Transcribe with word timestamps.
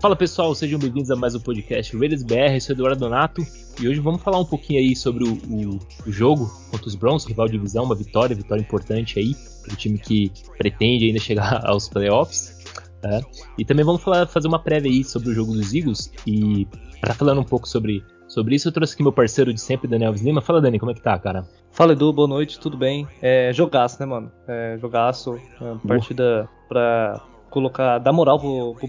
Fala 0.00 0.16
pessoal, 0.16 0.54
sejam 0.54 0.78
bem-vindos 0.78 1.10
a 1.10 1.16
mais 1.16 1.34
um 1.34 1.40
podcast 1.40 1.94
Raiders 1.94 2.22
BR, 2.22 2.54
eu 2.54 2.60
sou 2.62 2.74
Eduardo 2.74 3.00
Donato 3.00 3.42
e 3.78 3.86
hoje 3.86 4.00
vamos 4.00 4.22
falar 4.22 4.38
um 4.38 4.46
pouquinho 4.46 4.80
aí 4.80 4.96
sobre 4.96 5.24
o, 5.24 5.34
o, 5.34 5.78
o 6.06 6.10
jogo 6.10 6.50
contra 6.70 6.86
os 6.86 6.94
Browns, 6.94 7.26
rival 7.26 7.44
de 7.44 7.52
divisão, 7.52 7.84
uma 7.84 7.94
vitória, 7.94 8.34
vitória 8.34 8.62
importante 8.62 9.18
aí 9.18 9.34
para 9.62 9.74
o 9.74 9.76
time 9.76 9.98
que 9.98 10.32
pretende 10.56 11.04
ainda 11.04 11.18
chegar 11.18 11.60
aos 11.68 11.86
playoffs. 11.86 12.58
Né? 13.02 13.20
E 13.58 13.64
também 13.64 13.84
vamos 13.84 14.02
falar, 14.02 14.26
fazer 14.26 14.48
uma 14.48 14.58
prévia 14.58 14.90
aí 14.90 15.04
sobre 15.04 15.28
o 15.28 15.34
jogo 15.34 15.52
dos 15.52 15.74
Eagles 15.74 16.10
e 16.26 16.66
para 16.98 17.12
falando 17.12 17.42
um 17.42 17.44
pouco 17.44 17.68
sobre, 17.68 18.02
sobre 18.26 18.54
isso 18.54 18.68
eu 18.68 18.72
trouxe 18.72 18.94
aqui 18.94 19.02
meu 19.02 19.12
parceiro 19.12 19.52
de 19.52 19.60
sempre, 19.60 19.86
Daniel 19.86 20.14
Lima. 20.14 20.40
Fala 20.40 20.62
Dani, 20.62 20.78
como 20.78 20.92
é 20.92 20.94
que 20.94 21.02
tá, 21.02 21.18
cara? 21.18 21.46
Fala 21.72 21.92
Edu, 21.92 22.10
boa 22.10 22.26
noite, 22.26 22.58
tudo 22.58 22.78
bem? 22.78 23.06
É, 23.20 23.52
jogaço, 23.52 24.00
né, 24.00 24.06
mano? 24.06 24.32
É, 24.48 24.78
jogaço, 24.80 25.34
é, 25.36 25.86
partida 25.86 26.48
pra 26.70 27.22
colocar, 27.50 27.98
dar 27.98 28.12
moral 28.12 28.38
pro, 28.38 28.74
pro 28.74 28.88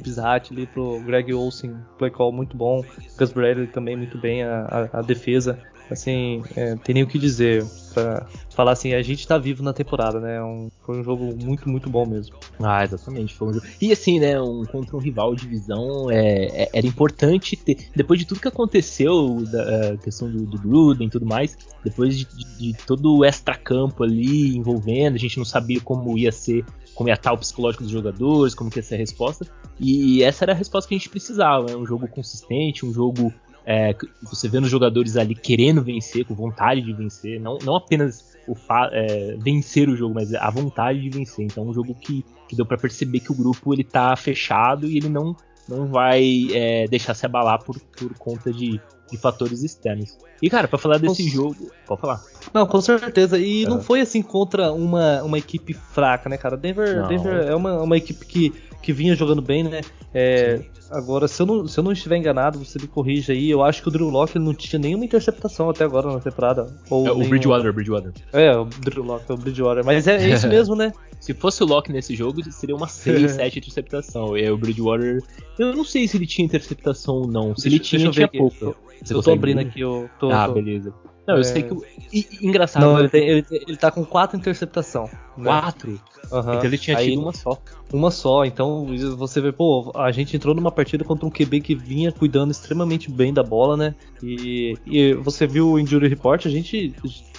ali, 0.52 0.68
pro 0.68 1.02
Greg 1.02 1.34
Olsen, 1.34 1.76
play 1.98 2.12
call 2.12 2.32
muito 2.32 2.56
bom, 2.56 2.84
Gus 3.18 3.34
Bradley 3.34 3.68
também 3.68 3.98
muito 3.98 4.18
bem, 4.18 4.44
a, 4.44 4.90
a, 4.94 5.00
a 5.00 5.02
defesa, 5.02 5.60
assim, 5.90 6.42
é, 6.56 6.76
tem 6.78 6.94
nem 6.94 7.04
o 7.04 7.08
que 7.08 7.20
dizer 7.20 7.66
pra 7.94 8.26
falar 8.50 8.72
assim, 8.72 8.94
a 8.94 9.02
gente 9.02 9.28
tá 9.28 9.38
vivo 9.38 9.62
na 9.62 9.74
temporada, 9.74 10.20
né, 10.20 10.42
um, 10.42 10.70
foi 10.86 11.00
um 11.00 11.04
jogo 11.04 11.36
muito, 11.44 11.68
muito 11.68 11.90
bom 11.90 12.06
mesmo. 12.06 12.38
Ah, 12.62 12.84
exatamente, 12.84 13.34
foi 13.34 13.50
um 13.50 13.54
jogo, 13.54 13.66
e 13.82 13.92
assim, 13.92 14.20
né, 14.20 14.40
um, 14.40 14.64
contra 14.66 14.96
um 14.96 15.00
rival 15.00 15.36
de 15.36 15.42
divisão, 15.42 16.10
é, 16.10 16.64
é, 16.64 16.70
era 16.74 16.88
importante 16.88 17.58
ter, 17.58 17.90
depois 17.96 18.20
de 18.20 18.26
tudo 18.26 18.40
que 18.40 18.48
aconteceu, 18.48 19.44
da 19.52 19.98
questão 19.98 20.32
do, 20.32 20.46
do 20.46 20.58
Gruden 20.60 21.08
e 21.08 21.10
tudo 21.10 21.26
mais, 21.26 21.58
depois 21.84 22.18
de, 22.18 22.26
de, 22.26 22.58
de 22.58 22.78
todo 22.86 23.18
o 23.18 23.26
extra-campo 23.26 24.04
ali 24.04 24.56
envolvendo, 24.56 25.16
a 25.16 25.20
gente 25.20 25.38
não 25.38 25.46
sabia 25.46 25.82
como 25.82 26.18
ia 26.18 26.32
ser 26.32 26.64
como 26.96 27.10
ia 27.10 27.14
estar 27.14 27.34
o 27.34 27.38
psicológico 27.38 27.84
dos 27.84 27.92
jogadores, 27.92 28.54
como 28.54 28.70
que 28.70 28.80
ia 28.80 28.84
ser 28.84 28.96
a 28.96 29.00
resposta. 29.00 29.46
E 29.80 30.24
essa 30.24 30.46
era 30.46 30.54
a 30.54 30.56
resposta 30.56 30.88
que 30.88 30.96
a 30.96 30.98
gente 30.98 31.10
precisava. 31.10 31.68
Né? 31.68 31.76
Um 31.76 31.86
jogo 31.86 32.08
consistente, 32.08 32.86
um 32.86 32.94
jogo 32.94 33.34
é, 33.66 33.96
você 34.24 34.48
vendo 34.48 34.66
os 34.66 34.70
jogadores 34.70 35.18
ali 35.18 35.36
querendo 35.36 35.82
vencer, 35.82 36.26
com 36.26 36.34
vontade 36.34 36.82
de 36.82 36.94
vencer, 36.94 37.40
não, 37.40 37.58
não 37.64 37.76
apenas 37.76 38.32
o 38.48 38.56
é, 38.92 39.38
vencer 39.40 39.88
o 39.88 39.96
jogo, 39.96 40.16
mas 40.16 40.34
a 40.34 40.50
vontade 40.50 41.00
de 41.00 41.10
vencer. 41.10 41.46
Então, 41.46 41.68
um 41.68 41.74
jogo 41.74 41.96
que, 41.96 42.26
que 42.48 42.56
deu 42.56 42.66
para 42.66 42.78
perceber 42.78 43.20
que 43.20 43.32
o 43.32 43.36
grupo 43.36 43.74
ele 43.74 43.84
tá 43.84 44.16
fechado 44.16 44.88
e 44.88 44.98
ele 44.98 45.10
não, 45.10 45.36
não 45.68 45.88
vai 45.88 46.48
é, 46.52 46.88
deixar 46.88 47.14
se 47.14 47.26
abalar 47.26 47.64
por, 47.64 47.80
por 47.80 48.14
conta 48.18 48.52
de, 48.52 48.82
de 49.12 49.18
fatores 49.18 49.62
externos. 49.62 50.18
E, 50.42 50.50
cara, 50.50 50.68
para 50.68 50.80
falar 50.80 50.98
desse 50.98 51.28
jogo. 51.28 51.72
Pode 51.86 52.02
falar. 52.02 52.22
Não, 52.54 52.66
com 52.66 52.80
certeza. 52.82 53.38
E 53.38 53.66
é. 53.66 53.70
não 53.70 53.82
foi 53.82 54.02
assim 54.02 54.22
contra 54.22 54.72
uma, 54.72 55.22
uma 55.22 55.38
equipe 55.38 55.74
fraca, 55.74 56.30
né, 56.30 56.38
cara? 56.38 56.56
Denver, 56.56 57.08
Denver 57.08 57.48
é 57.48 57.56
uma, 57.56 57.82
uma 57.82 57.98
equipe 57.98 58.26
que, 58.26 58.54
que 58.82 58.94
vinha 58.94 59.16
jogando 59.16 59.42
bem, 59.42 59.64
né? 59.64 59.82
É, 60.14 60.62
agora, 60.92 61.28
se 61.28 61.42
eu, 61.42 61.46
não, 61.46 61.68
se 61.68 61.80
eu 61.80 61.84
não 61.84 61.92
estiver 61.92 62.18
enganado, 62.18 62.60
você 62.60 62.78
me 62.80 62.88
corrija 62.88 63.34
aí. 63.34 63.50
Eu 63.50 63.64
acho 63.64 63.82
que 63.82 63.88
o 63.88 63.92
Drew 63.92 64.10
Locke 64.10 64.38
não 64.38 64.54
tinha 64.54 64.80
nenhuma 64.80 65.06
interceptação 65.06 65.70
até 65.70 65.84
agora 65.84 66.12
na 66.12 66.20
temporada. 66.20 66.68
Ou 66.90 67.08
é, 67.08 67.12
o 67.12 67.28
Bridgewater, 67.28 67.74
Bridgewater. 67.74 68.14
É, 68.34 68.56
o 68.56 68.66
Drew 68.66 69.04
Locke, 69.04 69.32
o 69.32 69.38
Bridgewater. 69.38 69.86
Mas 69.86 70.08
é, 70.08 70.16
é 70.16 70.30
isso 70.30 70.48
mesmo, 70.50 70.76
né? 70.76 70.92
se 71.22 71.36
fosse 71.36 71.64
o 71.64 71.68
Locke 71.68 71.94
nesse 71.94 72.16
jogo, 72.16 72.44
seria 72.52 72.76
uma 72.76 72.88
6, 72.88 73.34
7 73.34 73.60
interceptação. 73.60 74.36
E 74.36 74.42
aí 74.42 74.50
o 74.50 74.58
Bridgewater. 74.58 75.22
Eu 75.58 75.74
não 75.76 75.86
sei 75.86 76.08
se 76.08 76.18
ele 76.18 76.26
tinha 76.26 76.44
interceptação 76.44 77.16
ou 77.16 77.28
não. 77.28 77.56
Se 77.56 77.70
deixa, 77.70 77.96
ele 77.96 78.10
tinha, 78.10 78.12
tinha 78.12 78.28
pouco. 78.28 78.76
Você 79.02 79.14
eu 79.14 79.22
tô 79.22 79.32
abrindo 79.32 79.60
aqui, 79.60 79.82
eu 79.82 80.10
tô. 80.20 80.32
Ah, 80.32 80.48
tô... 80.48 80.54
beleza. 80.54 80.92
Não, 81.28 81.36
eu 81.36 81.42
é... 81.42 81.44
sei 81.44 81.64
que. 81.64 81.76
E, 82.12 82.28
engraçado. 82.42 82.84
Não, 82.84 83.00
ele, 83.00 83.10
tem, 83.10 83.28
ele, 83.28 83.46
ele 83.50 83.78
tá 83.78 83.92
com 83.92 84.04
quatro 84.04 84.38
interceptação. 84.38 85.10
Né? 85.38 85.46
Quatro? 85.46 86.00
Uhum. 86.32 86.40
Então 86.40 86.64
ele 86.64 86.78
tinha 86.78 86.98
Aí, 86.98 87.10
tido 87.10 87.22
uma 87.22 87.34
só. 87.34 87.58
Uma 87.92 88.12
só, 88.12 88.46
então 88.46 88.88
você 89.18 89.42
vê, 89.42 89.52
pô, 89.52 89.92
a 89.96 90.12
gente 90.12 90.36
entrou 90.36 90.56
numa 90.56 90.72
partida 90.72 91.04
contra 91.04 91.26
um 91.26 91.30
QB 91.30 91.62
que 91.62 91.76
vinha 91.76 92.12
cuidando 92.12 92.52
extremamente 92.52 93.12
bem 93.12 93.34
da 93.34 93.44
bola, 93.44 93.76
né? 93.76 93.96
E, 94.24 94.78
e 94.86 95.14
você 95.16 95.46
viu 95.46 95.72
o 95.72 95.80
Injury 95.80 96.08
Report, 96.08 96.46
a 96.46 96.50
gente. 96.50 96.94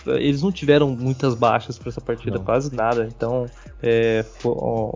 Eles 0.04 0.42
não 0.42 0.50
tiveram 0.50 0.90
muitas 0.90 1.34
baixas 1.34 1.78
para 1.78 1.88
essa 1.88 2.00
partida, 2.00 2.36
não. 2.36 2.44
quase 2.44 2.74
nada. 2.74 3.08
Então, 3.14 3.46
é, 3.80 4.24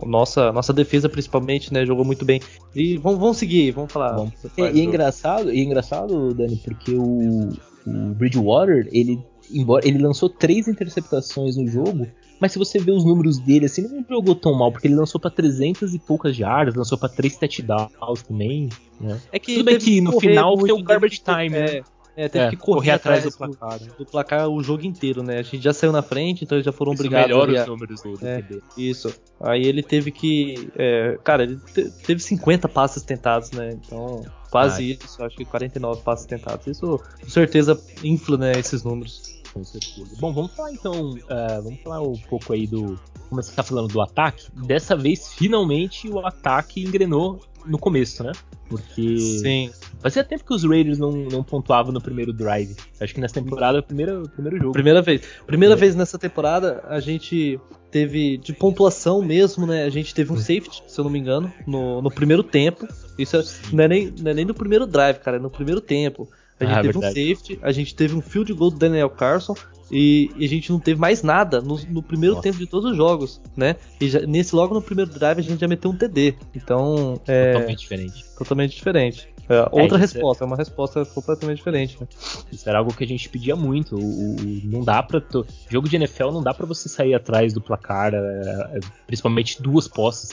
nossa, 0.05 0.51
nossa 0.51 0.73
defesa 0.73 1.07
principalmente, 1.07 1.73
né, 1.73 1.85
jogou 1.85 2.03
muito 2.03 2.25
bem. 2.25 2.41
E 2.75 2.97
vamos, 2.97 3.17
vamos 3.17 3.37
seguir, 3.37 3.71
vamos 3.71 3.91
falar. 3.91 4.13
Vamos. 4.13 4.33
E, 4.57 4.61
e, 4.61 4.81
é 4.81 4.83
engraçado, 4.83 5.51
e 5.51 5.61
é 5.61 5.63
engraçado, 5.63 6.33
Dani, 6.33 6.57
porque 6.57 6.93
o, 6.93 7.49
o 7.87 8.13
Bridgewater, 8.13 8.87
ele, 8.91 9.19
embora 9.51 9.87
ele 9.87 9.97
lançou 9.97 10.29
três 10.29 10.67
interceptações 10.67 11.55
no 11.55 11.67
jogo, 11.67 12.07
mas 12.39 12.51
se 12.51 12.59
você 12.59 12.79
vê 12.79 12.91
os 12.91 13.03
números 13.03 13.39
dele, 13.39 13.65
assim, 13.65 13.83
ele 13.85 13.95
não 13.95 14.05
jogou 14.07 14.35
tão 14.35 14.53
mal, 14.53 14.71
porque 14.71 14.87
ele 14.87 14.95
lançou 14.95 15.19
para 15.19 15.31
300 15.31 15.93
e 15.93 15.99
poucas 15.99 16.35
jardas, 16.35 16.75
lançou 16.75 16.97
para 16.97 17.09
3 17.09 17.37
touchdowns 17.37 18.21
também, 18.27 18.69
né? 18.99 19.19
É 19.31 19.39
que 19.39 19.55
Tudo 19.55 19.65
bem 19.65 19.77
que 19.79 20.01
no 20.01 20.19
final 20.19 20.57
foi 20.57 20.71
o 20.71 20.83
garbage 20.83 21.21
time, 21.21 21.55
é, 21.55 21.75
né? 21.75 21.81
É, 22.15 22.27
teve 22.27 22.45
é, 22.45 22.49
que 22.49 22.57
correr, 22.57 22.77
correr 22.77 22.91
atrás, 22.91 23.23
do 23.23 23.31
placar. 23.31 23.79
Do, 23.79 23.95
do, 23.95 24.05
placar 24.05 24.49
o 24.49 24.63
jogo 24.63 24.83
inteiro, 24.83 25.21
né? 25.21 25.37
A 25.37 25.43
gente 25.43 25.63
já 25.63 25.71
saiu 25.71 25.91
na 25.91 26.01
frente, 26.01 26.43
então 26.43 26.55
eles 26.55 26.65
já 26.65 26.71
foram 26.71 26.93
Isso 26.93 27.03
obrigados 27.03 27.27
melhora 27.27 27.59
a... 27.59 27.61
os 27.61 27.67
números 27.67 28.01
do, 28.01 28.17
do 28.17 28.27
é, 28.27 28.43
Isso. 28.75 29.13
Aí 29.39 29.63
ele 29.63 29.83
teve 29.83 30.09
que. 30.09 30.67
É, 30.75 31.19
cara, 31.23 31.43
ele 31.43 31.59
teve 32.07 32.19
50 32.19 32.67
passes 32.67 33.03
tentados, 33.03 33.51
né? 33.51 33.69
Então, 33.73 34.25
quase 34.49 34.97
isso, 35.01 35.23
acho 35.23 35.35
que 35.35 35.45
49 35.45 36.01
passes 36.01 36.25
tentados. 36.25 36.67
Isso 36.67 37.01
com 37.21 37.29
certeza 37.29 37.79
infla, 38.03 38.37
né, 38.37 38.51
esses 38.57 38.83
números 38.83 39.37
com 39.57 39.63
certeza. 39.63 40.15
Bom, 40.19 40.33
vamos 40.33 40.51
falar 40.51 40.71
então, 40.71 41.11
uh, 41.11 41.61
vamos 41.63 41.79
falar 41.81 42.01
um 42.01 42.17
pouco 42.17 42.53
aí 42.53 42.67
do. 42.67 42.99
Começar 43.29 43.61
falando 43.61 43.89
do 43.89 43.99
ataque. 43.99 44.47
Dessa 44.53 44.95
vez, 44.95 45.33
finalmente, 45.33 46.09
o 46.09 46.25
ataque 46.25 46.81
engrenou 46.81 47.41
no 47.67 47.77
começo, 47.77 48.23
né? 48.23 48.31
Porque 48.69 49.17
Sim. 49.17 49.71
fazia 49.99 50.23
tempo 50.23 50.43
que 50.43 50.53
os 50.53 50.63
Raiders 50.63 50.97
não, 50.97 51.11
não 51.11 51.43
pontuavam 51.43 51.91
no 51.91 52.01
primeiro 52.01 52.33
drive. 52.33 52.75
Acho 52.99 53.13
que 53.13 53.21
nessa 53.21 53.35
temporada 53.35 53.77
é 53.77 53.81
o 53.81 53.83
primeiro, 53.83 54.29
primeiro 54.29 54.57
jogo. 54.57 54.71
Primeira 54.73 55.01
vez. 55.01 55.21
Primeira 55.45 55.73
é. 55.73 55.77
vez 55.77 55.95
nessa 55.95 56.17
temporada 56.17 56.83
a 56.87 56.99
gente 56.99 57.59
teve 57.91 58.37
de 58.37 58.53
pontuação 58.53 59.21
mesmo, 59.21 59.65
né? 59.65 59.83
A 59.83 59.89
gente 59.89 60.13
teve 60.13 60.31
um 60.31 60.37
safety, 60.37 60.83
se 60.87 60.99
eu 60.99 61.03
não 61.03 61.11
me 61.11 61.19
engano, 61.19 61.51
no, 61.65 62.01
no 62.01 62.11
primeiro 62.11 62.43
tempo. 62.43 62.87
Isso 63.17 63.37
é, 63.37 63.43
não, 63.71 63.83
é 63.83 63.87
nem, 63.87 64.13
não 64.19 64.31
é 64.31 64.33
nem 64.33 64.45
no 64.45 64.53
primeiro 64.53 64.85
drive, 64.85 65.19
cara, 65.19 65.37
é 65.37 65.39
no 65.39 65.49
primeiro 65.49 65.81
tempo. 65.81 66.29
A 66.59 66.65
gente 66.65 66.73
ah, 66.73 66.81
teve 66.81 66.93
verdade. 66.93 67.19
um 67.19 67.35
safety, 67.35 67.59
a 67.61 67.71
gente 67.71 67.95
teve 67.95 68.15
um 68.15 68.21
field 68.21 68.53
goal 68.53 68.71
do 68.71 68.77
Daniel 68.77 69.09
Carson 69.09 69.55
e, 69.91 70.31
e 70.35 70.45
a 70.45 70.47
gente 70.47 70.71
não 70.71 70.79
teve 70.79 70.99
mais 70.99 71.23
nada 71.23 71.61
no, 71.61 71.77
no 71.89 72.03
primeiro 72.03 72.35
Nossa. 72.35 72.43
tempo 72.43 72.57
de 72.57 72.65
todos 72.65 72.91
os 72.91 72.97
jogos, 72.97 73.41
né? 73.55 73.75
E 74.01 74.09
já, 74.09 74.21
nesse 74.21 74.55
logo 74.55 74.73
no 74.73 74.81
primeiro 74.81 75.11
drive 75.11 75.39
a 75.39 75.43
gente 75.43 75.59
já 75.59 75.67
meteu 75.67 75.91
um 75.91 75.95
TD. 75.95 76.35
Então, 76.55 77.19
é 77.27 77.53
totalmente 77.53 77.79
diferente. 77.79 78.25
Totalmente 78.37 78.75
diferente. 78.75 79.29
É, 79.49 79.61
outra 79.71 79.97
é, 79.97 80.01
resposta, 80.01 80.43
é... 80.43 80.47
uma 80.47 80.57
resposta 80.57 81.05
completamente 81.05 81.57
diferente. 81.57 81.97
Né? 81.99 82.07
Isso 82.51 82.67
era 82.67 82.79
algo 82.79 82.93
que 82.93 83.03
a 83.03 83.07
gente 83.07 83.29
pedia 83.29 83.55
muito. 83.55 83.95
O, 83.95 84.35
o 84.35 84.61
não 84.65 84.83
dá 84.83 85.01
para 85.01 85.23
jogo 85.69 85.87
de 85.87 85.95
NFL 85.95 86.31
não 86.31 86.43
dá 86.43 86.53
para 86.53 86.65
você 86.65 86.89
sair 86.89 87.13
atrás 87.13 87.53
do 87.53 87.61
placar, 87.61 88.13
é, 88.13 88.17
é, 88.17 88.79
principalmente 89.05 89.61
duas 89.61 89.87
posses, 89.87 90.29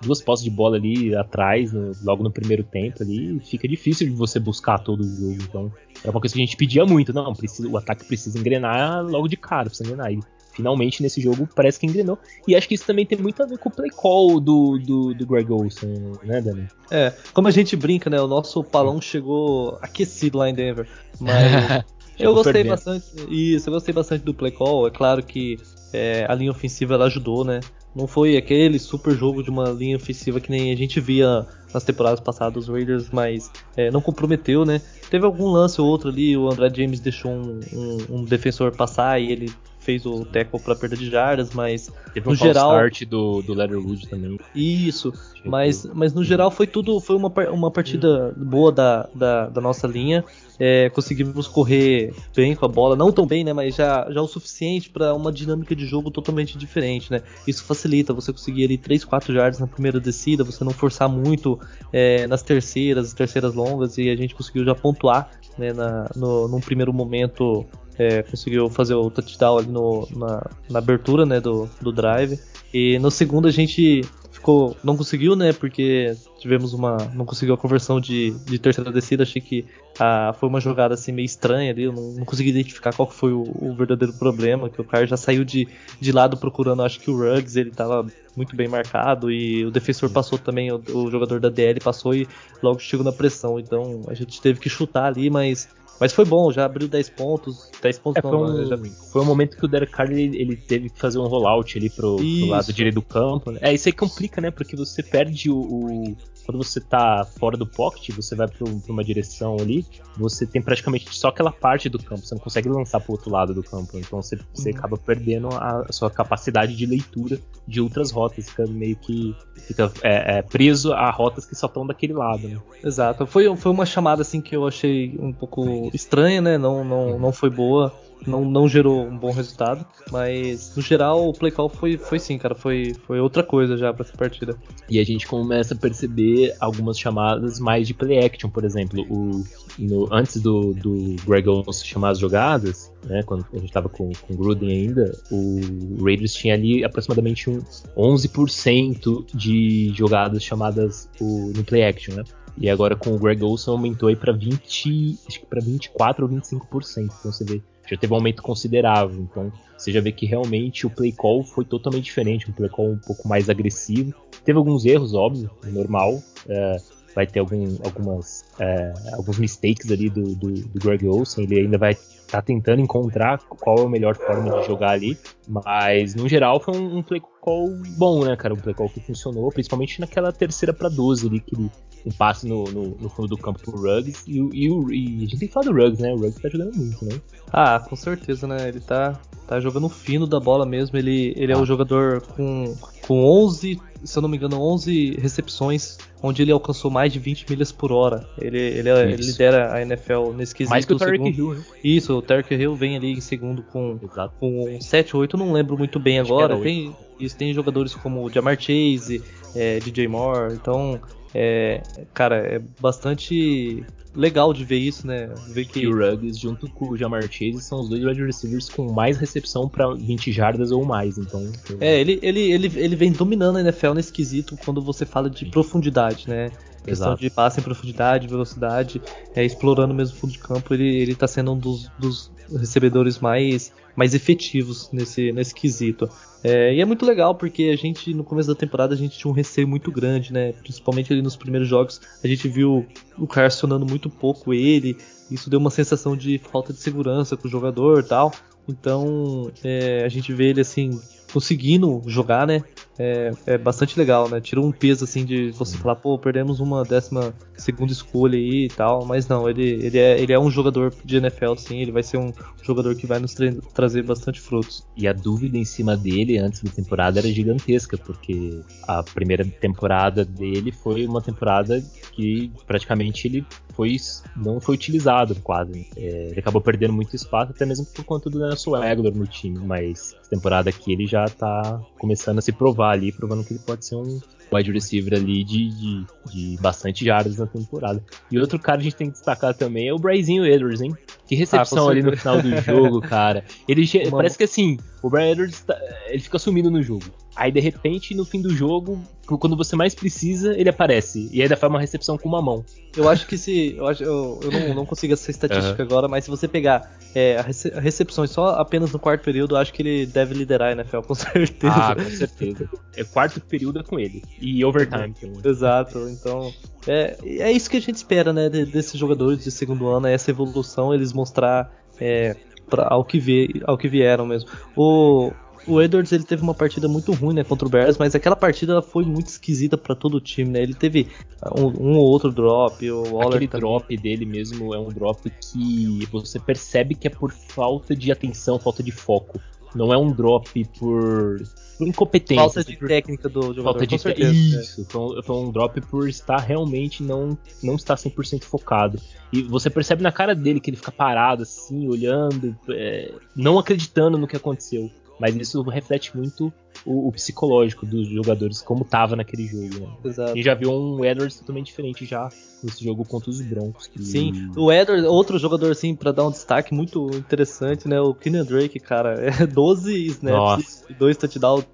duas 0.00 0.22
posses 0.22 0.44
de 0.44 0.50
bola 0.50 0.76
ali 0.76 1.14
atrás, 1.14 1.72
no, 1.72 1.92
logo 2.02 2.22
no 2.22 2.30
primeiro 2.30 2.62
tempo 2.62 3.02
ali, 3.02 3.38
fica 3.40 3.68
difícil 3.68 4.08
de 4.08 4.14
você 4.14 4.40
buscar 4.40 4.78
todo 4.78 5.00
o 5.00 5.04
jogo. 5.04 5.42
Então, 5.42 5.72
era 6.02 6.10
uma 6.10 6.20
coisa 6.20 6.34
que 6.34 6.40
a 6.40 6.44
gente 6.44 6.56
pedia 6.56 6.86
muito. 6.86 7.12
Não, 7.12 7.34
precisa, 7.34 7.68
o 7.68 7.76
ataque 7.76 8.04
precisa 8.04 8.38
engrenar 8.38 9.04
logo 9.04 9.28
de 9.28 9.36
cara, 9.36 9.66
precisa 9.66 9.90
engrenar. 9.90 10.12
E 10.12 10.20
finalmente 10.54 11.02
nesse 11.02 11.20
jogo 11.20 11.48
parece 11.54 11.78
que 11.78 11.86
engrenou. 11.86 12.18
E 12.46 12.54
acho 12.54 12.68
que 12.68 12.74
isso 12.74 12.86
também 12.86 13.04
tem 13.04 13.18
muito 13.18 13.42
a 13.42 13.46
ver 13.46 13.58
com 13.58 13.68
o 13.68 13.72
play 13.72 13.90
call 13.90 14.40
do, 14.40 14.78
do, 14.78 15.14
do 15.14 15.26
Greg 15.26 15.50
Olson, 15.52 16.12
né, 16.22 16.40
Dani? 16.40 16.68
É, 16.90 17.12
como 17.32 17.48
a 17.48 17.50
gente 17.50 17.76
brinca, 17.76 18.08
né? 18.08 18.20
O 18.20 18.26
nosso 18.26 18.62
palão 18.62 19.00
chegou 19.00 19.78
aquecido 19.82 20.38
lá 20.38 20.48
em 20.48 20.54
Denver. 20.54 20.88
Mas 21.20 21.84
eu 22.18 22.32
gostei 22.34 22.64
bastante. 22.64 23.04
Isso, 23.28 23.68
eu 23.68 23.74
gostei 23.74 23.92
bastante 23.92 24.24
do 24.24 24.32
play 24.32 24.52
call. 24.52 24.86
É 24.86 24.90
claro 24.90 25.22
que 25.22 25.58
é, 25.92 26.26
a 26.28 26.34
linha 26.34 26.50
ofensiva 26.50 26.94
ela 26.94 27.06
ajudou, 27.06 27.44
né? 27.44 27.60
Não 27.94 28.08
foi 28.08 28.36
aquele 28.36 28.78
super 28.78 29.16
jogo 29.16 29.42
de 29.42 29.50
uma 29.50 29.70
linha 29.70 29.96
ofensiva 29.96 30.40
que 30.40 30.50
nem 30.50 30.72
a 30.72 30.76
gente 30.76 31.00
via 31.00 31.46
nas 31.72 31.84
temporadas 31.84 32.20
passadas 32.20 32.54
dos 32.54 32.68
Raiders, 32.68 33.08
mas 33.12 33.50
é, 33.76 33.90
não 33.90 34.00
comprometeu, 34.00 34.64
né? 34.64 34.80
Teve 35.08 35.24
algum 35.24 35.46
lance 35.46 35.80
ou 35.80 35.86
outro 35.86 36.08
ali, 36.08 36.36
o 36.36 36.48
André 36.48 36.72
James 36.74 36.98
deixou 36.98 37.30
um, 37.30 37.60
um, 37.72 37.98
um 38.10 38.24
defensor 38.24 38.72
passar 38.72 39.20
e 39.20 39.30
ele 39.30 39.52
fez 39.84 40.06
o 40.06 40.24
tackle 40.24 40.58
para 40.60 40.74
perda 40.74 40.96
de 40.96 41.10
jardas, 41.10 41.50
mas 41.52 41.92
Teve 42.12 42.26
no 42.26 42.32
um 42.32 42.36
geral 42.36 42.70
start 42.70 43.04
do, 43.04 43.42
do 43.42 43.54
Leatherwood 43.54 44.08
também. 44.08 44.38
Isso, 44.54 45.12
mas, 45.44 45.84
mas 45.92 46.14
no 46.14 46.24
geral 46.24 46.50
foi 46.50 46.66
tudo 46.66 46.98
foi 47.00 47.16
uma, 47.16 47.32
uma 47.50 47.70
partida 47.70 48.34
boa 48.36 48.72
da, 48.72 49.08
da, 49.14 49.48
da 49.48 49.60
nossa 49.60 49.86
linha. 49.86 50.24
É, 50.58 50.88
conseguimos 50.90 51.48
correr 51.48 52.14
bem 52.34 52.54
com 52.54 52.64
a 52.64 52.68
bola, 52.68 52.94
não 52.94 53.10
tão 53.10 53.26
bem, 53.26 53.42
né, 53.42 53.52
mas 53.52 53.74
já, 53.74 54.08
já 54.08 54.22
o 54.22 54.28
suficiente 54.28 54.88
para 54.88 55.12
uma 55.12 55.32
dinâmica 55.32 55.74
de 55.74 55.84
jogo 55.84 56.12
totalmente 56.12 56.56
diferente, 56.56 57.10
né? 57.10 57.22
Isso 57.44 57.64
facilita 57.64 58.12
você 58.12 58.32
conseguir 58.32 58.64
ali 58.64 58.78
3, 58.78 59.04
4 59.04 59.34
jardas 59.34 59.58
na 59.58 59.66
primeira 59.66 59.98
descida, 59.98 60.44
você 60.44 60.62
não 60.62 60.70
forçar 60.70 61.08
muito 61.08 61.58
é, 61.92 62.24
nas 62.28 62.40
terceiras, 62.42 63.12
terceiras 63.12 63.52
longas 63.52 63.98
e 63.98 64.08
a 64.08 64.14
gente 64.14 64.34
conseguiu 64.34 64.64
já 64.64 64.76
pontuar 64.76 65.28
né, 65.58 65.72
na, 65.72 66.08
no, 66.14 66.48
num 66.48 66.60
primeiro 66.60 66.92
momento 66.92 67.66
é, 67.98 68.22
conseguiu 68.22 68.68
fazer 68.68 68.94
o 68.94 69.10
touchdown 69.10 69.58
ali 69.58 69.68
no, 69.68 70.08
na, 70.14 70.50
na, 70.68 70.78
abertura 70.78 71.24
né, 71.24 71.40
do, 71.40 71.68
do 71.80 71.92
drive. 71.92 72.38
E 72.72 72.98
no 72.98 73.10
segundo 73.10 73.46
a 73.46 73.50
gente 73.50 74.02
ficou, 74.44 74.76
não 74.82 74.96
conseguiu, 74.96 75.36
né? 75.36 75.52
Porque 75.52 76.14
tivemos 76.38 76.74
uma, 76.74 76.96
não 77.14 77.24
conseguiu 77.24 77.54
a 77.54 77.58
conversão 77.58 78.00
de, 78.00 78.32
de 78.44 78.58
terceira 78.58 78.92
descida. 78.92 79.22
Achei 79.22 79.40
que 79.40 79.64
ah, 79.98 80.34
foi 80.38 80.48
uma 80.48 80.60
jogada 80.60 80.94
assim 80.94 81.12
meio 81.12 81.24
estranha 81.24 81.70
ali. 81.70 81.84
Eu 81.84 81.92
não, 81.92 82.12
não 82.12 82.24
consegui 82.24 82.50
identificar 82.50 82.92
qual 82.92 83.08
foi 83.08 83.32
o, 83.32 83.42
o, 83.42 83.74
verdadeiro 83.74 84.12
problema. 84.14 84.68
Que 84.68 84.80
o 84.80 84.84
cara 84.84 85.06
já 85.06 85.16
saiu 85.16 85.44
de, 85.44 85.68
de 86.00 86.12
lado 86.12 86.36
procurando. 86.36 86.82
Acho 86.82 87.00
que 87.00 87.10
o 87.10 87.16
Ruggs 87.16 87.58
ele 87.58 87.70
tava 87.70 88.06
muito 88.36 88.54
bem 88.56 88.68
marcado 88.68 89.30
e 89.30 89.64
o 89.64 89.70
defensor 89.70 90.10
passou 90.10 90.38
também. 90.38 90.70
O, 90.72 90.82
o 90.92 91.10
jogador 91.10 91.40
da 91.40 91.48
DL 91.48 91.80
passou 91.80 92.14
e 92.14 92.28
logo 92.62 92.80
chegou 92.80 93.04
na 93.04 93.12
pressão. 93.12 93.58
Então 93.58 94.02
a 94.08 94.14
gente 94.14 94.42
teve 94.42 94.60
que 94.60 94.68
chutar 94.68 95.06
ali, 95.06 95.30
mas 95.30 95.68
mas 96.00 96.12
foi 96.12 96.24
bom, 96.24 96.50
já 96.50 96.64
abriu 96.64 96.88
10 96.88 97.10
pontos. 97.10 97.70
10 97.80 97.98
pontos 97.98 98.24
é, 98.24 98.26
não, 98.26 98.30
foi, 98.30 98.50
um, 98.50 98.66
já... 98.66 98.78
foi 99.12 99.22
um 99.22 99.24
momento 99.24 99.56
que 99.56 99.64
o 99.64 99.68
Derek 99.68 99.92
Carr 99.92 100.10
ele, 100.10 100.36
ele 100.36 100.56
teve 100.56 100.90
que 100.90 100.98
fazer 100.98 101.18
um 101.18 101.26
rollout 101.26 101.78
ali 101.78 101.88
pro, 101.88 102.16
pro 102.16 102.46
lado 102.46 102.72
direito 102.72 102.96
do 102.96 103.02
campo. 103.02 103.50
Né? 103.50 103.58
É, 103.62 103.72
isso 103.72 103.88
aí 103.88 103.92
complica, 103.92 104.40
né? 104.40 104.50
Porque 104.50 104.76
você 104.76 105.02
perde 105.02 105.50
o, 105.50 105.56
o 105.56 106.16
quando 106.44 106.58
você 106.58 106.80
tá 106.80 107.26
fora 107.38 107.56
do 107.56 107.66
pocket, 107.66 108.14
você 108.14 108.34
vai 108.34 108.46
pra, 108.46 108.66
uma 108.88 109.02
direção 109.02 109.56
ali, 109.58 109.84
você 110.16 110.46
tem 110.46 110.60
praticamente 110.60 111.14
só 111.16 111.28
aquela 111.28 111.50
parte 111.50 111.88
do 111.88 111.98
campo, 111.98 112.24
você 112.24 112.34
não 112.34 112.42
consegue 112.42 112.68
lançar 112.68 113.00
pro 113.00 113.12
outro 113.12 113.30
lado 113.30 113.54
do 113.54 113.62
campo, 113.62 113.98
então 113.98 114.20
você, 114.20 114.38
você 114.52 114.70
uhum. 114.70 114.78
acaba 114.78 114.96
perdendo 114.96 115.48
a, 115.48 115.84
a, 115.88 115.92
sua 115.92 116.10
capacidade 116.10 116.76
de 116.76 116.86
leitura 116.86 117.38
de 117.66 117.80
outras 117.80 118.10
rotas, 118.10 118.48
fica 118.48 118.66
meio 118.66 118.96
que 118.96 119.34
fica 119.66 119.90
é, 120.02 120.38
é, 120.38 120.42
preso 120.42 120.92
a 120.92 121.10
rotas 121.10 121.46
que 121.46 121.54
só 121.54 121.66
estão 121.66 121.86
daquele 121.86 122.12
lado, 122.12 122.46
né? 122.46 122.58
Exato, 122.82 123.26
foi, 123.26 123.54
foi 123.56 123.72
uma 123.72 123.86
chamada 123.86 124.22
assim 124.22 124.40
que 124.40 124.54
eu 124.54 124.66
achei 124.66 125.16
um 125.18 125.32
pouco 125.32 125.90
estranha, 125.94 126.40
né, 126.40 126.58
não, 126.58 126.84
não, 126.84 127.18
não 127.18 127.32
foi 127.32 127.48
boa, 127.48 127.92
não, 128.26 128.44
não 128.44 128.68
gerou 128.68 129.04
um 129.04 129.16
bom 129.16 129.30
resultado, 129.30 129.84
mas 130.10 130.74
no 130.76 130.82
geral 130.82 131.28
o 131.28 131.32
play 131.32 131.50
call 131.50 131.68
foi, 131.68 131.96
foi 131.96 132.18
sim, 132.18 132.38
cara, 132.38 132.54
foi, 132.54 132.94
foi 133.06 133.20
outra 133.20 133.42
coisa 133.42 133.76
já 133.76 133.92
para 133.92 134.04
essa 134.04 134.16
partida. 134.16 134.56
E 134.88 134.98
a 134.98 135.04
gente 135.04 135.26
começa 135.26 135.74
a 135.74 135.76
perceber 135.76 136.54
algumas 136.60 136.98
chamadas 136.98 137.58
mais 137.58 137.86
de 137.86 137.94
play 137.94 138.24
action, 138.24 138.50
por 138.50 138.64
exemplo, 138.64 139.04
o, 139.10 139.44
no, 139.78 140.08
antes 140.12 140.40
do, 140.40 140.72
do 140.74 141.16
Greg 141.26 141.48
Olson 141.48 141.84
chamar 141.84 142.10
as 142.10 142.18
jogadas, 142.18 142.92
né, 143.04 143.22
quando 143.24 143.44
a 143.52 143.56
gente 143.56 143.66
estava 143.66 143.88
com, 143.88 144.10
com 144.22 144.34
o 144.34 144.36
Gruden 144.36 144.70
ainda, 144.70 145.12
o 145.30 146.02
Raiders 146.02 146.34
tinha 146.34 146.54
ali 146.54 146.84
aproximadamente 146.84 147.50
um 147.50 147.60
11% 147.96 149.26
de 149.34 149.92
jogadas 149.94 150.42
chamadas 150.42 151.08
o, 151.20 151.52
no 151.54 151.64
play 151.64 151.84
action, 151.84 152.14
né? 152.14 152.24
E 152.56 152.70
agora 152.70 152.94
com 152.94 153.14
o 153.14 153.18
Greg 153.18 153.42
Olson 153.42 153.72
aumentou 153.72 154.08
aí 154.08 154.16
para 154.16 154.32
20, 154.32 155.18
acho 155.26 155.40
que 155.40 155.46
para 155.46 155.60
24 155.60 156.24
ou 156.24 156.30
25%. 156.30 157.10
Então 157.18 157.32
você 157.32 157.44
vê 157.44 157.60
já 157.86 157.96
teve 157.96 158.12
um 158.12 158.16
aumento 158.16 158.42
considerável. 158.42 159.20
Então 159.20 159.52
você 159.76 159.92
já 159.92 160.00
vê 160.00 160.12
que 160.12 160.26
realmente 160.26 160.86
o 160.86 160.90
play 160.90 161.12
call 161.12 161.42
foi 161.44 161.64
totalmente 161.64 162.04
diferente, 162.04 162.50
um 162.50 162.52
play 162.52 162.70
call 162.70 162.92
um 162.92 162.98
pouco 162.98 163.28
mais 163.28 163.50
agressivo. 163.50 164.14
Teve 164.44 164.58
alguns 164.58 164.84
erros, 164.84 165.14
óbvio, 165.14 165.50
normal. 165.64 166.22
É, 166.48 166.76
vai 167.14 167.26
ter 167.26 167.38
algum, 167.38 167.76
algumas, 167.84 168.44
é, 168.58 168.92
alguns 169.12 169.38
mistakes 169.38 169.90
ali 169.90 170.10
do, 170.10 170.34
do, 170.34 170.52
do, 170.52 170.80
Greg 170.80 171.06
Olsen. 171.06 171.44
Ele 171.44 171.60
ainda 171.60 171.78
vai 171.78 171.92
estar 171.92 172.26
tá 172.28 172.42
tentando 172.42 172.82
encontrar 172.82 173.38
qual 173.38 173.78
é 173.78 173.82
a 173.82 173.88
melhor 173.88 174.16
forma 174.16 174.60
de 174.60 174.66
jogar 174.66 174.90
ali. 174.90 175.16
Mas 175.46 176.14
no 176.14 176.28
geral 176.28 176.60
foi 176.60 176.76
um, 176.76 176.98
um 176.98 177.02
play 177.02 177.22
call 177.40 177.70
bom, 177.96 178.24
né, 178.24 178.36
cara? 178.36 178.54
Um 178.54 178.58
play 178.58 178.74
call 178.74 178.88
que 178.88 179.00
funcionou, 179.00 179.50
principalmente 179.50 180.00
naquela 180.00 180.32
terceira 180.32 180.72
para 180.72 180.88
12 180.88 181.28
ali, 181.28 181.40
que 181.40 181.54
ele 181.54 181.70
um 182.04 182.10
passe 182.10 182.46
no, 182.46 182.64
no, 182.64 182.96
no, 183.00 183.08
fundo 183.08 183.28
do 183.28 183.38
campo 183.38 183.60
pro 183.60 183.80
Ruggs. 183.80 184.24
E, 184.26 184.38
e, 184.38 184.66
e, 184.66 185.16
a 185.16 185.20
gente 185.20 185.38
tem 185.38 185.48
que 185.48 185.54
falar 185.54 185.66
do 185.66 185.72
Ruggs, 185.72 186.02
né? 186.02 186.12
O 186.12 186.16
Ruggs 186.16 186.40
tá 186.40 186.48
jogando 186.48 186.76
muito, 186.76 187.04
né? 187.04 187.20
Ah, 187.50 187.80
com 187.80 187.96
certeza, 187.96 188.46
né? 188.46 188.68
Ele 188.68 188.80
tá, 188.80 189.18
tá 189.46 189.58
jogando 189.58 189.88
fino 189.88 190.26
da 190.26 190.38
bola 190.38 190.66
mesmo. 190.66 190.98
Ele, 190.98 191.32
ele 191.36 191.52
é 191.52 191.56
o 191.56 191.64
jogador 191.64 192.20
com, 192.20 192.76
com 193.06 193.24
11, 193.24 193.80
se 194.02 194.18
eu 194.18 194.22
não 194.22 194.28
me 194.28 194.36
engano, 194.36 194.60
11 194.60 195.18
recepções, 195.18 195.96
onde 196.22 196.42
ele 196.42 196.52
alcançou 196.52 196.90
mais 196.90 197.10
de 197.10 197.18
20 197.18 197.46
milhas 197.48 197.72
por 197.72 197.90
hora. 197.90 198.28
Ele, 198.38 198.58
ele, 198.58 198.88
é, 198.90 199.02
ele 199.04 199.24
lidera 199.24 199.72
a 199.72 199.80
NFL 199.80 200.32
nesse 200.36 200.54
quesito. 200.54 200.70
Mais 200.70 200.84
que 200.84 200.92
o 200.92 200.98
Tarek 200.98 201.26
Hill, 201.30 201.54
né? 201.54 201.64
Isso, 201.82 202.18
o 202.18 202.20
Tarek 202.20 202.54
Hill 202.54 202.74
vem 202.74 202.96
ali 202.96 203.12
em 203.12 203.20
segundo 203.20 203.62
com, 203.62 203.98
com 204.38 204.78
7 204.78 205.16
ou 205.16 205.22
8, 205.22 205.38
não 205.38 205.52
lembro 205.52 205.78
muito 205.78 205.98
bem 205.98 206.20
Acho 206.20 206.32
agora. 206.34 206.60
Tem, 206.60 206.94
isso, 207.18 207.34
tem 207.34 207.54
jogadores 207.54 207.94
como 207.94 208.22
o 208.22 208.30
Jamar 208.30 208.60
Chase, 208.60 209.22
é, 209.54 209.78
DJ 209.78 210.06
Moore, 210.06 210.52
então 210.52 211.00
é, 211.34 211.82
cara, 212.12 212.36
é 212.36 212.60
bastante 212.80 213.84
legal 214.14 214.52
de 214.52 214.64
ver 214.64 214.78
isso, 214.78 215.06
né? 215.06 215.28
Ver 215.48 215.64
que... 215.64 215.80
E 215.80 215.88
o 215.88 215.96
Ruggs 215.96 216.38
junto 216.38 216.70
com 216.70 216.90
o 216.90 216.96
Jamar 216.96 217.22
Chase 217.22 217.60
são 217.60 217.80
os 217.80 217.88
dois 217.88 218.04
wide 218.04 218.24
receivers 218.24 218.68
com 218.68 218.92
mais 218.92 219.16
recepção 219.18 219.68
para 219.68 219.92
20 219.92 220.30
jardas 220.30 220.70
ou 220.70 220.84
mais, 220.84 221.18
então... 221.18 221.50
É, 221.80 222.00
ele, 222.00 222.20
ele, 222.22 222.52
ele, 222.52 222.72
ele 222.76 222.96
vem 222.96 223.10
dominando 223.10 223.56
a 223.56 223.60
NFL 223.60 223.92
nesse 223.94 224.12
quesito 224.12 224.56
quando 224.64 224.80
você 224.80 225.04
fala 225.04 225.28
de 225.28 225.46
profundidade, 225.46 226.28
né? 226.28 226.50
questão 226.84 227.08
Exato. 227.08 227.20
de 227.20 227.30
passe 227.30 227.60
em 227.60 227.62
profundidade, 227.62 228.28
velocidade, 228.28 229.00
é, 229.34 229.44
explorando 229.44 229.94
mesmo 229.94 230.16
o 230.16 230.20
fundo 230.20 230.32
de 230.32 230.38
campo, 230.38 230.74
ele, 230.74 230.96
ele 230.96 231.14
tá 231.14 231.26
sendo 231.26 231.52
um 231.52 231.58
dos, 231.58 231.90
dos 231.98 232.30
recebedores 232.52 233.18
mais, 233.18 233.72
mais 233.96 234.14
efetivos 234.14 234.90
nesse, 234.92 235.32
nesse 235.32 235.54
quesito. 235.54 236.08
É, 236.42 236.74
e 236.74 236.80
é 236.80 236.84
muito 236.84 237.06
legal 237.06 237.34
porque 237.34 237.64
a 237.64 237.76
gente, 237.76 238.12
no 238.12 238.22
começo 238.22 238.48
da 238.48 238.54
temporada, 238.54 238.94
a 238.94 238.96
gente 238.96 239.16
tinha 239.16 239.30
um 239.30 239.34
receio 239.34 239.66
muito 239.66 239.90
grande, 239.90 240.32
né? 240.32 240.52
Principalmente 240.52 241.12
ali 241.12 241.22
nos 241.22 241.36
primeiros 241.36 241.66
jogos, 241.68 242.00
a 242.22 242.28
gente 242.28 242.46
viu 242.48 242.86
o 243.18 243.26
cara 243.26 243.46
acionando 243.46 243.86
muito 243.86 244.10
pouco 244.10 244.52
ele, 244.52 244.96
isso 245.30 245.48
deu 245.48 245.58
uma 245.58 245.70
sensação 245.70 246.14
de 246.14 246.38
falta 246.38 246.72
de 246.72 246.80
segurança 246.80 247.36
com 247.36 247.48
o 247.48 247.50
jogador 247.50 248.04
tal. 248.04 248.32
Então, 248.68 249.50
é, 249.62 250.04
a 250.04 250.08
gente 250.08 250.32
vê 250.32 250.50
ele 250.50 250.60
assim, 250.60 251.00
conseguindo 251.32 252.02
jogar, 252.06 252.46
né? 252.46 252.62
É, 252.96 253.32
é, 253.46 253.58
bastante 253.58 253.98
legal, 253.98 254.28
né? 254.28 254.40
Tirou 254.40 254.64
um 254.64 254.70
peso 254.70 255.04
assim 255.04 255.24
de 255.24 255.50
você 255.50 255.76
falar, 255.76 255.96
pô, 255.96 256.16
perdemos 256.16 256.60
uma 256.60 256.84
décima 256.84 257.34
segunda 257.56 257.92
escolha 257.92 258.38
aí 258.38 258.66
e 258.66 258.68
tal, 258.68 259.04
mas 259.04 259.26
não, 259.26 259.48
ele, 259.48 259.68
ele, 259.84 259.98
é, 259.98 260.20
ele 260.20 260.32
é 260.32 260.38
um 260.38 260.50
jogador 260.50 260.94
de 261.04 261.16
NFL, 261.16 261.54
sim, 261.56 261.80
ele 261.80 261.90
vai 261.90 262.02
ser 262.02 262.18
um 262.18 262.32
jogador 262.62 262.94
que 262.94 263.06
vai 263.06 263.18
nos 263.18 263.34
tra 263.34 263.52
trazer 263.74 264.02
bastante 264.04 264.40
frutos. 264.40 264.86
E 264.96 265.08
a 265.08 265.12
dúvida 265.12 265.58
em 265.58 265.64
cima 265.64 265.96
dele 265.96 266.38
antes 266.38 266.62
da 266.62 266.70
temporada 266.70 267.18
era 267.18 267.28
gigantesca, 267.28 267.98
porque 267.98 268.60
a 268.86 269.02
primeira 269.02 269.44
temporada 269.44 270.24
dele 270.24 270.70
foi 270.70 271.06
uma 271.06 271.20
temporada 271.20 271.82
que 272.12 272.52
praticamente 272.66 273.26
ele 273.26 273.44
foi, 273.74 273.96
não 274.36 274.60
foi 274.60 274.74
utilizado 274.74 275.34
quase. 275.36 275.86
É, 275.96 276.28
ele 276.30 276.40
acabou 276.40 276.60
perdendo 276.60 276.92
muito 276.92 277.14
espaço, 277.14 277.52
até 277.52 277.66
mesmo 277.66 277.86
por 277.86 278.04
conta 278.04 278.30
do 278.30 278.38
Nelson 278.38 278.74
Aguilar 278.76 279.14
no 279.14 279.26
time, 279.26 279.58
mas 279.58 280.16
essa 280.20 280.30
temporada 280.30 280.70
aqui 280.70 280.92
ele 280.92 281.06
já 281.06 281.24
tá 281.26 281.80
começando 281.98 282.38
a 282.38 282.42
se 282.42 282.52
provar 282.52 282.92
ali, 282.92 283.12
provando 283.12 283.44
que 283.44 283.52
ele 283.52 283.60
pode 283.64 283.84
ser 283.84 283.96
um 283.96 284.20
wide 284.52 284.70
receiver 284.70 285.14
ali 285.14 285.42
de, 285.42 285.68
de, 285.70 286.06
de 286.30 286.56
bastante 286.60 287.04
jardas 287.04 287.36
na 287.36 287.46
temporada. 287.46 288.02
E 288.30 288.38
outro 288.38 288.58
cara 288.58 288.78
que 288.78 288.82
a 288.82 288.90
gente 288.90 288.96
tem 288.96 289.08
que 289.08 289.14
destacar 289.14 289.54
também 289.54 289.88
é 289.88 289.92
o 289.92 289.98
Bryzinho 289.98 290.46
Edwards, 290.46 290.80
hein? 290.80 290.94
Que 291.26 291.34
recepção 291.34 291.88
ah, 291.88 291.90
ali 291.90 292.02
no 292.02 292.16
final 292.16 292.40
do 292.40 292.56
jogo, 292.60 293.00
cara. 293.08 293.44
Ele 293.66 293.84
parece 294.10 294.38
que 294.38 294.44
assim, 294.44 294.78
o 295.04 295.10
Brian 295.10 295.32
Edwards 295.32 295.60
tá, 295.60 295.78
ele 296.06 296.22
fica 296.22 296.38
sumido 296.38 296.70
no 296.70 296.82
jogo. 296.82 297.04
Aí 297.36 297.52
de 297.52 297.60
repente, 297.60 298.14
no 298.14 298.24
fim 298.24 298.40
do 298.40 298.48
jogo, 298.48 298.98
quando 299.26 299.54
você 299.54 299.76
mais 299.76 299.94
precisa, 299.94 300.58
ele 300.58 300.70
aparece. 300.70 301.28
E 301.30 301.42
ainda 301.42 301.58
faz 301.58 301.70
uma 301.70 301.78
recepção 301.78 302.16
com 302.16 302.26
uma 302.26 302.40
mão. 302.40 302.64
Eu 302.96 303.06
acho 303.06 303.26
que 303.26 303.36
se. 303.36 303.74
Eu, 303.76 303.86
acho, 303.86 304.02
eu, 304.02 304.40
eu 304.42 304.50
não, 304.50 304.74
não 304.76 304.86
consigo 304.86 305.12
essa 305.12 305.30
estatística 305.30 305.82
uhum. 305.82 305.86
agora, 305.86 306.08
mas 306.08 306.24
se 306.24 306.30
você 306.30 306.48
pegar 306.48 306.96
é, 307.14 307.36
a, 307.36 307.42
rece, 307.42 307.68
recepções 307.78 308.30
só 308.30 308.54
apenas 308.54 308.92
no 308.92 308.98
quarto 308.98 309.22
período, 309.22 309.56
eu 309.56 309.58
acho 309.58 309.74
que 309.74 309.82
ele 309.82 310.06
deve 310.06 310.32
liderar 310.32 310.70
a 310.70 310.72
NFL, 310.72 311.00
com 311.00 311.12
certeza. 311.14 311.74
Ah, 311.74 311.94
com 311.94 312.08
certeza. 312.08 312.70
É 312.96 313.04
quarto 313.04 313.42
período 313.42 313.80
é 313.80 313.82
com 313.82 314.00
ele. 314.00 314.22
E 314.40 314.64
overtime 314.64 315.12
também. 315.20 315.40
Exato, 315.44 315.98
então. 316.08 316.50
É, 316.86 317.18
é 317.26 317.52
isso 317.52 317.68
que 317.68 317.76
a 317.76 317.80
gente 317.80 317.96
espera, 317.96 318.32
né, 318.32 318.48
desses 318.48 318.98
jogadores 318.98 319.44
de 319.44 319.50
segundo 319.50 319.86
ano, 319.86 320.06
é 320.06 320.14
essa 320.14 320.30
evolução, 320.30 320.94
eles 320.94 321.12
mostrar 321.12 321.70
é, 322.00 322.36
pra, 322.68 322.88
ao, 322.88 323.04
que 323.04 323.18
vê, 323.18 323.48
ao 323.64 323.76
que 323.76 323.88
vieram 323.88 324.26
mesmo. 324.26 324.48
O, 324.76 325.32
o 325.66 325.80
Edwards 325.80 326.12
ele 326.12 326.24
teve 326.24 326.42
uma 326.42 326.54
partida 326.54 326.88
muito 326.88 327.12
ruim 327.12 327.34
né, 327.34 327.44
contra 327.44 327.66
o 327.66 327.70
Bears, 327.70 327.96
mas 327.96 328.14
aquela 328.14 328.36
partida 328.36 328.82
foi 328.82 329.04
muito 329.04 329.28
esquisita 329.28 329.78
para 329.78 329.94
todo 329.94 330.16
o 330.16 330.20
time, 330.20 330.50
né? 330.50 330.62
Ele 330.62 330.74
teve 330.74 331.08
um, 331.56 331.92
um 331.92 331.96
ou 331.96 332.04
outro 332.06 332.30
drop, 332.30 332.90
o 332.90 333.02
Waller 333.14 333.36
Aquele 333.36 333.48
também. 333.48 333.60
drop 333.60 333.96
dele 333.96 334.26
mesmo 334.26 334.74
é 334.74 334.78
um 334.78 334.88
drop 334.88 335.30
que 335.30 336.06
você 336.10 336.38
percebe 336.38 336.94
que 336.94 337.06
é 337.06 337.10
por 337.10 337.32
falta 337.32 337.94
de 337.96 338.12
atenção, 338.12 338.58
falta 338.58 338.82
de 338.82 338.92
foco. 338.92 339.40
Não 339.74 339.92
é 339.92 339.98
um 339.98 340.12
drop 340.12 340.64
por, 340.78 341.42
por 341.78 341.86
incompetência. 341.86 342.42
Falta 342.42 342.64
de 342.64 342.76
por... 342.76 342.88
técnica 342.88 343.28
do 343.28 343.42
jogador. 343.42 343.62
Falta 343.64 343.86
de 343.86 343.98
certeza, 343.98 344.32
Isso, 344.32 344.82
é. 344.82 344.84
foi, 344.84 345.00
um, 345.00 345.22
foi 345.22 345.36
um 345.36 345.50
drop 345.50 345.80
por 345.82 346.08
estar 346.08 346.38
realmente 346.38 347.02
não, 347.02 347.36
não 347.62 347.74
estar 347.74 347.96
100% 347.96 348.44
focado. 348.44 349.00
E 349.32 349.42
você 349.42 349.68
percebe 349.68 350.02
na 350.02 350.12
cara 350.12 350.34
dele 350.34 350.60
que 350.60 350.70
ele 350.70 350.76
fica 350.76 350.92
parado 350.92 351.42
assim, 351.42 351.88
olhando, 351.88 352.56
é, 352.70 353.12
não 353.34 353.58
acreditando 353.58 354.16
no 354.16 354.26
que 354.26 354.36
aconteceu. 354.36 354.90
Mas 355.18 355.34
isso 355.36 355.62
reflete 355.62 356.16
muito 356.16 356.52
o, 356.84 357.08
o, 357.08 357.12
psicológico 357.12 357.86
dos 357.86 358.08
jogadores, 358.08 358.60
como 358.62 358.84
tava 358.84 359.16
naquele 359.16 359.46
jogo. 359.46 359.80
Né? 359.80 359.88
Exato. 360.04 360.36
E 360.36 360.42
já 360.42 360.54
viu 360.54 360.72
um 360.72 361.04
Edwards 361.04 361.38
totalmente 361.38 361.66
diferente 361.66 362.04
já 362.04 362.28
nesse 362.62 362.82
jogo 362.82 363.04
contra 363.04 363.30
os 363.30 363.40
Broncos. 363.42 363.86
Que... 363.86 364.02
Sim, 364.02 364.50
o 364.56 364.72
Edwards, 364.72 365.04
outro 365.04 365.38
jogador 365.38 365.70
assim, 365.70 365.94
para 365.94 366.12
dar 366.12 366.26
um 366.26 366.30
destaque 366.30 366.72
muito 366.74 367.10
interessante, 367.14 367.86
né? 367.86 368.00
O 368.00 368.14
Kenyon 368.14 368.44
Drake, 368.44 368.80
cara, 368.80 369.14
é 369.42 369.46
12 369.46 370.06
snaps 370.06 370.84
e 370.88 370.94
dois 370.94 371.16
touchdowns 371.16 371.66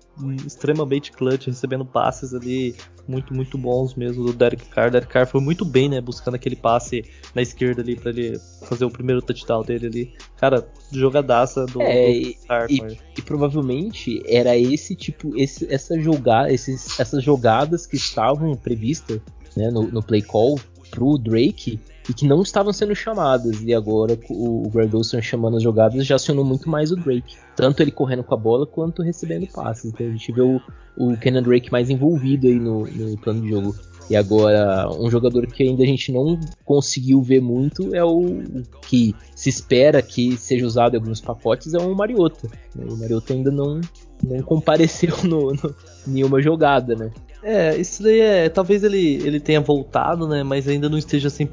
extremamente 0.46 1.12
clutch, 1.12 1.46
recebendo 1.46 1.84
passes 1.84 2.34
ali 2.34 2.74
muito, 3.08 3.34
muito 3.34 3.58
bons 3.58 3.94
mesmo 3.94 4.24
do 4.24 4.32
Derek 4.32 4.64
Carr. 4.66 4.88
O 4.88 4.90
Derek 4.90 5.10
Carr 5.10 5.26
foi 5.26 5.40
muito 5.40 5.64
bem, 5.64 5.88
né? 5.88 6.00
Buscando 6.00 6.34
aquele 6.34 6.56
passe 6.56 7.04
na 7.34 7.42
esquerda 7.42 7.82
ali 7.82 7.96
para 7.96 8.10
ele 8.10 8.38
fazer 8.68 8.84
o 8.84 8.90
primeiro 8.90 9.20
touchdown 9.22 9.62
dele 9.62 9.86
ali. 9.86 10.14
Cara, 10.36 10.66
jogadaça 10.92 11.66
do, 11.66 11.82
é, 11.82 12.12
do 12.12 12.34
Carr. 12.46 12.66
E, 12.70 12.98
e, 13.18 13.22
provavelmente 13.22 14.22
era 14.26 14.56
esse 14.56 14.89
tipo, 14.94 15.36
esse, 15.36 15.72
essa 15.72 15.98
jogada, 15.98 16.52
esses, 16.52 16.98
essas 16.98 17.22
jogadas 17.22 17.86
que 17.86 17.96
estavam 17.96 18.54
previstas 18.54 19.20
né, 19.56 19.70
no, 19.70 19.82
no 19.82 20.02
play 20.02 20.22
call 20.22 20.58
pro 20.90 21.16
Drake 21.16 21.78
e 22.08 22.14
que 22.14 22.26
não 22.26 22.42
estavam 22.42 22.72
sendo 22.72 22.94
chamadas. 22.94 23.62
E 23.62 23.72
agora 23.72 24.18
o, 24.28 24.66
o 24.66 24.70
Greg 24.70 24.94
Olson 24.94 25.22
chamando 25.22 25.56
as 25.56 25.62
jogadas 25.62 26.04
já 26.04 26.16
acionou 26.16 26.44
muito 26.44 26.68
mais 26.68 26.90
o 26.90 26.96
Drake. 26.96 27.36
Tanto 27.54 27.80
ele 27.82 27.90
correndo 27.90 28.24
com 28.24 28.34
a 28.34 28.38
bola 28.38 28.66
quanto 28.66 29.02
recebendo 29.02 29.46
passes. 29.46 29.86
Então 29.86 30.06
a 30.06 30.10
gente 30.10 30.32
vê 30.32 30.40
o, 30.40 30.60
o 30.96 31.16
Kenan 31.16 31.42
Drake 31.42 31.70
mais 31.70 31.88
envolvido 31.88 32.46
aí 32.46 32.58
no, 32.58 32.86
no 32.86 33.18
plano 33.18 33.42
de 33.42 33.48
jogo. 33.50 33.76
E 34.10 34.16
agora, 34.16 34.90
um 34.98 35.08
jogador 35.08 35.46
que 35.46 35.62
ainda 35.62 35.84
a 35.84 35.86
gente 35.86 36.10
não 36.10 36.38
conseguiu 36.64 37.22
ver 37.22 37.40
muito 37.40 37.94
é 37.94 38.04
o 38.04 38.42
que 38.82 39.14
se 39.36 39.48
espera 39.48 40.02
que 40.02 40.36
seja 40.36 40.66
usado 40.66 40.94
em 40.94 40.98
alguns 40.98 41.20
pacotes, 41.20 41.72
é 41.74 41.78
o 41.78 41.94
Mariota. 41.94 42.50
O 42.76 42.96
Mariota 42.96 43.32
ainda 43.32 43.52
não, 43.52 43.80
não 44.24 44.42
compareceu 44.42 45.16
no, 45.22 45.52
no 45.52 45.74
nenhuma 46.04 46.42
jogada, 46.42 46.96
né? 46.96 47.12
É, 47.42 47.76
isso 47.76 48.02
daí 48.02 48.20
é. 48.20 48.48
Talvez 48.48 48.82
ele, 48.84 49.14
ele 49.24 49.40
tenha 49.40 49.60
voltado, 49.60 50.28
né? 50.28 50.42
Mas 50.42 50.68
ainda 50.68 50.88
não 50.88 50.98
esteja 50.98 51.28
100%. 51.28 51.48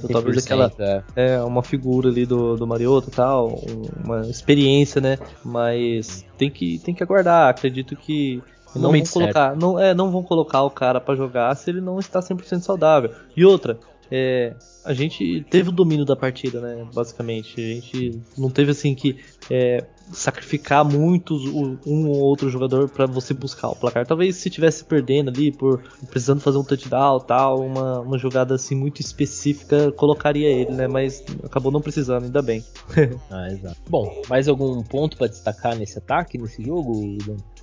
100% 0.00 0.08
talvez 0.10 0.38
aquela. 0.38 0.70
É. 0.78 1.02
é, 1.16 1.40
uma 1.42 1.62
figura 1.62 2.08
ali 2.10 2.26
do, 2.26 2.56
do 2.56 2.66
Mariota 2.66 3.08
e 3.08 3.12
tal, 3.12 3.58
uma 4.04 4.20
experiência, 4.22 5.00
né? 5.00 5.18
Mas 5.44 6.26
tem 6.36 6.50
que, 6.50 6.78
tem 6.80 6.94
que 6.94 7.02
aguardar. 7.02 7.48
Acredito 7.48 7.96
que. 7.96 8.42
Não 8.74 8.92
vão, 8.92 9.02
colocar, 9.02 9.56
não, 9.56 9.78
é, 9.78 9.94
não 9.94 10.10
vão 10.10 10.22
colocar 10.22 10.62
o 10.62 10.70
cara 10.70 11.00
para 11.00 11.16
jogar 11.16 11.54
se 11.56 11.70
ele 11.70 11.80
não 11.80 11.98
está 11.98 12.20
100% 12.20 12.60
saudável. 12.60 13.10
E 13.36 13.44
outra, 13.44 13.78
é, 14.10 14.54
a 14.84 14.92
gente 14.92 15.46
teve 15.48 15.68
o 15.68 15.72
domínio 15.72 16.04
da 16.04 16.16
partida, 16.16 16.60
né? 16.60 16.86
Basicamente. 16.92 17.60
A 17.60 17.74
gente 17.74 18.20
não 18.36 18.50
teve 18.50 18.72
assim 18.72 18.94
que 18.94 19.18
é, 19.48 19.84
sacrificar 20.10 20.84
muitos 20.84 21.44
um 21.46 22.08
ou 22.08 22.16
outro 22.16 22.48
jogador 22.50 22.88
para 22.88 23.06
você 23.06 23.32
buscar 23.32 23.68
o 23.68 23.76
placar. 23.76 24.06
Talvez 24.06 24.36
se 24.36 24.50
tivesse 24.50 24.84
perdendo 24.84 25.28
ali 25.28 25.52
por 25.52 25.82
precisando 26.08 26.40
fazer 26.40 26.58
um 26.58 26.64
touchdown, 26.64 27.20
tal, 27.20 27.60
uma, 27.60 28.00
uma 28.00 28.18
jogada 28.18 28.54
assim 28.54 28.74
muito 28.74 29.00
específica, 29.00 29.92
colocaria 29.92 30.48
ele, 30.48 30.72
né? 30.72 30.88
Mas 30.88 31.24
acabou 31.44 31.70
não 31.70 31.80
precisando, 31.80 32.24
ainda 32.24 32.42
bem. 32.42 32.64
ah, 33.30 33.48
exato. 33.48 33.76
Bom, 33.88 34.22
mais 34.28 34.48
algum 34.48 34.82
ponto 34.82 35.16
para 35.16 35.28
destacar 35.28 35.76
nesse 35.76 35.98
ataque, 35.98 36.36
nesse 36.36 36.62
jogo? 36.64 37.18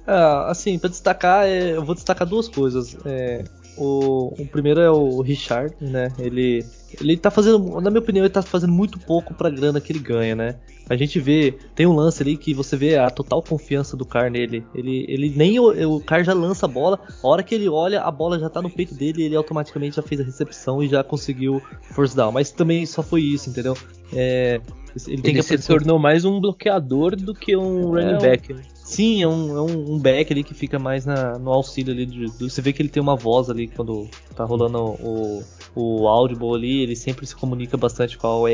Ah, 0.08 0.50
assim, 0.50 0.80
para 0.80 0.90
destacar, 0.90 1.46
é, 1.46 1.76
eu 1.76 1.84
vou 1.84 1.94
destacar 1.94 2.26
duas 2.26 2.48
coisas. 2.48 2.98
É, 3.06 3.44
o, 3.78 4.34
o, 4.40 4.48
primeiro 4.48 4.80
é 4.80 4.90
o 4.90 5.22
Richard, 5.22 5.76
né? 5.82 6.12
Ele, 6.18 6.66
ele 7.00 7.18
tá 7.18 7.30
fazendo, 7.30 7.82
na 7.82 7.90
minha 7.90 8.00
opinião, 8.00 8.24
ele 8.24 8.34
tá 8.34 8.42
fazendo 8.42 8.72
muito 8.72 8.98
pouco 8.98 9.34
pra 9.34 9.50
grana 9.50 9.82
que 9.82 9.92
ele 9.92 10.00
ganha, 10.00 10.34
né? 10.34 10.56
A 10.90 10.96
gente 10.96 11.20
vê, 11.20 11.58
tem 11.76 11.86
um 11.86 11.94
lance 11.94 12.24
ali 12.24 12.38
que 12.38 12.54
você 12.54 12.78
vê 12.78 12.98
a 12.98 13.10
total 13.10 13.44
confiança 13.44 13.98
do 13.98 14.06
Car 14.06 14.32
nele. 14.32 14.66
Ele, 14.74 15.06
ele 15.10 15.30
nem 15.36 15.60
o, 15.60 15.96
o 15.96 16.00
Car 16.00 16.24
já 16.24 16.34
lança 16.34 16.66
a 16.66 16.70
bola, 16.70 17.00
a 17.22 17.28
hora 17.28 17.44
que 17.44 17.54
ele 17.54 17.68
olha, 17.68 18.02
a 18.02 18.10
bola 18.10 18.40
já 18.40 18.50
tá 18.50 18.62
no 18.62 18.70
peito 18.70 18.96
dele 18.96 19.24
e 19.24 19.26
ele 19.26 19.36
automaticamente 19.36 19.98
já 19.98 20.02
fez 20.02 20.22
a 20.22 20.24
recepção 20.24 20.82
e 20.82 20.88
já 20.88 21.04
conseguiu 21.04 21.62
force 21.92 22.16
down. 22.16 22.32
Mas 22.32 22.50
também 22.50 22.86
só 22.86 23.04
foi 23.04 23.22
isso, 23.22 23.50
entendeu? 23.50 23.76
É, 24.14 24.62
ele, 25.06 25.22
ele 25.26 25.44
se 25.44 25.58
tornou 25.58 26.00
mais 26.00 26.24
um 26.24 26.40
bloqueador 26.40 27.16
do 27.16 27.34
que 27.34 27.56
um 27.58 27.92
running 27.92 28.16
é, 28.16 28.20
back. 28.20 28.54
Né? 28.54 28.62
Sim, 28.88 29.22
é 29.22 29.28
um, 29.28 29.58
é 29.58 29.62
um 29.62 30.00
back 30.00 30.32
ali 30.32 30.44
que 30.46 30.54
fica 30.54 30.80
mais 30.80 31.06
na, 31.06 31.38
no 31.38 31.52
auxílio 31.52 31.94
ali. 31.94 32.06
De, 32.06 32.26
de, 32.26 32.50
você 32.50 32.62
vê 32.62 32.72
que 32.72 32.82
ele 32.82 32.88
tem 32.88 33.04
uma 33.04 33.18
voz 33.18 33.50
ali 33.50 33.68
quando 33.68 34.08
tá 34.34 34.46
rolando 34.46 34.78
o, 34.80 35.44
o 35.76 36.08
audible 36.08 36.56
ali, 36.56 36.84
ele 36.84 36.96
sempre 36.96 37.26
se 37.26 37.36
comunica 37.36 37.76
bastante 37.76 38.18
com 38.18 38.28
a 38.28 38.38
OL. 38.38 38.50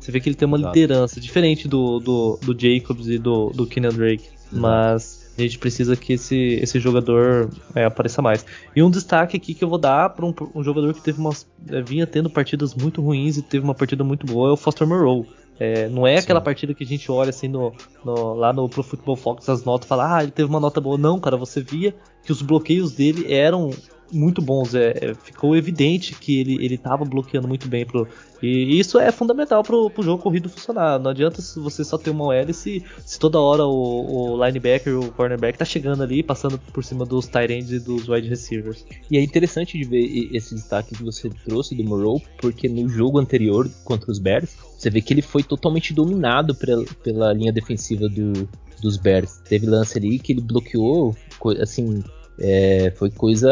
Você 0.00 0.10
vê 0.10 0.18
que 0.18 0.30
ele 0.30 0.36
tem 0.36 0.48
uma 0.48 0.56
Exato. 0.56 0.74
liderança, 0.74 1.20
diferente 1.20 1.68
do, 1.68 2.00
do, 2.00 2.38
do 2.42 2.58
Jacobs 2.58 3.06
e 3.06 3.18
do, 3.18 3.50
do 3.50 3.66
Kenan 3.66 3.90
Drake. 3.90 4.24
Exato. 4.24 4.60
Mas 4.60 5.26
a 5.36 5.42
gente 5.42 5.58
precisa 5.58 5.94
que 5.94 6.14
esse, 6.14 6.58
esse 6.62 6.80
jogador 6.80 7.50
é, 7.74 7.84
apareça 7.84 8.22
mais. 8.22 8.46
E 8.74 8.82
um 8.82 8.90
destaque 8.90 9.36
aqui 9.36 9.52
que 9.52 9.62
eu 9.62 9.68
vou 9.68 9.78
dar 9.78 10.08
para 10.08 10.24
um, 10.24 10.34
um, 10.54 10.64
jogador 10.64 10.94
que 10.94 11.02
teve 11.02 11.20
umas, 11.20 11.46
é, 11.68 11.82
vinha 11.82 12.06
tendo 12.06 12.30
partidas 12.30 12.74
muito 12.74 13.02
ruins 13.02 13.36
e 13.36 13.42
teve 13.42 13.62
uma 13.62 13.74
partida 13.74 14.02
muito 14.02 14.26
boa 14.26 14.48
é 14.48 14.52
o 14.52 14.56
Foster 14.56 14.86
Moreau. 14.86 15.26
É, 15.58 15.88
não 15.88 16.06
é 16.06 16.16
Sim. 16.16 16.24
aquela 16.24 16.40
partida 16.40 16.74
que 16.74 16.84
a 16.84 16.86
gente 16.86 17.10
olha 17.10 17.30
assim 17.30 17.48
no, 17.48 17.72
no, 18.04 18.34
lá 18.34 18.52
no 18.52 18.68
Pro 18.68 18.82
Football 18.82 19.16
Focus 19.16 19.48
as 19.48 19.64
notas 19.64 19.86
e 19.86 19.88
fala, 19.88 20.16
ah, 20.16 20.22
ele 20.22 20.32
teve 20.32 20.48
uma 20.48 20.60
nota 20.60 20.80
boa. 20.80 20.98
Não, 20.98 21.18
cara, 21.18 21.36
você 21.36 21.60
via 21.60 21.94
que 22.22 22.32
os 22.32 22.42
bloqueios 22.42 22.92
dele 22.92 23.32
eram 23.32 23.70
muito 24.12 24.40
bons. 24.42 24.74
É, 24.74 25.14
ficou 25.22 25.56
evidente 25.56 26.14
que 26.14 26.40
ele, 26.40 26.64
ele 26.64 26.78
tava 26.78 27.04
bloqueando 27.04 27.48
muito 27.48 27.68
bem. 27.68 27.84
Pro, 27.84 28.06
e 28.42 28.78
isso 28.78 28.98
é 28.98 29.10
fundamental 29.10 29.62
pro, 29.62 29.90
pro 29.90 30.02
jogo 30.02 30.22
corrido 30.22 30.48
funcionar. 30.48 30.98
Não 30.98 31.10
adianta 31.10 31.42
você 31.56 31.84
só 31.84 31.96
ter 31.98 32.10
uma 32.10 32.24
OL 32.26 32.52
se, 32.52 32.84
se 33.04 33.18
toda 33.18 33.40
hora 33.40 33.64
o, 33.64 34.34
o 34.34 34.44
linebacker, 34.44 34.98
o 34.98 35.10
cornerback 35.12 35.58
tá 35.58 35.64
chegando 35.64 36.02
ali, 36.02 36.22
passando 36.22 36.58
por 36.58 36.84
cima 36.84 37.04
dos 37.04 37.26
tight 37.26 37.52
ends 37.52 37.70
e 37.70 37.78
dos 37.78 38.08
wide 38.08 38.28
receivers. 38.28 38.84
E 39.10 39.16
é 39.16 39.22
interessante 39.22 39.78
de 39.78 39.84
ver 39.84 40.34
esse 40.34 40.54
destaque 40.54 40.94
que 40.94 41.02
você 41.02 41.30
trouxe 41.44 41.74
do 41.74 41.84
Moreau, 41.84 42.20
porque 42.40 42.68
no 42.68 42.88
jogo 42.88 43.18
anterior 43.18 43.68
contra 43.84 44.10
os 44.10 44.18
Bears, 44.18 44.56
você 44.76 44.90
vê 44.90 45.00
que 45.00 45.12
ele 45.12 45.22
foi 45.22 45.42
totalmente 45.42 45.92
dominado 45.92 46.54
pela, 46.54 46.84
pela 47.02 47.32
linha 47.32 47.52
defensiva 47.52 48.08
do, 48.08 48.48
dos 48.80 48.96
Bears. 48.96 49.40
Teve 49.48 49.66
lance 49.66 49.98
ali 49.98 50.18
que 50.18 50.32
ele 50.32 50.40
bloqueou, 50.40 51.16
assim, 51.60 52.02
é, 52.38 52.92
foi 52.96 53.10
coisa 53.10 53.50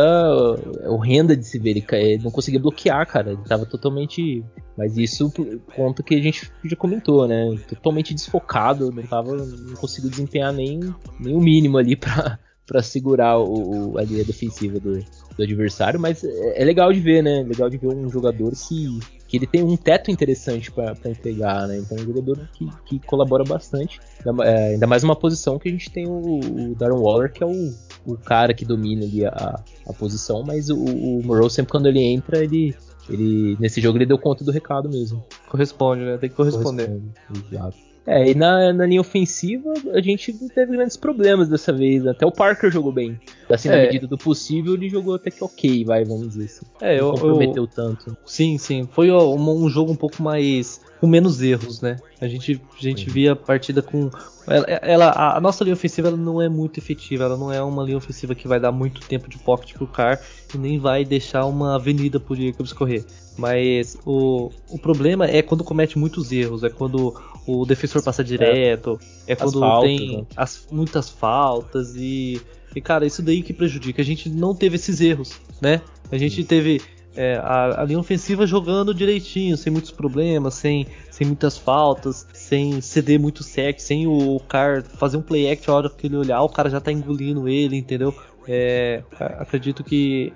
horrenda 0.87 1.37
de 1.37 1.45
se 1.45 1.59
ver. 1.59 1.85
Ele 1.93 2.23
não 2.23 2.31
conseguia 2.31 2.61
bloquear, 2.61 3.07
cara. 3.07 3.33
Ele 3.33 3.43
tava 3.43 3.65
totalmente. 3.65 4.45
Mas 4.77 4.97
isso 4.99 5.33
conta 5.75 6.03
que 6.03 6.15
a 6.15 6.23
gente 6.23 6.51
já 6.65 6.77
comentou, 6.77 7.27
né? 7.27 7.57
Totalmente 7.69 8.15
desfocado, 8.15 8.93
não 8.93 9.03
tava. 9.03 9.37
Não 9.37 9.75
conseguiu 9.77 10.11
desempenhar 10.11 10.53
nem, 10.53 10.81
nem 11.19 11.35
o 11.35 11.41
mínimo 11.41 11.79
ali 11.79 11.97
pra, 11.97 12.39
pra 12.67 12.83
segurar 12.83 13.39
o, 13.39 13.93
o 13.93 13.99
a 13.99 14.03
linha 14.03 14.25
defensiva 14.25 14.79
do, 14.79 14.99
do 14.99 15.43
adversário. 15.43 15.99
Mas 15.99 16.23
é, 16.23 16.63
é 16.63 16.65
legal 16.65 16.93
de 16.93 17.01
ver, 17.01 17.23
né? 17.23 17.43
Legal 17.43 17.71
de 17.71 17.79
ver 17.79 17.89
um 17.89 18.11
jogador 18.11 18.53
que 18.53 18.99
que 19.35 19.39
ele 19.39 19.47
tem 19.47 19.63
um 19.65 19.77
teto 19.77 20.11
interessante 20.11 20.71
para 20.71 20.95
entregar, 21.07 21.67
né? 21.67 21.79
Então 21.79 21.99
é 21.99 22.01
um 22.01 22.05
jogador 22.05 22.49
que, 22.53 22.69
que 22.87 22.99
colabora 23.01 23.43
bastante. 23.43 24.01
É, 24.45 24.75
ainda 24.75 24.87
mais 24.87 25.03
uma 25.03 25.17
posição 25.17 25.59
que 25.59 25.69
a 25.69 25.73
gente 25.73 25.91
tem 25.91 26.07
o, 26.07 26.39
o 26.39 26.75
Darren 26.77 26.99
Waller, 26.99 27.33
que 27.33 27.43
é 27.43 27.47
o, 27.47 27.75
o 28.07 28.17
cara 28.17 28.55
que 28.55 28.65
domina 28.65 29.05
ali 29.05 29.27
a, 29.27 29.61
a 29.87 29.93
posição, 29.93 30.45
mas 30.45 30.71
o, 30.71 30.77
o 30.77 31.23
Morrow 31.25 31.51
sempre 31.51 31.73
quando 31.73 31.87
ele 31.87 32.01
entra, 32.01 32.43
ele, 32.45 32.77
ele 33.09 33.57
nesse 33.59 33.81
jogo 33.81 33.99
ele 33.99 34.07
deu 34.07 34.19
conta 34.19 34.45
do 34.45 34.53
recado 34.53 34.89
mesmo. 34.89 35.25
Corresponde, 35.49 36.05
né? 36.05 36.17
Tem 36.17 36.31
que 36.31 36.37
corresponder. 36.37 36.87
Corresponde, 36.87 37.45
exato. 37.53 37.94
É, 38.07 38.31
e 38.31 38.35
na, 38.35 38.73
na 38.73 38.87
linha 38.87 39.01
ofensiva 39.01 39.73
a 39.93 40.01
gente 40.01 40.33
teve 40.51 40.73
grandes 40.73 40.97
problemas 40.97 41.49
dessa 41.49 41.73
vez. 41.73 42.07
Até 42.07 42.27
o 42.27 42.33
Parker 42.33 42.71
jogou 42.71 42.93
bem. 42.93 43.19
Assim, 43.49 43.69
na 43.69 43.77
é. 43.77 43.87
medida 43.87 44.07
do 44.07 44.19
possível, 44.19 44.75
ele 44.75 44.89
jogou 44.89 45.15
até 45.15 45.31
que 45.31 45.43
ok, 45.43 45.85
vai, 45.85 46.05
vamos 46.05 46.29
dizer 46.29 46.45
assim. 46.45 46.67
É, 46.81 47.01
Não 47.01 47.09
eu, 47.09 47.13
comprometeu 47.13 47.63
eu, 47.63 47.67
tanto. 47.67 48.17
Sim, 48.27 48.59
sim. 48.59 48.89
Foi 48.93 49.11
um, 49.11 49.65
um 49.65 49.69
jogo 49.69 49.93
um 49.93 49.97
pouco 49.97 50.23
mais 50.23 50.81
com 51.01 51.07
menos 51.07 51.43
erros, 51.43 51.81
né? 51.83 51.97
A 52.21 52.27
gente, 52.27 52.61
a 52.79 52.83
gente 52.83 53.11
via 53.11 53.33
a 53.33 53.37
partida 53.37 53.83
com. 53.83 54.11
Ela, 54.47 54.67
ela, 54.67 55.37
a 55.37 55.41
nossa 55.41 55.63
linha 55.65 55.75
ofensiva 55.75 56.09
ela 56.09 56.17
não 56.17 56.41
é 56.41 56.49
muito 56.49 56.79
efetiva, 56.79 57.25
ela 57.25 57.37
não 57.37 57.53
é 57.53 57.63
uma 57.63 57.83
linha 57.83 57.97
ofensiva 57.97 58.35
que 58.35 58.49
vai 58.49 58.61
dar 58.61 58.73
muito 58.73 59.01
tempo 59.03 59.29
de 59.29 59.39
pocket 59.39 59.75
pro 59.75 59.87
Car 59.87 60.21
e 60.55 60.59
nem 60.59 60.79
vai 60.79 61.05
deixar 61.05 61.45
uma 61.47 61.77
avenida 61.77 62.21
pro 62.21 62.35
Jacobs 62.35 62.73
correr. 62.73 63.05
Mas 63.37 63.99
o, 64.07 64.51
o 64.71 64.79
problema 64.79 65.27
é 65.27 65.43
quando 65.43 65.65
comete 65.65 65.99
muitos 65.99 66.31
erros, 66.33 66.63
é 66.63 66.71
quando 66.71 67.15
o 67.47 67.65
defensor 67.65 68.03
passa 68.03 68.25
direto, 68.25 68.99
é, 69.27 69.33
é 69.33 69.37
quando 69.37 69.61
faltas, 69.61 69.91
tem 69.91 70.17
né? 70.19 70.27
as, 70.37 70.67
muitas 70.71 71.11
faltas 71.11 71.95
e, 71.97 72.41
e, 72.75 72.81
cara, 72.81 73.07
isso 73.07 73.23
daí 73.23 73.43
que 73.43 73.53
prejudica. 73.53 74.01
A 74.01 74.05
gente 74.05 74.29
não 74.29 74.55
teve 74.55 74.77
esses 74.77 75.01
erros, 75.01 75.41
né? 75.61 75.81
A 76.11 76.17
gente 76.17 76.37
Sim. 76.37 76.45
teve 76.45 76.81
é, 77.17 77.37
a, 77.37 77.83
a, 77.83 77.85
linha 77.85 77.99
ofensiva 77.99 78.47
jogando 78.47 78.95
direitinho, 78.95 79.57
sem 79.57 79.73
muitos 79.73 79.91
problemas, 79.91 80.55
sem, 80.55 80.87
sem 81.11 81.27
muitas 81.27 81.57
faltas, 81.57 82.27
sem 82.33 82.81
ceder 82.81 83.21
muito 83.21 83.43
sec, 83.43 83.79
sem 83.79 84.07
o, 84.07 84.37
o 84.37 84.41
cara 84.41 84.83
fazer 84.83 85.17
um 85.17 85.23
play 85.23 85.51
act 85.51 85.69
a 85.71 85.75
hora 85.75 85.91
que 85.91 86.07
ele 86.07 86.17
olhar, 86.17 86.43
o 86.43 86.49
cara 86.49 86.69
já 86.69 86.81
tá 86.81 86.91
engolindo 86.91 87.49
ele, 87.49 87.77
entendeu? 87.77 88.15
É, 88.47 89.03
acredito 89.39 89.83
que 89.83 90.33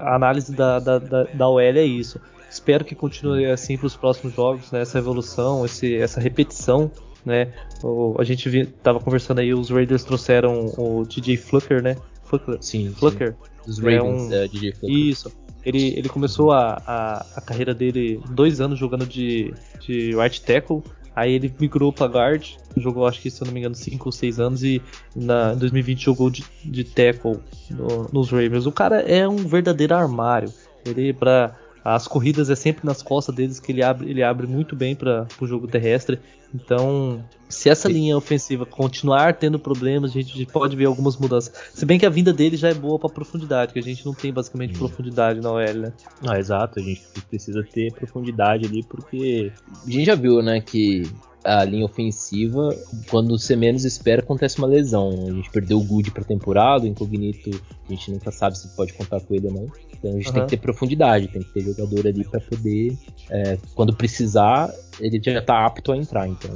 a 0.00 0.14
análise 0.14 0.54
da, 0.54 0.78
da, 0.78 0.98
da, 0.98 1.24
da 1.24 1.48
OL 1.48 1.60
é 1.60 1.84
isso. 1.84 2.20
Espero 2.50 2.84
que 2.84 2.94
continue 2.94 3.46
assim 3.46 3.76
para 3.76 3.86
os 3.86 3.96
próximos 3.96 4.34
jogos, 4.34 4.70
né? 4.72 4.80
essa 4.80 4.98
evolução, 4.98 5.64
esse, 5.64 5.96
essa 5.96 6.20
repetição 6.20 6.90
né? 7.24 7.52
O, 7.82 8.16
a 8.18 8.24
gente 8.24 8.48
vi, 8.48 8.66
tava 8.66 8.98
conversando 8.98 9.40
aí, 9.40 9.52
os 9.52 9.70
Raiders 9.70 10.02
trouxeram 10.02 10.72
o 10.76 11.04
DJ 11.04 11.36
Flucker, 11.36 11.82
né? 11.82 11.96
Flucker. 12.24 12.56
Sim. 12.60 12.90
Flucker. 12.90 13.36
Os 13.66 13.78
Ravens, 13.78 14.32
é 14.32 14.44
um, 14.44 14.48
DJ 14.48 14.72
Flucker. 14.72 14.96
Isso. 14.96 15.32
Ele, 15.64 15.98
ele 15.98 16.08
começou 16.08 16.52
a, 16.52 16.82
a, 16.86 17.26
a, 17.36 17.40
carreira 17.40 17.74
dele 17.74 18.20
dois 18.30 18.60
anos 18.60 18.78
jogando 18.78 19.06
de, 19.06 19.52
de 19.80 20.16
right 20.16 20.40
tackle. 20.40 20.82
Aí 21.14 21.32
ele 21.32 21.52
migrou 21.58 21.92
para 21.92 22.06
guard, 22.06 22.46
jogou 22.76 23.04
acho 23.04 23.20
que 23.20 23.28
se 23.28 23.42
eu 23.42 23.46
não 23.46 23.52
me 23.52 23.58
engano 23.58 23.74
5 23.74 24.06
ou 24.06 24.12
6 24.12 24.38
anos 24.38 24.62
e 24.62 24.80
na, 25.16 25.52
em 25.52 25.58
2020 25.58 26.04
jogou 26.04 26.30
de, 26.30 26.44
de 26.64 26.84
tackle 26.84 27.40
no, 27.70 28.08
nos 28.12 28.30
Ravens. 28.30 28.66
O 28.66 28.72
cara 28.72 29.00
é 29.00 29.28
um 29.28 29.36
verdadeiro 29.36 29.96
armário. 29.96 30.52
Ele 30.86 31.12
para 31.12 31.56
as 31.94 32.08
corridas 32.08 32.50
é 32.50 32.54
sempre 32.54 32.86
nas 32.86 33.02
costas 33.02 33.34
deles 33.34 33.60
que 33.60 33.72
ele 33.72 33.82
abre, 33.82 34.10
ele 34.10 34.22
abre 34.22 34.46
muito 34.46 34.76
bem 34.76 34.94
para 34.94 35.26
o 35.40 35.46
jogo 35.46 35.66
terrestre. 35.66 36.18
Então, 36.54 37.22
se 37.48 37.68
essa 37.68 37.88
linha 37.88 38.16
ofensiva 38.16 38.64
continuar 38.64 39.34
tendo 39.34 39.58
problemas, 39.58 40.10
a 40.10 40.14
gente 40.14 40.46
pode 40.46 40.74
ver 40.76 40.86
algumas 40.86 41.16
mudanças. 41.16 41.52
Se 41.74 41.84
bem 41.84 41.98
que 41.98 42.06
a 42.06 42.10
vinda 42.10 42.32
dele 42.32 42.56
já 42.56 42.68
é 42.68 42.74
boa 42.74 42.98
para 42.98 43.10
profundidade, 43.10 43.72
que 43.72 43.78
a 43.78 43.82
gente 43.82 44.04
não 44.04 44.14
tem 44.14 44.32
basicamente 44.32 44.74
hum. 44.74 44.78
profundidade 44.78 45.40
na 45.40 45.50
OL, 45.52 45.74
né? 45.74 45.92
Ah, 46.26 46.38
exato, 46.38 46.78
a 46.78 46.82
gente 46.82 47.02
precisa 47.28 47.62
ter 47.62 47.92
profundidade 47.92 48.66
ali 48.66 48.82
porque 48.82 49.52
a 49.86 49.90
gente 49.90 50.04
já 50.04 50.14
viu, 50.14 50.42
né, 50.42 50.60
que 50.60 51.10
a 51.44 51.64
linha 51.64 51.84
ofensiva, 51.84 52.74
quando 53.10 53.38
você 53.38 53.54
menos 53.56 53.84
espera, 53.84 54.20
acontece 54.20 54.58
uma 54.58 54.66
lesão. 54.66 55.10
A 55.28 55.32
gente 55.32 55.50
perdeu 55.50 55.78
o 55.78 55.84
Good 55.84 56.10
pra 56.10 56.24
temporada, 56.24 56.84
o 56.84 56.86
Incognito, 56.86 57.50
a 57.86 57.92
gente 57.92 58.10
nunca 58.10 58.30
sabe 58.30 58.58
se 58.58 58.68
pode 58.76 58.92
contar 58.92 59.20
com 59.20 59.34
ele 59.34 59.46
ou 59.46 59.52
não. 59.52 59.66
Então 59.98 60.10
a 60.10 60.14
gente 60.14 60.28
uhum. 60.28 60.32
tem 60.34 60.42
que 60.44 60.50
ter 60.50 60.56
profundidade, 60.58 61.28
tem 61.28 61.42
que 61.42 61.52
ter 61.52 61.60
jogador 61.60 62.06
ali 62.06 62.24
para 62.24 62.40
poder, 62.40 62.96
é, 63.30 63.58
quando 63.74 63.94
precisar, 63.94 64.72
ele 65.00 65.20
já 65.22 65.42
tá 65.42 65.66
apto 65.66 65.92
a 65.92 65.96
entrar. 65.96 66.28
Então 66.28 66.50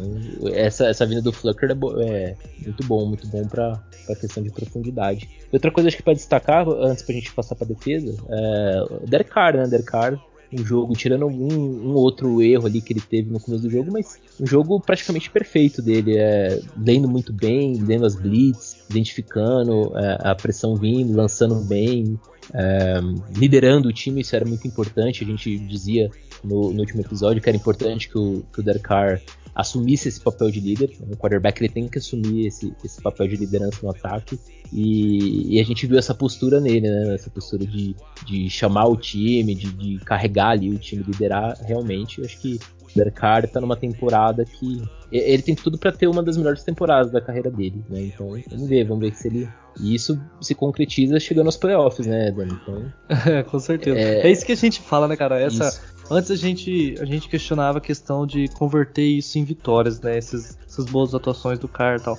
essa, 0.52 0.86
essa 0.86 1.06
vinda 1.06 1.22
do 1.22 1.32
Flucker 1.32 1.70
é, 1.70 2.04
é 2.04 2.36
muito 2.62 2.84
bom, 2.86 3.06
muito 3.06 3.26
bom 3.28 3.44
pra, 3.46 3.82
pra 4.06 4.16
questão 4.16 4.42
de 4.42 4.50
profundidade. 4.50 5.28
E 5.52 5.56
outra 5.56 5.70
coisa 5.70 5.88
acho 5.88 5.96
que 5.96 6.02
para 6.02 6.14
destacar, 6.14 6.68
antes 6.68 7.02
pra 7.02 7.14
gente 7.14 7.32
passar 7.32 7.54
pra 7.54 7.66
defesa, 7.66 8.16
é 8.28 8.84
o 8.90 9.06
Derek 9.06 9.30
Carr, 9.30 9.56
né? 9.56 9.66
Derek 9.66 9.90
Carr 9.90 10.20
um 10.52 10.64
jogo, 10.64 10.94
tirando 10.94 11.26
um, 11.26 11.90
um, 11.90 11.94
outro 11.94 12.42
erro 12.42 12.66
ali 12.66 12.80
que 12.80 12.92
ele 12.92 13.00
teve 13.00 13.30
no 13.30 13.40
começo 13.40 13.62
do 13.62 13.70
jogo, 13.70 13.90
mas 13.92 14.20
um 14.40 14.46
jogo 14.46 14.80
praticamente 14.80 15.30
perfeito 15.30 15.80
dele, 15.80 16.16
é, 16.16 16.60
lendo 16.76 17.08
muito 17.08 17.32
bem, 17.32 17.76
lendo 17.76 18.04
as 18.04 18.14
blitz, 18.14 18.84
identificando 18.90 19.96
é, 19.96 20.18
a 20.20 20.34
pressão 20.34 20.76
vindo, 20.76 21.14
lançando 21.14 21.56
bem, 21.64 22.18
é, 22.52 23.00
liderando 23.36 23.88
o 23.88 23.92
time, 23.92 24.20
isso 24.20 24.36
era 24.36 24.44
muito 24.44 24.66
importante. 24.66 25.24
A 25.24 25.26
gente 25.26 25.58
dizia 25.58 26.10
no, 26.44 26.72
no 26.72 26.80
último 26.80 27.00
episódio 27.00 27.42
que 27.42 27.48
era 27.48 27.56
importante 27.56 28.08
que 28.08 28.18
o, 28.18 28.42
que 28.52 28.60
o 28.60 28.62
Derek 28.62 28.84
Carr 28.84 29.20
assumisse 29.54 30.08
esse 30.08 30.20
papel 30.20 30.50
de 30.50 30.60
líder. 30.60 30.92
O 31.10 31.16
quarterback 31.16 31.60
ele 31.60 31.72
tem 31.72 31.88
que 31.88 31.98
assumir 31.98 32.46
esse, 32.46 32.74
esse 32.84 33.00
papel 33.00 33.28
de 33.28 33.36
liderança 33.36 33.78
no 33.82 33.90
ataque. 33.90 34.38
E, 34.72 35.56
e, 35.56 35.60
a 35.60 35.64
gente 35.64 35.86
viu 35.86 35.98
essa 35.98 36.14
postura 36.14 36.58
nele, 36.58 36.88
né? 36.88 37.14
Essa 37.14 37.28
postura 37.28 37.66
de, 37.66 37.94
de 38.24 38.48
chamar 38.48 38.86
o 38.86 38.96
time, 38.96 39.54
de, 39.54 39.70
de 39.72 39.98
carregar 40.04 40.50
ali 40.50 40.70
o 40.70 40.78
time, 40.78 41.02
liderar 41.02 41.58
realmente. 41.62 42.24
Acho 42.24 42.40
que 42.40 42.58
o 42.82 42.96
Derek 42.96 43.16
Carr 43.16 43.46
tá 43.46 43.60
numa 43.60 43.76
temporada 43.76 44.44
que. 44.44 44.82
Ele 45.10 45.42
tem 45.42 45.54
tudo 45.54 45.76
para 45.76 45.92
ter 45.92 46.06
uma 46.06 46.22
das 46.22 46.38
melhores 46.38 46.62
temporadas 46.62 47.12
da 47.12 47.20
carreira 47.20 47.50
dele, 47.50 47.84
né? 47.90 48.00
Então 48.04 48.28
vamos 48.50 48.68
ver, 48.68 48.84
vamos 48.84 49.00
ver 49.00 49.14
se 49.14 49.28
ele. 49.28 49.48
E 49.78 49.94
isso 49.94 50.18
se 50.40 50.54
concretiza 50.54 51.20
chegando 51.20 51.46
aos 51.46 51.56
playoffs, 51.56 52.06
né, 52.06 52.30
Dani? 52.30 52.58
Então, 52.62 52.92
é, 53.26 53.42
com 53.44 53.58
certeza. 53.58 53.98
É... 53.98 54.26
é... 54.26 54.30
isso 54.30 54.44
que 54.44 54.52
a 54.52 54.56
gente 54.56 54.80
fala, 54.80 55.06
né, 55.06 55.16
cara? 55.16 55.38
Essa, 55.38 55.68
isso. 55.68 55.80
Antes 56.10 56.30
a 56.30 56.36
gente, 56.36 56.94
a 57.00 57.04
gente 57.04 57.28
questionava 57.28 57.78
a 57.78 57.80
questão 57.80 58.26
de 58.26 58.48
converter 58.48 59.04
isso 59.04 59.38
em 59.38 59.44
vitórias, 59.44 60.00
né? 60.00 60.18
Esses, 60.18 60.58
essas 60.66 60.84
boas 60.84 61.14
atuações 61.14 61.58
do 61.58 61.68
Carr 61.68 61.98
e 61.98 62.02
tal. 62.02 62.18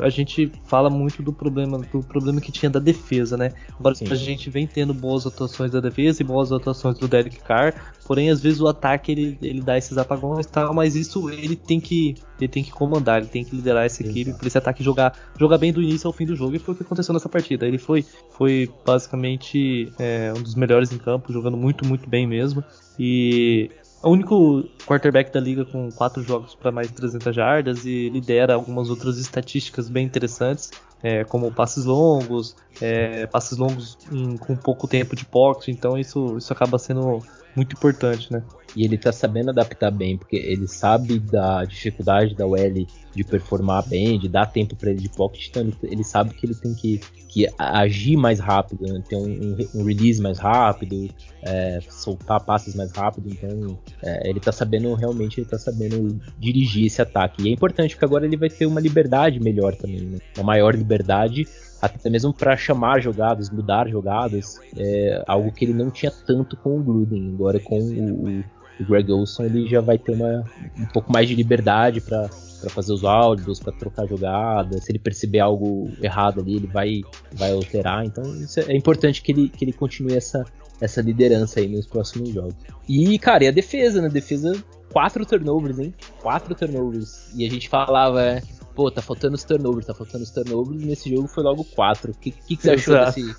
A 0.00 0.08
gente 0.08 0.50
fala 0.64 0.90
muito 0.90 1.22
do 1.22 1.32
problema, 1.32 1.78
do 1.78 2.02
problema 2.02 2.40
que 2.40 2.50
tinha 2.50 2.70
da 2.70 2.80
defesa, 2.80 3.36
né? 3.36 3.52
Agora 3.78 3.94
Sim. 3.94 4.06
a 4.10 4.14
gente 4.14 4.50
vem 4.50 4.66
tendo 4.66 4.92
boas 4.92 5.26
atuações 5.26 5.70
da 5.70 5.80
defesa 5.80 6.22
e 6.22 6.24
boas 6.24 6.52
atuações 6.52 6.98
do 6.98 7.06
Derek 7.06 7.38
Carr, 7.40 7.74
porém 8.06 8.30
às 8.30 8.40
vezes 8.40 8.60
o 8.60 8.66
ataque 8.66 9.12
ele, 9.12 9.38
ele 9.40 9.60
dá 9.60 9.78
esses 9.78 9.96
apagões 9.98 10.46
e 10.46 10.48
tal, 10.48 10.74
mas 10.74 10.96
isso 10.96 11.30
ele 11.30 11.54
tem 11.54 11.80
que 11.80 12.16
ele 12.40 12.48
tem 12.48 12.62
que 12.62 12.70
comandar, 12.70 13.18
ele 13.18 13.28
tem 13.28 13.44
que 13.44 13.54
liderar 13.54 13.84
essa 13.84 14.02
equipe 14.02 14.32
para 14.32 14.46
esse 14.46 14.58
ataque 14.58 14.82
jogar, 14.82 15.14
jogar 15.38 15.58
bem 15.58 15.72
do 15.72 15.82
início 15.82 16.06
ao 16.06 16.12
fim 16.12 16.26
do 16.26 16.36
jogo 16.36 16.56
e 16.56 16.58
foi 16.58 16.74
o 16.74 16.76
que 16.76 16.82
aconteceu 16.82 17.12
nessa 17.12 17.28
partida. 17.28 17.66
Ele 17.66 17.78
foi, 17.78 18.04
foi 18.30 18.70
basicamente 18.84 19.92
é, 19.98 20.32
um 20.36 20.42
dos 20.42 20.54
melhores 20.54 20.92
em 20.92 20.98
campo, 20.98 21.32
jogando 21.32 21.56
muito, 21.56 21.86
muito 21.86 22.08
bem 22.08 22.26
mesmo. 22.26 22.62
E 22.98 23.70
é 24.02 24.06
o 24.06 24.10
único 24.10 24.64
quarterback 24.86 25.32
da 25.32 25.40
liga 25.40 25.64
com 25.64 25.90
quatro 25.90 26.22
jogos 26.22 26.54
para 26.54 26.70
mais 26.70 26.88
de 26.88 26.94
300 26.94 27.34
jardas 27.34 27.84
e 27.84 28.08
lidera 28.08 28.54
algumas 28.54 28.90
outras 28.90 29.18
estatísticas 29.18 29.88
bem 29.88 30.06
interessantes, 30.06 30.70
é, 31.02 31.24
como 31.24 31.50
passes 31.50 31.84
longos, 31.84 32.56
é, 32.80 33.26
passes 33.26 33.58
longos 33.58 33.98
em, 34.12 34.36
com 34.36 34.56
pouco 34.56 34.86
tempo 34.86 35.16
de 35.16 35.24
pocket, 35.24 35.68
então 35.68 35.98
isso, 35.98 36.36
isso 36.38 36.52
acaba 36.52 36.78
sendo 36.78 37.20
muito 37.56 37.74
importante, 37.74 38.32
né? 38.32 38.42
E 38.76 38.84
ele 38.84 38.98
tá 38.98 39.12
sabendo 39.12 39.50
adaptar 39.50 39.90
bem, 39.90 40.16
porque 40.16 40.36
ele 40.36 40.66
sabe 40.68 41.18
da 41.18 41.64
dificuldade 41.64 42.34
da 42.34 42.46
OL 42.46 42.86
de 43.14 43.24
performar 43.24 43.88
bem, 43.88 44.18
de 44.18 44.28
dar 44.28 44.46
tempo 44.46 44.76
para 44.76 44.90
ele 44.90 45.00
de 45.00 45.08
pocket, 45.08 45.48
então 45.48 45.72
ele, 45.82 46.04
sabe 46.04 46.34
que 46.34 46.46
ele 46.46 46.54
tem 46.54 46.74
que, 46.74 47.00
que 47.28 47.46
agir 47.58 48.16
mais 48.16 48.38
rápido, 48.38 48.86
né? 48.86 49.02
ter 49.08 49.16
um, 49.16 49.56
um, 49.74 49.84
release 49.84 50.20
mais 50.20 50.38
rápido, 50.38 51.08
é, 51.42 51.80
soltar 51.88 52.44
passes 52.44 52.74
mais 52.74 52.92
rápido, 52.92 53.28
então 53.30 53.78
é, 54.02 54.28
ele 54.28 54.38
tá 54.38 54.52
sabendo, 54.52 54.94
realmente, 54.94 55.40
ele 55.40 55.48
tá 55.48 55.58
sabendo 55.58 56.20
dirigir 56.38 56.86
esse 56.86 57.02
ataque. 57.02 57.42
E 57.42 57.48
é 57.48 57.52
importante 57.52 57.94
porque 57.94 58.04
agora 58.04 58.26
ele 58.26 58.36
vai 58.36 58.50
ter 58.50 58.66
uma 58.66 58.80
liberdade 58.80 59.40
melhor 59.40 59.74
também, 59.74 60.00
né? 60.00 60.18
uma 60.36 60.44
maior 60.44 60.74
liberdade 60.74 61.44
até 61.80 62.10
mesmo 62.10 62.32
para 62.32 62.56
chamar 62.56 63.00
jogadas, 63.00 63.50
mudar 63.50 63.88
jogadas, 63.88 64.60
é 64.76 65.22
algo 65.26 65.52
que 65.52 65.64
ele 65.64 65.72
não 65.72 65.90
tinha 65.90 66.10
tanto 66.10 66.56
com 66.56 66.76
o 66.76 66.82
Gruden. 66.82 67.32
Agora 67.34 67.60
com 67.60 67.78
o 67.78 68.44
Greg 68.84 69.10
Olson 69.12 69.44
ele 69.44 69.68
já 69.68 69.80
vai 69.80 69.98
ter 69.98 70.12
uma, 70.12 70.44
um 70.78 70.86
pouco 70.86 71.12
mais 71.12 71.28
de 71.28 71.34
liberdade 71.34 72.00
para 72.00 72.28
para 72.60 72.70
fazer 72.70 72.92
os 72.92 73.04
áudios, 73.04 73.60
para 73.60 73.72
trocar 73.72 74.06
jogadas. 74.06 74.84
Se 74.84 74.90
ele 74.90 74.98
perceber 74.98 75.38
algo 75.38 75.90
errado 76.02 76.40
ali, 76.40 76.56
ele 76.56 76.66
vai, 76.66 77.02
vai 77.32 77.52
alterar. 77.52 78.04
Então 78.04 78.24
é, 78.24 78.72
é 78.72 78.76
importante 78.76 79.22
que 79.22 79.32
ele, 79.32 79.48
que 79.48 79.64
ele 79.64 79.72
continue 79.72 80.14
essa, 80.14 80.44
essa 80.80 81.00
liderança 81.00 81.60
aí 81.60 81.68
nos 81.68 81.86
próximos 81.86 82.30
jogos. 82.30 82.54
E, 82.88 83.18
cara, 83.18 83.44
e 83.44 83.48
a 83.48 83.52
defesa, 83.52 84.02
né? 84.02 84.08
Defesa, 84.08 84.52
quatro 84.92 85.24
turnovers, 85.24 85.78
hein? 85.78 85.94
Quatro 86.20 86.54
turnovers. 86.54 87.30
E 87.34 87.46
a 87.46 87.50
gente 87.50 87.68
falava, 87.68 88.22
é, 88.22 88.42
pô, 88.78 88.92
tá 88.92 89.02
faltando 89.02 89.34
os 89.34 89.42
turnovers, 89.42 89.86
tá 89.86 89.92
faltando 89.92 90.22
os 90.22 90.30
turnovers, 90.30 90.80
e 90.80 90.86
nesse 90.86 91.10
jogo 91.10 91.26
foi 91.26 91.42
logo 91.42 91.64
quatro. 91.64 92.12
O 92.12 92.14
que, 92.14 92.30
que, 92.30 92.56
que, 92.56 92.62
você 92.62 92.70
achou 92.70 92.94
desse. 92.94 93.34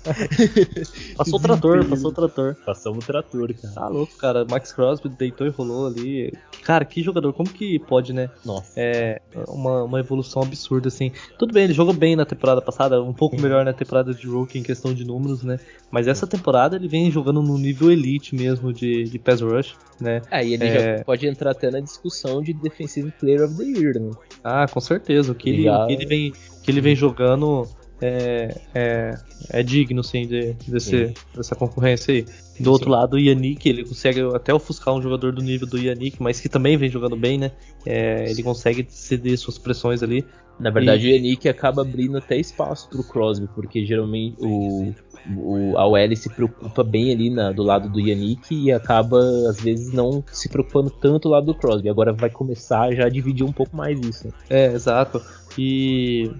passou 1.16 1.38
o 1.38 1.42
trator, 1.42 1.88
passou 1.88 2.10
o 2.10 2.12
trator. 2.12 2.56
Passamos 2.66 3.02
o 3.02 3.06
trator, 3.06 3.54
cara. 3.54 3.74
Tá 3.74 3.88
louco, 3.88 4.14
cara. 4.18 4.44
Max 4.44 4.70
Crosby 4.70 5.08
deitou 5.08 5.46
e 5.46 5.50
rolou 5.50 5.86
ali. 5.86 6.30
Cara, 6.62 6.84
que 6.84 7.02
jogador, 7.02 7.32
como 7.32 7.48
que 7.48 7.78
pode, 7.78 8.12
né? 8.12 8.28
Nossa. 8.44 8.72
É 8.76 9.22
uma, 9.48 9.84
uma 9.84 9.98
evolução 9.98 10.42
absurda, 10.42 10.88
assim. 10.88 11.10
Tudo 11.38 11.54
bem, 11.54 11.64
ele 11.64 11.72
jogou 11.72 11.94
bem 11.94 12.14
na 12.14 12.26
temporada 12.26 12.60
passada, 12.60 13.02
um 13.02 13.14
pouco 13.14 13.40
melhor 13.40 13.64
na 13.64 13.72
temporada 13.72 14.12
de 14.12 14.26
rookie 14.26 14.58
em 14.58 14.62
questão 14.62 14.92
de 14.92 15.06
números, 15.06 15.42
né? 15.42 15.58
Mas 15.90 16.06
essa 16.06 16.26
temporada 16.26 16.76
ele 16.76 16.86
vem 16.86 17.10
jogando 17.10 17.42
no 17.42 17.56
nível 17.56 17.90
elite 17.90 18.34
mesmo 18.34 18.74
de, 18.74 19.04
de 19.04 19.18
pass 19.18 19.40
rush, 19.40 19.74
né? 19.98 20.20
É, 20.30 20.44
e 20.44 20.52
ele 20.52 20.64
é... 20.66 20.98
já 20.98 21.04
pode 21.04 21.26
entrar 21.26 21.52
até 21.52 21.70
na 21.70 21.80
discussão 21.80 22.42
de 22.42 22.52
Defensive 22.52 23.10
Player 23.18 23.42
of 23.42 23.56
the 23.56 23.64
Year, 23.64 23.98
né? 23.98 24.10
Ah, 24.44 24.66
com 24.68 24.80
certeza. 24.80 25.29
O 25.30 25.34
que, 25.34 25.50
ele, 25.50 25.68
o 25.68 25.86
que 25.86 25.92
ele, 25.92 26.06
vem, 26.06 26.32
que 26.62 26.70
ele 26.70 26.80
vem 26.80 26.96
jogando 26.96 27.68
é, 28.00 28.56
é, 28.74 29.18
é 29.50 29.62
digno, 29.62 30.02
sim, 30.02 30.26
de, 30.26 30.54
desse, 30.66 31.14
dessa 31.34 31.54
concorrência 31.54 32.14
aí. 32.14 32.22
Do 32.22 32.64
sim. 32.64 32.68
outro 32.68 32.90
lado, 32.90 33.14
o 33.14 33.18
Yannick, 33.18 33.68
ele 33.68 33.84
consegue 33.84 34.20
até 34.34 34.52
ofuscar 34.52 34.94
um 34.94 35.02
jogador 35.02 35.32
do 35.32 35.42
nível 35.42 35.66
do 35.66 35.78
Yannick, 35.78 36.22
mas 36.22 36.40
que 36.40 36.48
também 36.48 36.76
vem 36.76 36.88
jogando 36.88 37.16
bem, 37.16 37.38
né? 37.38 37.52
É, 37.84 38.30
ele 38.30 38.42
consegue 38.42 38.86
ceder 38.88 39.36
suas 39.38 39.58
pressões 39.58 40.02
ali. 40.02 40.24
Na 40.58 40.70
verdade, 40.70 41.06
e... 41.06 41.12
o 41.12 41.14
Yannick 41.14 41.48
acaba 41.48 41.82
abrindo 41.82 42.18
até 42.18 42.36
espaço 42.36 42.88
pro 42.88 43.02
Crosby, 43.02 43.48
porque 43.54 43.84
geralmente 43.84 44.36
o, 44.40 44.92
o, 45.36 45.78
a 45.78 45.86
OL 45.86 46.16
se 46.16 46.28
preocupa 46.28 46.84
bem 46.84 47.12
ali 47.12 47.30
na, 47.30 47.52
do 47.52 47.62
lado 47.62 47.88
do 47.88 48.00
Yannick 48.00 48.54
e 48.54 48.72
acaba, 48.72 49.18
às 49.48 49.60
vezes, 49.60 49.92
não 49.92 50.22
se 50.30 50.48
preocupando 50.48 50.90
tanto 50.90 51.28
do 51.28 51.28
lado 51.30 51.46
do 51.46 51.54
Crosby. 51.54 51.88
Agora 51.88 52.12
vai 52.12 52.30
começar 52.30 52.94
já 52.94 53.06
a 53.06 53.10
dividir 53.10 53.44
um 53.44 53.52
pouco 53.52 53.76
mais 53.76 53.98
isso. 54.00 54.28
É, 54.48 54.66
exato. 54.66 55.20
E 55.58 56.30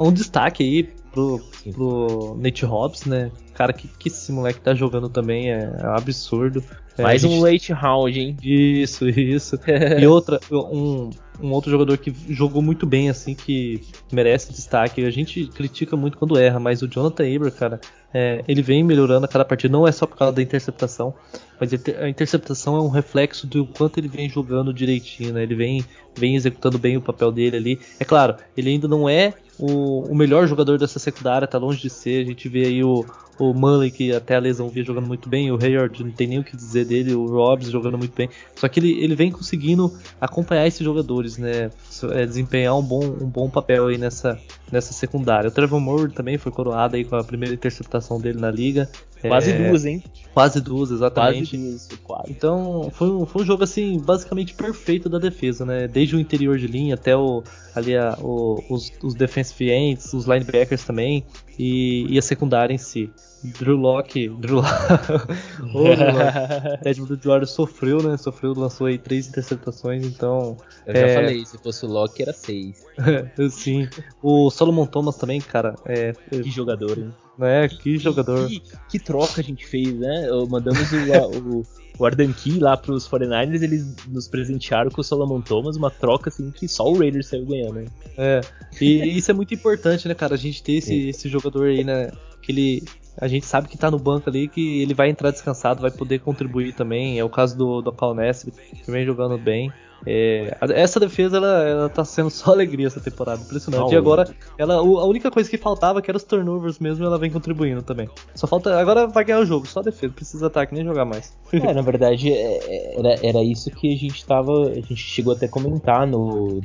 um 0.00 0.12
destaque 0.12 0.62
aí 0.62 0.88
pro, 1.16 1.40
pro 1.72 2.36
Nate 2.38 2.66
Hobbs, 2.66 3.06
né? 3.06 3.32
Cara, 3.54 3.72
que, 3.72 3.88
que 3.88 4.08
esse 4.08 4.30
moleque 4.30 4.60
tá 4.60 4.74
jogando 4.74 5.08
também 5.08 5.50
é, 5.50 5.74
é 5.82 5.86
absurdo. 5.86 6.62
Mais 6.98 7.24
é, 7.24 7.26
um 7.26 7.40
late 7.40 7.72
round, 7.72 8.18
hein? 8.18 8.36
Isso, 8.42 9.08
isso. 9.08 9.58
e 9.98 10.06
outra, 10.06 10.38
um, 10.50 11.10
um 11.40 11.52
outro 11.52 11.70
jogador 11.70 11.96
que 11.96 12.14
jogou 12.28 12.60
muito 12.60 12.86
bem, 12.86 13.08
assim, 13.08 13.34
que 13.34 13.80
merece 14.12 14.52
destaque. 14.52 15.04
A 15.04 15.10
gente 15.10 15.46
critica 15.46 15.96
muito 15.96 16.18
quando 16.18 16.38
erra, 16.38 16.60
mas 16.60 16.82
o 16.82 16.88
Jonathan 16.88 17.24
Abram, 17.34 17.50
cara, 17.50 17.80
é, 18.12 18.44
ele 18.46 18.60
vem 18.62 18.82
melhorando 18.82 19.24
a 19.24 19.28
cada 19.28 19.44
partida, 19.44 19.72
não 19.72 19.86
é 19.86 19.92
só 19.92 20.06
por 20.06 20.16
causa 20.16 20.34
da 20.34 20.42
interceptação, 20.42 21.14
mas 21.60 21.70
a 21.72 22.08
interceptação 22.08 22.76
é 22.76 22.80
um 22.80 22.88
reflexo 22.88 23.46
do 23.46 23.66
quanto 23.66 23.98
ele 23.98 24.08
vem 24.08 24.28
jogando 24.28 24.72
direitinho, 24.72 25.32
né? 25.32 25.42
Ele 25.42 25.54
vem, 25.54 25.84
vem 26.14 26.36
executando 26.36 26.78
bem 26.78 26.96
o 26.96 27.02
papel 27.02 27.32
dele 27.32 27.56
ali. 27.56 27.80
É 27.98 28.04
claro, 28.04 28.36
ele 28.56 28.70
ainda 28.70 28.88
não 28.88 29.08
é 29.08 29.34
o, 29.58 30.00
o 30.10 30.14
melhor 30.14 30.46
jogador 30.46 30.78
dessa 30.78 30.98
secundária, 30.98 31.46
tá 31.46 31.58
longe 31.58 31.80
de 31.80 31.90
ser. 31.90 32.22
A 32.22 32.26
gente 32.26 32.48
vê 32.48 32.66
aí 32.66 32.84
o, 32.84 33.04
o 33.38 33.52
Mullen, 33.52 33.90
que 33.90 34.12
até 34.12 34.36
a 34.36 34.38
lesão 34.38 34.68
via 34.68 34.84
jogando 34.84 35.06
muito 35.06 35.28
bem, 35.28 35.50
o 35.50 35.58
Hayward 35.62 36.02
não 36.02 36.10
tem 36.10 36.26
nem 36.26 36.38
o 36.38 36.44
que 36.44 36.56
dizer 36.56 36.84
dele, 36.84 37.14
o 37.14 37.26
Robbs 37.26 37.70
jogando 37.70 37.98
muito 37.98 38.14
bem. 38.14 38.28
Só 38.54 38.68
que 38.68 38.80
ele, 38.80 38.92
ele 39.02 39.14
vem 39.14 39.30
conseguindo 39.30 39.92
acompanhar 40.20 40.66
esses 40.66 40.80
jogadores, 40.80 41.38
né? 41.38 41.70
É, 42.12 42.26
desempenhar 42.26 42.76
um 42.76 42.82
bom, 42.82 43.04
um 43.04 43.28
bom 43.28 43.48
papel 43.48 43.88
aí 43.88 43.98
nessa, 43.98 44.38
nessa 44.70 44.92
secundária. 44.92 45.48
O 45.48 45.52
Trevor 45.52 45.80
Moore 45.80 46.12
também 46.12 46.38
foi 46.38 46.52
coroado 46.52 46.96
aí 46.96 47.04
com 47.04 47.16
a 47.16 47.24
primeira 47.24 47.54
interceptação 47.54 48.20
dele 48.20 48.38
na 48.38 48.50
liga. 48.50 48.88
Quase 49.20 49.50
é, 49.50 49.68
duas, 49.68 49.84
hein? 49.84 50.02
Quase 50.34 50.60
duas, 50.60 50.90
exatamente. 50.90 51.56
Quase 51.56 51.68
duas, 51.68 51.88
quase. 52.04 52.30
Então, 52.30 52.90
foi 52.92 53.10
um, 53.10 53.26
foi 53.26 53.42
um 53.42 53.44
jogo, 53.44 53.64
assim, 53.64 53.98
basicamente 53.98 54.54
perfeito 54.54 55.08
da 55.08 55.18
defesa, 55.18 55.64
né? 55.64 55.88
Desde 55.88 56.16
o 56.16 56.20
interior 56.20 56.58
de 56.58 56.66
linha 56.66 56.94
até 56.94 57.16
o, 57.16 57.42
ali 57.74 57.96
a, 57.96 58.16
o, 58.20 58.62
os, 58.68 58.92
os 59.02 59.14
defensive 59.14 59.70
ends, 59.70 60.12
os 60.12 60.26
linebackers 60.26 60.84
também, 60.84 61.24
e, 61.58 62.06
e 62.08 62.18
a 62.18 62.22
secundária 62.22 62.74
em 62.74 62.78
si. 62.78 63.10
Drew 63.44 63.76
Locke, 63.76 64.28
Drew 64.28 64.62
Ted 66.82 67.00
Bridgewater 67.00 67.46
sofreu, 67.46 68.02
né? 68.02 68.16
Sofreu, 68.16 68.52
lançou 68.54 68.88
aí 68.88 68.98
três 68.98 69.28
interceptações, 69.28 70.04
então. 70.04 70.56
Eu 70.86 70.94
já 70.94 71.06
é... 71.06 71.14
falei, 71.14 71.46
se 71.46 71.58
fosse 71.58 71.84
o 71.84 71.88
Locke 71.88 72.22
era 72.22 72.32
seis. 72.32 72.84
Sim. 73.50 73.88
O 74.22 74.50
Solomon 74.50 74.86
Thomas 74.86 75.16
também, 75.16 75.40
cara. 75.40 75.74
É... 75.84 76.12
Que 76.30 76.50
jogador, 76.50 76.98
hein? 76.98 77.12
Né? 77.38 77.68
Que 77.68 77.98
jogador. 77.98 78.48
Que, 78.48 78.62
que 78.88 78.98
troca 78.98 79.40
a 79.40 79.44
gente 79.44 79.66
fez, 79.66 79.94
né? 79.94 80.28
Mandamos 80.48 80.90
o, 80.92 81.58
o, 81.58 81.62
o 81.98 82.04
Ardan 82.04 82.32
Key 82.32 82.58
lá 82.58 82.76
pros 82.76 83.08
49ers, 83.08 83.62
eles 83.62 83.94
nos 84.08 84.28
presentearam 84.28 84.90
com 84.90 85.00
o 85.00 85.04
Solomon 85.04 85.40
Thomas, 85.40 85.76
uma 85.76 85.90
troca 85.90 86.28
assim 86.28 86.50
que 86.50 86.68
só 86.68 86.84
o 86.84 86.98
Raiders 86.98 87.28
saiu 87.28 87.46
ganhando, 87.46 87.74
né? 87.74 87.84
É. 88.16 88.40
E 88.80 89.16
isso 89.16 89.30
é 89.30 89.34
muito 89.34 89.54
importante, 89.54 90.06
né, 90.06 90.14
cara? 90.14 90.34
A 90.34 90.38
gente 90.38 90.62
ter 90.62 90.74
esse, 90.74 91.08
esse 91.08 91.28
jogador 91.28 91.68
aí, 91.68 91.84
né? 91.84 92.10
Que 92.42 92.52
ele 92.52 92.84
a 93.18 93.28
gente 93.28 93.46
sabe 93.46 93.68
que 93.68 93.78
tá 93.78 93.90
no 93.90 93.98
banco 93.98 94.28
ali, 94.28 94.48
que 94.48 94.82
ele 94.82 94.94
vai 94.94 95.08
entrar 95.08 95.30
descansado, 95.30 95.80
vai 95.80 95.90
poder 95.90 96.20
contribuir 96.20 96.74
também. 96.74 97.18
É 97.18 97.24
o 97.24 97.30
caso 97.30 97.56
do, 97.56 97.80
do 97.80 97.92
Cal 97.92 98.14
que 98.14 98.90
vem 98.90 99.04
jogando 99.04 99.38
bem. 99.38 99.72
É, 100.04 100.56
essa 100.74 101.00
defesa 101.00 101.38
ela, 101.38 101.62
ela 101.62 101.88
tá 101.88 102.04
sendo 102.04 102.28
só 102.28 102.52
alegria 102.54 102.86
essa 102.86 103.00
temporada, 103.00 103.42
impressionante. 103.42 103.92
e 103.92 103.96
agora, 103.96 104.28
ela, 104.58 104.74
a 104.74 105.06
única 105.06 105.30
coisa 105.30 105.48
que 105.48 105.56
faltava, 105.56 106.02
que 106.02 106.10
era 106.10 106.16
os 106.16 106.24
turnovers 106.24 106.78
mesmo, 106.78 107.04
ela 107.04 107.18
vem 107.18 107.30
contribuindo 107.30 107.82
também. 107.82 108.08
Só 108.34 108.46
falta. 108.46 108.78
Agora 108.78 109.06
vai 109.06 109.24
ganhar 109.24 109.40
o 109.40 109.46
jogo, 109.46 109.66
só 109.66 109.82
defesa, 109.82 110.12
precisa 110.12 110.46
ataque, 110.46 110.74
nem 110.74 110.84
jogar 110.84 111.04
mais. 111.04 111.36
É, 111.66 111.72
na 111.72 111.80
verdade, 111.80 112.32
é, 112.32 112.98
era, 112.98 113.26
era 113.26 113.42
isso 113.42 113.70
que 113.70 113.92
a 113.92 113.96
gente 113.96 114.24
tava. 114.24 114.68
A 114.68 114.74
gente 114.74 114.96
chegou 114.96 115.32
até 115.32 115.46
a 115.46 115.48
comentar 115.48 116.06
no. 116.06 116.60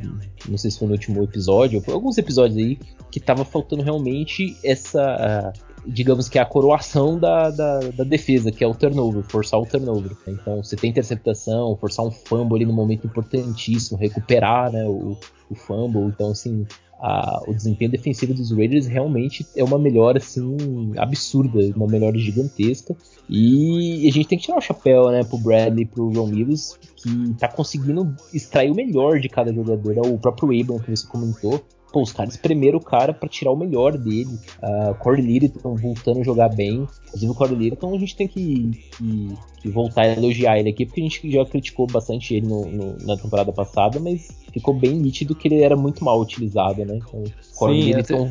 Não 0.47 0.57
sei 0.57 0.69
se 0.69 0.77
foi 0.77 0.87
no 0.87 0.93
último 0.93 1.23
episódio, 1.23 1.81
ou 1.87 1.93
alguns 1.93 2.17
episódios 2.17 2.57
aí, 2.57 2.77
que 3.09 3.19
tava 3.19 3.45
faltando 3.45 3.81
realmente 3.81 4.55
essa 4.63 5.53
digamos 5.86 6.30
que 6.30 6.38
é 6.38 6.41
a 6.41 6.46
coroação 6.46 7.20
da, 7.20 7.50
da, 7.50 7.80
da, 7.80 8.04
defesa, 8.04 8.52
que 8.52 8.63
é 8.63 8.67
o 8.67 8.76
turnover, 8.76 9.24
forçar 9.24 9.60
o 9.60 9.65
turnover. 9.65 10.15
Então, 10.28 10.63
você 10.63 10.76
tem 10.76 10.89
interceptação, 10.89 11.76
forçar 11.78 12.06
um 12.06 12.12
fumble 12.12 12.58
ali 12.58 12.65
no 12.65 12.74
momento 12.74 13.08
importantíssimo, 13.08 13.98
recuperar 13.98 14.72
né, 14.72 14.86
o, 14.86 15.17
o 15.50 15.56
fumble. 15.56 16.04
Então, 16.04 16.32
assim, 16.32 16.65
a, 17.02 17.41
o 17.48 17.54
desempenho 17.54 17.89
defensivo 17.89 18.34
dos 18.34 18.52
Raiders 18.52 18.86
realmente 18.86 19.46
é 19.56 19.63
uma 19.63 19.80
melhora 19.80 20.20
assim 20.20 20.56
absurda, 20.98 21.60
uma 21.76 21.88
melhora 21.88 22.17
gigantesca. 22.17 22.96
E 23.28 24.08
a 24.08 24.12
gente 24.12 24.28
tem 24.28 24.38
que 24.38 24.46
tirar 24.46 24.58
o 24.58 24.62
chapéu, 24.62 25.10
né, 25.10 25.24
pro 25.24 25.39
Bradley, 25.39 25.86
pro 25.86 26.12
Ron 26.12 26.26
Willis, 26.26 26.78
que 26.96 27.34
tá 27.39 27.48
conseguindo 27.48 28.15
extrair 28.32 28.70
o 28.70 28.76
melhor 28.76 29.20
de 29.20 29.28
cada 29.28 29.52
jogador. 29.52 29.98
É 29.98 30.02
o 30.02 30.17
próprio 30.17 30.62
Abram 30.62 30.80
que 30.80 30.91
você 30.91 31.08
comentou 31.08 31.63
pô, 31.91 32.01
os 32.01 32.12
caras 32.12 32.34
espremeram 32.34 32.77
o 32.77 32.84
cara 32.84 33.13
para 33.13 33.27
tirar 33.27 33.51
o 33.51 33.56
melhor 33.56 33.97
dele. 33.97 34.39
Uh, 34.62 34.95
Corey 34.95 35.21
Littleton 35.21 35.75
voltando 35.75 36.21
a 36.21 36.23
jogar 36.23 36.49
bem. 36.49 36.88
Inclusive 37.08 37.32
o 37.32 37.36
Corey 37.36 37.56
Littleton 37.56 37.95
a 37.95 37.99
gente 37.99 38.15
tem 38.15 38.27
que, 38.27 38.71
que, 38.97 39.38
que, 39.62 39.69
voltar 39.69 40.04
a 40.04 40.13
elogiar 40.13 40.58
ele 40.58 40.69
aqui, 40.69 40.86
porque 40.86 41.01
a 41.01 41.04
gente 41.04 41.32
já 41.32 41.45
criticou 41.45 41.88
bastante 41.88 42.36
ele 42.36 42.47
no, 42.47 42.65
no, 42.65 42.97
na 43.06 43.17
temporada 43.17 43.51
passada, 43.51 43.99
mas 43.99 44.30
ficou 44.51 44.73
bem 44.73 44.93
nítido 44.93 45.36
que 45.36 45.47
ele 45.47 45.62
era 45.62 45.75
muito 45.75 46.04
mal 46.04 46.19
utilizado, 46.19 46.86
né? 46.86 46.97
Então, 46.97 47.23
Corey 47.56 47.93
Littleton 47.93 48.30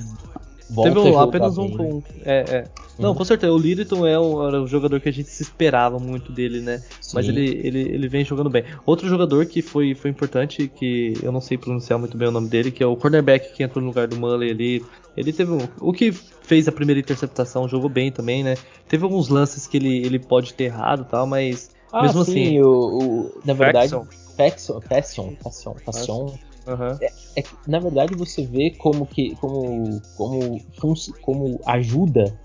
Volta 0.71 0.95
Teve 0.95 1.09
um, 1.09 1.19
apenas 1.19 1.59
um. 1.59 1.65
um 1.65 2.03
é, 2.25 2.45
é. 2.49 2.65
Não, 2.99 3.11
uhum. 3.11 3.15
com 3.17 3.25
certeza. 3.25 3.53
O 3.53 3.59
Littleton 3.59 4.07
é 4.07 4.19
o, 4.19 4.47
era 4.47 4.63
o 4.63 4.67
jogador 4.67 5.01
que 5.01 5.09
a 5.09 5.13
gente 5.13 5.29
se 5.29 5.43
esperava 5.43 5.99
muito 5.99 6.31
dele, 6.31 6.61
né? 6.61 6.83
Sim. 7.01 7.13
Mas 7.15 7.29
ele, 7.29 7.61
ele, 7.65 7.81
ele 7.81 8.09
vem 8.09 8.25
jogando 8.25 8.49
bem. 8.49 8.65
Outro 8.87 9.09
jogador 9.09 9.47
que 9.47 9.63
foi, 9.63 9.95
foi 9.95 10.11
importante, 10.11 10.69
que 10.69 11.15
eu 11.23 11.33
não 11.33 11.41
sei 11.41 11.59
pronunciar 11.59 11.99
muito 11.99 12.17
bem 12.17 12.29
o 12.29 12.31
nome 12.31 12.49
dele, 12.49 12.71
que 12.71 12.83
é 12.83 12.87
o 12.87 12.97
cornerback 12.97 13.53
que 13.53 13.63
entrou 13.63 13.83
no 13.83 13.89
lugar 13.89 14.07
do 14.07 14.17
Mullen 14.17 14.51
ali. 14.51 14.85
Ele 15.17 15.33
teve 15.33 15.51
um, 15.51 15.59
O 15.81 15.93
que 15.93 16.13
fez 16.13 16.69
a 16.69 16.73
primeira 16.73 17.01
interceptação, 17.01 17.69
jogou 17.69 17.89
bem 17.89 18.13
também, 18.13 18.45
né? 18.45 18.55
Teve 18.89 19.03
alguns 19.03 19.29
lances 19.29 19.67
que 19.67 19.77
ele, 19.77 19.99
ele 20.07 20.19
pode 20.19 20.55
ter 20.55 20.65
errado 20.65 21.03
e 21.03 21.11
tal, 21.11 21.27
mas. 21.27 21.71
Ah, 21.93 22.03
mesmo 22.03 22.25
sim, 22.25 22.31
assim. 22.31 22.61
O, 22.61 22.69
o, 22.69 23.41
na 23.45 23.55
verdade. 23.55 23.91
Passion, 24.37 24.81
Passion, 24.81 25.35
Passion, 25.43 25.75
Passion 25.85 26.35
Uhum. 26.67 26.99
É, 27.01 27.41
é, 27.41 27.45
na 27.67 27.79
verdade, 27.79 28.15
você 28.15 28.45
vê 28.45 28.71
como 28.71 29.07
que 29.07 29.35
como 29.37 30.01
como 30.17 30.95
como 31.23 31.61
ajuda 31.67 32.39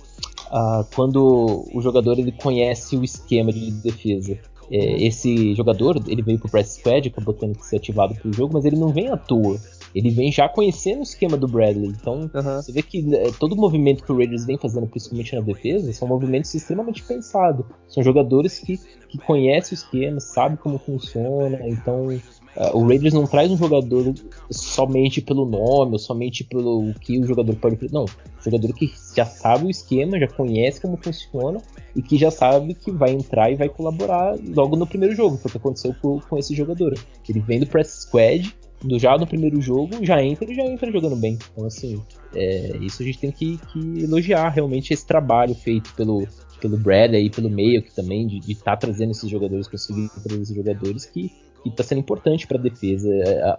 uh, 0.47 0.85
quando 0.95 1.65
o 1.73 1.81
jogador 1.81 2.17
ele 2.17 2.31
conhece 2.31 2.95
o 2.97 3.03
esquema 3.03 3.51
de 3.51 3.71
defesa. 3.71 4.37
É, 4.71 5.05
esse 5.05 5.53
jogador 5.53 6.01
ele 6.07 6.21
veio 6.21 6.39
pro 6.39 6.49
press 6.49 6.75
squad, 6.75 7.07
acabou 7.07 7.33
tendo 7.33 7.57
que 7.57 7.65
ser 7.65 7.77
ativado 7.77 8.15
pro 8.15 8.33
jogo, 8.33 8.53
mas 8.53 8.65
ele 8.65 8.77
não 8.77 8.89
vem 8.89 9.09
à 9.09 9.17
toa. 9.17 9.59
Ele 9.93 10.09
vem 10.09 10.29
já 10.29 10.49
conhecendo 10.49 10.99
o 10.99 11.03
esquema 11.03 11.37
do 11.37 11.47
Bradley. 11.47 11.87
Então, 11.87 12.29
uhum. 12.33 12.61
você 12.61 12.71
vê 12.71 12.81
que 12.81 13.01
né, 13.01 13.31
todo 13.39 13.53
o 13.53 13.55
movimento 13.55 14.03
que 14.03 14.11
o 14.11 14.17
Raiders 14.17 14.45
vem 14.45 14.57
fazendo, 14.57 14.87
principalmente 14.87 15.33
na 15.33 15.41
defesa, 15.41 15.93
são 15.93 16.07
movimentos 16.07 16.53
extremamente 16.53 17.01
pensados. 17.03 17.65
São 17.87 18.03
jogadores 18.03 18.59
que, 18.59 18.77
que 19.07 19.17
conhecem 19.19 19.73
o 19.73 19.79
esquema, 19.79 20.19
sabem 20.19 20.57
como 20.57 20.77
funciona. 20.77 21.59
Então, 21.65 22.11
Uh, 22.55 22.77
o 22.77 22.87
Raiders 22.87 23.13
não 23.13 23.27
traz 23.27 23.51
um 23.51 23.57
jogador 23.57 24.13
somente 24.49 25.21
pelo 25.21 25.45
nome, 25.45 25.93
ou 25.93 25.99
somente 25.99 26.43
pelo 26.43 26.93
que 27.01 27.19
o 27.19 27.25
jogador 27.25 27.55
pode. 27.55 27.77
Não, 27.91 28.05
jogador 28.41 28.73
que 28.73 28.93
já 29.15 29.25
sabe 29.25 29.65
o 29.65 29.69
esquema, 29.69 30.19
já 30.19 30.27
conhece 30.27 30.79
como 30.79 30.97
funciona 30.97 31.61
e 31.95 32.01
que 32.01 32.17
já 32.17 32.31
sabe 32.31 32.73
que 32.73 32.91
vai 32.91 33.11
entrar 33.11 33.51
e 33.51 33.55
vai 33.55 33.67
colaborar 33.67 34.37
logo 34.55 34.75
no 34.75 34.87
primeiro 34.87 35.15
jogo, 35.15 35.37
foi 35.37 35.49
o 35.49 35.51
que 35.51 35.57
aconteceu 35.57 35.95
com, 36.01 36.19
com 36.19 36.37
esse 36.37 36.55
jogador. 36.55 36.93
Ele 37.27 37.39
vem 37.39 37.59
do 37.59 37.67
press 37.67 38.03
squad, 38.03 38.55
do, 38.81 38.99
já 38.99 39.17
no 39.17 39.27
primeiro 39.27 39.59
jogo, 39.61 40.05
já 40.05 40.23
entra 40.23 40.49
e 40.49 40.55
já 40.55 40.63
entra 40.63 40.91
jogando 40.91 41.15
bem. 41.15 41.37
Então, 41.51 41.65
assim, 41.65 42.01
é, 42.33 42.77
isso 42.81 43.01
a 43.01 43.05
gente 43.05 43.19
tem 43.19 43.31
que, 43.31 43.57
que, 43.71 44.03
elogiar 44.03 44.49
realmente 44.49 44.93
esse 44.93 45.05
trabalho 45.05 45.55
feito 45.55 45.93
pelo, 45.95 46.27
pelo 46.61 46.77
Brad 46.77 47.13
aí, 47.13 47.29
pelo 47.29 47.49
meio 47.49 47.81
que 47.81 47.93
também, 47.93 48.27
de 48.27 48.39
estar 48.51 48.71
tá 48.71 48.77
trazendo 48.77 49.11
esses 49.11 49.29
jogadores, 49.29 49.67
conseguir 49.67 50.09
trazer 50.23 50.41
esses 50.41 50.55
jogadores 50.55 51.05
que 51.05 51.31
e 51.65 51.71
tá 51.71 51.83
sendo 51.83 51.99
importante 51.99 52.45
para 52.45 52.57
a 52.57 52.61
defesa. 52.61 53.09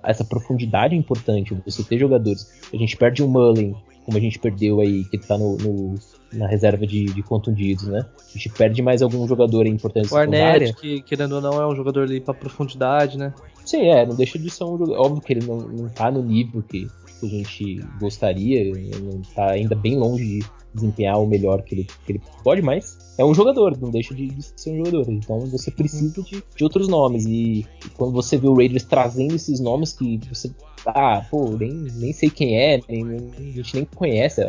Essa 0.04 0.24
profundidade 0.24 0.94
é 0.94 0.98
importante. 0.98 1.54
Você 1.66 1.82
ter 1.82 1.98
jogadores. 1.98 2.48
A 2.72 2.76
gente 2.76 2.96
perde 2.96 3.22
o 3.22 3.28
Mullen, 3.28 3.74
como 4.04 4.16
a 4.16 4.20
gente 4.20 4.38
perdeu 4.38 4.80
aí, 4.80 5.04
que 5.04 5.18
tá 5.18 5.36
no, 5.36 5.56
no 5.56 5.94
na 6.32 6.46
reserva 6.46 6.86
de, 6.86 7.04
de, 7.06 7.22
contundidos, 7.22 7.86
né? 7.88 8.04
A 8.18 8.32
gente 8.32 8.50
perde 8.50 8.82
mais 8.82 9.02
algum 9.02 9.26
jogador 9.26 9.66
importante. 9.66 10.12
O 10.12 10.16
Arnett, 10.16 10.74
que 10.74 11.00
querendo 11.02 11.36
ou 11.36 11.40
não 11.40 11.60
é 11.60 11.66
um 11.66 11.74
jogador 11.74 12.04
ali 12.04 12.20
para 12.20 12.34
profundidade, 12.34 13.16
né? 13.16 13.32
Sim, 13.64 13.86
é, 13.86 14.06
não 14.06 14.14
deixa 14.14 14.38
de 14.38 14.48
ser 14.50 14.64
um 14.64 14.78
jogador. 14.78 14.98
Óbvio 14.98 15.22
que 15.22 15.32
ele 15.32 15.46
não, 15.46 15.58
não 15.58 15.88
tá 15.88 16.10
no 16.10 16.22
nível 16.22 16.62
que, 16.62 16.86
que 17.20 17.26
a 17.26 17.28
gente 17.28 17.80
gostaria, 17.98 18.72
não 19.02 19.22
tá 19.34 19.50
ainda 19.52 19.74
bem 19.74 19.96
longe 19.96 20.38
de 20.38 20.46
desempenhar 20.76 21.20
o 21.20 21.26
melhor 21.26 21.62
que 21.62 21.74
ele, 21.74 21.84
que 22.04 22.12
ele 22.12 22.22
pode, 22.44 22.62
mas 22.62 22.96
é 23.18 23.24
um 23.24 23.34
jogador, 23.34 23.76
não 23.80 23.90
deixa 23.90 24.14
de, 24.14 24.28
de 24.28 24.42
ser 24.56 24.70
um 24.70 24.84
jogador. 24.84 25.10
Então 25.10 25.40
você 25.46 25.70
precisa 25.70 26.22
de, 26.22 26.42
de 26.56 26.64
outros 26.64 26.86
nomes. 26.86 27.24
E, 27.24 27.60
e, 27.60 27.88
quando 27.96 28.12
você 28.12 28.36
vê 28.36 28.46
o 28.46 28.54
Raiders 28.54 28.84
trazendo 28.84 29.34
esses 29.34 29.58
nomes 29.58 29.92
que 29.92 30.20
você. 30.28 30.50
Ah, 30.86 31.26
pô, 31.30 31.56
nem, 31.56 31.72
nem 31.72 32.12
sei 32.12 32.30
quem 32.30 32.58
é, 32.58 32.80
nem, 32.88 33.04
a 33.38 33.42
gente 33.42 33.74
nem 33.74 33.84
conhece. 33.84 34.42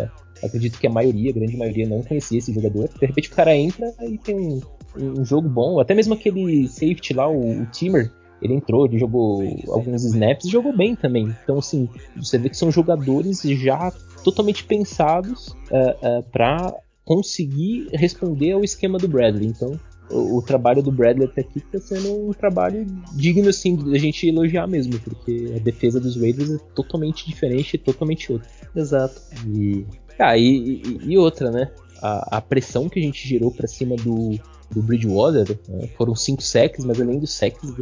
Acredito 0.44 0.80
que 0.80 0.86
a 0.86 0.92
maioria, 0.92 1.32
a 1.32 1.34
grande 1.34 1.58
maioria, 1.58 1.88
não 1.88 2.04
conhecia 2.04 2.38
esse 2.38 2.54
jogador. 2.54 2.90
De 2.90 3.06
repente 3.06 3.32
o 3.32 3.36
cara 3.36 3.56
entra 3.56 3.92
e 4.04 4.18
tem 4.18 4.36
um, 4.36 4.62
um 4.96 5.26
jogo 5.26 5.50
bom. 5.50 5.80
Até 5.80 5.96
mesmo 5.96 6.14
aquele 6.14 6.68
safety 6.68 7.14
lá, 7.14 7.28
o, 7.28 7.62
o 7.62 7.66
Timmer, 7.68 8.12
ele 8.42 8.54
entrou, 8.54 8.86
ele 8.86 9.00
jogou 9.00 9.42
alguns 9.70 10.04
snaps 10.04 10.46
e 10.46 10.52
jogou 10.52 10.76
bem 10.76 10.96
também. 10.96 11.34
Então, 11.44 11.58
assim, 11.58 11.90
você 12.16 12.38
vê 12.38 12.50
que 12.50 12.58
são 12.58 12.70
jogadores 12.70 13.42
já 13.42 13.92
totalmente 14.24 14.64
pensados 14.64 15.50
uh, 15.72 16.20
uh, 16.20 16.24
para 16.32 16.74
conseguir 17.04 17.88
responder 17.94 18.52
ao 18.52 18.64
esquema 18.64 18.98
do 18.98 19.08
Bradley. 19.08 19.48
Então, 19.48 19.80
o, 20.10 20.38
o, 20.38 20.42
trabalho 20.42 20.84
do 20.84 20.92
Bradley 20.92 21.28
até 21.28 21.42
aqui 21.42 21.60
tá 21.62 21.80
sendo 21.80 22.30
um 22.30 22.34
trabalho 22.34 22.86
digno, 23.14 23.50
assim, 23.50 23.76
da 23.76 23.98
gente 23.98 24.28
elogiar 24.28 24.68
mesmo, 24.68 25.00
porque 25.00 25.54
a 25.56 25.60
defesa 25.60 26.00
dos 26.00 26.16
Raiders 26.20 26.52
é 26.52 26.58
totalmente 26.76 27.26
diferente, 27.26 27.78
totalmente 27.78 28.32
outra. 28.32 28.50
Exato. 28.76 29.22
E, 29.48 29.86
ah, 30.20 30.38
e, 30.38 30.82
e, 30.82 31.00
e 31.14 31.18
outra, 31.18 31.52
né? 31.52 31.72
A, 32.02 32.38
a, 32.38 32.42
pressão 32.42 32.90
que 32.90 33.00
a 33.00 33.02
gente 33.02 33.28
gerou 33.28 33.52
para 33.52 33.68
cima 33.68 33.96
do, 33.96 34.38
do 34.70 34.84
Bridgewater 34.84 35.58
né? 35.68 35.88
foram 35.98 36.16
cinco 36.16 36.44
sacks, 36.44 36.86
mas 36.86 37.02
além 37.02 37.20
dos 37.20 37.34
sacks, 37.34 37.74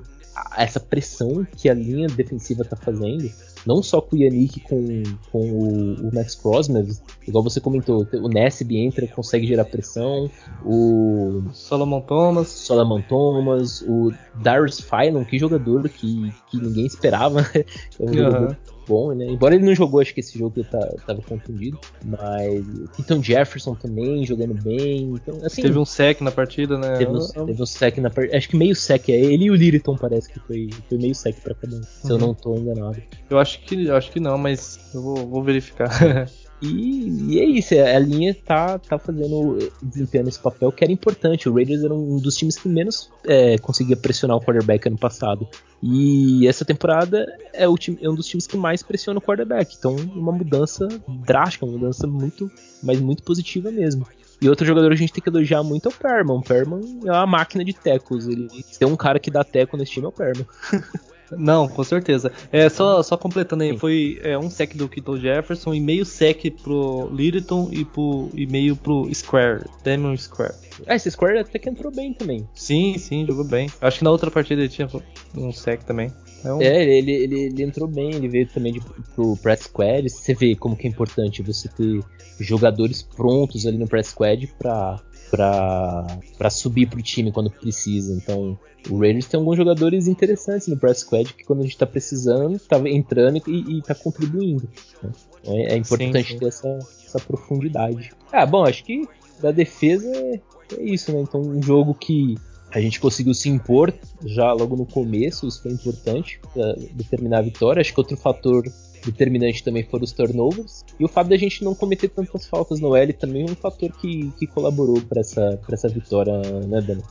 essa 0.56 0.80
pressão 0.80 1.46
que 1.58 1.70
a 1.70 1.74
linha 1.74 2.08
defensiva 2.08 2.64
tá 2.64 2.76
fazendo 2.76 3.30
não 3.66 3.82
só 3.82 4.00
com 4.02 4.16
o 4.16 4.20
Yannick, 4.20 4.60
com, 4.62 5.04
com 5.32 5.52
o, 5.52 6.10
o 6.10 6.16
Max 6.16 6.36
Cross, 6.36 6.68
mas 6.68 7.02
igual 7.28 7.44
você 7.44 7.60
comentou, 7.60 8.08
o 8.14 8.30
Nesb 8.30 8.78
entra, 8.78 9.08
consegue 9.08 9.48
gerar 9.48 9.66
pressão, 9.66 10.30
o 10.64 11.44
Solomon 11.52 12.02
Thomas, 12.02 12.48
Solomon 12.48 13.02
Thomas, 13.02 13.82
o 13.82 14.12
Darius 14.36 14.80
Phylon, 14.80 15.26
que 15.26 15.40
jogador 15.40 15.90
que, 15.90 16.32
que 16.50 16.58
ninguém 16.58 16.86
esperava, 16.86 17.42
é 17.54 17.66
um 18.00 18.08
uhum. 18.08 18.14
jogador 18.14 18.58
bom, 18.88 19.14
né? 19.14 19.26
Embora 19.26 19.56
ele 19.56 19.66
não 19.66 19.76
jogou, 19.76 20.00
acho 20.00 20.14
que 20.14 20.20
esse 20.20 20.38
jogo 20.38 20.54
ele 20.58 20.68
tá, 20.68 20.80
tava 21.06 21.22
confundido. 21.22 21.80
Mas. 22.04 22.66
Então 23.00 23.22
Jefferson 23.22 23.76
também 23.76 24.26
jogando 24.26 24.54
bem. 24.54 25.14
Então, 25.14 25.40
assim, 25.44 25.62
teve 25.62 25.78
um 25.78 25.86
sec 25.86 26.22
na 26.22 26.32
partida, 26.32 26.78
né? 26.78 26.98
Teve 26.98 27.12
um, 27.12 27.46
teve 27.46 27.62
um 27.62 27.66
sec 27.66 27.98
na 27.98 28.10
partida. 28.10 28.38
Acho 28.38 28.50
que 28.50 28.58
meio 28.58 28.76
sec. 28.76 29.10
É 29.10 29.14
ele 29.14 29.46
e 29.46 29.52
o 29.52 29.56
Liriton 29.56 29.96
parece 29.96 30.30
que 30.30 30.40
foi, 30.40 30.70
foi 30.88 30.98
meio 30.98 31.16
sec 31.16 31.40
pra 31.42 31.54
cada 31.54 31.76
um. 31.76 31.84
Se 31.84 32.10
eu 32.10 32.16
uhum. 32.16 32.22
não 32.22 32.34
tô 32.34 32.56
enganado. 32.56 33.02
Eu 33.30 33.40
acho 33.40 33.60
que, 33.62 33.86
eu 33.86 33.96
acho 33.96 34.12
que 34.12 34.20
não, 34.20 34.38
mas 34.38 34.80
eu 34.94 35.02
vou, 35.02 35.16
vou 35.28 35.44
verificar. 35.44 35.90
E, 36.62 37.34
e, 37.34 37.40
é 37.40 37.46
isso, 37.46 37.76
a 37.76 38.00
linha 38.00 38.34
tá, 38.34 38.80
tá 38.80 38.98
fazendo, 38.98 39.58
desempenhando 39.82 40.30
esse 40.30 40.40
papel 40.40 40.72
que 40.72 40.84
era 40.84 40.92
importante. 40.92 41.50
O 41.50 41.54
Raiders 41.54 41.84
era 41.84 41.94
um 41.94 42.18
dos 42.18 42.36
times 42.36 42.58
que 42.58 42.70
menos 42.70 43.12
é, 43.26 43.58
conseguia 43.58 43.98
pressionar 43.98 44.38
o 44.38 44.42
quarterback 44.42 44.88
ano 44.88 44.98
passado. 44.98 45.48
E 45.84 46.48
essa 46.48 46.64
temporada 46.64 47.28
é, 47.54 47.68
o 47.68 47.78
time, 47.78 47.98
é 48.02 48.10
um 48.10 48.16
dos 48.16 48.28
times 48.28 48.48
que 48.48 48.58
mais 48.58 48.82
pressiona 48.82 49.20
o 49.20 49.22
quarterback. 49.22 49.76
Então, 49.78 49.96
uma 49.96 50.32
mudança 50.32 50.88
drástica, 51.26 51.66
uma 51.66 51.74
mudança 51.74 52.08
muito, 52.08 52.50
mas 52.82 53.00
muito 53.00 53.24
positiva 53.24 53.70
mesmo. 53.70 54.08
E 54.42 54.50
outro 54.50 54.66
jogador 54.66 54.90
que 54.90 54.94
a 54.96 54.98
gente 54.98 55.14
tem 55.14 55.24
que 55.24 55.30
elogiar 55.30 55.64
muito 55.64 55.88
é 55.88 55.92
o 55.92 55.94
Perman. 55.94 56.38
O 56.38 56.42
Perman 56.42 56.82
é 57.06 57.12
uma 57.12 57.28
máquina 57.28 57.64
de 57.64 57.74
tecos. 57.74 58.28
Ele 58.28 58.48
tem 58.78 58.88
um 58.88 58.96
cara 58.96 59.20
que 59.20 59.32
dá 59.32 59.44
teco 59.44 59.78
nesse 59.78 59.94
time 59.94 60.06
é 60.06 60.10
o 60.10 60.12
Perman. 60.12 60.46
Não, 61.32 61.68
com 61.68 61.84
certeza. 61.84 62.32
É, 62.52 62.70
só, 62.70 63.02
só 63.02 63.18
completando 63.18 63.64
aí, 63.64 63.72
Sim. 63.72 63.78
foi 63.78 64.20
é, 64.24 64.38
um 64.38 64.50
sec 64.50 64.76
do 64.76 64.88
Keaton 64.88 65.18
Jefferson 65.18 65.74
e 65.74 65.80
meio 65.80 66.06
sec 66.06 66.52
pro 66.62 67.10
Littleton 67.14 67.70
e, 67.72 67.84
pro, 67.86 68.30
e 68.34 68.46
meio 68.46 68.76
pro 68.76 69.10
Square, 69.14 69.66
Demon 69.84 70.16
Square. 70.18 70.54
Ah, 70.86 70.96
esse 70.96 71.10
Square 71.10 71.40
até 71.40 71.58
que 71.58 71.70
entrou 71.70 71.92
bem 71.92 72.14
também. 72.14 72.48
Sim, 72.54 72.98
sim, 72.98 73.26
jogou 73.26 73.44
bem. 73.44 73.70
Acho 73.82 74.00
que 74.00 74.04
na 74.04 74.12
outra 74.12 74.30
partida 74.30 74.62
ele 74.62 74.70
tinha 74.70 74.88
um 75.36 75.52
sec 75.52 75.84
também. 75.84 76.12
É, 76.44 76.54
um... 76.54 76.62
é 76.62 76.84
ele, 76.84 77.12
ele, 77.12 77.40
ele, 77.46 77.64
entrou 77.64 77.88
bem, 77.88 78.14
ele 78.14 78.28
veio 78.28 78.48
também 78.48 78.74
de, 78.74 78.82
pro 79.16 79.36
press 79.38 79.62
squad. 79.62 80.08
Você 80.10 80.34
vê 80.34 80.56
como 80.56 80.76
que 80.76 80.88
é 80.88 80.90
importante 80.90 81.42
você 81.42 81.68
ter 81.68 82.04
jogadores 82.40 83.02
prontos 83.02 83.66
ali 83.66 83.78
no 83.78 83.88
press 83.88 84.08
squad 84.08 84.48
pra 84.60 85.00
para 85.30 86.50
subir 86.50 86.88
pro 86.88 87.02
time 87.02 87.32
quando 87.32 87.50
precisa. 87.50 88.14
Então, 88.14 88.58
o 88.90 89.00
Raiders 89.00 89.26
tem 89.26 89.40
alguns 89.40 89.58
jogadores 89.58 90.08
interessantes 90.08 90.68
no 90.68 90.78
press 90.78 91.00
squad 91.00 91.34
que 91.34 91.44
quando 91.44 91.62
a 91.62 91.64
gente 91.64 91.78
tá 91.78 91.86
precisando, 91.86 92.60
tá 92.60 92.78
entrando 92.88 93.42
e, 93.48 93.78
e 93.78 93.82
tá 93.82 93.96
contribuindo. 93.96 94.70
Né? 95.02 95.12
Então, 95.42 95.56
é, 95.56 95.74
é, 95.74 95.78
importante 95.78 96.28
sim, 96.28 96.34
sim. 96.34 96.40
ter 96.40 96.48
essa, 96.48 96.80
essa 97.06 97.20
profundidade. 97.20 98.12
Ah, 98.32 98.46
bom, 98.46 98.64
acho 98.64 98.84
que 98.84 99.08
da 99.42 99.52
defesa 99.52 100.08
é, 100.08 100.42
é 100.78 100.84
isso, 100.84 101.12
né? 101.12 101.22
Então, 101.22 101.42
um 101.42 101.62
jogo 101.62 101.94
que 101.94 102.36
a 102.72 102.82
gente 102.82 103.00
conseguiu 103.00 103.34
se 103.34 103.48
impor 103.48 103.94
já 104.26 104.52
logo 104.52 104.76
no 104.76 104.86
começo, 104.86 105.48
isso 105.48 105.62
foi 105.62 105.72
importante 105.72 106.40
para 106.54 106.74
determinar 106.92 107.40
a 107.40 107.42
vitória. 107.42 107.80
Acho 107.80 107.94
que 107.94 108.00
outro 108.00 108.18
fator 108.18 108.64
determinante 109.06 109.64
também 109.64 109.84
foram 109.84 110.04
os 110.04 110.12
turnovers. 110.12 110.84
E 111.00 111.06
o 111.06 111.08
fato 111.08 111.30
da 111.30 111.38
gente 111.38 111.64
não 111.64 111.76
cometer 111.76 112.10
tantas 112.10 112.46
faltas 112.48 112.80
no 112.80 112.96
L 112.96 113.14
também 113.14 113.48
é 113.48 113.52
um 113.52 113.56
fator 113.56 113.92
que, 113.92 114.32
que 114.38 114.48
colaborou 114.48 115.02
para 115.02 115.22
essa, 115.22 115.60
essa 115.70 115.88
vitória, 115.90 116.42
né, 116.68 116.82
Dani? 116.82 117.04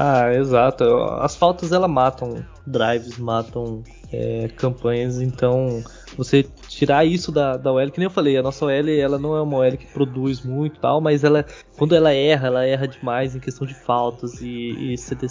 Ah, 0.00 0.32
exato. 0.32 0.84
As 1.18 1.34
faltas 1.34 1.72
ela 1.72 1.88
matam 1.88 2.44
drives, 2.64 3.18
matam 3.18 3.82
é, 4.12 4.46
campanhas, 4.56 5.20
então 5.20 5.82
você 6.16 6.46
tirar 6.68 7.04
isso 7.04 7.32
da, 7.32 7.56
da 7.56 7.72
OL, 7.72 7.90
que 7.90 7.98
nem 7.98 8.06
eu 8.06 8.10
falei, 8.10 8.36
a 8.36 8.42
nossa 8.42 8.64
OL 8.64 8.88
ela 8.88 9.18
não 9.18 9.36
é 9.36 9.42
uma 9.42 9.58
OL 9.58 9.76
que 9.76 9.86
produz 9.86 10.40
muito 10.40 10.78
tal, 10.78 11.00
mas 11.00 11.24
ela 11.24 11.44
quando 11.76 11.96
ela 11.96 12.12
erra, 12.12 12.46
ela 12.46 12.64
erra 12.64 12.86
demais 12.86 13.34
em 13.34 13.40
questão 13.40 13.66
de 13.66 13.74
faltas 13.74 14.40
e, 14.40 14.92
e 14.92 14.96
CT 14.96 15.26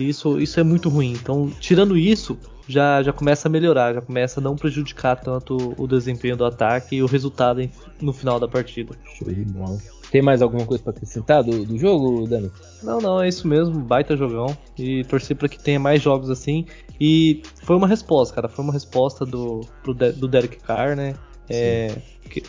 isso, 0.00 0.38
isso 0.38 0.60
é 0.60 0.62
muito 0.62 0.90
ruim. 0.90 1.12
Então, 1.12 1.50
tirando 1.58 1.96
isso, 1.96 2.38
já, 2.68 3.02
já 3.02 3.14
começa 3.14 3.48
a 3.48 3.50
melhorar, 3.50 3.94
já 3.94 4.02
começa 4.02 4.38
a 4.38 4.42
não 4.42 4.54
prejudicar 4.54 5.16
tanto 5.16 5.74
o 5.78 5.86
desempenho 5.86 6.36
do 6.36 6.44
ataque 6.44 6.96
e 6.96 7.02
o 7.02 7.06
resultado 7.06 7.66
no 7.98 8.12
final 8.12 8.38
da 8.38 8.46
partida. 8.46 8.94
Show 9.16 9.32
de 9.32 9.46
bola. 9.46 9.78
Tem 10.10 10.20
mais 10.20 10.42
alguma 10.42 10.66
coisa 10.66 10.82
para 10.82 10.92
acrescentar 10.92 11.42
do, 11.44 11.64
do 11.64 11.78
jogo, 11.78 12.26
Dani? 12.26 12.50
Não, 12.82 13.00
não, 13.00 13.22
é 13.22 13.28
isso 13.28 13.46
mesmo, 13.46 13.78
baita 13.80 14.16
jogão. 14.16 14.56
E 14.78 15.04
torcer 15.04 15.36
para 15.36 15.48
que 15.48 15.58
tenha 15.58 15.78
mais 15.78 16.02
jogos 16.02 16.30
assim. 16.30 16.66
E 17.00 17.42
foi 17.62 17.76
uma 17.76 17.86
resposta, 17.86 18.34
cara. 18.34 18.48
Foi 18.48 18.64
uma 18.64 18.72
resposta 18.72 19.24
do, 19.24 19.60
do 19.84 20.28
Derek 20.28 20.58
Carr, 20.58 20.96
né? 20.96 21.14
É, 21.48 21.96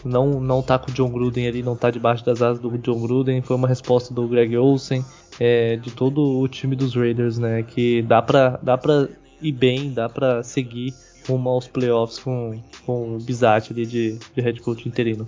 não, 0.06 0.40
não 0.40 0.62
tá 0.62 0.78
com 0.78 0.92
o 0.92 0.94
John 0.94 1.10
Gruden 1.10 1.48
ali, 1.48 1.64
não 1.64 1.76
tá 1.76 1.90
debaixo 1.90 2.24
das 2.24 2.42
asas 2.42 2.60
do 2.60 2.78
John 2.78 3.00
Gruden. 3.02 3.42
Foi 3.42 3.56
uma 3.56 3.68
resposta 3.68 4.14
do 4.14 4.28
Greg 4.28 4.56
Olsen, 4.56 5.04
é, 5.40 5.76
de 5.76 5.92
todo 5.92 6.40
o 6.40 6.48
time 6.48 6.76
dos 6.76 6.96
Raiders, 6.96 7.38
né? 7.38 7.64
Que 7.64 8.02
dá 8.02 8.22
pra, 8.22 8.60
dá 8.62 8.78
pra 8.78 9.08
ir 9.42 9.52
bem, 9.52 9.92
dá 9.92 10.08
pra 10.08 10.44
seguir 10.44 10.94
rumo 11.28 11.50
aos 11.50 11.68
playoffs 11.68 12.20
com, 12.20 12.62
com 12.86 13.16
o 13.16 13.20
Bizat 13.20 13.72
ali 13.72 13.86
de, 13.86 14.18
de 14.36 14.42
head 14.42 14.60
coach 14.62 14.88
interino. 14.88 15.28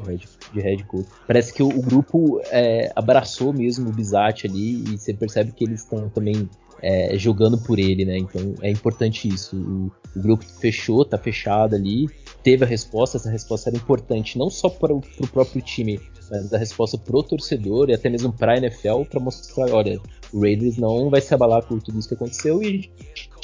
De 0.53 0.61
head 0.61 0.83
coach. 0.85 1.07
Parece 1.27 1.53
que 1.53 1.61
o, 1.61 1.67
o 1.67 1.81
grupo 1.81 2.41
é, 2.45 2.91
abraçou 2.95 3.53
mesmo 3.53 3.89
o 3.89 3.93
Bizat 3.93 4.47
ali 4.47 4.83
e 4.83 4.97
você 4.97 5.13
percebe 5.13 5.51
que 5.51 5.63
eles 5.63 5.81
estão 5.81 6.09
também 6.09 6.49
é, 6.83 7.17
jogando 7.17 7.57
por 7.57 7.79
ele, 7.79 8.03
né? 8.03 8.17
Então 8.17 8.55
é 8.61 8.69
importante 8.69 9.27
isso. 9.27 9.55
O, 9.55 9.91
o, 10.15 10.21
grupo 10.21 10.43
fechou, 10.43 11.05
tá 11.05 11.17
fechado 11.17 11.75
ali, 11.75 12.07
teve 12.43 12.65
a 12.65 12.67
resposta, 12.67 13.17
essa 13.17 13.31
resposta 13.31 13.69
era 13.69 13.77
importante 13.77 14.37
não 14.37 14.49
só 14.49 14.69
para 14.69 14.93
o 14.93 15.01
próprio 15.31 15.61
time, 15.61 15.99
mas 16.29 16.53
a 16.53 16.57
resposta 16.57 16.97
pro 16.97 17.23
torcedor 17.23 17.89
e 17.89 17.93
até 17.93 18.09
mesmo 18.09 18.33
pra 18.33 18.57
NFL 18.57 19.03
para 19.09 19.19
mostrar, 19.21 19.71
olha, 19.71 19.99
o 20.33 20.41
Raiders 20.41 20.77
não 20.77 21.09
vai 21.09 21.21
se 21.21 21.33
abalar 21.33 21.65
por 21.65 21.81
tudo 21.81 21.97
isso 21.97 22.09
que 22.09 22.15
aconteceu 22.15 22.61
e 22.61 22.91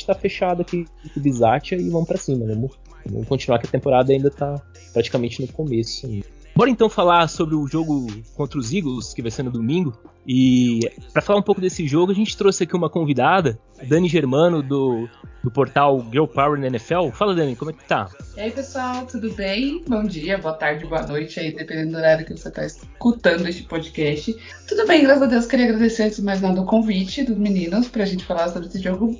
tá 0.05 0.13
fechado 0.13 0.61
aqui 0.61 0.85
com 1.13 1.19
o 1.19 1.23
Bizatia 1.23 1.77
e 1.77 1.89
vamos 1.89 2.07
para 2.07 2.17
cima, 2.17 2.45
vamos, 2.45 2.71
vamos 3.05 3.27
continuar 3.27 3.59
que 3.59 3.67
a 3.67 3.69
temporada 3.69 4.11
ainda 4.11 4.29
tá 4.29 4.61
praticamente 4.93 5.41
no 5.41 5.47
começo. 5.47 6.05
Ainda. 6.05 6.39
Bora 6.59 6.69
então 6.69 6.89
falar 6.89 7.27
sobre 7.29 7.55
o 7.55 7.65
jogo 7.67 8.07
contra 8.35 8.59
os 8.59 8.73
Eagles, 8.73 9.13
que 9.13 9.21
vai 9.21 9.31
ser 9.31 9.43
no 9.43 9.51
domingo. 9.51 9.97
E 10.27 10.81
para 11.13 11.21
falar 11.21 11.39
um 11.39 11.41
pouco 11.41 11.61
desse 11.61 11.87
jogo, 11.87 12.11
a 12.11 12.13
gente 12.15 12.35
trouxe 12.35 12.63
aqui 12.63 12.75
uma 12.75 12.89
convidada, 12.89 13.57
Dani 13.87 14.09
Germano, 14.09 14.61
do, 14.61 15.07
do 15.41 15.49
portal 15.49 16.05
Girl 16.11 16.25
Power 16.25 16.59
na 16.59 16.67
NFL. 16.67 17.11
Fala, 17.13 17.33
Dani, 17.33 17.55
como 17.55 17.71
é 17.71 17.73
que 17.73 17.85
tá? 17.85 18.09
E 18.35 18.41
aí, 18.41 18.51
pessoal, 18.51 19.05
tudo 19.05 19.31
bem? 19.31 19.83
Bom 19.87 20.03
dia, 20.03 20.37
boa 20.37 20.53
tarde, 20.53 20.85
boa 20.85 21.07
noite 21.07 21.39
aí, 21.39 21.55
dependendo 21.55 21.91
do 21.91 21.97
horário 21.97 22.25
que 22.25 22.35
você 22.35 22.49
está 22.49 22.65
escutando 22.65 23.47
este 23.47 23.63
podcast. 23.63 24.35
Tudo 24.67 24.85
bem, 24.85 25.03
graças 25.03 25.23
a 25.23 25.27
Deus. 25.27 25.45
Queria 25.45 25.67
agradecer 25.67 26.03
antes 26.03 26.17
de 26.17 26.23
mais 26.23 26.41
nada 26.41 26.59
o 26.59 26.65
convite 26.65 27.23
dos 27.23 27.37
meninos 27.37 27.87
para 27.87 28.03
a 28.03 28.05
gente 28.05 28.25
falar 28.25 28.49
sobre 28.49 28.67
esse 28.67 28.79
jogo 28.79 29.17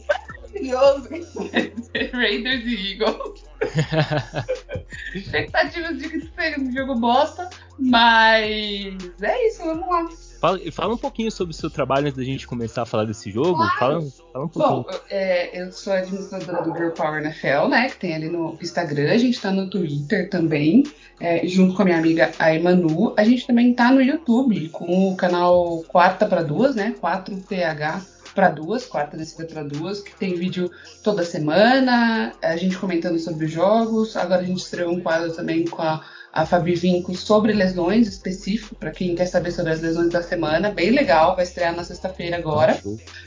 maravilhoso 0.59 1.09
Raiders 2.13 2.63
e 2.65 2.93
Eagles. 2.93 3.43
Expectativas 5.15 5.97
de 5.97 6.09
que 6.09 6.21
seja 6.21 6.59
um 6.59 6.71
jogo 6.71 6.95
bosta, 6.95 7.49
mas 7.77 8.97
é 9.21 9.47
isso, 9.47 9.63
vamos 9.63 9.87
lá. 9.87 10.07
Fala, 10.39 10.59
fala, 10.71 10.93
um 10.93 10.97
pouquinho 10.97 11.29
sobre 11.29 11.53
o 11.53 11.57
seu 11.57 11.69
trabalho 11.69 12.07
antes 12.07 12.17
da 12.17 12.23
gente 12.23 12.47
começar 12.47 12.83
a 12.83 12.85
falar 12.85 13.03
desse 13.03 13.29
jogo. 13.29 13.57
Claro. 13.57 13.77
Fala, 13.77 14.01
fala, 14.31 14.45
um 14.45 14.47
pouquinho. 14.47 14.83
Bom, 14.83 14.99
é, 15.09 15.61
eu 15.61 15.71
sou 15.71 15.91
administradora 15.91 16.63
do 16.63 16.73
Girl 16.73 16.91
Power 16.91 17.21
NFL, 17.21 17.67
né? 17.67 17.89
Que 17.89 17.97
tem 17.97 18.15
ali 18.15 18.29
no 18.29 18.57
Instagram, 18.61 19.11
a 19.11 19.17
gente 19.17 19.41
tá 19.41 19.51
no 19.51 19.69
Twitter 19.69 20.29
também, 20.29 20.83
é, 21.19 21.45
junto 21.45 21.75
com 21.75 21.81
a 21.81 21.85
minha 21.85 21.97
amiga 21.97 22.31
a 22.39 22.55
Emanu. 22.55 23.13
A 23.17 23.25
gente 23.25 23.45
também 23.45 23.73
tá 23.73 23.91
no 23.91 24.01
YouTube 24.01 24.69
com 24.69 25.11
o 25.11 25.17
canal 25.17 25.83
Quarta 25.89 26.25
para 26.25 26.41
Duas, 26.41 26.75
né? 26.75 26.95
4PH 27.01 28.18
para 28.33 28.49
duas, 28.49 28.85
quarta 28.85 29.17
descida 29.17 29.45
para 29.45 29.63
duas, 29.63 30.01
que 30.01 30.15
tem 30.15 30.35
vídeo 30.35 30.69
toda 31.03 31.23
semana, 31.23 32.33
a 32.41 32.55
gente 32.55 32.77
comentando 32.77 33.19
sobre 33.19 33.45
os 33.45 33.51
jogos. 33.51 34.15
Agora 34.15 34.41
a 34.41 34.45
gente 34.45 34.59
estreou 34.59 34.91
um 34.91 34.99
quadro 34.99 35.33
também 35.33 35.65
com 35.65 35.81
a, 35.81 36.03
a 36.31 36.45
Fabi 36.45 36.75
Vinco 36.75 37.15
sobre 37.15 37.53
lesões 37.53 38.07
específico, 38.07 38.75
para 38.75 38.91
quem 38.91 39.15
quer 39.15 39.25
saber 39.25 39.51
sobre 39.51 39.71
as 39.71 39.81
lesões 39.81 40.09
da 40.09 40.21
semana, 40.21 40.69
bem 40.69 40.91
legal, 40.91 41.35
vai 41.35 41.43
estrear 41.43 41.75
na 41.75 41.83
sexta-feira 41.83 42.37
agora. 42.37 42.79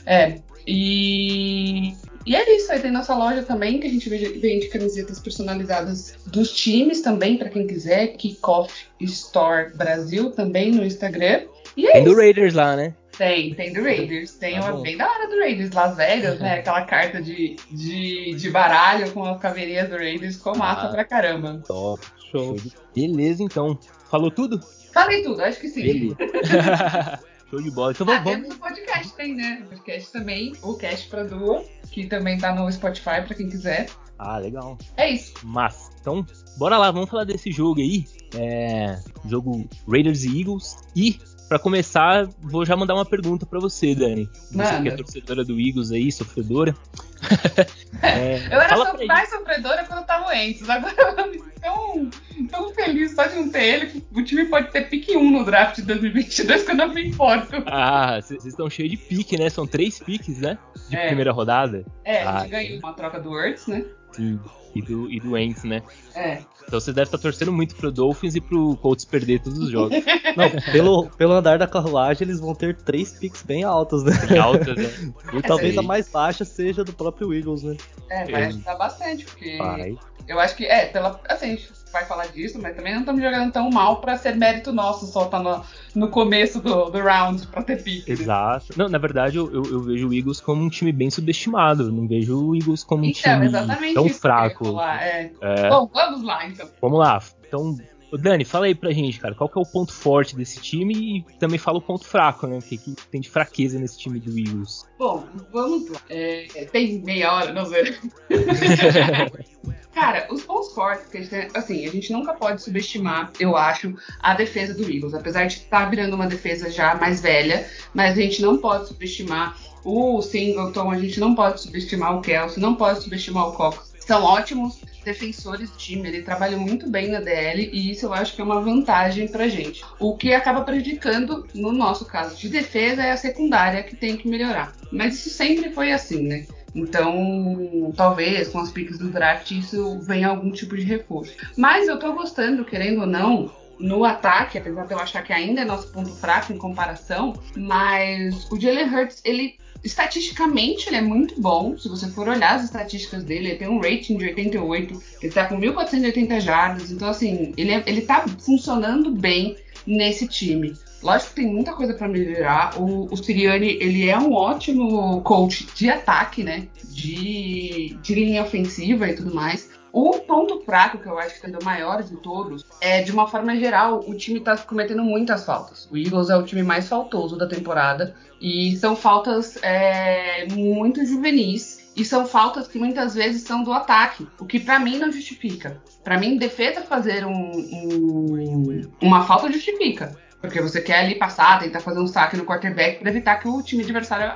É, 0.05 0.39
e, 0.65 1.93
e 2.25 2.35
é 2.35 2.55
isso, 2.55 2.71
aí 2.71 2.79
tem 2.79 2.91
nossa 2.91 3.15
loja 3.15 3.43
também, 3.43 3.79
que 3.79 3.87
a 3.87 3.89
gente 3.89 4.09
vende 4.09 4.67
camisetas 4.67 5.19
personalizadas 5.19 6.15
dos 6.25 6.51
times 6.53 7.01
também, 7.01 7.37
para 7.37 7.49
quem 7.49 7.67
quiser, 7.67 8.07
Kickoff 8.15 8.87
Store 9.01 9.75
Brasil 9.75 10.31
também 10.31 10.71
no 10.71 10.85
Instagram. 10.85 11.41
E 11.75 11.87
é 11.87 11.93
tem 11.93 12.03
isso. 12.03 12.11
do 12.11 12.17
Raiders 12.17 12.53
lá, 12.53 12.75
né? 12.75 12.93
Tem, 13.17 13.53
tem 13.53 13.71
do 13.71 13.83
Raiders. 13.83 14.33
Tem 14.33 14.59
tá 14.59 14.71
uma 14.71 14.81
bem 14.81 14.97
da 14.97 15.09
hora 15.09 15.27
do 15.27 15.39
Raiders. 15.39 15.71
Las 15.71 15.95
Vegas, 15.95 16.39
né? 16.39 16.59
Aquela 16.59 16.83
carta 16.83 17.21
de, 17.21 17.55
de, 17.71 18.35
de 18.35 18.49
baralho 18.49 19.11
com 19.11 19.23
as 19.23 19.39
caveirinhas 19.39 19.89
do 19.89 19.97
Raiders. 19.97 20.37
Ficou 20.37 20.57
massa 20.57 20.87
ah, 20.87 20.91
pra 20.91 21.05
caramba. 21.05 21.61
Top, 21.67 22.03
show. 22.31 22.55
Beleza, 22.95 23.43
então. 23.43 23.77
Falou 24.09 24.31
tudo? 24.31 24.59
Falei 24.91 25.23
tudo, 25.23 25.41
acho 25.41 25.59
que 25.59 25.69
sim. 25.69 25.81
Beleza. 25.81 27.19
Show 27.49 27.61
de 27.61 27.69
bola. 27.69 27.91
Então 27.91 28.09
ah, 28.09 28.19
vamos. 28.19 28.41
Temos 28.41 28.55
o 28.55 28.59
podcast, 28.59 29.13
tem, 29.13 29.35
né? 29.35 29.61
O 29.63 29.69
podcast 29.69 30.11
também, 30.11 30.53
o 30.63 30.73
Cast 30.73 31.07
pra 31.07 31.23
Duo, 31.23 31.63
que 31.91 32.07
também 32.07 32.35
tá 32.39 32.53
no 32.53 32.71
Spotify 32.71 33.21
pra 33.25 33.35
quem 33.35 33.47
quiser. 33.47 33.87
Ah, 34.17 34.39
legal. 34.39 34.77
É 34.97 35.11
isso. 35.11 35.33
Mas, 35.43 35.91
então, 35.99 36.25
bora 36.57 36.77
lá, 36.77 36.89
vamos 36.89 37.09
falar 37.09 37.25
desse 37.25 37.51
jogo 37.51 37.79
aí. 37.79 38.05
É. 38.35 38.97
Jogo 39.27 39.67
Raiders 39.87 40.23
e 40.23 40.39
Eagles. 40.39 40.77
E 40.95 41.19
para 41.53 41.59
começar, 41.59 42.27
vou 42.41 42.65
já 42.65 42.75
mandar 42.75 42.95
uma 42.95 43.05
pergunta 43.05 43.45
para 43.45 43.59
você, 43.59 43.93
Dani. 43.93 44.27
Você 44.51 44.81
que 44.81 44.87
é 44.87 44.95
torcedora 44.95 45.45
do 45.45 45.59
Eagles 45.59 45.91
aí, 45.91 46.11
sofredora. 46.11 46.75
é, 48.01 48.37
eu 48.51 48.59
era 48.59 48.75
so 48.75 49.05
mais 49.05 49.29
sofredora 49.29 49.85
quando 49.85 49.99
eu 49.99 50.05
tava 50.05 50.33
antes. 50.33 50.67
Agora 50.67 50.95
eu 51.15 51.29
me 51.29 51.39
tão, 51.61 52.09
tão 52.49 52.73
feliz 52.73 53.13
só 53.13 53.27
de 53.27 53.35
não 53.35 53.49
ter 53.49 53.63
ele 53.63 54.03
o 54.11 54.23
time 54.23 54.45
pode 54.45 54.71
ter 54.71 54.89
pique 54.89 55.15
1 55.15 55.29
no 55.29 55.45
draft 55.45 55.75
de 55.75 55.83
2022 55.83 56.63
que 56.63 56.71
eu 56.71 56.75
não 56.75 56.87
me 56.87 57.07
importo. 57.07 57.63
Ah, 57.67 58.19
vocês 58.19 58.45
estão 58.45 58.67
cheios 58.67 58.89
de 58.89 58.97
pique, 58.97 59.37
né? 59.37 59.47
São 59.47 59.67
três 59.67 59.99
piques, 59.99 60.39
né? 60.39 60.57
De 60.89 60.95
é. 60.95 61.05
primeira 61.05 61.31
rodada. 61.31 61.85
É, 62.03 62.23
ah, 62.23 62.37
a 62.37 62.39
gente 62.39 62.49
ganhou 62.49 62.79
uma 62.79 62.93
troca 62.93 63.19
do 63.19 63.29
Words, 63.29 63.67
né? 63.67 63.85
Sim 64.13 64.39
e 64.75 64.81
do, 64.81 65.11
e 65.11 65.19
do 65.19 65.37
Ents, 65.37 65.63
né? 65.63 65.81
É. 66.15 66.39
Então 66.65 66.79
você 66.79 66.91
deve 66.91 67.05
estar 67.05 67.17
torcendo 67.17 67.51
muito 67.51 67.75
pro 67.75 67.91
Dolphins 67.91 68.35
e 68.35 68.41
pro 68.41 68.75
Colts 68.77 69.05
perder 69.05 69.41
todos 69.41 69.59
os 69.59 69.69
jogos. 69.69 69.97
Não, 70.35 70.49
pelo, 70.71 71.09
pelo 71.11 71.33
andar 71.33 71.59
da 71.59 71.67
carruagem, 71.67 72.27
eles 72.27 72.39
vão 72.39 72.55
ter 72.55 72.75
três 72.75 73.11
picks 73.11 73.43
bem 73.43 73.63
altos, 73.63 74.03
né? 74.03 74.13
Bem 74.27 74.37
altas, 74.39 74.75
né? 74.75 75.13
E 75.33 75.41
talvez 75.41 75.77
a 75.77 75.81
mais 75.81 76.07
baixa 76.09 76.45
seja 76.45 76.83
do 76.83 76.93
próprio 76.93 77.33
Eagles, 77.33 77.63
né? 77.63 77.77
É, 78.09 78.25
vai 78.25 78.45
ajudar 78.45 78.75
bastante, 78.75 79.25
porque. 79.25 79.57
Vai. 79.57 79.97
Eu 80.27 80.39
acho 80.39 80.55
que, 80.55 80.65
é, 80.65 80.85
pela. 80.85 81.19
Assim, 81.27 81.57
vai 81.93 82.05
falar 82.05 82.25
disso, 82.25 82.59
mas 82.59 82.75
também 82.75 82.91
não 82.93 83.01
estamos 83.01 83.21
jogando 83.21 83.51
tão 83.51 83.69
mal 83.69 84.01
para 84.01 84.17
ser 84.17 84.35
mérito 84.35 84.73
nosso 84.73 85.05
só 85.05 85.25
tá 85.25 85.39
no, 85.39 85.61
no 85.93 86.09
começo 86.09 86.59
do, 86.59 86.89
do 86.89 86.99
round 86.99 87.45
para 87.47 87.61
ter 87.61 87.81
pique. 87.81 88.09
Né? 88.09 88.19
Exato. 88.19 88.73
Não, 88.75 88.89
na 88.89 88.97
verdade, 88.97 89.37
eu, 89.37 89.53
eu, 89.53 89.63
eu, 89.63 89.79
vejo 89.81 90.09
o 90.09 90.13
Eagles 90.13 90.41
como 90.41 90.63
um 90.63 90.69
time 90.69 90.91
bem 90.91 91.11
subestimado. 91.11 91.91
Não 91.91 92.07
vejo 92.07 92.49
o 92.49 92.55
Eagles 92.55 92.83
como 92.83 93.03
um 93.03 93.05
então, 93.05 93.39
time 93.39 93.93
tão 93.93 94.09
fraco. 94.09 94.81
É. 94.81 95.31
É. 95.39 95.69
Bom, 95.69 95.89
vamos 95.93 96.23
lá 96.23 96.47
então. 96.47 96.67
Vamos 96.81 96.99
lá. 96.99 97.21
Então, 97.47 97.77
Dani, 98.17 98.45
fala 98.45 98.65
aí 98.65 98.75
pra 98.75 98.91
gente, 98.91 99.19
cara, 99.19 99.33
qual 99.33 99.49
que 99.49 99.57
é 99.57 99.61
o 99.61 99.65
ponto 99.65 99.91
forte 99.91 100.35
desse 100.35 100.59
time 100.59 101.19
e 101.19 101.37
também 101.39 101.57
fala 101.57 101.77
o 101.77 101.81
ponto 101.81 102.05
fraco, 102.05 102.45
né? 102.47 102.57
O 102.57 102.61
que, 102.61 102.77
que 102.77 102.95
tem 103.11 103.21
de 103.21 103.29
fraqueza 103.29 103.79
nesse 103.79 103.97
time 103.97 104.19
do 104.19 104.37
Eagles? 104.37 104.85
Bom, 104.99 105.25
vamos 105.51 105.89
lá. 105.89 105.99
É, 106.09 106.67
tem 106.71 107.01
meia 107.01 107.33
hora, 107.33 107.53
não 107.53 107.65
sei. 107.65 107.95
Cara, 109.93 110.27
os 110.31 110.43
pontos 110.43 110.73
fortes 110.73 111.07
que 111.07 111.17
a 111.17 111.21
gente 111.21 111.57
assim, 111.57 111.85
a 111.85 111.91
gente 111.91 112.11
nunca 112.11 112.33
pode 112.33 112.61
subestimar, 112.63 113.31
eu 113.39 113.55
acho, 113.55 113.95
a 114.19 114.33
defesa 114.33 114.73
do 114.73 114.83
Eagles. 114.83 115.13
Apesar 115.13 115.45
de 115.45 115.55
estar 115.55 115.81
tá 115.81 115.89
virando 115.89 116.15
uma 116.15 116.27
defesa 116.27 116.69
já 116.69 116.95
mais 116.95 117.21
velha, 117.21 117.67
mas 117.93 118.17
a 118.17 118.21
gente 118.21 118.41
não 118.41 118.57
pode 118.57 118.87
subestimar 118.87 119.55
o 119.85 120.21
Singleton, 120.21 120.91
a 120.91 120.97
gente 120.97 121.19
não 121.19 121.35
pode 121.35 121.61
subestimar 121.61 122.17
o 122.17 122.21
Kelsey, 122.21 122.61
não 122.61 122.75
pode 122.75 123.03
subestimar 123.03 123.49
o 123.49 123.53
Cox. 123.53 123.93
São 123.99 124.23
ótimos 124.23 124.81
defensores 125.03 125.69
do 125.69 125.77
time, 125.77 126.07
ele 126.07 126.21
trabalha 126.21 126.57
muito 126.57 126.89
bem 126.89 127.09
na 127.09 127.19
DL 127.19 127.69
e 127.71 127.91
isso 127.91 128.05
eu 128.05 128.13
acho 128.13 128.35
que 128.35 128.41
é 128.41 128.43
uma 128.43 128.61
vantagem 128.61 129.27
pra 129.27 129.47
gente. 129.47 129.83
O 129.99 130.15
que 130.15 130.33
acaba 130.33 130.61
prejudicando, 130.61 131.47
no 131.53 131.71
nosso 131.71 132.05
caso 132.05 132.35
de 132.35 132.49
defesa, 132.49 133.03
é 133.03 133.11
a 133.11 133.17
secundária 133.17 133.83
que 133.83 133.95
tem 133.95 134.17
que 134.17 134.27
melhorar. 134.27 134.73
Mas 134.91 135.15
isso 135.15 135.29
sempre 135.29 135.71
foi 135.71 135.91
assim, 135.91 136.23
né? 136.23 136.45
Então, 136.75 137.93
talvez 137.95 138.47
com 138.47 138.59
as 138.59 138.71
picks 138.71 138.97
do 138.97 139.09
draft 139.09 139.51
isso 139.51 139.99
venha 139.99 140.29
algum 140.29 140.51
tipo 140.51 140.75
de 140.75 140.83
reforço. 140.83 141.33
Mas 141.55 141.87
eu 141.87 141.99
tô 141.99 142.13
gostando, 142.13 142.65
querendo 142.65 143.01
ou 143.01 143.07
não, 143.07 143.51
no 143.79 144.03
ataque, 144.05 144.57
apesar 144.57 144.85
de 144.85 144.93
eu 144.93 144.99
achar 144.99 145.23
que 145.23 145.33
ainda 145.33 145.61
é 145.61 145.65
nosso 145.65 145.91
ponto 145.91 146.09
fraco 146.15 146.53
em 146.53 146.57
comparação, 146.57 147.33
mas 147.55 148.49
o 148.51 148.59
Jalen 148.59 148.89
Hurts, 148.89 149.21
ele 149.23 149.55
estatisticamente 149.83 150.87
ele 150.87 150.97
é 150.97 151.01
muito 151.01 151.39
bom. 151.39 151.77
Se 151.77 151.89
você 151.89 152.07
for 152.07 152.27
olhar 152.27 152.55
as 152.55 152.63
estatísticas 152.63 153.23
dele, 153.23 153.49
ele 153.49 153.57
tem 153.57 153.67
um 153.67 153.79
rating 153.79 154.17
de 154.17 154.25
88, 154.25 155.03
ele 155.21 155.31
tá 155.31 155.45
com 155.45 155.57
1480 155.57 156.39
jardas, 156.39 156.91
então 156.91 157.09
assim, 157.09 157.53
ele, 157.57 157.71
é, 157.71 157.83
ele 157.85 158.01
tá 158.01 158.25
funcionando 158.39 159.11
bem 159.11 159.57
nesse 159.85 160.27
time. 160.27 160.73
Lógico 161.01 161.31
que 161.31 161.41
tem 161.41 161.53
muita 161.53 161.73
coisa 161.73 161.93
para 161.93 162.07
melhorar. 162.07 162.79
O, 162.79 163.13
o 163.13 163.17
Siriani, 163.17 163.77
ele 163.81 164.07
é 164.07 164.17
um 164.17 164.31
ótimo 164.31 165.21
coach 165.21 165.67
de 165.75 165.89
ataque, 165.89 166.43
né? 166.43 166.67
De, 166.85 167.97
de 168.01 168.15
linha 168.15 168.41
ofensiva 168.41 169.09
e 169.09 169.13
tudo 169.13 169.35
mais. 169.35 169.69
O 169.93 170.11
ponto 170.21 170.59
fraco, 170.61 170.97
que 170.97 171.05
eu 171.05 171.19
acho 171.19 171.39
que 171.39 171.45
é 171.45 171.55
o 171.55 171.63
maior 171.63 172.01
de 172.01 172.17
todos, 172.17 172.65
é 172.81 173.03
de 173.03 173.11
uma 173.11 173.27
forma 173.27 173.55
geral, 173.55 174.03
o 174.07 174.15
time 174.15 174.39
tá 174.39 174.57
cometendo 174.57 175.03
muitas 175.03 175.45
faltas. 175.45 175.87
O 175.91 175.95
Eagles 175.95 176.31
é 176.31 176.35
o 176.35 176.41
time 176.41 176.63
mais 176.63 176.89
faltoso 176.89 177.37
da 177.37 177.47
temporada. 177.47 178.15
E 178.41 178.75
são 178.77 178.95
faltas 178.95 179.55
é, 179.61 180.47
muito 180.51 181.05
juvenis. 181.05 181.91
E 181.95 182.03
são 182.03 182.25
faltas 182.25 182.67
que 182.67 182.79
muitas 182.79 183.13
vezes 183.13 183.43
são 183.43 183.63
do 183.63 183.71
ataque, 183.71 184.27
o 184.39 184.47
que 184.47 184.59
para 184.59 184.79
mim 184.79 184.97
não 184.97 185.11
justifica. 185.11 185.79
Para 186.03 186.17
mim, 186.17 186.39
defesa 186.39 186.81
fazer 186.81 187.23
um, 187.23 187.51
um, 187.51 188.81
uma 188.99 189.23
falta 189.25 189.51
justifica. 189.51 190.17
Porque 190.41 190.59
você 190.59 190.81
quer 190.81 191.01
ali 191.01 191.15
passar, 191.15 191.59
tentar 191.59 191.81
fazer 191.81 191.99
um 191.99 192.07
saque 192.07 192.35
no 192.35 192.45
quarterback 192.45 192.99
para 192.99 193.11
evitar 193.11 193.35
que 193.35 193.47
o 193.47 193.61
time 193.61 193.83
adversário 193.83 194.35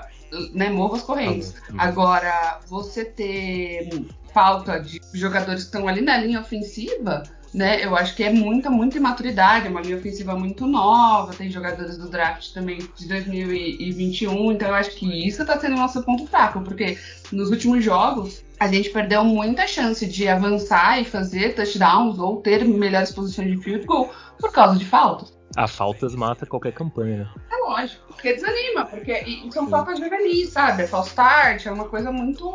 né, 0.53 0.69
mova 0.69 0.97
as 0.97 1.03
correntes. 1.03 1.55
Agora, 1.77 2.59
você 2.67 3.05
ter 3.05 3.89
falta 4.33 4.77
de 4.79 5.01
jogadores 5.13 5.63
que 5.63 5.67
estão 5.67 5.87
ali 5.87 6.01
na 6.01 6.17
linha 6.17 6.39
ofensiva, 6.39 7.23
né? 7.53 7.83
Eu 7.83 7.95
acho 7.95 8.15
que 8.15 8.23
é 8.23 8.31
muita, 8.31 8.69
muita 8.69 8.97
imaturidade, 8.97 9.67
é 9.67 9.69
uma 9.69 9.81
linha 9.81 9.97
ofensiva 9.97 10.35
muito 10.35 10.67
nova, 10.67 11.33
tem 11.33 11.49
jogadores 11.49 11.97
do 11.97 12.09
draft 12.09 12.53
também 12.53 12.77
de 12.95 13.07
2021, 13.07 14.51
então 14.51 14.67
eu 14.67 14.75
acho 14.75 14.91
que 14.91 15.27
isso 15.27 15.41
está 15.41 15.59
sendo 15.59 15.75
o 15.75 15.79
nosso 15.79 16.03
ponto 16.03 16.27
fraco, 16.27 16.61
porque 16.61 16.97
nos 17.31 17.49
últimos 17.49 17.83
jogos 17.83 18.43
a 18.59 18.67
gente 18.67 18.89
perdeu 18.89 19.23
muita 19.23 19.67
chance 19.67 20.05
de 20.05 20.27
avançar 20.27 21.01
e 21.01 21.05
fazer 21.05 21.55
touchdowns 21.55 22.19
ou 22.19 22.41
ter 22.41 22.65
melhores 22.65 23.11
posições 23.11 23.51
de 23.51 23.63
field 23.63 23.85
goal 23.85 24.11
por 24.39 24.51
causa 24.51 24.77
de 24.77 24.85
faltas. 24.85 25.36
A 25.57 25.67
faltas 25.67 26.13
mata 26.13 26.45
qualquer 26.45 26.71
campanha, 26.71 27.17
né? 27.17 27.29
É 27.51 27.57
lógico, 27.57 28.05
porque 28.09 28.31
desanima, 28.31 28.85
porque 28.85 29.49
são 29.51 29.67
faltas 29.67 29.97
juvenis, 29.97 30.49
sabe? 30.49 30.83
É 30.83 30.87
false 30.87 31.09
start, 31.09 31.65
é 31.65 31.71
uma 31.71 31.85
coisa 31.89 32.11
muito. 32.11 32.53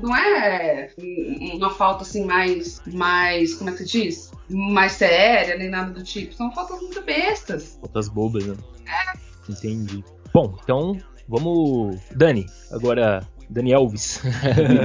Não 0.00 0.16
é 0.16 0.88
uma 1.54 1.70
falta 1.70 2.02
assim 2.02 2.24
mais. 2.24 2.80
mais 2.86 3.54
como 3.54 3.70
é 3.70 3.72
que 3.72 3.78
se 3.78 3.86
diz? 3.86 4.30
Mais 4.48 4.92
séria, 4.92 5.58
nem 5.58 5.68
nada 5.68 5.90
do 5.90 6.04
tipo. 6.04 6.32
São 6.32 6.52
faltas 6.52 6.80
muito 6.80 7.02
bestas. 7.02 7.76
Faltas 7.80 8.08
bobas, 8.08 8.46
né? 8.46 8.56
É. 8.86 9.50
Entendi. 9.50 10.04
Bom, 10.32 10.56
então 10.62 10.96
vamos. 11.28 11.98
Dani, 12.14 12.46
agora. 12.70 13.28
Dani 13.50 13.72
Elvis. 13.72 14.22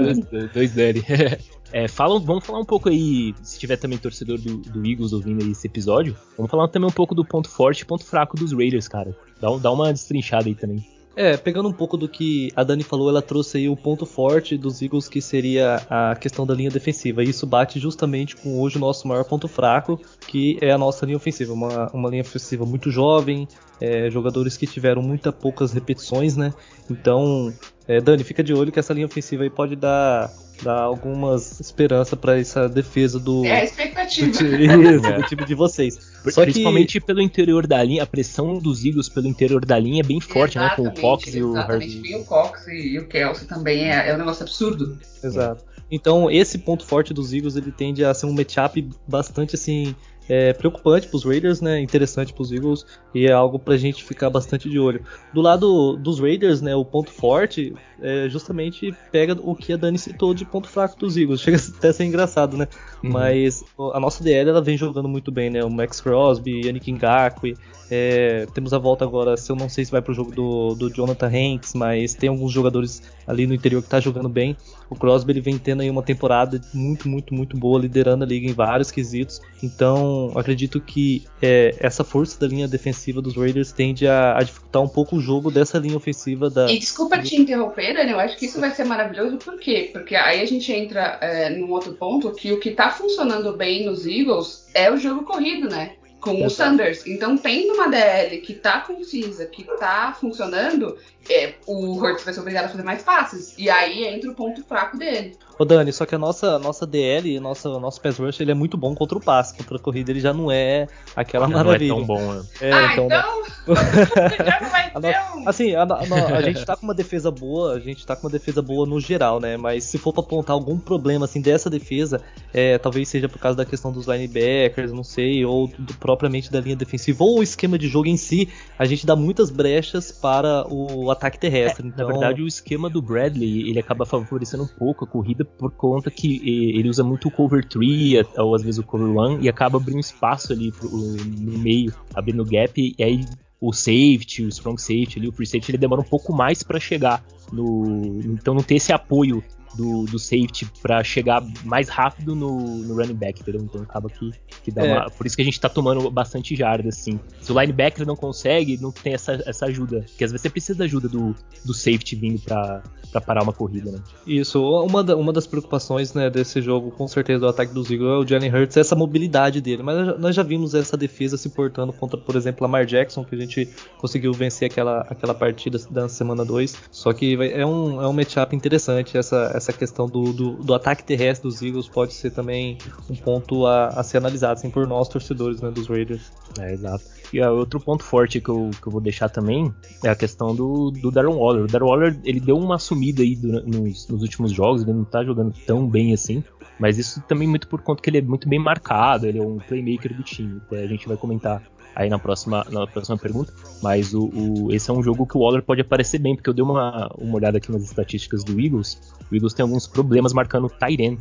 dois, 0.02 0.50
dois 0.54 0.74
Dani. 0.74 1.06
É, 1.72 1.86
vamos 1.88 2.46
falar 2.46 2.60
um 2.60 2.66
pouco 2.66 2.90
aí, 2.90 3.34
se 3.44 3.60
tiver 3.60 3.78
também 3.78 3.98
torcedor 3.98 4.40
do, 4.40 4.58
do 4.58 4.86
Eagles 4.86 5.14
ouvindo 5.14 5.44
esse 5.50 5.68
episódio, 5.68 6.16
vamos 6.36 6.50
falar 6.50 6.68
também 6.68 6.90
um 6.90 6.94
pouco 6.94 7.14
do 7.14 7.24
ponto 7.24 7.50
forte 7.50 7.82
e 7.82 7.86
ponto 7.86 8.04
fraco 8.04 8.36
dos 8.36 8.52
Raiders, 8.52 8.88
cara. 8.88 9.16
Dá, 9.40 9.50
dá 9.58 9.72
uma 9.72 9.92
destrinchada 9.92 10.48
aí 10.48 10.56
também. 10.56 10.84
É, 11.16 11.36
pegando 11.36 11.68
um 11.68 11.74
pouco 11.74 11.98
do 11.98 12.08
que 12.08 12.50
a 12.56 12.64
Dani 12.64 12.82
falou, 12.82 13.10
ela 13.10 13.22
trouxe 13.22 13.58
aí 13.58 13.68
o 13.68 13.76
ponto 13.76 14.06
forte 14.06 14.58
dos 14.58 14.82
Eagles, 14.82 15.10
que 15.10 15.22
seria 15.22 15.82
a 15.90 16.16
questão 16.16 16.46
da 16.46 16.54
linha 16.54 16.70
defensiva. 16.70 17.22
E 17.22 17.30
isso 17.30 17.46
bate 17.46 17.78
justamente 17.78 18.38
com 18.38 18.58
hoje 18.58 18.78
o 18.78 18.80
nosso 18.80 19.06
maior 19.06 19.26
ponto 19.26 19.46
fraco, 19.46 20.00
que 20.26 20.58
é 20.62 20.72
a 20.72 20.78
nossa 20.78 21.06
linha 21.06 21.18
ofensiva. 21.18 21.52
Uma, 21.52 21.90
uma 21.92 22.10
linha 22.10 22.22
ofensiva 22.22 22.66
muito 22.66 22.90
jovem, 22.90 23.48
é, 23.82 24.10
jogadores 24.10 24.56
que 24.56 24.66
tiveram 24.66 25.02
muita 25.02 25.30
poucas 25.30 25.74
repetições, 25.74 26.38
né? 26.38 26.54
Então, 26.90 27.54
é, 27.90 28.00
Dani, 28.00 28.24
fica 28.24 28.44
de 28.44 28.54
olho 28.54 28.72
que 28.72 28.80
essa 28.80 28.94
linha 28.94 29.08
ofensiva 29.08 29.42
aí 29.42 29.50
pode 29.50 29.76
dar 29.76 30.32
dar 30.62 30.82
algumas 30.82 31.60
esperança 31.60 32.16
para 32.16 32.38
essa 32.40 32.68
defesa 32.68 33.20
do. 33.20 33.44
É 33.46 33.62
a 33.62 33.64
expectativa. 33.64 34.28
Do, 34.28 34.38
time, 34.38 34.68
do 35.00 35.24
time 35.24 35.46
de 35.46 35.56
vocês. 35.56 35.98
Só 36.30 36.44
Principalmente 36.44 37.00
que... 37.00 37.06
pelo 37.06 37.20
interior 37.20 37.66
da 37.66 37.82
linha, 37.82 38.04
a 38.04 38.06
pressão 38.06 38.60
dos 38.60 38.86
Eagles 38.86 39.10
pelo 39.10 39.28
interior 39.28 39.66
da 39.66 39.80
linha 39.80 40.02
é 40.02 40.04
bem 40.04 40.20
forte, 40.20 40.58
exatamente, 40.60 40.82
né? 40.82 40.92
Com 40.92 40.98
o 40.98 41.02
Cox 41.02 41.34
e 41.34 41.42
o 41.42 41.56
Harvey. 41.56 42.16
o 42.16 42.26
Cox 42.26 42.68
e, 42.68 43.00
o 43.00 43.08
Kelsey 43.08 43.48
também 43.48 43.90
é, 43.90 44.10
é 44.10 44.14
um 44.14 44.18
negócio 44.18 44.44
absurdo. 44.44 45.00
Exato. 45.24 45.64
Então, 45.90 46.30
esse 46.30 46.60
ponto 46.60 46.86
forte 46.86 47.12
dos 47.12 47.34
Eagles 47.34 47.56
ele 47.56 47.72
tende 47.72 48.06
a 48.06 48.14
ser 48.14 48.28
um 48.28 48.34
matchup 48.34 48.88
bastante 49.08 49.56
assim 49.56 49.96
é, 50.30 50.54
preocupante 50.54 51.08
para 51.08 51.18
os 51.18 51.26
Raiders, 51.26 51.60
né? 51.60 51.82
Interessante 51.82 52.32
para 52.32 52.44
os 52.44 52.52
Eagles 52.52 52.86
e 53.16 53.26
é 53.26 53.32
algo 53.32 53.58
para 53.58 53.74
a 53.74 53.78
gente 53.78 54.04
ficar 54.04 54.30
bastante 54.30 54.70
de 54.70 54.78
olho. 54.78 55.04
Do 55.34 55.42
lado 55.42 55.98
dos 55.98 56.20
Raiders, 56.20 56.62
né? 56.62 56.76
O 56.76 56.86
ponto 56.86 57.10
forte 57.10 57.74
é 58.00 58.30
justamente 58.30 58.96
pega 59.12 59.36
o 59.42 59.56
que 59.56 59.74
a 59.74 59.78
Dani 59.78 59.98
citou 59.98 60.34
de 60.36 60.46
ponto 60.46 60.70
fraco 60.70 60.98
dos 61.00 61.18
Eagles. 61.18 61.42
Chega 61.42 61.58
até 61.76 61.88
a 61.88 61.94
ser 61.94 62.06
engraçado, 62.06 62.56
né? 62.56 62.68
Uhum. 63.04 63.10
Mas 63.10 63.66
a 63.94 64.00
nossa 64.00 64.24
DL 64.24 64.52
ela 64.52 64.62
vem 64.62 64.78
jogando 64.78 65.10
muito 65.10 65.32
bem, 65.32 65.50
né? 65.50 65.64
O 65.64 65.70
Max 65.70 66.00
Crosby, 66.00 66.62
Yannick 66.66 66.92
Ngakwe, 66.92 67.58
é, 67.90 68.46
temos 68.54 68.74
a 68.74 68.78
volta 68.78 69.04
agora, 69.04 69.36
se 69.36 69.52
eu 69.52 69.56
não 69.56 69.68
sei 69.68 69.84
se 69.84 69.92
vai 69.92 70.02
pro 70.02 70.14
jogo 70.14 70.32
do, 70.32 70.76
do 70.76 70.94
Jonathan 70.94 71.28
Hanks, 71.28 71.74
mas 71.74 72.14
tem 72.14 72.30
alguns 72.30 72.52
jogadores 72.52 73.02
ali 73.26 73.48
no 73.48 73.54
interior 73.54 73.82
que 73.82 73.90
tá 73.90 74.00
jogando 74.00 74.30
bem. 74.30 74.56
O 74.90 74.96
Crosby 74.96 75.34
ele 75.34 75.42
vem 75.42 75.58
tendo 75.58 75.82
aí 75.82 75.90
uma 75.90 76.02
temporada 76.02 76.60
muito, 76.74 77.08
muito, 77.08 77.34
muito 77.34 77.58
boa, 77.58 77.80
liderando 77.80 78.24
a 78.24 78.28
liga 78.28 78.50
em 78.50 78.54
vários 78.54 78.90
quesitos. 78.90 79.42
Então, 79.62 80.32
acredito 80.36 80.80
que 80.80 81.26
é, 81.42 81.76
essa 81.80 82.04
força 82.04 82.40
da 82.40 82.48
linha 82.48 82.68
defensiva 82.68 83.22
dos 83.22 83.36
Raiders 83.36 83.72
tende 83.72 84.08
a, 84.08 84.38
a, 84.38 84.44
dificultar 84.44 84.82
um 84.82 84.88
pouco 84.88 85.16
o 85.16 85.22
jogo 85.22 85.52
dessa 85.52 85.78
linha 85.78 85.98
ofensiva 85.98 86.50
da. 86.50 86.70
E 86.72 86.80
desculpa 86.80 87.22
te 87.22 87.36
interromper, 87.36 87.94
Daniel, 87.94 88.18
eu 88.18 88.20
acho 88.20 88.38
que 88.38 88.46
isso 88.46 88.60
vai 88.60 88.72
ser 88.72 88.84
maravilhoso, 88.84 89.38
por 89.38 89.60
quê? 89.60 89.90
Porque 89.92 90.16
aí 90.16 90.42
a 90.42 90.46
gente 90.46 90.72
entra 90.72 91.18
é, 91.22 91.50
num 91.50 91.72
outro 91.72 91.94
ponto 91.94 92.32
que 92.32 92.52
o 92.52 92.60
que 92.60 92.72
tá 92.72 92.90
funcionando 92.90 93.56
bem 93.56 93.86
nos 93.86 94.06
Eagles 94.06 94.68
é 94.74 94.92
o 94.92 94.98
jogo 94.98 95.24
corrido, 95.24 95.70
né? 95.70 95.94
Com 96.20 96.46
o 96.46 96.50
Sanders. 96.50 97.06
Então, 97.08 97.38
tendo 97.38 97.74
uma 97.74 97.88
DL 97.88 98.42
que 98.42 98.54
tá 98.54 98.82
concisa, 98.82 99.46
que 99.46 99.64
tá 99.78 100.16
funcionando, 100.20 100.98
é, 101.30 101.54
o 101.68 101.96
Hurts 101.98 102.24
vai 102.24 102.34
ser 102.34 102.40
obrigado 102.40 102.66
a 102.66 102.70
fazer 102.70 102.84
mais 102.84 103.04
passes. 103.04 103.54
E 103.58 103.70
aí 103.70 104.06
entra 104.06 104.30
o 104.32 104.36
ponto 104.36 104.64
fraco 104.64 104.98
dele. 104.98 105.38
Ô 105.60 105.66
Dani, 105.66 105.92
só 105.92 106.06
que 106.06 106.16
a 106.16 106.18
nossa, 106.18 106.58
nossa 106.58 106.88
DL, 106.88 107.40
nossa, 107.40 107.68
nosso 107.80 108.02
pass 108.02 108.18
rush, 108.18 108.40
ele 108.40 108.52
é 108.52 108.54
muito 108.54 108.78
bom 108.78 108.96
contra 108.96 109.18
o 109.18 109.22
passe. 109.22 109.54
Contra 109.56 109.76
a 109.76 109.80
corrida 109.80 110.10
ele 110.10 110.22
já 110.22 110.34
não 110.34 110.50
é 110.50 110.88
aquela 111.16 111.48
já 111.48 111.54
maravilha. 111.54 111.94
Não 111.94 112.02
é 112.02 112.06
tão 112.06 112.08
bom, 112.08 112.34
né? 112.34 112.44
É, 112.62 112.72
ah, 112.72 112.94
então... 112.94 113.06
então... 113.06 113.76
já 114.46 114.62
não 114.62 114.70
vai 114.70 114.90
ter 115.02 115.18
um... 115.36 115.50
Assim, 115.50 115.76
a, 115.76 115.84
a, 115.84 116.38
a, 116.38 116.42
gente 116.42 116.66
tá 116.66 116.76
com 116.76 116.84
uma 116.84 116.94
defesa 116.94 117.30
boa, 117.30 117.74
a 117.74 117.80
gente 117.80 118.06
tá 118.06 118.16
com 118.16 118.28
uma 118.28 118.32
defesa 118.32 118.62
boa 118.62 118.86
no 118.86 119.00
geral, 119.00 119.40
né? 119.40 119.58
Mas 119.58 119.84
se 119.84 119.98
for 119.98 120.14
pra 120.14 120.24
apontar 120.24 120.54
algum 120.54 120.80
problema, 120.80 121.26
assim, 121.26 121.42
dessa 121.42 121.70
defesa, 121.70 122.22
é, 122.54 122.78
talvez 122.78 123.10
seja 123.10 123.28
por 123.28 123.38
causa 123.38 123.58
da 123.58 123.66
questão 123.66 123.92
dos 123.92 124.08
linebackers, 124.08 124.92
não 124.92 125.04
sei, 125.04 125.46
ou 125.46 125.68
do, 125.68 125.94
propriamente 125.96 126.52
da 126.52 126.60
linha 126.62 126.76
defensiva, 126.76 127.24
ou 127.24 127.40
o 127.40 127.44
esquema 127.44 127.78
de 127.78 127.88
jogo 127.88 128.08
em 128.08 128.18
si, 128.18 128.50
a 128.78 128.86
gente 128.86 129.06
dá 129.06 129.16
muitas 129.16 129.50
brechas 129.50 130.12
para 130.12 130.66
o 130.68 131.12
ataque 131.20 131.38
terrestre. 131.38 131.88
É. 131.88 132.02
Na 132.02 132.06
verdade, 132.06 132.42
o 132.42 132.48
esquema 132.48 132.90
do 132.90 133.02
Bradley, 133.02 133.70
ele 133.70 133.80
acaba 133.80 134.06
favorecendo 134.06 134.64
um 134.64 134.68
pouco 134.68 135.06
a 135.06 135.08
corrida 135.08 135.44
por 135.44 135.72
conta 135.72 136.10
que 136.10 136.42
ele 136.76 136.90
usa 136.90 137.04
muito 137.04 137.28
o 137.28 137.32
cover 137.32 137.68
3 137.68 138.26
ou 138.38 138.56
às 138.56 138.64
vezes 138.64 138.80
o 138.80 138.84
cover 138.84 139.08
1 139.08 139.42
e 139.42 139.50
acaba 139.50 139.78
abrindo 139.78 140.00
espaço 140.00 140.54
ali 140.54 140.72
pro, 140.72 140.90
no 140.90 141.60
meio, 141.60 141.94
abrindo 142.14 142.44
gap 142.46 142.74
e 142.78 143.04
aí 143.04 143.26
o 143.62 143.74
safety, 143.74 144.46
o 144.46 144.50
strong 144.50 144.82
safety 144.82 145.20
ali, 145.20 145.28
o 145.28 145.34
free 145.34 145.46
safety, 145.46 145.72
ele 145.72 145.78
demora 145.78 146.00
um 146.00 146.06
pouco 146.06 146.32
mais 146.32 146.64
para 146.64 146.80
chegar 146.80 147.22
no 147.52 148.22
então 148.24 148.54
não 148.54 148.64
ter 148.64 148.76
esse 148.76 148.94
apoio 148.94 149.44
do, 149.76 150.06
do 150.06 150.20
safety 150.20 150.68
para 150.82 151.04
chegar 151.04 151.44
mais 151.64 151.90
rápido 151.90 152.36
no, 152.36 152.58
no, 152.78 152.96
running 152.96 153.14
back, 153.14 153.42
entendeu? 153.42 153.62
Então 153.62 153.82
acaba 153.82 154.10
que, 154.10 154.32
que 154.64 154.72
dá 154.72 154.86
é. 154.86 154.94
uma. 154.94 155.10
Por 155.10 155.26
isso 155.26 155.36
que 155.36 155.42
a 155.42 155.46
gente 155.46 155.60
tá 155.60 155.70
tomando 155.70 156.10
bastante 156.10 156.56
jardas, 156.56 157.00
assim. 157.00 157.20
Se 157.42 157.52
o 157.52 157.60
linebacker 157.60 158.06
não 158.06 158.16
consegue, 158.16 158.78
não 158.82 158.92
tem 158.92 159.14
essa, 159.14 159.42
essa 159.46 159.66
ajuda. 159.66 160.06
Porque 160.10 160.24
às 160.24 160.32
vezes 160.32 160.42
você 160.42 160.50
precisa 160.50 160.80
da 160.80 160.86
ajuda 160.86 161.08
do, 161.08 161.36
do 161.66 161.74
safety 161.74 162.16
vindo 162.16 162.42
pra, 162.42 162.84
pra 163.12 163.22
parar 163.22 163.44
uma 163.44 163.54
corrida, 163.54 163.92
né? 163.92 164.00
Isso, 164.26 164.62
uma, 164.62 165.04
da, 165.04 165.16
uma 165.16 165.34
das 165.34 165.48
preocupações 165.48 166.14
né, 166.14 166.30
desse 166.30 166.62
jogo, 166.62 166.92
com 166.92 167.08
certeza, 167.08 167.40
do 167.40 167.48
ataque 167.48 167.74
dos 167.74 167.90
Eagles 167.90 168.10
é 168.10 168.18
o 168.18 168.28
Jalen 168.28 168.54
Hurts, 168.54 168.78
essa 168.78 168.96
mobilidade 168.96 169.62
dele. 169.62 169.84
Mas 169.84 170.20
nós 170.20 170.36
já 170.36 170.44
vimos 170.44 170.74
essa 170.74 170.98
defesa 170.98 171.38
se 171.38 171.50
portando 171.50 171.94
contra, 171.94 172.20
por 172.20 172.36
exemplo, 172.36 172.64
Lamar 172.64 172.86
Jackson, 172.86 173.24
que 173.24 173.36
a 173.36 173.40
gente 173.40 173.70
conseguiu 173.98 174.34
vencer 174.34 174.70
aquela, 174.70 175.02
aquela 175.02 175.34
partida 175.34 175.80
da 175.90 176.08
semana 176.10 176.46
2. 176.46 176.76
Só 176.92 177.14
que 177.14 177.36
é 177.36 177.66
um, 177.66 178.02
é 178.02 178.08
um 178.08 178.14
matchup 178.14 178.56
interessante 178.56 179.18
essa, 179.18 179.52
essa 179.60 179.72
questão 179.72 180.08
do, 180.08 180.34
do, 180.34 180.52
do, 180.56 180.74
ataque 180.74 181.04
terrestre 181.04 181.48
dos 181.48 181.62
Eagles 181.62 181.88
pode 181.88 182.14
ser 182.14 182.32
também 182.32 182.78
um 183.10 183.16
ponto 183.16 183.66
a, 183.66 183.88
a 183.90 184.04
ser 184.04 184.18
analisado 184.18 184.54
assim, 184.54 184.70
por 184.70 184.88
nós, 184.88 185.08
torcedores 185.08 185.62
né, 185.62 185.70
dos 185.70 185.88
Raiders. 185.88 186.32
É, 186.60 186.74
exato. 186.74 187.04
E 187.32 187.40
outro 187.42 187.80
ponto 187.80 188.04
forte 188.04 188.42
que 188.42 188.50
eu, 188.50 188.72
que 188.82 188.88
eu 188.88 188.92
vou 188.92 189.00
deixar 189.00 189.30
também 189.30 189.72
é 190.04 190.10
a 190.10 190.16
questão 190.16 190.56
do, 190.56 190.90
do 190.90 191.12
Darren 191.12 191.36
Waller. 191.36 191.64
O 191.64 191.68
Darren 191.68 191.88
Waller 191.88 192.20
ele 192.24 192.40
deu 192.40 192.58
uma 192.58 192.80
sumida 192.80 193.22
aí 193.22 193.36
nos, 193.36 194.08
nos 194.08 194.22
últimos 194.22 194.52
jogos, 194.52 194.82
ele 194.82 194.94
não 194.94 195.04
tá 195.04 195.24
jogando 195.24 195.54
tão 195.66 195.88
bem 195.88 196.14
assim. 196.14 196.44
Mas 196.80 196.98
isso 196.98 197.22
também 197.28 197.48
muito 197.48 197.68
por 197.68 197.82
conta 197.82 198.02
que 198.02 198.10
ele 198.10 198.20
é 198.20 198.22
muito 198.22 198.48
bem 198.48 198.58
marcado, 198.58 199.28
ele 199.28 199.38
é 199.38 199.42
um 199.42 199.58
playmaker 199.60 200.16
do 200.16 200.24
time. 200.24 200.62
A 200.72 200.88
gente 200.88 201.08
vai 201.08 201.18
comentar 201.18 201.62
aí 202.00 202.10
na 202.10 202.18
próxima, 202.18 202.66
na 202.70 202.88
próxima 202.88 203.18
pergunta. 203.18 203.54
Mas 203.84 204.14
o, 204.14 204.30
o, 204.34 204.74
esse 204.74 204.90
é 204.90 204.94
um 204.94 205.04
jogo 205.04 205.28
que 205.28 205.38
o 205.38 205.42
Waller 205.42 205.62
pode 205.62 205.82
aparecer 205.82 206.18
bem, 206.18 206.34
porque 206.34 206.50
eu 206.50 206.54
dei 206.54 206.64
uma, 206.64 207.12
uma 207.18 207.36
olhada 207.36 207.58
aqui 207.58 207.70
nas 207.70 207.84
estatísticas 207.84 208.42
do 208.42 208.58
Eagles. 208.60 209.02
O 209.30 209.36
Eagles 209.36 209.54
tem 209.54 209.64
alguns 209.64 209.86
problemas 209.86 210.32
marcando 210.32 210.68
o 210.68 210.70
Tyren. 210.70 211.18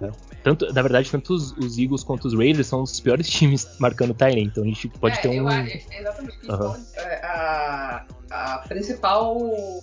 Né? 0.00 0.12
Tanto, 0.44 0.72
na 0.72 0.82
verdade, 0.82 1.10
tanto 1.10 1.34
os, 1.34 1.50
os, 1.56 1.78
Eagles 1.78 2.04
quanto 2.04 2.26
os 2.26 2.34
Raiders 2.34 2.68
são 2.68 2.82
os 2.82 3.00
piores 3.00 3.26
times 3.28 3.66
marcando 3.80 4.14
Tyren. 4.14 4.44
Então 4.44 4.62
a 4.62 4.66
gente 4.66 4.86
pode 4.88 5.18
é, 5.18 5.20
ter 5.20 5.28
um. 5.28 5.50
Eu, 5.50 5.66
exatamente. 5.98 6.48
Uhum. 6.48 6.74
A, 7.24 8.04
a 8.30 8.58
principal 8.68 9.36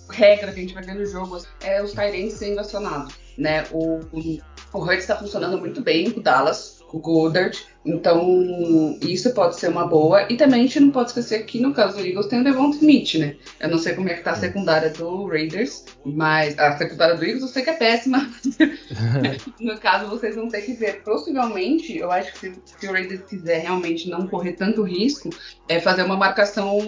regra 0.08 0.50
que 0.50 0.60
a 0.60 0.62
gente 0.62 0.72
vai 0.72 0.82
ver 0.82 0.94
no 0.94 1.04
jogo 1.04 1.38
é 1.60 1.82
os 1.82 1.92
Tyrens 1.92 2.32
sendo 2.32 2.58
acionados. 2.58 3.14
Né? 3.36 3.64
O, 3.70 4.00
o, 4.12 4.38
o 4.72 4.78
Hurts 4.78 5.00
está 5.00 5.16
funcionando 5.16 5.58
muito 5.58 5.82
bem 5.82 6.10
com 6.10 6.20
o 6.20 6.22
Dallas, 6.22 6.81
o 6.92 6.98
Goddard. 6.98 7.58
Então, 7.84 8.98
isso 9.02 9.32
pode 9.34 9.58
ser 9.58 9.68
uma 9.68 9.86
boa. 9.86 10.26
E 10.30 10.36
também 10.36 10.60
a 10.60 10.62
gente 10.62 10.80
não 10.80 10.90
pode 10.90 11.08
esquecer 11.08 11.44
que 11.44 11.60
no 11.60 11.74
caso 11.74 11.96
do 11.96 12.06
Eagles 12.06 12.26
tem 12.26 12.40
o 12.40 12.44
Devon 12.44 12.70
Smith, 12.70 13.14
né? 13.14 13.36
Eu 13.58 13.70
não 13.70 13.78
sei 13.78 13.94
como 13.94 14.08
é 14.08 14.14
que 14.14 14.22
tá 14.22 14.32
a 14.32 14.36
secundária 14.36 14.90
do 14.90 15.26
Raiders, 15.26 15.84
mas 16.04 16.58
a 16.58 16.76
secundária 16.76 17.16
do 17.16 17.24
Eagles 17.24 17.42
eu 17.42 17.48
sei 17.48 17.62
que 17.62 17.70
é 17.70 17.74
péssima. 17.74 18.30
no 19.60 19.78
caso, 19.78 20.08
vocês 20.08 20.34
vão 20.34 20.48
ter 20.48 20.62
que 20.62 20.72
ver. 20.72 21.02
Possivelmente, 21.02 21.96
eu 21.96 22.10
acho 22.10 22.32
que 22.34 22.52
se, 22.64 22.88
o 22.88 22.92
Raiders 22.92 23.22
quiser 23.22 23.62
realmente 23.62 24.08
não 24.08 24.26
correr 24.26 24.52
tanto 24.52 24.82
risco, 24.82 25.30
é 25.68 25.80
fazer 25.80 26.02
uma 26.02 26.16
marcação 26.16 26.78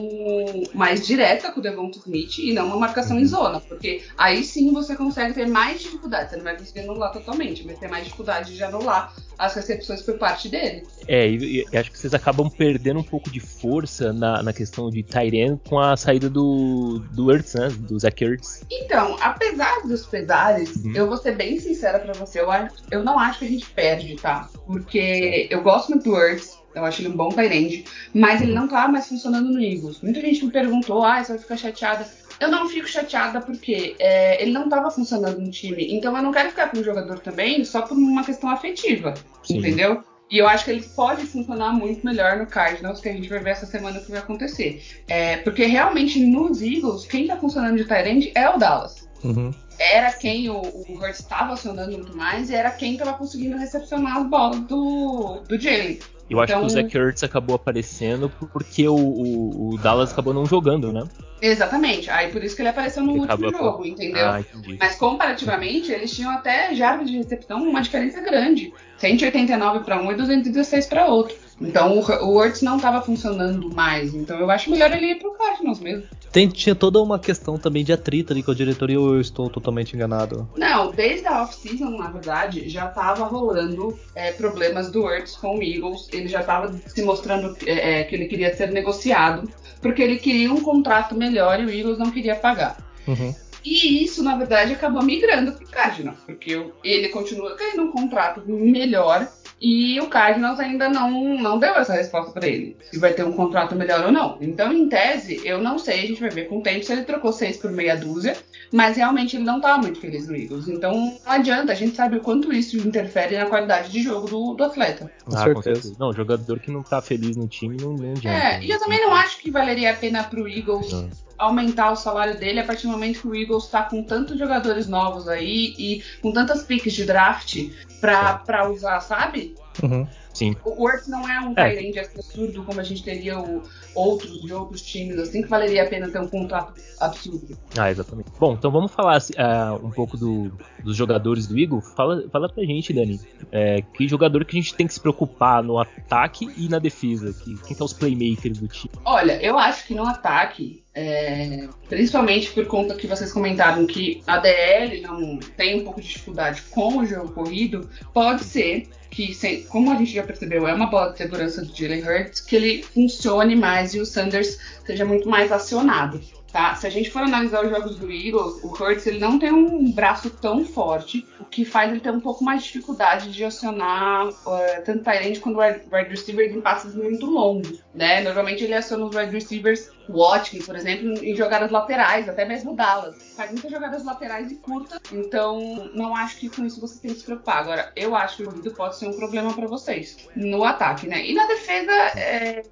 mais 0.74 1.06
direta 1.06 1.50
com 1.52 1.60
o 1.60 1.62
Devon 1.62 1.90
Smith 1.90 2.38
e 2.38 2.52
não 2.52 2.66
uma 2.66 2.76
marcação 2.76 3.16
em 3.18 3.22
uhum. 3.22 3.28
zona. 3.28 3.60
Porque 3.60 4.02
aí 4.16 4.42
sim 4.42 4.72
você 4.72 4.96
consegue 4.96 5.34
ter 5.34 5.46
mais 5.46 5.80
dificuldade. 5.80 6.30
Você 6.30 6.36
não 6.36 6.44
vai 6.44 6.56
conseguir 6.56 6.80
anular 6.80 7.12
totalmente, 7.12 7.66
mas 7.66 7.78
ter 7.78 7.88
mais 7.88 8.04
dificuldade 8.04 8.54
de 8.54 8.62
anular 8.62 9.14
as 9.38 9.54
recepções 9.54 10.02
por 10.02 10.18
parte 10.18 10.48
dele. 10.48 10.86
É, 11.08 11.28
e, 11.28 11.64
e, 11.72 11.76
acho 11.76 11.90
que 11.90 11.98
vocês 11.98 12.14
acabam 12.14 12.48
perdendo 12.48 13.00
um 13.00 13.04
pouco 13.04 13.30
de 13.30 13.40
força 13.40 14.12
na, 14.12 14.42
na 14.42 14.52
questão 14.52 14.90
de 14.90 15.02
Tyrion 15.02 15.56
com 15.68 15.78
a 15.78 15.96
saída 15.96 16.30
do, 16.30 17.02
do 17.12 17.32
Ertz, 17.32 17.54
né? 17.54 17.68
Do 17.68 17.98
Zach 17.98 18.22
Ertz. 18.22 18.64
Então, 18.70 19.16
apesar 19.20 19.82
dos 19.82 20.06
pesares, 20.06 20.76
uhum. 20.76 20.92
eu 20.94 21.08
vou 21.08 21.16
ser 21.16 21.32
bem 21.32 21.58
sincera 21.94 21.98
pra 21.98 22.12
você, 22.12 22.40
eu, 22.40 22.48
eu 22.90 23.04
não 23.04 23.18
acho 23.18 23.40
que 23.40 23.44
a 23.44 23.48
gente 23.48 23.66
perde, 23.70 24.16
tá? 24.16 24.48
Porque 24.66 25.48
eu 25.50 25.62
gosto 25.62 25.90
muito 25.90 26.04
do 26.04 26.16
Ertz, 26.16 26.58
eu 26.74 26.84
acho 26.84 27.02
ele 27.02 27.08
um 27.08 27.16
bom 27.16 27.28
Tyrande, 27.28 27.84
mas 28.12 28.42
ele 28.42 28.52
não 28.52 28.66
tá 28.66 28.88
mais 28.88 29.08
funcionando 29.08 29.50
no 29.50 29.62
Eagles. 29.62 30.00
Muita 30.00 30.20
gente 30.20 30.44
me 30.44 30.50
perguntou, 30.50 31.04
ah, 31.04 31.22
você 31.22 31.32
vai 31.32 31.40
ficar 31.40 31.56
chateada. 31.56 32.06
Eu 32.40 32.50
não 32.50 32.68
fico 32.68 32.88
chateada 32.88 33.40
porque 33.40 33.94
é, 33.98 34.42
ele 34.42 34.50
não 34.50 34.64
estava 34.64 34.90
funcionando 34.90 35.40
no 35.40 35.50
time. 35.50 35.94
Então 35.94 36.16
eu 36.16 36.22
não 36.22 36.32
quero 36.32 36.50
ficar 36.50 36.70
com 36.70 36.78
o 36.78 36.84
jogador 36.84 37.20
também 37.20 37.64
só 37.64 37.82
por 37.82 37.96
uma 37.96 38.24
questão 38.24 38.50
afetiva. 38.50 39.14
Sim. 39.44 39.58
Entendeu? 39.58 40.02
E 40.30 40.38
eu 40.38 40.48
acho 40.48 40.64
que 40.64 40.72
ele 40.72 40.82
pode 40.96 41.24
funcionar 41.26 41.72
muito 41.72 42.04
melhor 42.04 42.38
no 42.38 42.46
Cardinals, 42.46 43.00
que 43.00 43.08
a 43.08 43.12
gente 43.12 43.28
vai 43.28 43.38
ver 43.38 43.50
essa 43.50 43.66
semana 43.66 44.00
o 44.00 44.04
que 44.04 44.10
vai 44.10 44.18
acontecer. 44.18 44.82
É, 45.06 45.36
porque 45.36 45.64
realmente 45.66 46.18
nos 46.18 46.60
Eagles, 46.60 47.06
quem 47.06 47.22
está 47.22 47.36
funcionando 47.36 47.76
de 47.76 47.84
Tyrande 47.84 48.32
é 48.34 48.48
o 48.48 48.58
Dallas. 48.58 49.08
Uhum. 49.22 49.52
Era 49.78 50.12
quem 50.12 50.48
o, 50.48 50.56
o 50.60 50.98
Hurts 50.98 51.20
estava 51.20 51.52
acionando 51.52 51.92
muito 51.92 52.16
mais 52.16 52.50
e 52.50 52.54
era 52.54 52.70
quem 52.70 52.92
estava 52.92 53.14
conseguindo 53.14 53.56
recepcionar 53.56 54.18
as 54.18 54.26
bolas 54.26 54.60
do, 54.60 55.42
do 55.48 55.58
Jalen. 55.60 55.98
Eu 56.30 56.40
acho 56.40 56.52
que 56.52 56.58
o 56.58 56.64
então- 56.64 56.68
Zach 56.68 56.96
Ertz 56.96 57.22
acabou 57.22 57.54
aparecendo 57.54 58.30
porque 58.30 58.88
o, 58.88 58.96
o, 58.96 59.74
o, 59.74 59.78
Dallas 59.78 60.12
acabou 60.12 60.32
não 60.32 60.46
jogando, 60.46 60.92
né? 60.92 61.04
Exatamente. 61.40 62.08
Aí 62.08 62.30
por 62.30 62.42
isso 62.42 62.56
que 62.56 62.62
ele 62.62 62.70
apareceu 62.70 63.02
no 63.02 63.12
ele 63.12 63.20
último 63.20 63.50
jogo, 63.50 63.84
entendeu? 63.84 64.26
Ah, 64.26 64.42
Mas 64.80 64.96
comparativamente, 64.96 65.92
eles 65.92 66.10
tinham 66.10 66.30
até 66.30 66.74
jardas 66.74 67.10
de 67.10 67.18
recepção 67.18 67.62
uma 67.62 67.82
diferença 67.82 68.20
grande. 68.22 68.72
189 68.98 69.80
para 69.80 70.00
um 70.00 70.10
e 70.10 70.16
216 70.16 70.86
para 70.86 71.06
outro. 71.06 71.36
Então 71.60 71.98
o 71.98 72.36
Hurts 72.36 72.62
não 72.62 72.76
estava 72.76 73.00
funcionando 73.00 73.72
mais. 73.72 74.14
Então 74.14 74.38
eu 74.38 74.50
acho 74.50 74.70
melhor 74.70 74.92
ele 74.92 75.12
ir 75.12 75.18
pro 75.18 75.32
Cardinals 75.34 75.80
mesmo. 75.80 76.04
Tem, 76.32 76.48
tinha 76.48 76.74
toda 76.74 77.00
uma 77.00 77.18
questão 77.18 77.56
também 77.56 77.84
de 77.84 77.92
atrito 77.92 78.32
ali 78.32 78.42
com 78.42 78.50
a 78.50 78.54
diretoria 78.54 78.98
ou 78.98 79.14
eu 79.14 79.20
estou 79.20 79.48
totalmente 79.48 79.94
enganado? 79.94 80.48
Não, 80.56 80.90
desde 80.90 81.26
a 81.28 81.42
off-season, 81.42 81.90
na 81.90 82.10
verdade, 82.10 82.68
já 82.68 82.86
estava 82.86 83.24
rolando 83.24 83.96
é, 84.16 84.32
problemas 84.32 84.90
do 84.90 85.04
Hurts 85.04 85.36
com 85.36 85.58
o 85.58 85.62
Eagles. 85.62 86.08
Ele 86.12 86.26
já 86.26 86.40
estava 86.40 86.74
se 86.86 87.02
mostrando 87.02 87.56
é, 87.64 88.00
é, 88.00 88.04
que 88.04 88.16
ele 88.16 88.26
queria 88.26 88.54
ser 88.54 88.72
negociado, 88.72 89.48
porque 89.80 90.02
ele 90.02 90.16
queria 90.16 90.52
um 90.52 90.60
contrato 90.60 91.14
melhor 91.14 91.60
e 91.60 91.66
o 91.66 91.70
Eagles 91.70 91.98
não 91.98 92.10
queria 92.10 92.34
pagar. 92.34 92.78
Uhum. 93.06 93.34
E 93.64 94.04
isso, 94.04 94.22
na 94.22 94.36
verdade, 94.36 94.74
acabou 94.74 95.02
migrando 95.02 95.52
pro 95.52 95.66
Cardinals, 95.66 96.18
porque 96.26 96.70
ele 96.82 97.08
continua 97.08 97.56
ganhando 97.56 97.84
um 97.84 97.92
contrato 97.92 98.42
melhor 98.46 99.26
E 99.60 99.98
o 100.00 100.08
Cardinals 100.08 100.60
ainda 100.60 100.88
não, 100.90 101.38
não 101.38 101.58
deu 101.58 101.74
essa 101.74 101.94
resposta 101.94 102.32
para 102.32 102.46
ele, 102.46 102.76
se 102.90 102.98
vai 102.98 103.14
ter 103.14 103.24
um 103.24 103.32
contrato 103.32 103.74
melhor 103.74 104.04
ou 104.04 104.12
não. 104.12 104.36
Então, 104.40 104.72
em 104.72 104.88
tese, 104.88 105.40
eu 105.42 105.58
não 105.62 105.78
sei, 105.78 106.00
a 106.00 106.06
gente 106.06 106.20
vai 106.20 106.28
ver 106.28 106.48
com 106.48 106.58
o 106.58 106.62
tempo 106.62 106.84
se 106.84 106.92
ele 106.92 107.04
trocou 107.04 107.32
seis 107.32 107.56
por 107.56 107.70
meia 107.70 107.96
dúzia, 107.96 108.36
mas 108.70 108.96
realmente 108.96 109.36
ele 109.36 109.44
não 109.44 109.60
tá 109.60 109.78
muito 109.78 110.00
feliz 110.00 110.28
no 110.28 110.36
Eagles. 110.36 110.68
Então, 110.68 111.18
não 111.24 111.32
adianta, 111.32 111.72
a 111.72 111.74
gente 111.74 111.96
sabe 111.96 112.16
o 112.16 112.20
quanto 112.20 112.52
isso 112.52 112.76
interfere 112.76 113.38
na 113.38 113.46
qualidade 113.46 113.90
de 113.90 114.02
jogo 114.02 114.28
do, 114.28 114.54
do 114.54 114.64
atleta. 114.64 115.10
Com, 115.24 115.34
ah, 115.34 115.38
certeza. 115.38 115.54
com 115.54 115.62
certeza. 115.62 115.96
Não, 115.98 116.12
jogador 116.12 116.58
que 116.60 116.70
não 116.70 116.82
tá 116.82 117.00
feliz 117.00 117.36
no 117.36 117.48
time 117.48 117.78
não, 117.80 117.94
não 117.94 118.10
adianta. 118.10 118.36
É, 118.36 118.62
e 118.62 118.70
eu 118.70 118.78
também 118.78 119.00
não 119.00 119.14
acho 119.14 119.38
que 119.38 119.50
valeria 119.50 119.92
a 119.92 119.96
pena 119.96 120.24
pro 120.24 120.46
Eagles. 120.46 120.92
Não 120.92 121.08
aumentar 121.38 121.90
o 121.90 121.96
salário 121.96 122.38
dele 122.38 122.60
a 122.60 122.64
partir 122.64 122.86
do 122.86 122.92
momento 122.92 123.20
que 123.20 123.28
o 123.28 123.34
Eagles 123.34 123.64
está 123.64 123.82
com 123.82 124.02
tantos 124.02 124.38
jogadores 124.38 124.86
novos 124.86 125.28
aí 125.28 125.74
e 125.78 126.02
com 126.20 126.32
tantas 126.32 126.62
piques 126.62 126.92
de 126.92 127.04
draft 127.04 127.70
para 128.00 128.70
usar, 128.70 129.00
sabe? 129.00 129.54
Uhum. 129.82 130.06
Sim. 130.34 130.56
O 130.64 130.82
Worth 130.82 131.06
não 131.06 131.28
é 131.28 131.40
um 131.40 131.52
é. 131.56 131.70
Tyrande 131.70 132.00
absurdo 132.00 132.64
como 132.64 132.80
a 132.80 132.82
gente 132.82 133.02
teria 133.02 133.38
o, 133.38 133.62
outros 133.94 134.42
de 134.42 134.52
outros 134.52 134.82
times, 134.82 135.16
assim, 135.18 135.42
que 135.42 135.48
valeria 135.48 135.84
a 135.84 135.88
pena 135.88 136.08
ter 136.08 136.18
um 136.18 136.26
contrato 136.26 136.74
absurdo. 137.00 137.56
Ah, 137.78 137.90
exatamente. 137.90 138.30
Bom, 138.38 138.54
então 138.54 138.70
vamos 138.70 138.92
falar 138.92 139.18
uh, 139.18 139.86
um 139.86 139.90
pouco 139.90 140.16
do, 140.16 140.52
dos 140.82 140.96
jogadores 140.96 141.46
do 141.46 141.58
Eagle. 141.58 141.80
Fala, 141.80 142.28
fala 142.30 142.48
pra 142.48 142.64
gente, 142.64 142.92
Dani, 142.92 143.20
é, 143.52 143.80
que 143.80 144.08
jogador 144.08 144.44
que 144.44 144.58
a 144.58 144.60
gente 144.60 144.74
tem 144.74 144.86
que 144.86 144.94
se 144.94 145.00
preocupar 145.00 145.62
no 145.62 145.78
ataque 145.78 146.52
e 146.56 146.68
na 146.68 146.80
defesa? 146.80 147.32
Que, 147.32 147.56
quem 147.62 147.76
são 147.76 147.84
os 147.86 147.92
playmakers 147.92 148.58
do 148.58 148.66
time? 148.66 148.92
Olha, 149.04 149.40
eu 149.40 149.56
acho 149.56 149.86
que 149.86 149.94
no 149.94 150.04
ataque 150.04 150.84
é, 150.94 151.68
principalmente 151.88 152.52
por 152.52 152.66
conta 152.66 152.94
que 152.94 153.08
vocês 153.08 153.32
comentaram 153.32 153.84
que 153.84 154.22
a 154.26 154.38
DL 154.38 155.00
não 155.00 155.38
tem 155.38 155.80
um 155.80 155.84
pouco 155.84 156.00
de 156.00 156.06
dificuldade 156.06 156.62
com 156.70 156.98
o 156.98 157.04
jogo 157.04 157.32
corrido, 157.32 157.90
pode 158.12 158.44
ser 158.44 158.88
que, 159.14 159.64
como 159.68 159.92
a 159.92 159.94
gente 159.94 160.12
já 160.12 160.22
percebeu, 160.22 160.66
é 160.66 160.74
uma 160.74 160.86
bola 160.86 161.12
de 161.12 161.18
segurança 161.18 161.64
do 161.64 161.74
Jalen 161.74 162.02
Hurts, 162.02 162.40
que 162.40 162.56
ele 162.56 162.82
funcione 162.82 163.54
mais 163.54 163.94
e 163.94 164.00
o 164.00 164.06
Sanders 164.06 164.58
seja 164.84 165.04
muito 165.04 165.28
mais 165.28 165.52
acionado. 165.52 166.20
Tá? 166.54 166.72
Se 166.76 166.86
a 166.86 166.90
gente 166.90 167.10
for 167.10 167.22
analisar 167.22 167.64
os 167.64 167.70
jogos 167.70 167.96
do 167.96 168.08
Eagles, 168.12 168.62
o 168.62 168.68
Hurts 168.68 169.08
ele 169.08 169.18
não 169.18 169.40
tem 169.40 169.52
um 169.52 169.90
braço 169.90 170.30
tão 170.30 170.64
forte, 170.64 171.26
o 171.40 171.44
que 171.44 171.64
faz 171.64 171.90
ele 171.90 171.98
ter 171.98 172.12
um 172.12 172.20
pouco 172.20 172.44
mais 172.44 172.62
de 172.62 172.68
dificuldade 172.68 173.32
de 173.32 173.44
acionar 173.44 174.28
uh, 174.28 174.84
tanto 174.84 175.02
Tyrande 175.02 175.40
quanto 175.40 175.58
wide 175.58 176.08
receivers 176.08 176.54
em 176.54 176.60
passes 176.60 176.94
muito 176.94 177.26
longos. 177.26 177.82
Né? 177.92 178.20
Normalmente 178.20 178.62
ele 178.62 178.72
aciona 178.72 179.04
os 179.04 179.16
wide 179.16 179.32
receivers, 179.32 179.90
Watkins, 180.08 180.64
por 180.64 180.76
exemplo, 180.76 181.12
em 181.24 181.34
jogadas 181.34 181.72
laterais, 181.72 182.28
até 182.28 182.44
mesmo 182.44 182.76
Dallas. 182.76 183.34
Faz 183.36 183.50
muitas 183.50 183.72
jogadas 183.72 184.04
laterais 184.04 184.52
e 184.52 184.54
curtas, 184.54 185.00
então 185.10 185.90
não 185.92 186.14
acho 186.14 186.36
que 186.36 186.48
com 186.48 186.64
isso 186.64 186.80
você 186.80 187.00
tem 187.00 187.10
que 187.12 187.18
se 187.18 187.24
preocupar. 187.24 187.62
Agora, 187.62 187.92
eu 187.96 188.14
acho 188.14 188.36
que 188.36 188.42
o 188.44 188.46
corrido 188.46 188.70
pode 188.70 188.96
ser 188.96 189.08
um 189.08 189.16
problema 189.16 189.52
para 189.52 189.66
vocês 189.66 190.28
no 190.36 190.62
ataque, 190.62 191.08
né? 191.08 191.26
E 191.26 191.34
na 191.34 191.48
defesa, 191.48 191.90
é, 192.16 192.62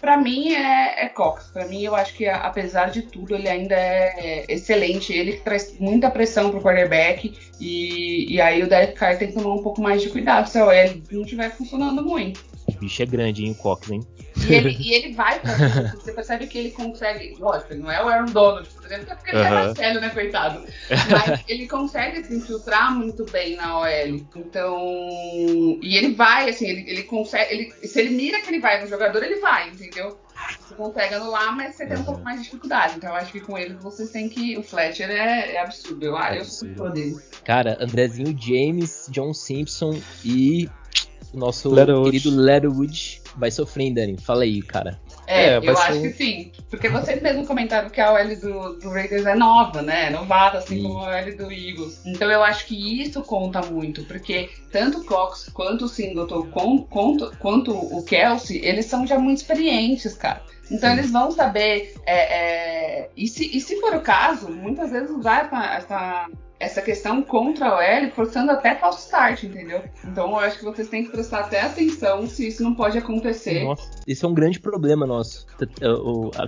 para 0.00 0.16
mim 0.16 0.52
é, 0.54 1.04
é 1.04 1.08
Cox. 1.08 1.50
Para 1.52 1.66
mim, 1.66 1.82
eu 1.82 1.94
acho 1.94 2.14
que 2.14 2.26
apesar 2.26 2.90
de 2.90 3.02
tudo, 3.02 3.34
ele 3.34 3.48
ainda 3.48 3.74
é 3.74 4.44
excelente. 4.48 5.12
Ele 5.12 5.34
traz 5.34 5.78
muita 5.78 6.10
pressão 6.10 6.50
pro 6.50 6.60
quarterback 6.60 7.36
e, 7.60 8.34
e 8.34 8.40
aí 8.40 8.62
o 8.62 8.68
Derek 8.68 8.94
Carr 8.94 9.18
tem 9.18 9.28
que 9.28 9.34
tomar 9.34 9.54
um 9.54 9.62
pouco 9.62 9.80
mais 9.80 10.02
de 10.02 10.08
cuidado 10.08 10.48
se 10.48 10.58
a 10.58 10.66
OL 10.66 11.02
não 11.10 11.22
estiver 11.22 11.50
funcionando 11.50 12.02
muito. 12.02 12.49
O 12.80 12.84
bicho 12.84 13.02
é 13.02 13.06
grande, 13.06 13.44
hein, 13.44 13.52
o 13.52 13.54
Cox, 13.54 13.90
hein? 13.90 14.00
E 14.48 14.54
ele, 14.54 14.70
e 14.80 14.94
ele 14.94 15.12
vai 15.12 15.38
pra 15.38 15.52
Você 15.94 16.12
percebe 16.12 16.46
que 16.46 16.56
ele 16.56 16.70
consegue. 16.70 17.36
Lógico, 17.38 17.74
ele 17.74 17.82
não 17.82 17.90
é 17.90 18.02
o 18.02 18.08
Aaron 18.08 18.32
Donald, 18.32 18.66
por 18.70 18.86
exemplo, 18.86 19.14
porque 19.16 19.36
ele 19.36 19.44
é 19.44 19.50
mais 19.50 19.76
velho, 19.76 20.00
né, 20.00 20.08
coitado? 20.08 20.64
Mas 20.88 21.44
ele 21.46 21.68
consegue 21.68 22.24
se 22.24 22.34
infiltrar 22.34 22.96
muito 22.96 23.26
bem 23.26 23.54
na 23.56 23.80
OL. 23.80 24.26
Então. 24.34 25.78
E 25.82 25.94
ele 25.94 26.14
vai, 26.14 26.48
assim, 26.48 26.68
ele, 26.68 26.90
ele 26.90 27.02
consegue. 27.02 27.52
Ele, 27.52 27.86
se 27.86 28.00
ele 28.00 28.10
mira 28.16 28.40
que 28.40 28.48
ele 28.48 28.60
vai 28.60 28.80
no 28.80 28.88
jogador, 28.88 29.22
ele 29.22 29.40
vai, 29.40 29.68
entendeu? 29.68 30.18
Você 30.58 30.74
consegue 30.74 31.14
anular, 31.16 31.54
mas 31.54 31.74
você 31.74 31.84
tem 31.84 31.98
um 31.98 32.04
pouco 32.04 32.22
mais 32.22 32.38
de 32.38 32.44
dificuldade. 32.44 32.94
Então 32.96 33.10
eu 33.10 33.16
acho 33.16 33.30
que 33.30 33.40
com 33.40 33.58
ele 33.58 33.74
vocês 33.74 34.10
têm 34.10 34.26
que. 34.26 34.56
O 34.56 34.62
Fletcher 34.62 35.10
é, 35.10 35.52
é 35.52 35.60
absurdo. 35.60 36.02
Eu, 36.02 36.18
é 36.18 36.38
eu 36.38 36.44
sou 36.46 36.66
fã 36.74 36.90
dele. 36.90 37.14
Cara, 37.44 37.76
Andrezinho 37.78 38.34
James, 38.38 39.06
John 39.10 39.34
Simpson 39.34 40.00
e 40.24 40.70
o 41.32 41.38
nosso 41.38 41.70
querido 42.04 42.30
Leatherwood 42.30 43.22
vai 43.36 43.50
sofrer, 43.50 43.92
Dani. 43.92 44.16
Fala 44.18 44.42
aí, 44.42 44.60
cara. 44.62 45.00
É, 45.26 45.50
é 45.50 45.58
eu 45.58 45.78
acho 45.78 46.00
que 46.00 46.12
sim. 46.12 46.52
Porque 46.68 46.88
vocês 46.88 47.22
mesmo 47.22 47.46
comentaram 47.46 47.88
que 47.88 48.00
a 48.00 48.12
OL 48.12 48.36
do, 48.36 48.78
do 48.78 48.90
Raiders 48.90 49.26
é 49.26 49.34
nova, 49.34 49.80
né? 49.82 50.06
É 50.06 50.10
novata, 50.10 50.58
assim 50.58 50.76
sim. 50.76 50.82
como 50.82 50.98
a 50.98 51.08
OL 51.08 51.36
do 51.36 51.52
Eagles. 51.52 52.02
Então 52.04 52.30
eu 52.30 52.42
acho 52.42 52.66
que 52.66 53.02
isso 53.02 53.22
conta 53.22 53.60
muito, 53.62 54.04
porque 54.04 54.50
tanto 54.72 54.98
o 54.98 55.04
Cox 55.04 55.48
quanto 55.52 55.84
o 55.84 55.88
Singleton, 55.88 56.48
quanto, 56.88 57.36
quanto 57.38 57.72
o 57.72 58.02
Kelsey, 58.02 58.64
eles 58.64 58.86
são 58.86 59.06
já 59.06 59.18
muito 59.18 59.38
experientes, 59.38 60.14
cara. 60.14 60.42
Então 60.70 60.90
Sim. 60.90 60.98
eles 60.98 61.10
vão 61.10 61.30
saber. 61.30 61.94
É, 62.06 63.02
é, 63.02 63.10
e, 63.16 63.28
se, 63.28 63.56
e 63.56 63.60
se 63.60 63.80
for 63.80 63.94
o 63.94 64.00
caso, 64.00 64.48
muitas 64.48 64.90
vezes 64.90 65.10
usar 65.10 65.46
essa, 65.46 65.74
essa 65.74 66.30
essa 66.60 66.82
questão 66.82 67.22
contra 67.22 67.68
a 67.68 67.78
OL, 67.78 68.10
forçando 68.10 68.52
até 68.52 68.74
false 68.74 69.00
start, 69.00 69.44
entendeu? 69.44 69.82
Então 70.04 70.30
eu 70.30 70.36
acho 70.36 70.58
que 70.58 70.64
vocês 70.64 70.88
têm 70.88 71.04
que 71.04 71.10
prestar 71.10 71.40
até 71.40 71.62
atenção 71.62 72.26
se 72.26 72.46
isso 72.46 72.62
não 72.62 72.74
pode 72.74 72.98
acontecer. 72.98 73.64
Nossa, 73.64 73.90
isso 74.06 74.26
é 74.26 74.28
um 74.28 74.34
grande 74.34 74.60
problema 74.60 75.06
nosso. 75.06 75.46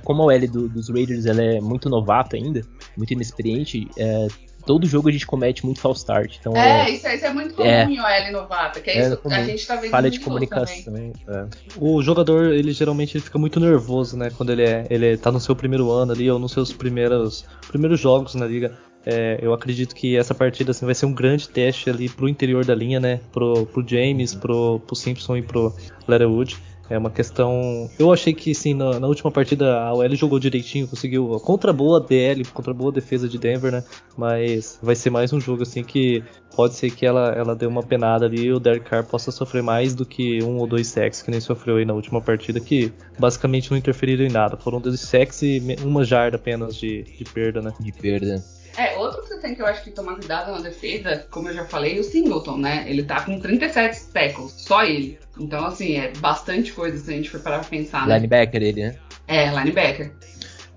Como 0.04 0.22
a 0.22 0.26
OL 0.26 0.48
do, 0.48 0.68
dos 0.68 0.90
Raiders 0.90 1.24
ela 1.24 1.42
é 1.42 1.60
muito 1.60 1.88
novata 1.88 2.36
ainda, 2.36 2.60
muito 2.94 3.10
inexperiente, 3.14 3.88
é, 3.96 4.28
todo 4.66 4.86
jogo 4.86 5.08
a 5.08 5.12
gente 5.12 5.26
comete 5.26 5.64
muito 5.64 5.80
false 5.80 6.00
start. 6.00 6.36
Então, 6.38 6.54
é, 6.54 6.88
é 6.88 6.90
isso, 6.90 7.08
isso, 7.08 7.24
é 7.24 7.32
muito 7.32 7.54
comum 7.54 7.66
é, 7.66 7.84
em 7.84 7.98
OL 7.98 8.32
novata, 8.32 8.80
que 8.80 8.90
é, 8.90 8.98
é 8.98 9.06
isso 9.08 9.20
a 9.24 9.42
gente 9.44 9.66
tá 9.66 9.76
vendo 9.76 9.90
Falha 9.90 10.10
de 10.10 10.20
comunicação. 10.20 10.94
É. 10.94 11.46
O 11.78 12.02
jogador, 12.02 12.52
ele 12.52 12.72
geralmente 12.72 13.16
ele 13.16 13.24
fica 13.24 13.38
muito 13.38 13.58
nervoso, 13.58 14.16
né? 14.16 14.30
Quando 14.36 14.50
ele, 14.50 14.64
é, 14.64 14.86
ele 14.90 15.16
tá 15.16 15.32
no 15.32 15.40
seu 15.40 15.56
primeiro 15.56 15.90
ano 15.90 16.12
ali, 16.12 16.30
ou 16.30 16.38
nos 16.38 16.52
seus 16.52 16.70
primeiros, 16.70 17.46
primeiros 17.68 17.98
jogos 17.98 18.34
na 18.34 18.46
liga. 18.46 18.76
É, 19.04 19.38
eu 19.42 19.52
acredito 19.52 19.94
que 19.94 20.16
essa 20.16 20.34
partida 20.34 20.70
assim, 20.70 20.86
vai 20.86 20.94
ser 20.94 21.06
um 21.06 21.12
grande 21.12 21.48
teste 21.48 21.90
ali 21.90 22.08
pro 22.08 22.28
interior 22.28 22.64
da 22.64 22.74
linha, 22.74 23.00
né? 23.00 23.20
Pro, 23.32 23.66
pro 23.66 23.86
James, 23.86 24.34
pro, 24.34 24.80
pro 24.80 24.94
Simpson 24.94 25.36
e 25.36 25.42
pro 25.42 25.74
Leatherwood. 26.06 26.56
É 26.90 26.98
uma 26.98 27.10
questão. 27.10 27.88
Eu 27.98 28.12
achei 28.12 28.34
que 28.34 28.54
sim, 28.54 28.74
na, 28.74 29.00
na, 29.00 29.06
última 29.06 29.30
partida 29.30 29.80
a 29.80 29.94
OL 29.94 30.14
jogou 30.14 30.38
direitinho, 30.38 30.86
conseguiu 30.86 31.40
contra 31.40 31.72
boa 31.72 31.98
DL, 31.98 32.44
contra 32.46 32.74
boa 32.74 32.92
defesa 32.92 33.26
de 33.26 33.38
Denver, 33.38 33.72
né? 33.72 33.82
Mas 34.14 34.78
vai 34.82 34.94
ser 34.94 35.08
mais 35.08 35.32
um 35.32 35.40
jogo 35.40 35.62
assim 35.62 35.82
que 35.82 36.22
pode 36.54 36.74
ser 36.74 36.90
que 36.90 37.06
ela, 37.06 37.30
ela 37.30 37.56
dê 37.56 37.64
uma 37.64 37.82
penada 37.82 38.26
ali 38.26 38.42
e 38.42 38.52
o 38.52 38.60
Derek 38.60 38.84
Carr 38.84 39.06
possa 39.06 39.30
sofrer 39.30 39.62
mais 39.62 39.94
do 39.94 40.04
que 40.04 40.42
um 40.42 40.58
ou 40.58 40.66
dois 40.66 40.86
sacks 40.88 41.22
que 41.22 41.30
nem 41.30 41.40
sofreu 41.40 41.76
aí 41.76 41.86
na 41.86 41.94
última 41.94 42.20
partida, 42.20 42.60
que 42.60 42.92
basicamente 43.18 43.70
não 43.70 43.78
interferiram 43.78 44.26
em 44.26 44.30
nada. 44.30 44.58
Foram 44.58 44.78
dois 44.78 45.00
sacks 45.00 45.40
e 45.40 45.62
uma 45.82 46.04
jarda 46.04 46.36
apenas 46.36 46.76
de, 46.76 47.04
de 47.04 47.24
perda, 47.24 47.62
né? 47.62 47.72
De 47.80 47.92
perda. 47.92 48.44
É, 48.76 48.96
outro 48.96 49.22
que 49.22 49.28
você 49.28 49.38
tem 49.38 49.54
que 49.54 49.62
eu 49.62 49.66
acho 49.66 49.82
que 49.82 49.90
tomar 49.90 50.14
cuidado 50.14 50.52
na 50.52 50.60
defesa, 50.60 51.26
como 51.30 51.48
eu 51.48 51.54
já 51.54 51.64
falei, 51.64 51.98
o 51.98 52.04
Singleton, 52.04 52.58
né? 52.58 52.84
Ele 52.86 53.02
tá 53.02 53.20
com 53.22 53.38
37 53.38 54.04
tackles, 54.12 54.52
só 54.56 54.84
ele. 54.84 55.18
Então, 55.38 55.64
assim, 55.66 55.96
é 55.96 56.12
bastante 56.18 56.72
coisa 56.72 56.98
se 56.98 57.10
a 57.10 57.16
gente 57.16 57.30
for 57.30 57.40
parar 57.40 57.60
pra 57.60 57.68
pensar, 57.68 58.06
né? 58.06 58.16
Linebacker 58.16 58.62
ele, 58.62 58.82
né? 58.82 58.96
É, 59.26 59.50
linebacker. 59.50 60.12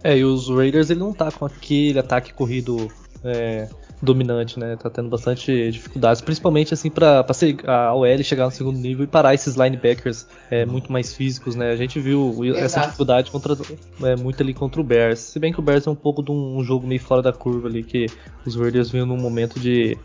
É, 0.03 0.17
e 0.17 0.23
os 0.23 0.49
Raiders 0.49 0.89
ele 0.89 0.99
não 0.99 1.13
tá 1.13 1.31
com 1.31 1.45
aquele 1.45 1.97
ataque 1.97 2.33
corrido 2.33 2.91
é, 3.23 3.67
dominante, 4.05 4.59
né? 4.59 4.77
Tá 4.77 4.89
tendo 4.89 5.09
bastante 5.09 5.71
dificuldades, 5.71 6.21
principalmente 6.21 6.73
assim 6.73 6.89
para 6.89 7.25
a 7.65 7.93
OL 7.93 8.23
chegar 8.23 8.45
no 8.45 8.51
segundo 8.51 8.79
nível 8.79 9.03
e 9.03 9.07
parar 9.07 9.33
esses 9.33 9.55
linebackers 9.55 10.27
é, 10.49 10.65
muito 10.65 10.91
mais 10.91 11.13
físicos, 11.13 11.55
né? 11.55 11.71
A 11.71 11.75
gente 11.75 11.99
viu 11.99 12.43
Exato. 12.43 12.65
essa 12.65 12.81
dificuldade 12.81 13.31
contra, 13.31 13.57
é, 14.03 14.15
muito 14.15 14.41
ali 14.41 14.53
contra 14.53 14.79
o 14.79 14.83
Bears. 14.83 15.19
Se 15.19 15.39
bem 15.39 15.51
que 15.51 15.59
o 15.59 15.63
Bears 15.63 15.87
é 15.87 15.89
um 15.89 15.95
pouco 15.95 16.23
de 16.23 16.31
um, 16.31 16.57
um 16.57 16.63
jogo 16.63 16.87
meio 16.87 17.01
fora 17.01 17.21
da 17.21 17.33
curva 17.33 17.67
ali, 17.67 17.83
que 17.83 18.05
os 18.45 18.55
Raiders 18.55 18.89
vinham 18.91 19.05
num 19.05 19.17
momento 19.17 19.59
de 19.59 19.97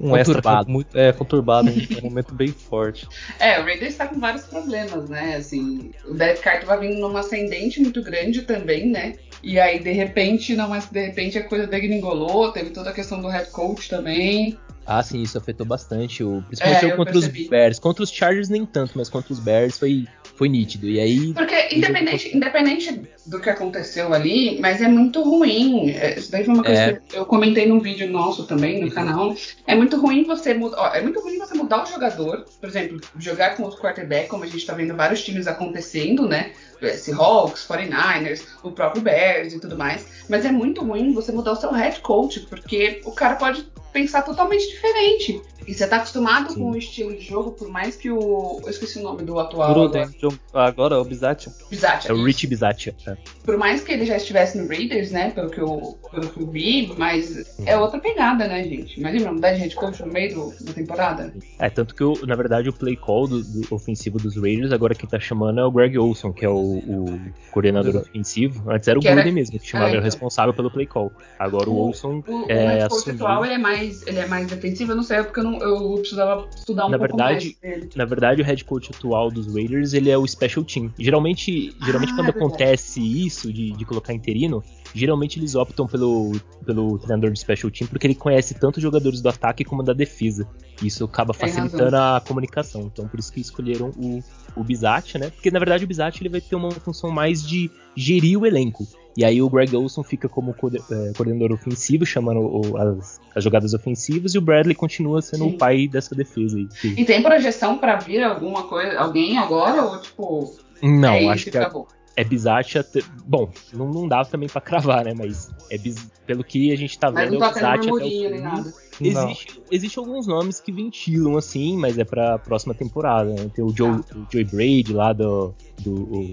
um 0.00 0.10
conturbado. 0.10 0.16
extra 0.16 0.64
muito 0.66 0.98
é, 0.98 1.12
conturbado, 1.12 1.70
um, 1.70 2.02
momento 2.02 2.34
bem 2.34 2.48
forte. 2.48 3.06
É, 3.38 3.60
o 3.60 3.64
Raiders 3.64 3.92
está 3.92 4.06
com 4.06 4.18
vários 4.18 4.44
problemas, 4.44 5.08
né? 5.08 5.36
Assim, 5.36 5.90
o 6.06 6.14
Derek 6.14 6.40
Carter 6.40 6.66
vai 6.66 6.78
vindo 6.78 7.00
numa 7.00 7.20
ascendente 7.20 7.80
muito 7.80 8.02
grande 8.02 8.42
também, 8.42 8.90
né? 8.90 9.14
E 9.44 9.60
aí, 9.60 9.78
de 9.78 9.92
repente, 9.92 10.56
não, 10.56 10.68
mas 10.68 10.86
de 10.86 11.06
repente 11.06 11.38
a 11.38 11.44
coisa 11.44 11.66
degringolou, 11.66 12.50
teve 12.50 12.70
toda 12.70 12.90
a 12.90 12.92
questão 12.92 13.20
do 13.20 13.28
head 13.28 13.50
coach 13.50 13.88
também. 13.88 14.58
Ah, 14.86 15.02
sim, 15.02 15.22
isso 15.22 15.38
afetou 15.38 15.66
bastante. 15.66 16.22
O, 16.22 16.42
principalmente 16.46 16.86
é, 16.86 16.96
contra 16.96 17.12
percebi. 17.12 17.42
os 17.42 17.48
Bears. 17.48 17.78
Contra 17.78 18.02
os 18.02 18.10
Chargers 18.10 18.48
nem 18.48 18.66
tanto, 18.66 18.92
mas 18.96 19.08
contra 19.08 19.32
os 19.32 19.38
Bears 19.38 19.78
foi, 19.78 20.06
foi 20.36 20.48
nítido. 20.48 20.88
E 20.88 21.00
aí. 21.00 21.32
Porque 21.32 21.74
independente, 21.74 22.36
independente 22.36 23.00
do 23.26 23.40
que 23.40 23.48
aconteceu 23.48 24.12
ali, 24.12 24.58
mas 24.60 24.80
é 24.80 24.88
muito 24.88 25.22
ruim. 25.22 25.90
É, 25.90 26.18
isso 26.18 26.30
daí 26.30 26.44
foi 26.44 26.54
uma 26.54 26.62
coisa 26.62 26.80
é. 26.80 27.00
que 27.08 27.16
eu 27.16 27.24
comentei 27.24 27.66
num 27.66 27.80
vídeo 27.80 28.10
nosso 28.10 28.46
também 28.46 28.84
no 28.84 28.90
canal. 28.90 29.34
É 29.66 29.74
muito 29.74 29.98
ruim 29.98 30.24
você 30.24 30.52
mudar. 30.52 30.94
É 30.94 31.00
muito 31.00 31.20
ruim 31.20 31.38
você 31.38 31.54
mudar 31.54 31.82
o 31.82 31.86
jogador. 31.86 32.44
Por 32.60 32.68
exemplo, 32.68 33.00
jogar 33.18 33.56
com 33.56 33.62
outro 33.62 33.80
quarterback, 33.80 34.28
como 34.28 34.44
a 34.44 34.46
gente 34.46 34.66
tá 34.66 34.74
vendo 34.74 34.94
vários 34.94 35.24
times 35.24 35.46
acontecendo, 35.46 36.28
né? 36.28 36.52
Seahawks, 36.82 37.66
49ers, 37.66 38.42
o 38.62 38.70
próprio 38.70 39.02
Bears 39.02 39.54
e 39.54 39.60
tudo 39.60 39.76
mais. 39.76 40.06
Mas 40.28 40.44
é 40.44 40.52
muito 40.52 40.84
ruim 40.84 41.12
você 41.12 41.32
mudar 41.32 41.52
o 41.52 41.56
seu 41.56 41.72
head 41.72 42.00
coach, 42.00 42.40
porque 42.40 43.00
o 43.04 43.12
cara 43.12 43.36
pode 43.36 43.66
pensar 43.92 44.22
totalmente 44.22 44.68
diferente. 44.68 45.40
E 45.66 45.72
você 45.72 45.86
tá 45.86 45.96
acostumado 45.96 46.52
Sim. 46.52 46.60
com 46.60 46.70
o 46.72 46.76
estilo 46.76 47.14
de 47.14 47.22
jogo, 47.22 47.52
por 47.52 47.68
mais 47.68 47.96
que 47.96 48.10
o. 48.10 48.60
Eu 48.62 48.68
esqueci 48.68 48.98
o 48.98 49.02
nome 49.02 49.22
do 49.22 49.38
atual. 49.38 49.72
Gruden, 49.72 50.02
agora, 50.02 50.68
agora 50.68 50.94
é 50.96 50.98
o 50.98 51.04
Bizatia. 51.04 51.52
Bizatia. 51.70 52.10
É 52.10 52.14
o 52.14 52.22
Rich 52.22 52.46
Bizatia. 52.46 52.94
É. 53.06 53.13
Okay. 53.14 53.33
Por 53.44 53.58
mais 53.58 53.82
que 53.82 53.92
ele 53.92 54.06
já 54.06 54.16
estivesse 54.16 54.56
no 54.56 54.66
Raiders, 54.66 55.10
né? 55.10 55.30
Pelo 55.30 55.50
que 55.50 55.60
eu, 55.60 55.98
pelo 56.10 56.28
que 56.30 56.40
eu 56.40 56.46
vi, 56.46 56.92
mas 56.96 57.30
uhum. 57.58 57.64
é 57.66 57.78
outra 57.78 58.00
pegada, 58.00 58.48
né, 58.48 58.64
gente? 58.64 58.98
Imagina, 58.98 59.30
mudar 59.30 59.52
de 59.52 59.60
head 59.60 59.74
coach 59.74 60.00
no 60.02 60.10
meio 60.10 60.34
do, 60.34 60.64
da 60.64 60.72
temporada. 60.72 61.32
É, 61.58 61.68
tanto 61.68 61.94
que, 61.94 62.02
o, 62.02 62.14
na 62.26 62.34
verdade, 62.34 62.70
o 62.70 62.72
play 62.72 62.96
call 62.96 63.28
do, 63.28 63.42
do, 63.42 63.74
ofensivo 63.74 64.18
dos 64.18 64.36
Raiders, 64.36 64.72
agora 64.72 64.94
quem 64.94 65.08
tá 65.08 65.20
chamando 65.20 65.60
é 65.60 65.64
o 65.64 65.70
Greg 65.70 65.98
Olson, 65.98 66.32
que 66.32 66.44
é 66.44 66.48
o, 66.48 66.54
o 66.56 67.20
coordenador 67.50 67.96
ofensivo. 67.96 68.70
Antes 68.70 68.88
era 68.88 68.98
o 68.98 69.02
Gruden 69.02 69.32
mesmo, 69.32 69.58
que 69.58 69.66
chamava, 69.66 69.90
é, 69.90 69.92
então. 69.92 70.04
responsável 70.04 70.54
pelo 70.54 70.70
play 70.70 70.86
call. 70.86 71.12
Agora 71.38 71.68
o, 71.68 71.74
o 71.74 71.86
Olson 71.86 72.22
o, 72.26 72.46
é. 72.48 72.64
O 72.64 72.68
head 72.68 72.88
coach 72.88 73.10
atual 73.10 73.44
ele 73.44 73.54
é, 73.54 73.58
mais, 73.58 74.06
ele 74.06 74.18
é 74.20 74.26
mais 74.26 74.46
defensivo, 74.46 74.92
eu 74.92 74.96
não 74.96 75.02
sei, 75.02 75.22
porque 75.22 75.40
eu, 75.40 75.44
não, 75.44 75.60
eu 75.60 75.98
precisava 75.98 76.48
estudar 76.56 76.86
um 76.86 76.88
na 76.88 76.98
pouco 76.98 77.16
verdade, 77.16 77.56
mais 77.62 77.76
dele. 77.76 77.90
Na 77.94 78.04
verdade, 78.06 78.40
o 78.40 78.44
head 78.44 78.64
coach 78.64 78.90
atual 78.94 79.30
dos 79.30 79.52
Raiders, 79.54 79.92
ele 79.92 80.10
é 80.10 80.16
o 80.16 80.26
special 80.26 80.64
team. 80.64 80.90
Geralmente, 80.98 81.76
geralmente 81.84 82.12
ah, 82.12 82.16
quando 82.16 82.28
é 82.28 82.30
acontece 82.30 83.00
isso, 83.00 83.33
de, 83.42 83.72
de 83.72 83.84
colocar 83.84 84.12
interino, 84.12 84.62
geralmente 84.94 85.38
eles 85.38 85.54
optam 85.54 85.86
pelo, 85.86 86.32
pelo 86.64 86.98
treinador 86.98 87.30
de 87.30 87.38
special 87.38 87.70
team 87.70 87.88
porque 87.88 88.06
ele 88.06 88.14
conhece 88.14 88.54
tanto 88.54 88.76
os 88.76 88.82
jogadores 88.82 89.20
do 89.20 89.28
ataque 89.28 89.64
como 89.64 89.82
da 89.82 89.92
defesa. 89.92 90.48
Isso 90.82 91.04
acaba 91.04 91.32
facilitando 91.32 91.96
a 91.96 92.22
comunicação. 92.26 92.82
Então, 92.92 93.06
por 93.06 93.18
isso 93.18 93.32
que 93.32 93.40
escolheram 93.40 93.90
o, 93.96 94.20
o 94.56 94.64
Bizat, 94.64 95.18
né? 95.18 95.30
Porque 95.30 95.50
na 95.50 95.58
verdade 95.58 95.84
o 95.84 95.86
Bizat 95.86 96.20
ele 96.20 96.28
vai 96.28 96.40
ter 96.40 96.56
uma 96.56 96.70
função 96.70 97.10
mais 97.10 97.46
de 97.46 97.70
gerir 97.96 98.38
o 98.38 98.46
elenco. 98.46 98.86
E 99.16 99.24
aí 99.24 99.40
o 99.40 99.48
Greg 99.48 99.74
Olson 99.76 100.02
fica 100.02 100.28
como 100.28 100.50
é, 100.50 101.12
coordenador 101.16 101.52
ofensivo, 101.52 102.04
chamando 102.04 102.76
as, 102.76 103.20
as, 103.34 103.44
jogadas 103.44 103.72
ofensivas, 103.72 104.34
e 104.34 104.38
o 104.38 104.40
Bradley 104.40 104.74
continua 104.74 105.22
sendo 105.22 105.44
Sim. 105.44 105.54
o 105.54 105.58
pai 105.58 105.86
dessa 105.86 106.14
defesa. 106.14 106.56
Aí. 106.56 106.68
E 106.96 107.04
tem 107.04 107.22
projeção 107.22 107.78
para 107.78 107.96
vir 107.96 108.22
alguma 108.24 108.64
coisa, 108.64 108.98
alguém 108.98 109.38
agora 109.38 109.84
ou 109.84 110.00
tipo? 110.00 110.56
Não, 110.82 111.14
é 111.14 111.28
acho 111.28 111.50
que 111.50 111.56
acabou? 111.56 111.86
É 112.16 112.24
Bizatia. 112.24 112.84
Bom, 113.26 113.50
não, 113.72 113.90
não 113.90 114.08
dava 114.08 114.28
também 114.28 114.48
para 114.48 114.60
cravar, 114.60 115.04
né? 115.04 115.14
Mas 115.16 115.50
é 115.70 115.78
biz... 115.78 116.10
pelo 116.26 116.44
que 116.44 116.72
a 116.72 116.76
gente 116.76 116.98
tá 116.98 117.10
vendo, 117.10 117.34
é 117.34 117.48
Bizatia 117.48 117.68
até 117.68 117.92
o 117.92 117.98
fim. 117.98 118.84
Existe, 119.00 119.62
existe 119.70 119.98
alguns 119.98 120.26
nomes 120.26 120.60
que 120.60 120.70
ventilam 120.70 121.36
assim, 121.36 121.76
mas 121.76 121.98
é 121.98 122.04
pra 122.04 122.38
próxima 122.38 122.74
temporada. 122.74 123.30
Né? 123.30 123.50
Tem 123.52 123.64
o 123.64 123.74
Joe, 123.74 123.88
ah. 123.90 124.16
o 124.16 124.26
Joey 124.30 124.44
Brady 124.44 124.92
lá 124.92 125.12
do, 125.12 125.54
do, 125.80 125.94
o, 125.94 126.32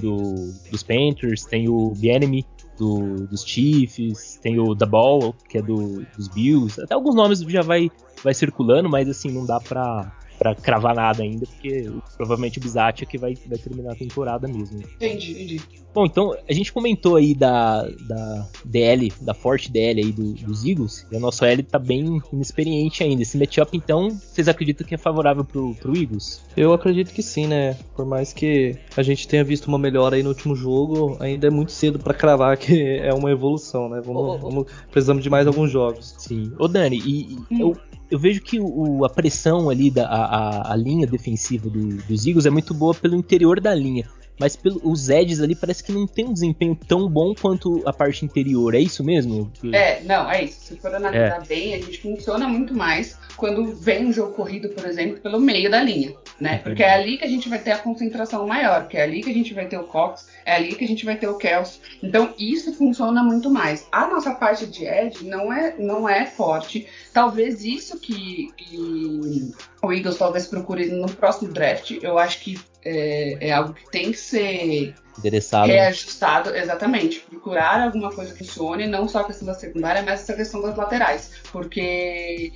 do, 0.00 0.52
dos 0.70 0.82
Panthers, 0.82 1.44
tem 1.44 1.68
o 1.68 1.90
Bienemy 1.90 2.44
do, 2.76 3.26
dos 3.26 3.44
Chiefs, 3.44 4.38
tem 4.42 4.58
o 4.58 4.74
The 4.74 4.86
Ball, 4.86 5.34
que 5.48 5.58
é 5.58 5.62
do, 5.62 6.04
dos 6.16 6.28
Bills. 6.28 6.80
Até 6.80 6.94
alguns 6.94 7.14
nomes 7.14 7.40
já 7.40 7.62
vai, 7.62 7.90
vai 8.22 8.34
circulando, 8.34 8.88
mas 8.88 9.08
assim, 9.08 9.30
não 9.30 9.46
dá 9.46 9.60
pra 9.60 10.12
para 10.38 10.54
cravar 10.54 10.94
nada 10.94 11.22
ainda, 11.22 11.46
porque 11.46 11.90
provavelmente 12.16 12.58
o 12.58 12.60
Bizat 12.62 13.02
é 13.02 13.06
que 13.06 13.18
vai, 13.18 13.34
vai 13.46 13.58
terminar 13.58 13.92
a 13.92 13.96
temporada 13.96 14.46
mesmo. 14.46 14.80
Entendi, 14.80 15.32
entendi. 15.32 15.60
Bom, 15.96 16.04
então 16.04 16.36
a 16.46 16.52
gente 16.52 16.72
comentou 16.74 17.16
aí 17.16 17.34
da, 17.34 17.88
da 18.06 18.46
DL, 18.64 19.10
da 19.22 19.32
forte 19.32 19.72
DL 19.72 20.02
aí 20.02 20.12
do, 20.12 20.34
dos 20.34 20.66
Eagles, 20.66 21.06
e 21.10 21.16
a 21.16 21.18
nossa 21.18 21.46
L 21.46 21.62
tá 21.62 21.78
bem 21.78 22.20
inexperiente 22.30 23.02
ainda. 23.02 23.22
Esse 23.22 23.38
matchup, 23.38 23.74
então, 23.74 24.10
vocês 24.10 24.46
acreditam 24.46 24.86
que 24.86 24.94
é 24.94 24.98
favorável 24.98 25.42
pro, 25.42 25.74
pro 25.74 25.96
Eagles? 25.96 26.44
Eu 26.54 26.74
acredito 26.74 27.14
que 27.14 27.22
sim, 27.22 27.46
né? 27.46 27.78
Por 27.94 28.04
mais 28.04 28.34
que 28.34 28.76
a 28.94 29.02
gente 29.02 29.26
tenha 29.26 29.42
visto 29.42 29.68
uma 29.68 29.78
melhora 29.78 30.16
aí 30.16 30.22
no 30.22 30.28
último 30.28 30.54
jogo, 30.54 31.16
ainda 31.18 31.46
é 31.46 31.50
muito 31.50 31.72
cedo 31.72 31.98
para 31.98 32.12
cravar 32.12 32.58
que 32.58 32.98
é 32.98 33.14
uma 33.14 33.30
evolução, 33.30 33.88
né? 33.88 34.02
Vamos, 34.04 34.22
oh, 34.22 34.34
oh. 34.34 34.38
vamos, 34.38 34.66
precisamos 34.90 35.22
de 35.22 35.30
mais 35.30 35.46
alguns 35.46 35.70
jogos. 35.70 36.14
Sim. 36.18 36.52
Ô 36.58 36.68
Dani, 36.68 36.98
e, 36.98 37.38
e 37.50 37.60
eu, 37.60 37.74
eu 38.10 38.18
vejo 38.18 38.40
que 38.40 38.58
o, 38.60 39.04
a 39.04 39.10
pressão 39.10 39.68
ali, 39.68 39.90
da, 39.90 40.06
a, 40.06 40.72
a 40.72 40.76
linha 40.76 41.06
defensiva 41.06 41.68
do, 41.68 41.96
dos 42.02 42.26
Eagles 42.26 42.46
é 42.46 42.50
muito 42.50 42.72
boa 42.72 42.94
pelo 42.94 43.16
interior 43.16 43.60
da 43.60 43.74
linha. 43.74 44.08
Mas 44.38 44.56
pelo, 44.56 44.80
os 44.84 45.08
edges 45.08 45.40
ali 45.40 45.54
parece 45.54 45.82
que 45.82 45.92
não 45.92 46.06
tem 46.06 46.26
um 46.26 46.32
desempenho 46.32 46.76
tão 46.76 47.08
bom 47.08 47.34
quanto 47.34 47.82
a 47.86 47.92
parte 47.92 48.24
interior. 48.24 48.74
É 48.74 48.80
isso 48.80 49.02
mesmo? 49.02 49.50
É, 49.72 50.02
não, 50.02 50.30
é 50.30 50.44
isso. 50.44 50.60
Se 50.66 50.76
for 50.76 50.94
analisar 50.94 51.42
é. 51.42 51.46
bem, 51.46 51.74
a 51.74 51.78
gente 51.78 52.00
funciona 52.00 52.48
muito 52.48 52.74
mais 52.74 53.18
quando 53.36 53.74
vem 53.74 54.06
um 54.06 54.12
jogo 54.12 54.32
corrido, 54.32 54.68
por 54.70 54.84
exemplo, 54.86 55.20
pelo 55.20 55.40
meio 55.40 55.70
da 55.70 55.82
linha, 55.82 56.14
né? 56.40 56.58
Porque 56.58 56.82
é 56.82 56.94
ali 56.94 57.18
que 57.18 57.24
a 57.24 57.28
gente 57.28 57.48
vai 57.48 57.58
ter 57.58 57.72
a 57.72 57.78
concentração 57.78 58.46
maior, 58.46 58.88
que 58.88 58.96
é 58.96 59.02
ali 59.02 59.22
que 59.22 59.30
a 59.30 59.34
gente 59.34 59.52
vai 59.54 59.66
ter 59.66 59.78
o 59.78 59.84
Cox, 59.84 60.28
é 60.44 60.54
ali 60.54 60.74
que 60.74 60.84
a 60.84 60.88
gente 60.88 61.04
vai 61.04 61.16
ter 61.16 61.28
o 61.28 61.36
Kels. 61.36 61.80
Então 62.02 62.34
isso 62.38 62.72
funciona 62.74 63.22
muito 63.22 63.50
mais. 63.50 63.86
A 63.92 64.06
nossa 64.06 64.34
parte 64.34 64.66
de 64.66 64.84
edge 64.84 65.24
não 65.24 65.52
é, 65.52 65.76
não 65.78 66.08
é 66.08 66.26
forte. 66.26 66.86
Talvez 67.12 67.64
isso 67.64 67.98
que, 67.98 68.50
que 68.56 69.52
o 69.82 69.92
Eagles 69.92 70.16
talvez 70.16 70.46
procure 70.46 70.86
no 70.86 71.06
próximo 71.10 71.52
draft, 71.52 71.92
eu 72.02 72.18
acho 72.18 72.40
que 72.40 72.58
é, 72.86 73.48
é 73.48 73.52
algo 73.52 73.74
que 73.74 73.90
tem 73.90 74.12
que 74.12 74.18
ser 74.18 74.94
endereçado. 75.18 75.66
Reajustado, 75.66 76.54
exatamente. 76.54 77.20
Procurar 77.20 77.82
alguma 77.82 78.12
coisa 78.12 78.32
que 78.32 78.44
funcione, 78.44 78.86
não 78.86 79.08
só 79.08 79.20
a 79.20 79.24
questão 79.24 79.46
da 79.46 79.54
secundária, 79.54 80.02
mas 80.02 80.20
essa 80.20 80.34
questão 80.34 80.62
das 80.62 80.76
laterais. 80.76 81.32
Porque 81.50 82.52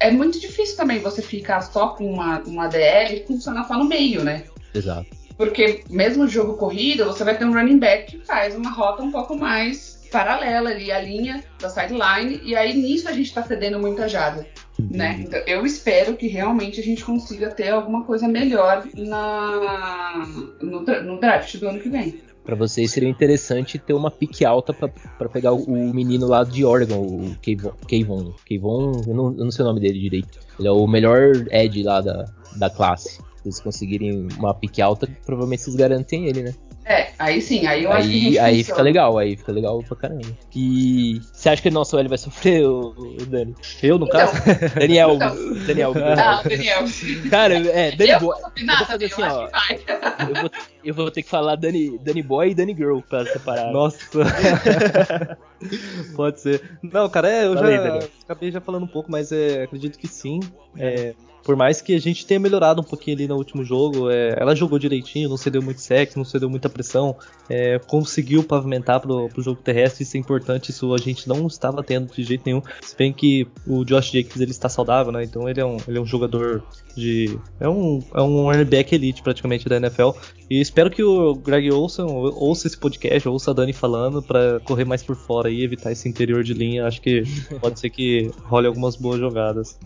é 0.00 0.10
muito 0.10 0.40
difícil 0.40 0.76
também 0.76 1.00
você 1.00 1.20
ficar 1.20 1.60
só 1.60 1.88
com 1.88 2.10
uma, 2.10 2.40
uma 2.40 2.66
DL 2.66 3.16
e 3.16 3.26
funcionar 3.26 3.64
só 3.64 3.76
no 3.76 3.84
meio, 3.84 4.24
né? 4.24 4.44
Exato. 4.74 5.06
Porque 5.36 5.84
mesmo 5.88 6.26
jogo 6.26 6.54
corrido, 6.54 7.04
você 7.04 7.22
vai 7.22 7.36
ter 7.36 7.44
um 7.44 7.52
running 7.52 7.78
back 7.78 8.16
que 8.16 8.24
faz 8.24 8.56
uma 8.56 8.70
rota 8.70 9.02
um 9.02 9.12
pouco 9.12 9.36
mais 9.36 9.98
paralela 10.10 10.70
ali, 10.70 10.90
a 10.90 11.00
linha 11.00 11.44
da 11.60 11.68
sideline, 11.68 12.40
e 12.42 12.56
aí 12.56 12.74
nisso 12.74 13.08
a 13.08 13.12
gente 13.12 13.32
tá 13.32 13.42
cedendo 13.42 13.78
muita 13.78 14.08
jada. 14.08 14.46
Né? 14.78 15.24
Então, 15.26 15.40
eu 15.46 15.66
espero 15.66 16.16
que 16.16 16.28
realmente 16.28 16.80
a 16.80 16.82
gente 16.82 17.04
consiga 17.04 17.50
ter 17.50 17.70
alguma 17.70 18.04
coisa 18.04 18.28
melhor 18.28 18.86
na, 18.94 20.26
no, 20.60 20.80
no 20.80 21.20
draft 21.20 21.56
do 21.56 21.68
ano 21.68 21.80
que 21.80 21.88
vem. 21.88 22.20
Para 22.44 22.56
vocês 22.56 22.92
seria 22.92 23.08
interessante 23.08 23.78
ter 23.78 23.92
uma 23.92 24.10
pique 24.10 24.42
alta 24.42 24.72
para 24.72 25.28
pegar 25.28 25.52
o, 25.52 25.64
o, 25.64 25.92
menino 25.92 26.26
lá 26.26 26.44
de 26.44 26.64
Oregon, 26.64 27.02
o 27.02 27.36
Kayvon. 27.44 27.72
Kayvon, 27.86 28.32
Kayvon 28.48 29.02
eu, 29.06 29.14
não, 29.14 29.24
eu 29.36 29.44
não 29.44 29.50
sei 29.50 29.64
o 29.64 29.68
nome 29.68 29.80
dele 29.80 30.00
direito. 30.00 30.38
Ele 30.58 30.66
é 30.66 30.70
o 30.70 30.86
melhor 30.86 31.32
Ed 31.50 31.82
lá 31.82 32.00
da, 32.00 32.24
da 32.56 32.70
classe. 32.70 33.18
Se 33.36 33.42
vocês 33.42 33.60
conseguirem 33.60 34.28
uma 34.38 34.54
pique 34.54 34.80
alta, 34.80 35.06
provavelmente 35.26 35.62
vocês 35.62 35.76
garantem 35.76 36.26
ele, 36.26 36.42
né? 36.42 36.54
É, 36.88 37.10
aí 37.18 37.42
sim, 37.42 37.66
aí 37.66 37.84
eu 37.84 37.92
aí, 37.92 37.98
acho 37.98 38.08
que 38.08 38.38
Aí 38.38 38.64
fica 38.64 38.80
legal, 38.80 39.18
aí 39.18 39.36
fica 39.36 39.52
legal 39.52 39.82
pra 39.82 39.94
caramba. 39.94 40.26
E 40.56 41.20
você 41.30 41.50
acha 41.50 41.60
que 41.60 41.68
o 41.68 41.72
nosso 41.72 41.98
L 41.98 42.08
vai 42.08 42.16
sofrer, 42.16 42.64
o, 42.66 42.94
o 42.96 43.26
Dani? 43.26 43.54
Eu, 43.82 43.98
no 43.98 44.06
então, 44.06 44.20
caso? 44.20 44.32
Daniel. 44.74 45.14
Então. 45.14 45.54
Daniel. 45.66 45.92
Ah, 46.18 46.42
Daniel. 46.42 46.84
Cara, 47.28 47.58
é, 47.58 47.92
Dani 47.92 48.18
Boy. 48.18 48.36
Eu 48.38 48.66
vou 48.66 48.86
fazer 48.86 49.04
assim, 49.04 49.22
ó. 49.22 49.48
Eu 50.28 50.40
vou, 50.40 50.50
eu 50.82 50.94
vou 50.94 51.10
ter 51.10 51.22
que 51.22 51.28
falar 51.28 51.56
Dani, 51.56 51.98
Dani 51.98 52.22
Boy 52.22 52.50
e 52.50 52.54
Dani 52.54 52.74
Girl 52.74 53.00
pra 53.00 53.26
separar. 53.26 53.70
Nossa. 53.70 53.98
Pode 56.16 56.40
ser. 56.40 56.78
Não, 56.82 57.06
cara, 57.10 57.28
é, 57.30 57.44
eu 57.44 57.54
Falei, 57.54 57.76
já 57.76 57.82
Daniel. 57.82 58.08
acabei 58.24 58.50
já 58.50 58.60
falando 58.62 58.84
um 58.84 58.88
pouco, 58.88 59.10
mas 59.10 59.30
é, 59.30 59.64
acredito 59.64 59.98
que 59.98 60.08
sim. 60.08 60.40
É, 60.74 61.14
por 61.48 61.56
mais 61.56 61.80
que 61.80 61.94
a 61.94 61.98
gente 61.98 62.26
tenha 62.26 62.38
melhorado 62.38 62.82
um 62.82 62.84
pouquinho 62.84 63.16
ali 63.16 63.26
no 63.26 63.34
último 63.34 63.64
jogo, 63.64 64.10
é, 64.10 64.34
ela 64.38 64.54
jogou 64.54 64.78
direitinho, 64.78 65.30
não 65.30 65.38
cedeu 65.38 65.62
muito 65.62 65.80
sexo, 65.80 66.18
não 66.18 66.24
cedeu 66.26 66.50
muita 66.50 66.68
pressão, 66.68 67.16
é, 67.48 67.78
conseguiu 67.78 68.44
pavimentar 68.44 69.00
pro, 69.00 69.30
pro 69.30 69.40
jogo 69.40 69.58
terrestre, 69.62 70.02
isso 70.02 70.14
é 70.18 70.20
importante, 70.20 70.70
isso 70.70 70.92
a 70.92 70.98
gente 70.98 71.26
não 71.26 71.46
estava 71.46 71.82
tendo 71.82 72.12
de 72.12 72.22
jeito 72.22 72.42
nenhum. 72.44 72.60
Se 72.82 72.94
bem 72.94 73.14
que 73.14 73.48
o 73.66 73.82
Josh 73.82 74.10
Jacobs 74.10 74.38
ele 74.42 74.50
está 74.50 74.68
saudável, 74.68 75.10
né? 75.10 75.24
Então 75.24 75.48
ele 75.48 75.58
é 75.58 75.64
um, 75.64 75.78
ele 75.88 75.96
é 75.96 76.00
um 76.02 76.04
jogador 76.04 76.62
de. 76.94 77.38
É 77.58 77.66
um, 77.66 78.02
é 78.12 78.20
um 78.20 78.42
running 78.42 78.66
back 78.66 78.94
elite 78.94 79.22
praticamente 79.22 79.66
da 79.70 79.78
NFL. 79.78 80.10
E 80.50 80.60
espero 80.60 80.90
que 80.90 81.02
o 81.02 81.34
Greg 81.34 81.70
Olson 81.70 82.04
ouça 82.36 82.66
esse 82.66 82.76
podcast, 82.76 83.26
ouça 83.26 83.52
a 83.52 83.54
Dani 83.54 83.72
falando 83.72 84.22
para 84.22 84.60
correr 84.60 84.84
mais 84.84 85.02
por 85.02 85.16
fora 85.16 85.50
e 85.50 85.62
evitar 85.62 85.92
esse 85.92 86.06
interior 86.10 86.44
de 86.44 86.52
linha. 86.52 86.86
Acho 86.86 87.00
que 87.00 87.22
pode 87.58 87.80
ser 87.80 87.88
que 87.88 88.30
role 88.42 88.66
algumas 88.66 88.96
boas 88.96 89.18
jogadas. 89.18 89.78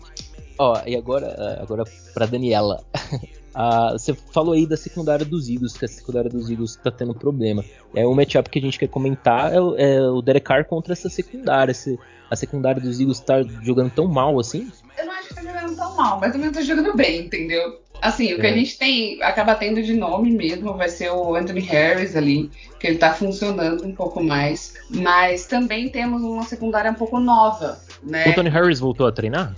Ó, 0.57 0.81
e 0.85 0.95
agora, 0.95 1.59
agora 1.61 1.83
pra 2.13 2.25
Daniela. 2.25 2.83
Ah, 3.55 3.91
você 3.91 4.13
falou 4.13 4.53
aí 4.53 4.65
da 4.65 4.75
secundária 4.75 5.23
dos 5.23 5.47
Eagles, 5.47 5.77
que 5.77 5.85
a 5.85 5.87
secundária 5.87 6.29
dos 6.29 6.49
Eagles 6.49 6.75
tá 6.75 6.89
tendo 6.89 7.13
problema. 7.13 7.63
É 7.93 8.05
um 8.05 8.13
matchup 8.15 8.49
que 8.49 8.57
a 8.57 8.61
gente 8.61 8.79
quer 8.79 8.87
comentar, 8.87 9.53
é, 9.53 9.57
é 9.57 10.01
o 10.01 10.21
Derek 10.21 10.45
Carr 10.45 10.65
contra 10.65 10.93
essa 10.93 11.07
secundária. 11.07 11.73
Se 11.73 11.99
a 12.31 12.35
secundária 12.35 12.81
dos 12.81 12.99
Eagles 12.99 13.19
tá 13.19 13.43
jogando 13.61 13.91
tão 13.91 14.07
mal 14.07 14.39
assim? 14.39 14.71
Eu 14.97 15.05
não 15.05 15.13
acho 15.13 15.27
que 15.27 15.35
tá 15.35 15.41
jogando 15.43 15.75
tão 15.75 15.95
mal, 15.95 16.19
mas 16.19 16.31
também 16.31 16.51
tá 16.51 16.61
jogando 16.61 16.95
bem, 16.95 17.25
entendeu? 17.25 17.79
Assim, 18.01 18.33
o 18.33 18.39
que 18.39 18.47
é. 18.47 18.49
a 18.49 18.53
gente 18.53 18.77
tem, 18.77 19.21
acaba 19.23 19.55
tendo 19.55 19.81
de 19.81 19.93
nome 19.93 20.31
mesmo, 20.31 20.73
vai 20.73 20.89
ser 20.89 21.09
o 21.11 21.35
Anthony 21.35 21.61
Harris 21.61 22.17
ali, 22.17 22.51
que 22.77 22.87
ele 22.87 22.97
tá 22.97 23.13
funcionando 23.13 23.85
um 23.85 23.93
pouco 23.93 24.21
mais. 24.21 24.73
Mas 24.89 25.45
também 25.45 25.87
temos 25.87 26.21
uma 26.21 26.43
secundária 26.43 26.91
um 26.91 26.95
pouco 26.95 27.19
nova, 27.19 27.79
né? 28.01 28.25
O 28.25 28.29
Anthony 28.31 28.49
Harris 28.49 28.79
voltou 28.79 29.07
a 29.07 29.11
treinar? 29.11 29.55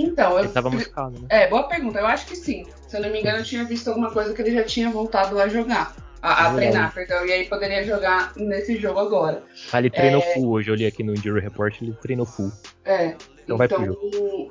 Então, 0.00 0.38
ele 0.38 0.48
tava 0.48 0.70
machucado, 0.70 1.20
né? 1.20 1.26
É, 1.28 1.48
boa 1.48 1.64
pergunta. 1.64 1.98
Eu 1.98 2.06
acho 2.06 2.26
que 2.26 2.36
sim. 2.36 2.66
Se 2.86 2.96
eu 2.96 3.02
não 3.02 3.10
me 3.10 3.20
engano, 3.20 3.38
eu 3.38 3.44
tinha 3.44 3.64
visto 3.64 3.88
alguma 3.88 4.10
coisa 4.10 4.34
que 4.34 4.42
ele 4.42 4.52
já 4.52 4.64
tinha 4.64 4.90
voltado 4.90 5.40
a 5.40 5.48
jogar. 5.48 5.94
a, 6.22 6.48
a 6.48 6.54
treinar, 6.54 6.92
perdão, 6.92 7.24
e 7.24 7.32
aí 7.32 7.48
poderia 7.48 7.84
jogar 7.84 8.32
nesse 8.36 8.76
jogo 8.76 8.98
agora. 8.98 9.42
Ah, 9.72 9.78
ele 9.78 9.90
treinou 9.90 10.20
é... 10.20 10.34
full 10.34 10.50
hoje, 10.50 10.70
eu 10.70 10.74
li 10.74 10.86
aqui 10.86 11.02
no 11.02 11.12
Injury 11.12 11.40
Report, 11.40 11.80
ele 11.80 11.92
treinou 12.02 12.26
full. 12.26 12.50
É, 12.84 13.14
então, 13.44 13.62
então 13.62 13.96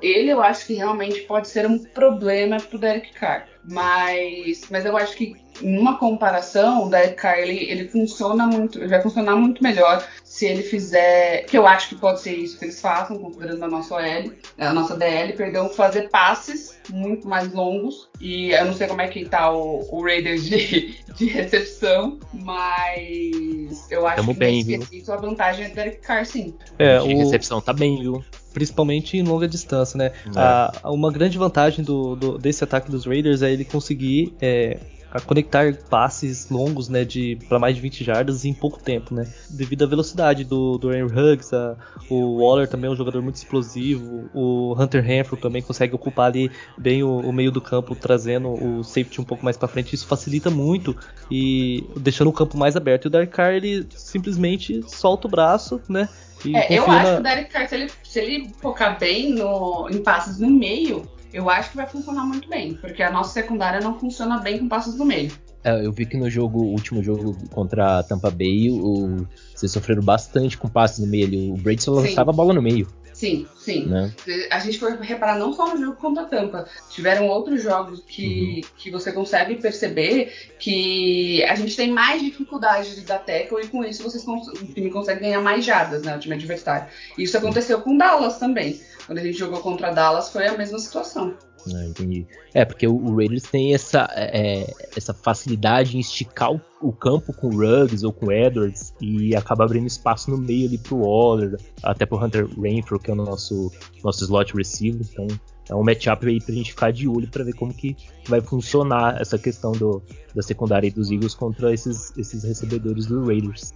ele 0.02 0.30
eu 0.30 0.42
acho 0.42 0.66
que 0.66 0.74
realmente 0.74 1.20
pode 1.22 1.48
ser 1.48 1.66
um 1.66 1.78
problema 1.78 2.56
pro 2.56 2.78
Derek 2.78 3.12
Carr. 3.12 3.46
Mas, 3.62 4.62
mas 4.70 4.86
eu 4.86 4.96
acho 4.96 5.16
que 5.16 5.34
numa 5.60 5.98
comparação, 5.98 6.84
o 6.84 6.90
Derek 6.90 7.14
Carr 7.14 7.38
ele, 7.38 7.88
funciona 7.88 8.46
muito, 8.46 8.78
ele 8.78 8.88
vai 8.88 9.02
funcionar 9.02 9.36
muito 9.36 9.62
melhor 9.62 10.06
se 10.24 10.46
ele 10.46 10.62
fizer, 10.62 11.44
que 11.44 11.56
eu 11.56 11.66
acho 11.66 11.88
que 11.88 11.94
pode 11.94 12.20
ser 12.20 12.34
isso 12.34 12.58
que 12.58 12.66
eles 12.66 12.80
façam, 12.80 13.18
considerando 13.18 13.64
a 13.64 13.68
nossa 13.68 13.94
OL, 13.94 14.32
a 14.58 14.72
nossa 14.72 14.96
DL, 14.96 15.32
perdão, 15.32 15.68
fazer 15.68 16.08
passes 16.10 16.76
muito 16.90 17.26
mais 17.28 17.52
longos. 17.52 18.08
E 18.20 18.50
eu 18.50 18.64
não 18.64 18.74
sei 18.74 18.86
como 18.86 19.00
é 19.00 19.08
que 19.08 19.24
tá 19.24 19.50
o, 19.50 19.86
o 19.90 20.02
Raiders 20.02 20.44
de, 20.44 20.96
de 21.16 21.26
recepção, 21.26 22.18
mas 22.32 23.90
eu 23.90 24.06
acho 24.06 24.16
Tamo 24.16 24.34
que 24.34 24.38
bem, 24.38 24.64
quesito 24.64 25.12
a 25.12 25.16
vantagem 25.16 25.66
é 25.66 25.68
do 25.68 25.74
Derek 25.74 25.98
Carr, 25.98 26.26
sim. 26.26 26.54
É, 26.78 26.98
de 26.98 27.14
o... 27.14 27.18
recepção 27.18 27.60
tá 27.60 27.72
bem, 27.72 27.98
viu? 28.00 28.24
principalmente 28.56 29.18
em 29.18 29.22
longa 29.22 29.46
distância, 29.46 29.98
né? 29.98 30.12
É. 30.28 30.30
A, 30.34 30.90
uma 30.90 31.12
grande 31.12 31.36
vantagem 31.36 31.84
do, 31.84 32.16
do, 32.16 32.38
desse 32.38 32.64
ataque 32.64 32.90
dos 32.90 33.04
Raiders 33.04 33.42
é 33.42 33.52
ele 33.52 33.66
conseguir 33.66 34.34
é, 34.40 34.78
conectar 35.24 35.72
passes 35.88 36.50
longos, 36.50 36.88
né, 36.88 37.04
de 37.04 37.38
para 37.48 37.58
mais 37.58 37.74
de 37.74 37.80
20 37.80 38.04
jardas 38.04 38.44
em 38.44 38.52
pouco 38.52 38.82
tempo, 38.82 39.14
né? 39.14 39.26
Devido 39.48 39.84
à 39.84 39.86
velocidade 39.86 40.44
do, 40.44 40.76
do 40.78 40.90
Aaron 40.90 41.06
Huggs, 41.06 41.54
a, 41.54 41.76
o 42.10 42.38
Waller 42.38 42.68
também 42.68 42.88
é 42.88 42.92
um 42.92 42.96
jogador 42.96 43.22
muito 43.22 43.36
explosivo, 43.36 44.28
o 44.34 44.74
Hunter 44.78 45.02
Renfrew 45.02 45.40
também 45.40 45.62
consegue 45.62 45.94
ocupar 45.94 46.26
ali 46.26 46.50
bem 46.76 47.02
o, 47.02 47.20
o 47.20 47.32
meio 47.32 47.50
do 47.50 47.60
campo, 47.60 47.94
trazendo 47.94 48.48
o 48.48 48.84
safety 48.84 49.20
um 49.20 49.24
pouco 49.24 49.44
mais 49.44 49.56
para 49.56 49.68
frente. 49.68 49.94
Isso 49.94 50.06
facilita 50.06 50.50
muito 50.50 50.96
e 51.30 51.84
deixando 51.96 52.28
o 52.28 52.32
campo 52.32 52.56
mais 52.56 52.76
aberto. 52.76 53.06
E 53.06 53.08
o 53.08 53.10
Dark 53.10 53.30
Carr 53.30 53.54
ele 53.54 53.86
simplesmente 53.90 54.82
solta 54.88 55.26
o 55.26 55.30
braço, 55.30 55.80
né? 55.88 56.08
É, 56.44 56.78
eu 56.78 56.90
acho 56.90 57.14
que 57.14 57.20
o 57.20 57.22
Derek 57.22 57.50
Carr, 57.50 57.68
se 57.68 57.74
ele, 57.74 57.90
se 58.02 58.20
ele 58.20 58.52
focar 58.60 58.98
bem 58.98 59.32
no, 59.32 59.88
em 59.90 60.02
passes 60.02 60.38
no 60.38 60.50
meio, 60.50 61.08
eu 61.36 61.50
acho 61.50 61.70
que 61.70 61.76
vai 61.76 61.86
funcionar 61.86 62.24
muito 62.24 62.48
bem, 62.48 62.72
porque 62.74 63.02
a 63.02 63.10
nossa 63.10 63.34
secundária 63.34 63.78
não 63.78 63.98
funciona 63.98 64.38
bem 64.38 64.58
com 64.58 64.68
passes 64.68 64.96
no 64.96 65.04
meio. 65.04 65.30
É, 65.62 65.84
eu 65.84 65.92
vi 65.92 66.06
que 66.06 66.16
no 66.16 66.30
jogo, 66.30 66.62
último 66.62 67.02
jogo 67.02 67.36
contra 67.50 67.98
a 67.98 68.02
Tampa 68.02 68.30
Bay, 68.30 68.70
o, 68.70 69.26
vocês 69.54 69.70
sofreram 69.70 70.02
bastante 70.02 70.56
com 70.56 70.66
passes 70.66 70.98
no 70.98 71.06
meio. 71.06 71.52
O 71.52 71.56
Brady 71.58 71.82
só 71.82 71.92
lançava 71.92 72.30
a 72.30 72.34
bola 72.34 72.54
no 72.54 72.62
meio. 72.62 72.88
Sim, 73.12 73.46
sim. 73.56 73.86
Né? 73.86 74.12
A 74.50 74.58
gente 74.60 74.78
foi 74.78 74.96
reparar 74.96 75.38
não 75.38 75.52
só 75.52 75.74
no 75.74 75.78
jogo 75.78 75.96
contra 75.96 76.22
a 76.22 76.26
Tampa, 76.26 76.66
tiveram 76.90 77.28
outros 77.28 77.62
jogos 77.62 78.02
que, 78.06 78.62
uhum. 78.62 78.70
que 78.78 78.90
você 78.90 79.12
consegue 79.12 79.56
perceber 79.56 80.32
que 80.58 81.42
a 81.44 81.54
gente 81.54 81.76
tem 81.76 81.90
mais 81.90 82.22
dificuldade 82.22 82.94
de 82.94 83.00
dar 83.02 83.18
tackle 83.18 83.62
e 83.62 83.68
com 83.68 83.82
isso 83.84 84.02
vocês 84.02 84.22
o 84.26 84.66
time 84.72 84.90
consegue 84.90 85.20
ganhar 85.20 85.40
mais 85.40 85.64
jardas, 85.64 86.02
né, 86.02 86.14
o 86.14 86.18
time 86.18 86.34
adversário. 86.34 86.88
Isso 87.18 87.36
aconteceu 87.36 87.80
com 87.80 87.96
Dallas 87.96 88.38
também. 88.38 88.80
Quando 89.06 89.18
a 89.18 89.22
gente 89.22 89.38
jogou 89.38 89.60
contra 89.60 89.92
Dallas 89.92 90.30
foi 90.30 90.46
a 90.46 90.56
mesma 90.56 90.78
situação. 90.78 91.36
É, 91.74 91.86
entendi. 91.86 92.26
É, 92.54 92.64
porque 92.64 92.86
o, 92.86 93.16
Raiders 93.16 93.44
tem 93.44 93.74
essa, 93.74 94.08
é, 94.14 94.72
essa 94.96 95.12
facilidade 95.12 95.96
em 95.96 96.00
esticar 96.00 96.52
o, 96.52 96.60
o, 96.80 96.92
campo 96.92 97.32
com 97.32 97.48
Ruggs 97.48 98.04
ou 98.04 98.12
com 98.12 98.30
Edwards 98.30 98.94
e 99.00 99.34
acaba 99.34 99.64
abrindo 99.64 99.86
espaço 99.86 100.30
no 100.30 100.38
meio 100.38 100.68
ali 100.68 100.78
pro 100.78 100.98
Waller, 100.98 101.56
até 101.82 102.06
pro 102.06 102.22
Hunter 102.22 102.48
Renfrew, 102.60 103.00
que 103.00 103.10
é 103.10 103.14
o 103.14 103.16
nosso, 103.16 103.72
nosso 104.02 104.24
slot 104.24 104.54
receiver. 104.56 105.04
Então 105.10 105.26
é 105.68 105.74
um 105.74 105.82
matchup 105.82 106.26
aí 106.26 106.40
pra 106.40 106.54
gente 106.54 106.70
ficar 106.70 106.92
de 106.92 107.08
olho 107.08 107.28
para 107.28 107.42
ver 107.42 107.54
como 107.54 107.74
que 107.74 107.96
vai 108.28 108.40
funcionar 108.40 109.20
essa 109.20 109.38
questão 109.38 109.72
do, 109.72 110.02
da 110.34 110.42
secundária 110.42 110.90
dos 110.90 111.10
Eagles 111.10 111.34
contra 111.34 111.72
esses, 111.72 112.12
esses 112.16 112.44
recebedores 112.44 113.06
do 113.06 113.24
Raiders. 113.24 113.72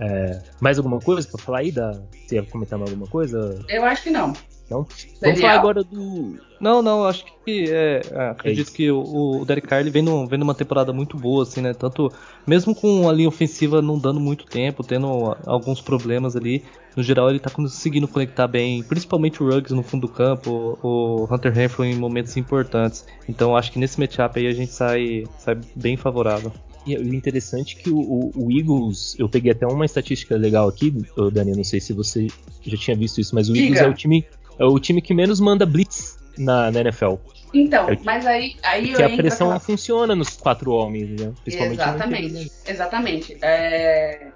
É, 0.00 0.42
mais 0.60 0.78
alguma 0.78 1.00
coisa 1.00 1.26
para 1.28 1.38
falar 1.42 1.58
aí? 1.58 1.72
Da, 1.72 1.92
você 2.26 2.36
ia 2.36 2.42
comentar 2.44 2.78
mais 2.78 2.90
alguma 2.90 3.08
coisa? 3.08 3.58
Eu 3.68 3.84
acho 3.84 4.02
que 4.02 4.10
não. 4.10 4.32
Não? 4.70 4.86
Vamos 5.22 5.40
falar 5.40 5.54
agora 5.54 5.82
do. 5.82 6.38
Não, 6.60 6.82
não, 6.82 7.04
acho 7.04 7.24
que 7.44 7.70
é, 7.70 8.02
é, 8.10 8.28
acredito 8.30 8.70
é 8.70 8.74
que 8.74 8.90
o, 8.90 9.40
o 9.40 9.44
Derek 9.44 9.66
Carr 9.66 9.80
ele 9.80 9.90
vem, 9.90 10.02
no, 10.02 10.26
vem 10.26 10.38
numa 10.38 10.54
temporada 10.54 10.92
muito 10.92 11.16
boa, 11.16 11.44
assim, 11.44 11.60
né? 11.60 11.72
Tanto 11.72 12.12
mesmo 12.46 12.74
com 12.74 13.08
a 13.08 13.12
linha 13.12 13.28
ofensiva 13.28 13.80
não 13.80 13.98
dando 13.98 14.20
muito 14.20 14.44
tempo, 14.44 14.84
tendo 14.84 15.36
alguns 15.46 15.80
problemas 15.80 16.36
ali, 16.36 16.64
no 16.96 17.02
geral 17.02 17.30
ele 17.30 17.38
tá 17.38 17.48
conseguindo 17.48 18.08
conectar 18.08 18.46
bem, 18.46 18.82
principalmente 18.82 19.42
o 19.42 19.48
Ruggs 19.48 19.74
no 19.74 19.82
fundo 19.82 20.06
do 20.06 20.12
campo, 20.12 20.78
o 20.82 21.32
Hunter 21.32 21.52
Renfrew 21.52 21.86
em 21.86 21.94
momentos 21.94 22.36
importantes. 22.36 23.06
Então 23.28 23.56
acho 23.56 23.72
que 23.72 23.78
nesse 23.78 23.98
matchup 23.98 24.38
aí 24.38 24.48
a 24.48 24.52
gente 24.52 24.72
sai, 24.72 25.24
sai 25.38 25.58
bem 25.76 25.96
favorável. 25.96 26.52
E 26.86 26.96
o 26.96 27.14
interessante 27.14 27.76
é 27.78 27.82
que 27.82 27.90
o, 27.90 27.98
o, 27.98 28.32
o, 28.34 28.50
Eagles, 28.50 29.14
eu 29.18 29.28
peguei 29.28 29.52
até 29.52 29.66
uma 29.66 29.84
estatística 29.84 30.36
legal 30.36 30.68
aqui, 30.68 30.90
Dani, 31.32 31.52
não 31.52 31.64
sei 31.64 31.80
se 31.80 31.92
você 31.92 32.28
já 32.62 32.76
tinha 32.78 32.96
visto 32.96 33.20
isso, 33.20 33.34
mas 33.34 33.50
o 33.50 33.56
Eagles 33.56 33.80
é 33.80 33.86
o 33.86 33.92
time 33.92 34.24
é 34.58 34.64
o 34.64 34.78
time 34.78 35.00
que 35.00 35.14
menos 35.14 35.40
manda 35.40 35.64
blitz 35.64 36.18
na, 36.36 36.70
na 36.70 36.80
NFL. 36.80 37.14
Então, 37.52 37.88
é 37.88 37.98
mas 38.04 38.26
aí, 38.26 38.56
aí 38.62 38.92
que 38.92 39.02
a 39.02 39.08
pressão 39.08 39.48
aquela... 39.48 39.60
funciona 39.60 40.14
nos 40.14 40.36
quatro 40.36 40.70
homens, 40.72 41.18
né? 41.18 41.32
Principalmente 41.42 41.80
exatamente, 41.80 42.52
exatamente. 42.66 43.38
É, 43.40 44.28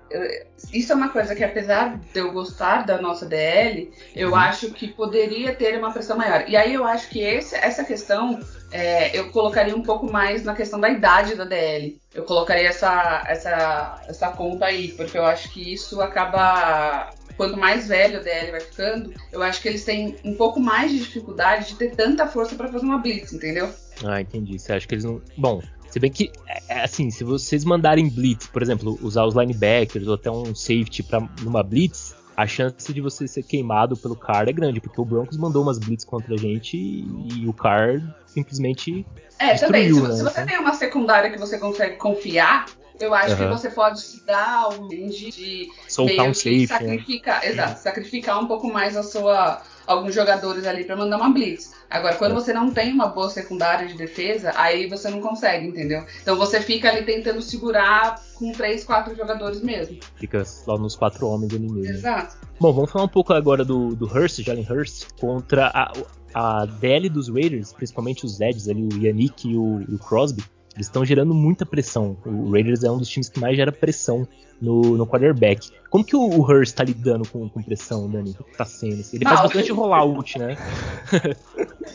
isso 0.72 0.92
é 0.92 0.94
uma 0.94 1.10
coisa 1.10 1.34
que 1.34 1.44
apesar 1.44 1.98
de 1.98 2.18
eu 2.18 2.32
gostar 2.32 2.86
da 2.86 3.00
nossa 3.00 3.26
DL, 3.26 3.92
eu 4.16 4.30
uhum. 4.30 4.36
acho 4.36 4.70
que 4.70 4.88
poderia 4.88 5.54
ter 5.54 5.78
uma 5.78 5.92
pressão 5.92 6.16
maior. 6.16 6.44
E 6.48 6.56
aí 6.56 6.72
eu 6.72 6.84
acho 6.84 7.08
que 7.10 7.20
esse, 7.20 7.54
essa 7.54 7.84
questão 7.84 8.40
é, 8.70 9.16
eu 9.16 9.30
colocaria 9.30 9.76
um 9.76 9.82
pouco 9.82 10.10
mais 10.10 10.44
na 10.44 10.54
questão 10.54 10.80
da 10.80 10.88
idade 10.88 11.34
da 11.34 11.44
DL. 11.44 12.00
Eu 12.14 12.24
colocaria 12.24 12.68
essa, 12.68 13.24
essa, 13.26 14.02
essa 14.08 14.28
conta 14.30 14.66
aí, 14.66 14.88
porque 14.92 15.18
eu 15.18 15.24
acho 15.24 15.52
que 15.52 15.72
isso 15.72 16.00
acaba 16.00 17.10
quanto 17.36 17.56
mais 17.56 17.88
velho 17.88 18.20
o 18.20 18.22
DL 18.22 18.50
vai 18.50 18.60
ficando, 18.60 19.12
eu 19.30 19.42
acho 19.42 19.60
que 19.60 19.68
eles 19.68 19.84
têm 19.84 20.16
um 20.24 20.34
pouco 20.34 20.60
mais 20.60 20.90
de 20.90 20.98
dificuldade 20.98 21.68
de 21.68 21.74
ter 21.76 21.94
tanta 21.94 22.26
força 22.26 22.54
para 22.54 22.68
fazer 22.68 22.84
uma 22.84 22.98
blitz, 22.98 23.32
entendeu? 23.32 23.70
Ah, 24.04 24.20
entendi. 24.20 24.58
Você 24.58 24.72
acha 24.72 24.86
que 24.86 24.94
eles 24.94 25.04
não. 25.04 25.20
Bom, 25.36 25.62
se 25.90 26.00
bem 26.00 26.10
que, 26.10 26.32
é, 26.46 26.62
é, 26.68 26.84
assim, 26.84 27.10
se 27.10 27.22
vocês 27.22 27.64
mandarem 27.64 28.08
blitz, 28.08 28.46
por 28.46 28.62
exemplo, 28.62 28.98
usar 29.02 29.24
os 29.24 29.34
linebackers 29.34 30.06
ou 30.08 30.14
até 30.14 30.30
um 30.30 30.54
safety 30.54 31.02
para 31.02 31.20
numa 31.42 31.62
blitz, 31.62 32.14
a 32.34 32.46
chance 32.46 32.92
de 32.92 33.00
você 33.00 33.28
ser 33.28 33.42
queimado 33.42 33.94
pelo 33.96 34.16
Car 34.16 34.48
é 34.48 34.52
grande, 34.52 34.80
porque 34.80 34.98
o 34.98 35.04
Broncos 35.04 35.36
mandou 35.36 35.62
umas 35.62 35.78
blitz 35.78 36.04
contra 36.04 36.34
a 36.34 36.38
gente 36.38 36.76
e, 36.78 37.46
o 37.46 37.52
Car 37.52 38.00
simplesmente. 38.26 39.06
É, 39.38 39.54
também. 39.54 39.92
Se, 39.92 40.00
né? 40.00 40.16
se, 40.16 40.22
você 40.22 40.46
tem 40.46 40.58
uma 40.58 40.72
secundária 40.72 41.30
que 41.30 41.38
você 41.38 41.58
consegue 41.58 41.96
confiar, 41.96 42.66
eu 43.00 43.14
acho 43.14 43.30
uhum. 43.32 43.38
que 43.38 43.46
você 43.46 43.70
pode 43.70 44.00
se 44.00 44.24
dar 44.24 44.68
um 44.68 44.88
de, 44.88 45.30
de 45.30 45.68
soltar 45.88 46.28
um 46.28 46.34
safe, 46.34 46.66
sacrificar, 46.66 47.40
né? 47.40 47.48
exato, 47.48 47.80
sacrificar 47.80 48.40
um 48.40 48.46
pouco 48.46 48.72
mais 48.72 48.96
a 48.96 49.02
sua 49.02 49.62
alguns 49.86 50.14
jogadores 50.14 50.66
ali 50.66 50.84
para 50.84 50.96
mandar 50.96 51.16
uma 51.16 51.30
blitz. 51.30 51.72
Agora, 51.90 52.16
quando 52.16 52.32
é. 52.32 52.34
você 52.34 52.52
não 52.52 52.70
tem 52.70 52.92
uma 52.92 53.08
boa 53.08 53.28
secundária 53.28 53.86
de 53.86 53.94
defesa, 53.94 54.52
aí 54.56 54.88
você 54.88 55.10
não 55.10 55.20
consegue, 55.20 55.66
entendeu? 55.66 56.04
Então 56.20 56.36
você 56.36 56.60
fica 56.60 56.88
ali 56.88 57.04
tentando 57.04 57.42
segurar 57.42 58.22
com 58.34 58.52
três, 58.52 58.84
quatro 58.84 59.14
jogadores 59.14 59.60
mesmo. 59.60 59.98
Fica 60.16 60.44
lá 60.66 60.78
nos 60.78 60.96
quatro 60.96 61.26
homens 61.26 61.52
ali 61.52 61.68
mesmo. 61.68 61.94
Exato. 61.94 62.36
Bom, 62.60 62.72
vamos 62.72 62.90
falar 62.90 63.04
um 63.04 63.08
pouco 63.08 63.32
agora 63.32 63.64
do, 63.64 63.94
do 63.94 64.06
Hurst, 64.06 64.40
Jalen 64.42 64.66
Hurst, 64.68 65.06
contra 65.18 65.66
a, 65.74 65.92
a 66.34 66.64
DL 66.64 67.08
dos 67.08 67.28
Raiders, 67.28 67.72
principalmente 67.72 68.24
os 68.24 68.40
Eds 68.40 68.68
ali, 68.68 68.84
o 68.84 69.04
Yannick 69.04 69.48
e 69.48 69.56
o, 69.56 69.80
e 69.88 69.94
o 69.94 69.98
Crosby. 69.98 70.44
Eles 70.74 70.86
estão 70.86 71.04
gerando 71.04 71.34
muita 71.34 71.66
pressão. 71.66 72.16
O 72.24 72.50
Raiders 72.50 72.82
é 72.82 72.90
um 72.90 72.98
dos 72.98 73.08
times 73.08 73.28
que 73.28 73.38
mais 73.38 73.56
gera 73.56 73.70
pressão 73.70 74.26
no, 74.60 74.96
no 74.96 75.06
quarterback. 75.06 75.70
Como 75.90 76.04
que 76.04 76.16
o, 76.16 76.20
o 76.20 76.40
Hurst 76.40 76.74
tá 76.74 76.84
lidando 76.84 77.28
com, 77.28 77.48
com 77.48 77.62
pressão, 77.62 78.08
Dani? 78.08 78.34
O 78.38 78.44
que 78.44 78.56
tá 78.56 78.64
sendo? 78.64 79.04
Ele 79.12 79.24
Não, 79.24 79.30
faz 79.30 79.42
bastante 79.42 79.72
rollout, 79.72 80.38
né? 80.38 80.56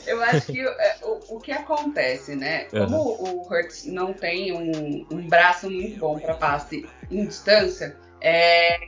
Eu 0.06 0.22
acho 0.24 0.52
que 0.52 0.62
é, 0.62 0.98
o, 1.04 1.36
o 1.36 1.40
que 1.40 1.52
acontece, 1.52 2.36
né? 2.36 2.66
Como 2.66 2.98
uhum. 2.98 3.42
o 3.42 3.48
Hurts 3.48 3.86
não 3.86 4.14
tem 4.14 4.54
um, 4.54 5.06
um 5.12 5.28
braço 5.28 5.70
muito 5.70 6.00
bom 6.00 6.20
para 6.20 6.34
passe 6.36 6.86
em 7.10 7.26
distância, 7.26 7.98
é, 8.22 8.80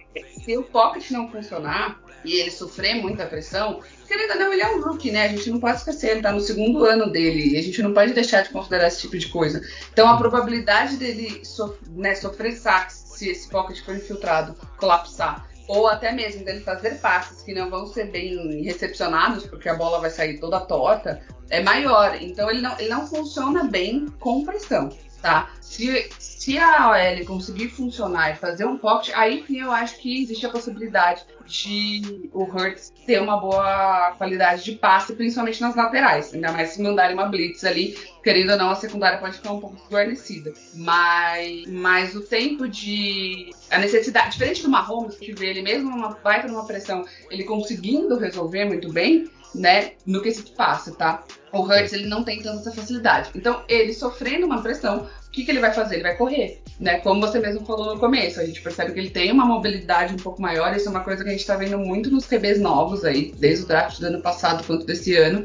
se 0.43 0.57
o 0.57 0.63
pocket 0.63 1.11
não 1.11 1.29
funcionar 1.29 1.99
e 2.23 2.35
ele 2.35 2.51
sofrer 2.51 2.95
muita 2.95 3.25
pressão, 3.25 3.81
querendo 4.07 4.31
ou 4.31 4.39
não, 4.39 4.53
ele 4.53 4.61
é 4.61 4.67
um 4.67 4.81
rookie, 4.81 5.11
né? 5.11 5.25
A 5.25 5.27
gente 5.29 5.49
não 5.49 5.59
pode 5.59 5.77
esquecer, 5.77 6.11
ele 6.11 6.21
tá 6.21 6.31
no 6.31 6.39
segundo 6.39 6.85
ano 6.85 7.11
dele, 7.11 7.53
e 7.53 7.57
a 7.57 7.61
gente 7.61 7.81
não 7.81 7.93
pode 7.93 8.13
deixar 8.13 8.43
de 8.43 8.49
considerar 8.49 8.87
esse 8.87 9.01
tipo 9.01 9.17
de 9.17 9.27
coisa. 9.27 9.61
Então 9.91 10.07
a 10.07 10.17
probabilidade 10.17 10.97
dele 10.97 11.43
sof 11.45 11.77
né, 11.89 12.15
sofrer 12.15 12.53
saques 12.53 12.95
se 12.95 13.29
esse 13.29 13.49
pocket 13.49 13.83
for 13.83 13.95
infiltrado, 13.95 14.55
colapsar, 14.77 15.47
ou 15.67 15.87
até 15.87 16.11
mesmo 16.11 16.43
dele 16.43 16.61
fazer 16.61 16.95
passes 16.99 17.43
que 17.43 17.53
não 17.53 17.69
vão 17.69 17.85
ser 17.85 18.05
bem 18.05 18.63
recepcionados, 18.63 19.45
porque 19.45 19.69
a 19.69 19.75
bola 19.75 19.99
vai 19.99 20.09
sair 20.09 20.39
toda 20.39 20.59
torta, 20.61 21.21
é 21.49 21.61
maior. 21.61 22.17
Então 22.21 22.49
ele 22.49 22.61
não, 22.61 22.79
ele 22.79 22.89
não 22.89 23.05
funciona 23.05 23.65
bem 23.65 24.07
com 24.19 24.43
pressão, 24.43 24.89
tá? 25.21 25.49
Se, 25.61 26.09
se 26.17 26.57
a 26.57 26.89
OL 26.89 27.25
conseguir 27.25 27.69
funcionar 27.69 28.31
e 28.31 28.35
fazer 28.35 28.65
um 28.65 28.77
pocket, 28.77 29.13
aí 29.15 29.43
sim 29.45 29.59
eu 29.59 29.71
acho 29.71 29.97
que 29.99 30.23
existe 30.23 30.45
a 30.45 30.49
possibilidade 30.49 31.23
de 31.45 32.29
o 32.31 32.43
Hurts 32.43 32.93
ter 33.05 33.21
uma 33.21 33.37
boa 33.37 34.13
qualidade 34.17 34.63
de 34.63 34.73
passe, 34.73 35.13
principalmente 35.13 35.61
nas 35.61 35.75
laterais. 35.75 36.33
Ainda 36.33 36.51
mais 36.51 36.69
se 36.69 36.81
mandarem 36.81 37.15
uma 37.15 37.25
blitz 37.25 37.63
ali, 37.63 37.97
querendo 38.23 38.51
ou 38.51 38.57
não, 38.57 38.69
a 38.69 38.75
secundária 38.75 39.17
pode 39.17 39.37
ficar 39.37 39.51
um 39.51 39.59
pouco 39.59 39.75
desguarnecida. 39.75 40.53
Mas, 40.75 41.65
mas 41.67 42.15
o 42.15 42.21
tempo 42.21 42.67
de. 42.67 43.51
A 43.69 43.79
necessidade. 43.79 44.31
Diferente 44.31 44.63
do 44.63 44.69
Mahomes, 44.69 45.15
que 45.15 45.33
vê 45.33 45.47
ele 45.47 45.61
mesmo 45.61 45.89
numa 45.89 46.09
baita 46.23 46.47
numa 46.47 46.65
pressão, 46.65 47.03
ele 47.29 47.43
conseguindo 47.43 48.17
resolver 48.17 48.65
muito 48.65 48.91
bem, 48.91 49.29
né? 49.53 49.91
No 50.05 50.21
que 50.21 50.31
se 50.31 50.43
passa, 50.51 50.91
tá? 50.91 51.23
O 51.51 51.61
Hurts 51.61 51.93
ele 51.93 52.07
não 52.07 52.23
tem 52.23 52.41
tanta 52.41 52.71
facilidade. 52.71 53.31
Então, 53.35 53.63
ele 53.67 53.93
sofrendo 53.93 54.45
uma 54.45 54.61
pressão, 54.61 55.07
o 55.27 55.31
que, 55.31 55.43
que 55.43 55.51
ele 55.51 55.59
vai 55.59 55.73
fazer? 55.73 55.95
Ele 55.95 56.03
vai 56.03 56.15
correr, 56.15 56.61
né? 56.79 56.99
Como 56.99 57.21
você 57.21 57.39
mesmo 57.39 57.65
falou 57.65 57.93
no 57.93 57.99
começo, 57.99 58.39
a 58.39 58.45
gente 58.45 58.61
percebe 58.61 58.93
que 58.93 58.99
ele 58.99 59.09
tem 59.09 59.31
uma 59.31 59.45
mobilidade 59.45 60.13
um 60.13 60.17
pouco 60.17 60.41
maior. 60.41 60.75
Isso 60.75 60.87
é 60.87 60.91
uma 60.91 61.03
coisa 61.03 61.23
que 61.23 61.29
a 61.29 61.31
gente 61.31 61.41
está 61.41 61.55
vendo 61.55 61.77
muito 61.77 62.11
nos 62.11 62.25
QBs 62.25 62.59
novos 62.59 63.03
aí, 63.03 63.33
desde 63.37 63.63
o 63.63 63.67
draft 63.67 63.99
do 63.99 64.07
ano 64.07 64.21
passado 64.21 64.63
quanto 64.65 64.85
desse 64.85 65.15
ano, 65.15 65.43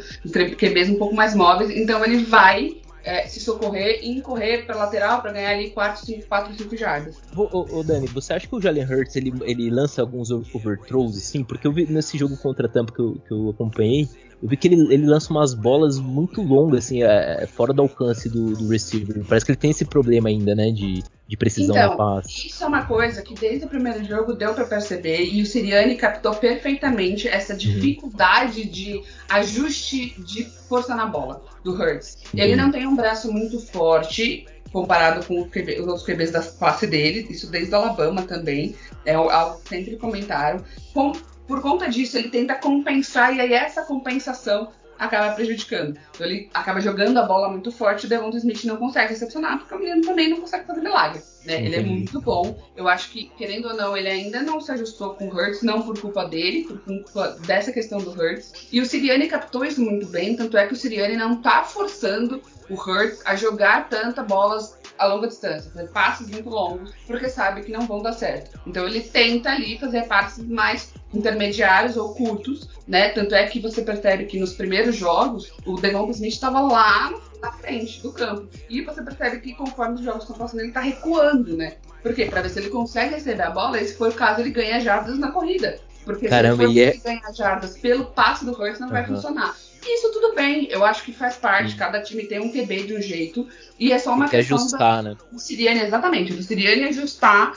QBs 0.58 0.90
um 0.90 0.96
pouco 0.96 1.14
mais 1.14 1.34
móveis. 1.34 1.70
Então, 1.70 2.04
ele 2.04 2.24
vai 2.24 2.76
é, 3.04 3.26
se 3.26 3.38
socorrer 3.38 4.00
e 4.02 4.20
correr 4.22 4.64
para 4.64 4.76
lateral 4.76 5.20
para 5.20 5.32
ganhar 5.32 5.50
ali 5.50 5.70
4, 5.70 6.04
5, 6.04 6.26
4, 6.26 6.54
5 6.56 6.76
jardas. 6.76 7.16
Ô, 7.36 7.78
ô, 7.78 7.82
Dani, 7.82 8.06
você 8.06 8.32
acha 8.32 8.46
que 8.46 8.54
o 8.54 8.60
Jalen 8.60 8.84
Hurts 8.84 9.14
ele, 9.16 9.32
ele 9.42 9.70
lança 9.70 10.00
alguns 10.00 10.30
overthrows 10.30 11.16
assim? 11.16 11.44
Porque 11.44 11.66
eu 11.66 11.72
vi 11.72 11.86
nesse 11.86 12.16
jogo 12.16 12.36
contra 12.38 12.66
a 12.66 12.70
Tampa 12.70 12.92
que 12.92 13.00
eu, 13.00 13.20
que 13.26 13.32
eu 13.32 13.50
acompanhei, 13.50 14.08
eu 14.44 14.50
vi 14.50 14.58
que 14.58 14.68
ele, 14.68 14.92
ele 14.92 15.06
lança 15.06 15.32
umas 15.32 15.54
bolas 15.54 15.98
muito 15.98 16.42
longas, 16.42 16.84
assim, 16.84 17.02
é, 17.02 17.44
é, 17.44 17.46
fora 17.46 17.72
do 17.72 17.80
alcance 17.80 18.28
do, 18.28 18.54
do, 18.54 18.68
receiver. 18.68 19.24
Parece 19.26 19.46
que 19.46 19.52
ele 19.52 19.58
tem 19.58 19.70
esse 19.70 19.86
problema 19.86 20.28
ainda, 20.28 20.54
né, 20.54 20.70
de, 20.70 21.02
de 21.26 21.34
precisão 21.34 21.74
então, 21.74 21.88
na 21.88 21.96
passe. 21.96 22.48
Isso 22.48 22.62
é 22.62 22.66
uma 22.66 22.84
coisa 22.84 23.22
que 23.22 23.32
desde 23.32 23.64
o 23.64 23.68
primeiro 23.70 24.04
jogo 24.04 24.34
deu 24.34 24.52
para 24.52 24.66
perceber 24.66 25.24
e 25.32 25.40
o 25.40 25.46
Siriani 25.46 25.96
captou 25.96 26.34
perfeitamente 26.34 27.26
essa 27.26 27.54
uhum. 27.54 27.58
dificuldade 27.58 28.60
uhum. 28.60 28.68
de 28.68 29.02
ajuste 29.30 30.14
de 30.22 30.44
força 30.44 30.94
na 30.94 31.06
bola 31.06 31.42
do 31.64 31.72
Hurts. 31.72 32.18
Uhum. 32.34 32.40
Ele 32.40 32.54
não 32.54 32.70
tem 32.70 32.86
um 32.86 32.94
braço 32.94 33.32
muito 33.32 33.58
forte, 33.58 34.44
comparado 34.70 35.24
com 35.24 35.48
QB, 35.48 35.80
os 35.80 35.86
outros 35.86 36.04
QBs 36.04 36.32
da 36.32 36.42
classe 36.42 36.86
dele, 36.86 37.26
isso 37.30 37.50
desde 37.50 37.72
o 37.72 37.76
Alabama 37.78 38.20
também, 38.20 38.76
é 39.06 39.14
algo 39.14 39.58
que 39.62 39.70
sempre 39.70 39.96
comentaram. 39.96 40.62
Com, 40.92 41.12
por 41.46 41.60
conta 41.60 41.88
disso, 41.88 42.16
ele 42.16 42.28
tenta 42.28 42.54
compensar, 42.54 43.34
e 43.34 43.40
aí 43.40 43.52
essa 43.52 43.82
compensação 43.82 44.70
acaba 44.98 45.34
prejudicando. 45.34 45.98
Então 46.14 46.26
ele 46.26 46.48
acaba 46.54 46.80
jogando 46.80 47.18
a 47.18 47.22
bola 47.22 47.48
muito 47.48 47.70
forte 47.72 48.04
e 48.04 48.06
o 48.06 48.08
Devonta 48.08 48.36
Smith 48.36 48.64
não 48.64 48.76
consegue 48.76 49.10
recepcionar, 49.10 49.58
porque 49.58 49.74
o 49.74 49.78
menino 49.78 50.02
também 50.02 50.28
não 50.30 50.40
consegue 50.40 50.66
fazer 50.66 50.80
milagre. 50.80 51.20
Né? 51.44 51.64
Ele 51.64 51.76
é 51.76 51.80
muito 51.80 52.20
bom. 52.20 52.56
Eu 52.76 52.88
acho 52.88 53.10
que, 53.10 53.30
querendo 53.36 53.68
ou 53.68 53.74
não, 53.74 53.96
ele 53.96 54.08
ainda 54.08 54.42
não 54.42 54.60
se 54.60 54.72
ajustou 54.72 55.14
com 55.14 55.26
o 55.26 55.34
Hurts, 55.34 55.62
não 55.62 55.82
por 55.82 55.98
culpa 55.98 56.24
dele, 56.24 56.64
por 56.64 56.78
culpa 56.78 57.36
dessa 57.46 57.72
questão 57.72 57.98
do 57.98 58.10
Hurts. 58.10 58.68
E 58.72 58.80
o 58.80 58.86
Siriani 58.86 59.26
captou 59.26 59.64
isso 59.64 59.80
muito 59.80 60.06
bem, 60.06 60.36
tanto 60.36 60.56
é 60.56 60.66
que 60.66 60.72
o 60.72 60.76
Siriani 60.76 61.16
não 61.16 61.42
tá 61.42 61.64
forçando 61.64 62.40
o 62.70 62.74
Hurts 62.74 63.20
a 63.26 63.36
jogar 63.36 63.88
tanta 63.88 64.22
bolas 64.22 64.78
a 64.98 65.06
longa 65.06 65.28
distância, 65.28 65.70
fazer 65.70 65.88
passes 65.88 66.28
muito 66.30 66.48
longos, 66.48 66.92
porque 67.06 67.28
sabe 67.28 67.62
que 67.62 67.72
não 67.72 67.86
vão 67.86 68.02
dar 68.02 68.12
certo. 68.12 68.58
Então 68.66 68.86
ele 68.86 69.00
tenta 69.00 69.50
ali 69.50 69.78
fazer 69.78 70.06
passes 70.06 70.44
mais 70.46 70.92
intermediários 71.12 71.96
ou 71.96 72.14
curtos, 72.14 72.68
né? 72.86 73.10
Tanto 73.10 73.34
é 73.34 73.46
que 73.46 73.60
você 73.60 73.82
percebe 73.82 74.26
que 74.26 74.38
nos 74.38 74.54
primeiros 74.54 74.96
jogos 74.96 75.52
o 75.66 75.74
Devon 75.76 76.08
Smith 76.10 76.34
estava 76.34 76.60
lá 76.60 77.12
na 77.40 77.52
frente 77.52 78.00
do 78.02 78.12
campo. 78.12 78.48
E 78.68 78.82
você 78.82 79.02
percebe 79.02 79.40
que 79.40 79.54
conforme 79.54 79.96
os 79.96 80.02
jogos 80.02 80.22
estão 80.22 80.36
passando, 80.36 80.60
ele 80.60 80.68
está 80.68 80.80
recuando, 80.80 81.56
né? 81.56 81.76
Por 82.02 82.14
quê? 82.14 82.26
Para 82.26 82.42
ver 82.42 82.50
se 82.50 82.58
ele 82.58 82.70
consegue 82.70 83.14
receber 83.14 83.42
a 83.42 83.50
bola, 83.50 83.80
e 83.80 83.86
se 83.86 83.96
for 83.96 84.10
o 84.10 84.14
caso, 84.14 84.40
ele 84.40 84.50
ganha 84.50 84.80
jardas 84.80 85.18
na 85.18 85.30
corrida. 85.30 85.78
Porque 86.04 86.28
Caramba, 86.28 86.64
se 86.66 86.70
ele 86.70 86.80
é... 86.80 86.96
ganhar 86.96 87.32
jardas 87.32 87.78
pelo 87.78 88.06
passe 88.06 88.44
do 88.44 88.52
Hurts, 88.52 88.78
não 88.78 88.88
uhum. 88.88 88.92
vai 88.92 89.06
funcionar. 89.06 89.56
Isso 89.86 90.10
tudo 90.12 90.34
bem, 90.34 90.68
eu 90.70 90.84
acho 90.84 91.02
que 91.04 91.12
faz 91.12 91.36
parte. 91.36 91.72
Sim. 91.72 91.78
Cada 91.78 92.00
time 92.00 92.24
tem 92.26 92.40
um 92.40 92.50
QB 92.50 92.84
de 92.84 92.94
um 92.94 93.02
jeito. 93.02 93.46
E 93.78 93.92
é 93.92 93.98
só 93.98 94.14
uma 94.14 94.28
tem 94.28 94.40
questão 94.40 94.56
ajustar, 94.56 95.02
da, 95.02 95.10
né? 95.10 95.16
do 95.30 95.38
Siriane, 95.38 95.80
exatamente. 95.80 96.32
Do 96.32 96.42
Siriane 96.42 96.84
ajustar. 96.84 97.56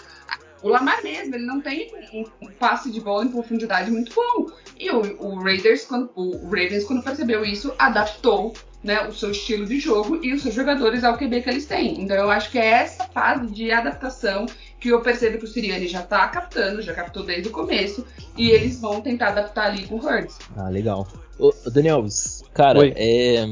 O 0.63 0.69
Lamar 0.69 1.03
mesmo, 1.03 1.35
ele 1.35 1.45
não 1.45 1.61
tem 1.61 1.91
um, 2.11 2.25
um, 2.41 2.51
passe 2.51 2.91
de 2.91 2.99
bola 2.99 3.23
em 3.23 3.29
profundidade 3.29 3.91
muito 3.91 4.13
bom. 4.13 4.51
E 4.79 4.89
o, 4.89 5.01
o 5.23 5.39
Raiders, 5.39 5.85
quando, 5.85 6.09
o 6.15 6.45
Ravens, 6.45 6.83
quando 6.83 7.03
percebeu 7.03 7.45
isso, 7.45 7.73
adaptou 7.77 8.53
né, 8.83 9.07
o 9.07 9.13
seu 9.13 9.31
estilo 9.31 9.65
de 9.65 9.79
jogo 9.79 10.19
e 10.23 10.33
os 10.33 10.41
seus 10.41 10.55
jogadores 10.55 11.03
ao 11.03 11.17
QB 11.17 11.41
que 11.41 11.49
eles 11.49 11.65
têm. 11.65 12.01
Então 12.01 12.15
eu 12.15 12.31
acho 12.31 12.49
que 12.51 12.57
é 12.57 12.65
essa 12.65 13.03
fase 13.05 13.47
de 13.47 13.71
adaptação 13.71 14.45
que 14.79 14.89
eu 14.89 15.01
percebo 15.01 15.37
que 15.37 15.45
o 15.45 15.47
Siriane 15.47 15.87
já 15.87 16.01
tá 16.01 16.27
captando, 16.27 16.81
já 16.81 16.93
captou 16.93 17.23
desde 17.23 17.49
o 17.49 17.51
começo, 17.51 18.05
e 18.37 18.49
eles 18.51 18.79
vão 18.79 19.01
tentar 19.01 19.29
adaptar 19.29 19.65
ali 19.65 19.87
com 19.87 19.95
o 19.95 20.05
Hurts. 20.05 20.37
Ah, 20.55 20.69
legal. 20.69 21.07
Ô, 21.39 21.53
Daniel, 21.71 22.05
cara, 22.53 22.79
Oi. 22.79 22.93
é 22.95 23.45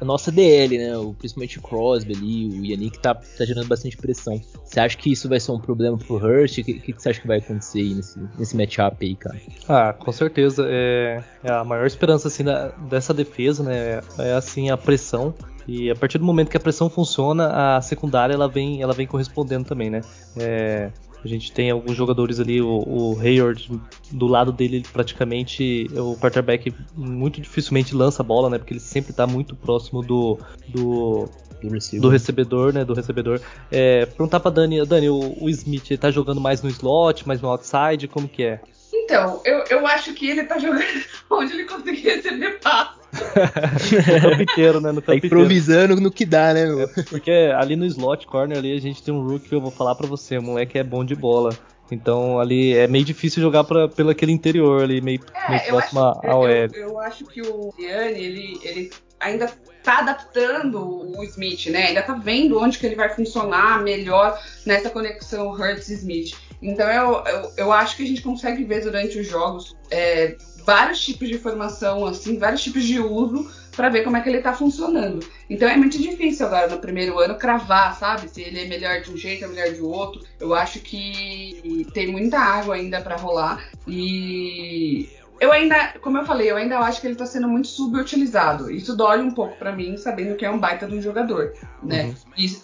a 0.00 0.04
nossa 0.04 0.30
DL, 0.30 0.78
né? 0.78 0.96
O, 0.96 1.12
principalmente 1.12 1.58
o 1.58 1.62
Crosby 1.62 2.14
ali, 2.14 2.48
o 2.48 2.64
Yannick 2.64 2.98
tá, 3.00 3.14
tá 3.14 3.44
gerando 3.44 3.66
bastante 3.66 3.96
pressão. 3.96 4.40
Você 4.64 4.80
acha 4.80 4.96
que 4.96 5.10
isso 5.10 5.28
vai 5.28 5.40
ser 5.40 5.52
um 5.52 5.58
problema 5.58 5.98
pro 5.98 6.16
Hurst? 6.16 6.58
O 6.58 6.64
que, 6.64 6.74
que, 6.74 6.92
que, 6.92 7.02
você 7.02 7.10
acha 7.10 7.20
que 7.20 7.26
vai 7.26 7.38
acontecer 7.38 7.80
aí 7.80 7.94
nesse, 7.94 8.20
nesse 8.38 8.56
matchup 8.56 9.04
aí, 9.04 9.16
cara? 9.16 9.40
Ah, 9.68 9.92
com 9.92 10.12
certeza. 10.12 10.64
É, 10.68 11.22
é 11.42 11.50
a 11.50 11.64
maior 11.64 11.86
esperança 11.86 12.28
assim, 12.28 12.44
da, 12.44 12.68
dessa 12.68 13.12
defesa, 13.12 13.62
né? 13.62 14.00
É 14.18 14.32
assim 14.32 14.70
a 14.70 14.76
pressão. 14.76 15.34
E 15.68 15.90
a 15.90 15.94
partir 15.94 16.16
do 16.16 16.24
momento 16.24 16.48
que 16.48 16.56
a 16.56 16.60
pressão 16.60 16.88
funciona, 16.88 17.76
a 17.76 17.82
secundária 17.82 18.32
ela 18.32 18.48
vem, 18.48 18.80
ela 18.80 18.94
vem 18.94 19.06
correspondendo 19.06 19.66
também, 19.66 19.90
né? 19.90 20.00
É, 20.34 20.90
a 21.22 21.28
gente 21.28 21.52
tem 21.52 21.70
alguns 21.70 21.94
jogadores 21.94 22.40
ali, 22.40 22.62
o, 22.62 22.82
o 22.86 23.20
Hayward, 23.20 23.70
do 24.10 24.26
lado 24.26 24.50
dele, 24.50 24.82
praticamente, 24.90 25.86
o 25.94 26.16
quarterback 26.16 26.72
muito 26.96 27.38
dificilmente 27.38 27.94
lança 27.94 28.22
a 28.22 28.24
bola, 28.24 28.48
né? 28.48 28.56
Porque 28.56 28.72
ele 28.72 28.80
sempre 28.80 29.10
está 29.10 29.26
muito 29.26 29.54
próximo 29.54 30.00
do, 30.00 30.38
do, 30.68 31.28
do, 31.60 32.00
do, 32.00 32.08
recebedor, 32.08 32.72
né? 32.72 32.82
Do 32.82 32.94
recebedor. 32.94 33.38
É, 33.70 34.06
perguntar 34.06 34.40
pra 34.40 34.50
Dani, 34.50 34.86
Dani, 34.86 35.10
o, 35.10 35.36
o 35.38 35.50
Smith, 35.50 35.90
ele 35.90 35.98
tá 35.98 36.10
jogando 36.10 36.40
mais 36.40 36.62
no 36.62 36.70
slot, 36.70 37.28
mais 37.28 37.42
no 37.42 37.48
outside, 37.50 38.08
como 38.08 38.26
que 38.26 38.42
é? 38.42 38.60
Então, 39.08 39.40
eu, 39.42 39.64
eu 39.70 39.86
acho 39.86 40.12
que 40.12 40.28
ele 40.28 40.44
tá 40.44 40.58
jogando 40.58 40.84
onde 41.30 41.54
ele 41.54 41.64
conseguia 41.64 42.16
receber 42.16 42.60
passe. 42.60 42.98
no 43.14 44.20
campo 44.20 44.42
inteiro, 44.52 44.80
né? 44.82 44.92
No 44.92 45.00
campo 45.00 45.06
tá 45.06 45.26
improvisando 45.26 45.84
inteiro. 45.84 46.00
no 46.02 46.10
que 46.10 46.26
dá, 46.26 46.52
né, 46.52 46.66
meu? 46.66 46.82
É, 46.82 46.86
porque 47.04 47.30
ali 47.56 47.74
no 47.74 47.86
slot 47.86 48.26
corner 48.26 48.58
ali 48.58 48.76
a 48.76 48.80
gente 48.80 49.02
tem 49.02 49.14
um 49.14 49.26
rook 49.26 49.48
que 49.48 49.54
eu 49.54 49.62
vou 49.62 49.70
falar 49.70 49.94
pra 49.94 50.06
você, 50.06 50.36
o 50.36 50.42
moleque 50.42 50.76
é 50.76 50.84
bom 50.84 51.06
de 51.06 51.14
bola. 51.14 51.56
Então 51.90 52.38
ali 52.38 52.76
é 52.76 52.86
meio 52.86 53.02
difícil 53.02 53.40
jogar 53.40 53.64
pra, 53.64 53.88
pelo 53.88 54.10
aquele 54.10 54.30
interior 54.30 54.82
ali, 54.82 55.00
meio, 55.00 55.20
é, 55.34 55.50
meio 55.52 55.64
próximo 55.68 56.00
ao 56.00 56.46
Eu, 56.46 56.68
eu, 56.74 57.00
acho 57.00 57.24
que 57.24 57.40
o 57.40 57.72
Yanni, 57.78 58.22
ele, 58.22 58.60
ele 58.62 58.90
ainda 59.18 59.50
tá 59.82 60.00
adaptando 60.00 60.78
o 61.18 61.24
Smith, 61.24 61.68
né? 61.68 61.86
Ainda 61.86 62.02
tá 62.02 62.12
vendo 62.12 62.60
onde 62.60 62.78
que 62.78 62.84
ele 62.84 62.94
vai 62.94 63.08
funcionar 63.08 63.82
melhor 63.82 64.38
nessa 64.66 64.90
conexão 64.90 65.50
Hurts-Smith. 65.50 66.36
Então 66.60 66.88
eu, 66.90 67.24
eu, 67.24 67.52
eu, 67.56 67.72
acho 67.72 67.96
que 67.96 68.02
a 68.02 68.06
gente 68.06 68.22
consegue 68.22 68.64
ver 68.64 68.82
durante 68.82 69.18
os 69.18 69.26
jogos 69.26 69.76
é, 69.90 70.36
vários 70.64 71.00
tipos 71.00 71.28
de 71.28 71.38
formação, 71.38 72.04
assim, 72.04 72.36
vários 72.36 72.62
tipos 72.62 72.84
de 72.84 73.00
uso 73.00 73.48
para 73.74 73.88
ver 73.88 74.02
como 74.02 74.16
é 74.16 74.20
que 74.20 74.28
ele 74.28 74.42
tá 74.42 74.52
funcionando. 74.52 75.24
Então 75.48 75.68
é 75.68 75.76
muito 75.76 75.96
difícil 75.96 76.46
agora 76.46 76.66
no 76.66 76.80
primeiro 76.80 77.18
ano 77.20 77.36
cravar, 77.36 77.96
sabe? 77.96 78.28
Se 78.28 78.42
ele 78.42 78.62
é 78.62 78.64
melhor 78.66 79.00
de 79.00 79.10
um 79.10 79.16
jeito 79.16 79.44
ou 79.44 79.50
melhor 79.50 79.72
de 79.72 79.80
outro. 79.80 80.20
Eu 80.40 80.52
acho 80.52 80.80
que 80.80 81.86
tem 81.94 82.08
muita 82.08 82.38
água 82.38 82.74
ainda 82.74 83.00
para 83.00 83.16
rolar 83.16 83.70
e 83.86 85.08
eu 85.40 85.52
ainda, 85.52 85.94
como 86.00 86.18
eu 86.18 86.24
falei, 86.24 86.50
eu 86.50 86.56
ainda 86.56 86.78
acho 86.78 87.00
que 87.00 87.06
ele 87.06 87.14
tá 87.14 87.26
sendo 87.26 87.48
muito 87.48 87.68
subutilizado. 87.68 88.70
Isso 88.70 88.96
dói 88.96 89.20
um 89.20 89.30
pouco 89.30 89.56
para 89.56 89.72
mim, 89.72 89.96
sabendo 89.96 90.36
que 90.36 90.44
é 90.44 90.50
um 90.50 90.58
baita 90.58 90.86
de 90.86 90.96
um 90.96 91.02
jogador, 91.02 91.52
né? 91.82 92.06
Uhum. 92.06 92.14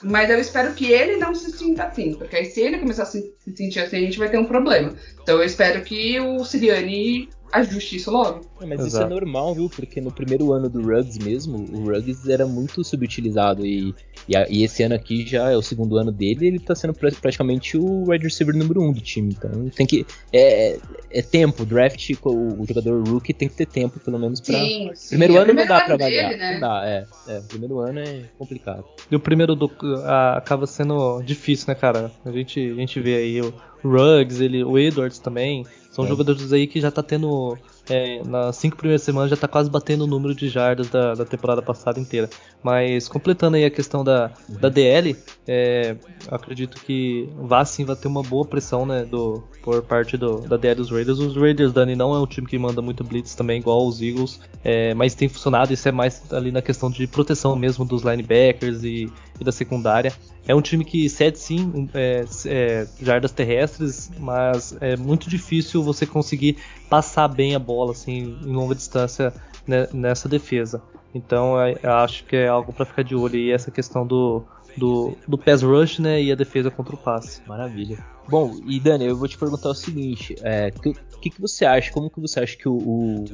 mas 0.02 0.30
eu 0.30 0.38
espero 0.38 0.72
que 0.74 0.90
ele 0.90 1.16
não 1.16 1.34
se 1.34 1.50
sinta 1.52 1.84
assim, 1.84 2.14
porque 2.14 2.36
aí 2.36 2.44
se 2.46 2.60
ele 2.60 2.78
começar 2.78 3.04
a 3.04 3.06
se, 3.06 3.34
se 3.38 3.56
sentir 3.56 3.80
assim, 3.80 3.96
a 3.96 4.00
gente 4.00 4.18
vai 4.18 4.28
ter 4.28 4.38
um 4.38 4.44
problema. 4.44 4.94
Então 5.22 5.38
eu 5.38 5.44
espero 5.44 5.82
que 5.82 6.18
o 6.20 6.44
Siriani 6.44 7.28
ajuste 7.52 7.96
isso 7.96 8.10
logo. 8.10 8.40
É, 8.60 8.66
mas 8.66 8.80
Exato. 8.80 8.88
isso 8.88 9.02
é 9.02 9.08
normal, 9.08 9.54
viu? 9.54 9.68
Porque 9.68 10.00
no 10.00 10.10
primeiro 10.10 10.52
ano 10.52 10.68
do 10.68 10.82
Ruggs 10.82 11.18
mesmo, 11.18 11.58
o 11.72 11.90
Ruggs 11.90 12.30
era 12.30 12.46
muito 12.46 12.82
subutilizado 12.82 13.64
e, 13.64 13.94
e, 14.28 14.36
a, 14.36 14.46
e, 14.48 14.64
esse 14.64 14.82
ano 14.82 14.94
aqui 14.94 15.26
já 15.26 15.50
é 15.50 15.56
o 15.56 15.62
segundo 15.62 15.96
ano 15.96 16.10
dele 16.10 16.46
ele 16.46 16.58
tá 16.58 16.74
sendo 16.74 16.94
praticamente 16.94 17.76
o 17.76 18.10
wide 18.10 18.24
receiver 18.24 18.56
número 18.56 18.82
um 18.82 18.92
do 18.92 19.00
time. 19.00 19.34
Então 19.36 19.68
tem 19.70 19.86
que. 19.86 20.06
É, 20.32 20.78
é 21.10 21.22
tempo, 21.22 21.64
draft, 21.64 22.10
o, 22.24 22.62
o, 22.62 22.66
jogador 22.66 23.06
rookie 23.06 23.32
tem 23.32 23.48
que 23.48 23.54
ter 23.54 23.66
tempo, 23.66 24.00
pelo 24.00 24.18
menos 24.18 24.40
pra. 24.40 24.58
Sim, 24.58 24.90
sim. 24.94 25.08
Primeiro 25.10 25.36
é 25.36 25.38
ano 25.38 25.54
não 25.54 25.66
dá 25.66 25.80
pra 25.80 25.94
avaliar. 25.94 26.36
Né? 26.36 26.54
Não 26.54 26.60
dá, 26.60 26.82
é, 26.84 27.06
é. 27.28 27.40
Primeiro 27.40 27.78
ano 27.78 28.00
é 28.00 28.24
complicado. 28.38 28.84
E 29.10 29.14
o 29.14 29.20
primeiro 29.20 29.54
do, 29.54 29.70
a, 30.04 30.38
acaba 30.38 30.66
sendo 30.66 31.22
difícil, 31.22 31.66
né, 31.68 31.74
cara? 31.74 32.10
A 32.24 32.30
gente, 32.32 32.58
a 32.60 32.74
gente 32.74 33.00
vê 33.00 33.16
aí 33.16 33.40
o 33.40 33.54
Ruggs, 33.84 34.42
ele, 34.42 34.64
o 34.64 34.78
Edwards 34.78 35.18
também. 35.18 35.64
São 35.94 36.04
é. 36.04 36.08
jogadores 36.08 36.52
aí 36.52 36.66
que 36.66 36.80
já 36.80 36.90
tá 36.90 37.04
tendo 37.04 37.56
é, 37.88 38.20
nas 38.24 38.56
cinco 38.56 38.76
primeiras 38.76 39.02
semanas 39.02 39.30
já 39.30 39.34
está 39.34 39.46
quase 39.46 39.70
batendo 39.70 40.02
o 40.02 40.06
número 40.08 40.34
de 40.34 40.48
jardas 40.48 40.88
da, 40.90 41.14
da, 41.14 41.24
temporada 41.24 41.62
passada 41.62 42.00
inteira. 42.00 42.28
Mas 42.64 43.06
completando 43.08 43.58
aí 43.58 43.64
a 43.66 43.70
questão 43.70 44.02
da, 44.02 44.30
da 44.48 44.70
DL, 44.70 45.14
é, 45.46 45.96
acredito 46.28 46.80
que 46.80 47.28
vá 47.36 47.62
sim 47.62 47.84
vai 47.84 47.94
ter 47.94 48.08
uma 48.08 48.22
boa 48.22 48.46
pressão 48.46 48.86
né, 48.86 49.04
do, 49.04 49.44
por 49.62 49.82
parte 49.82 50.16
do, 50.16 50.40
da 50.40 50.56
DL 50.56 50.76
dos 50.76 50.90
Raiders. 50.90 51.18
Os 51.18 51.36
Raiders, 51.36 51.74
Dani, 51.74 51.94
não 51.94 52.14
é 52.14 52.18
um 52.18 52.26
time 52.26 52.46
que 52.46 52.58
manda 52.58 52.80
muito 52.80 53.04
blitz 53.04 53.34
também, 53.34 53.60
igual 53.60 53.86
os 53.86 54.00
Eagles, 54.00 54.40
é, 54.64 54.94
mas 54.94 55.14
tem 55.14 55.28
funcionado. 55.28 55.74
Isso 55.74 55.86
é 55.86 55.92
mais 55.92 56.22
ali 56.32 56.50
na 56.50 56.62
questão 56.62 56.90
de 56.90 57.06
proteção 57.06 57.54
mesmo 57.54 57.84
dos 57.84 58.02
linebackers 58.02 58.82
e, 58.82 59.12
e 59.38 59.44
da 59.44 59.52
secundária. 59.52 60.10
É 60.48 60.54
um 60.54 60.62
time 60.62 60.86
que 60.86 61.06
cede 61.10 61.38
sim 61.38 61.90
é, 61.92 62.24
é, 62.46 62.86
jardas 63.02 63.30
terrestres, 63.30 64.10
mas 64.18 64.74
é 64.80 64.96
muito 64.96 65.28
difícil 65.28 65.82
você 65.82 66.06
conseguir 66.06 66.56
passar 66.88 67.28
bem 67.28 67.54
a 67.54 67.58
bola 67.58 67.92
assim 67.92 68.38
em 68.42 68.52
longa 68.54 68.74
distância 68.74 69.34
né, 69.66 69.86
nessa 69.92 70.30
defesa. 70.30 70.80
Então 71.14 71.60
é, 71.60 71.78
acho 71.82 72.24
que 72.24 72.36
é 72.36 72.48
algo 72.48 72.72
para 72.72 72.84
ficar 72.84 73.02
de 73.02 73.14
olho 73.14 73.36
e 73.36 73.52
essa 73.52 73.70
questão 73.70 74.06
do, 74.06 74.44
do, 74.76 75.16
do 75.26 75.38
pass 75.38 75.62
rush 75.62 76.00
né, 76.00 76.20
e 76.20 76.32
a 76.32 76.34
defesa 76.34 76.70
contra 76.70 76.94
o 76.94 76.98
passe. 76.98 77.40
Maravilha. 77.46 78.13
Bom, 78.28 78.58
e 78.66 78.80
Dani, 78.80 79.06
eu 79.06 79.16
vou 79.16 79.28
te 79.28 79.36
perguntar 79.36 79.70
o 79.70 79.74
seguinte: 79.74 80.34
o 80.34 80.46
é, 80.46 80.70
que, 80.70 80.94
que, 81.20 81.30
que, 81.30 81.40
você 81.40 81.64
acha? 81.64 81.92
Como 81.92 82.10
que 82.10 82.20
você 82.20 82.40
acha 82.40 82.56
que 82.56 82.68
o, 82.68 82.76
o, 82.76 83.24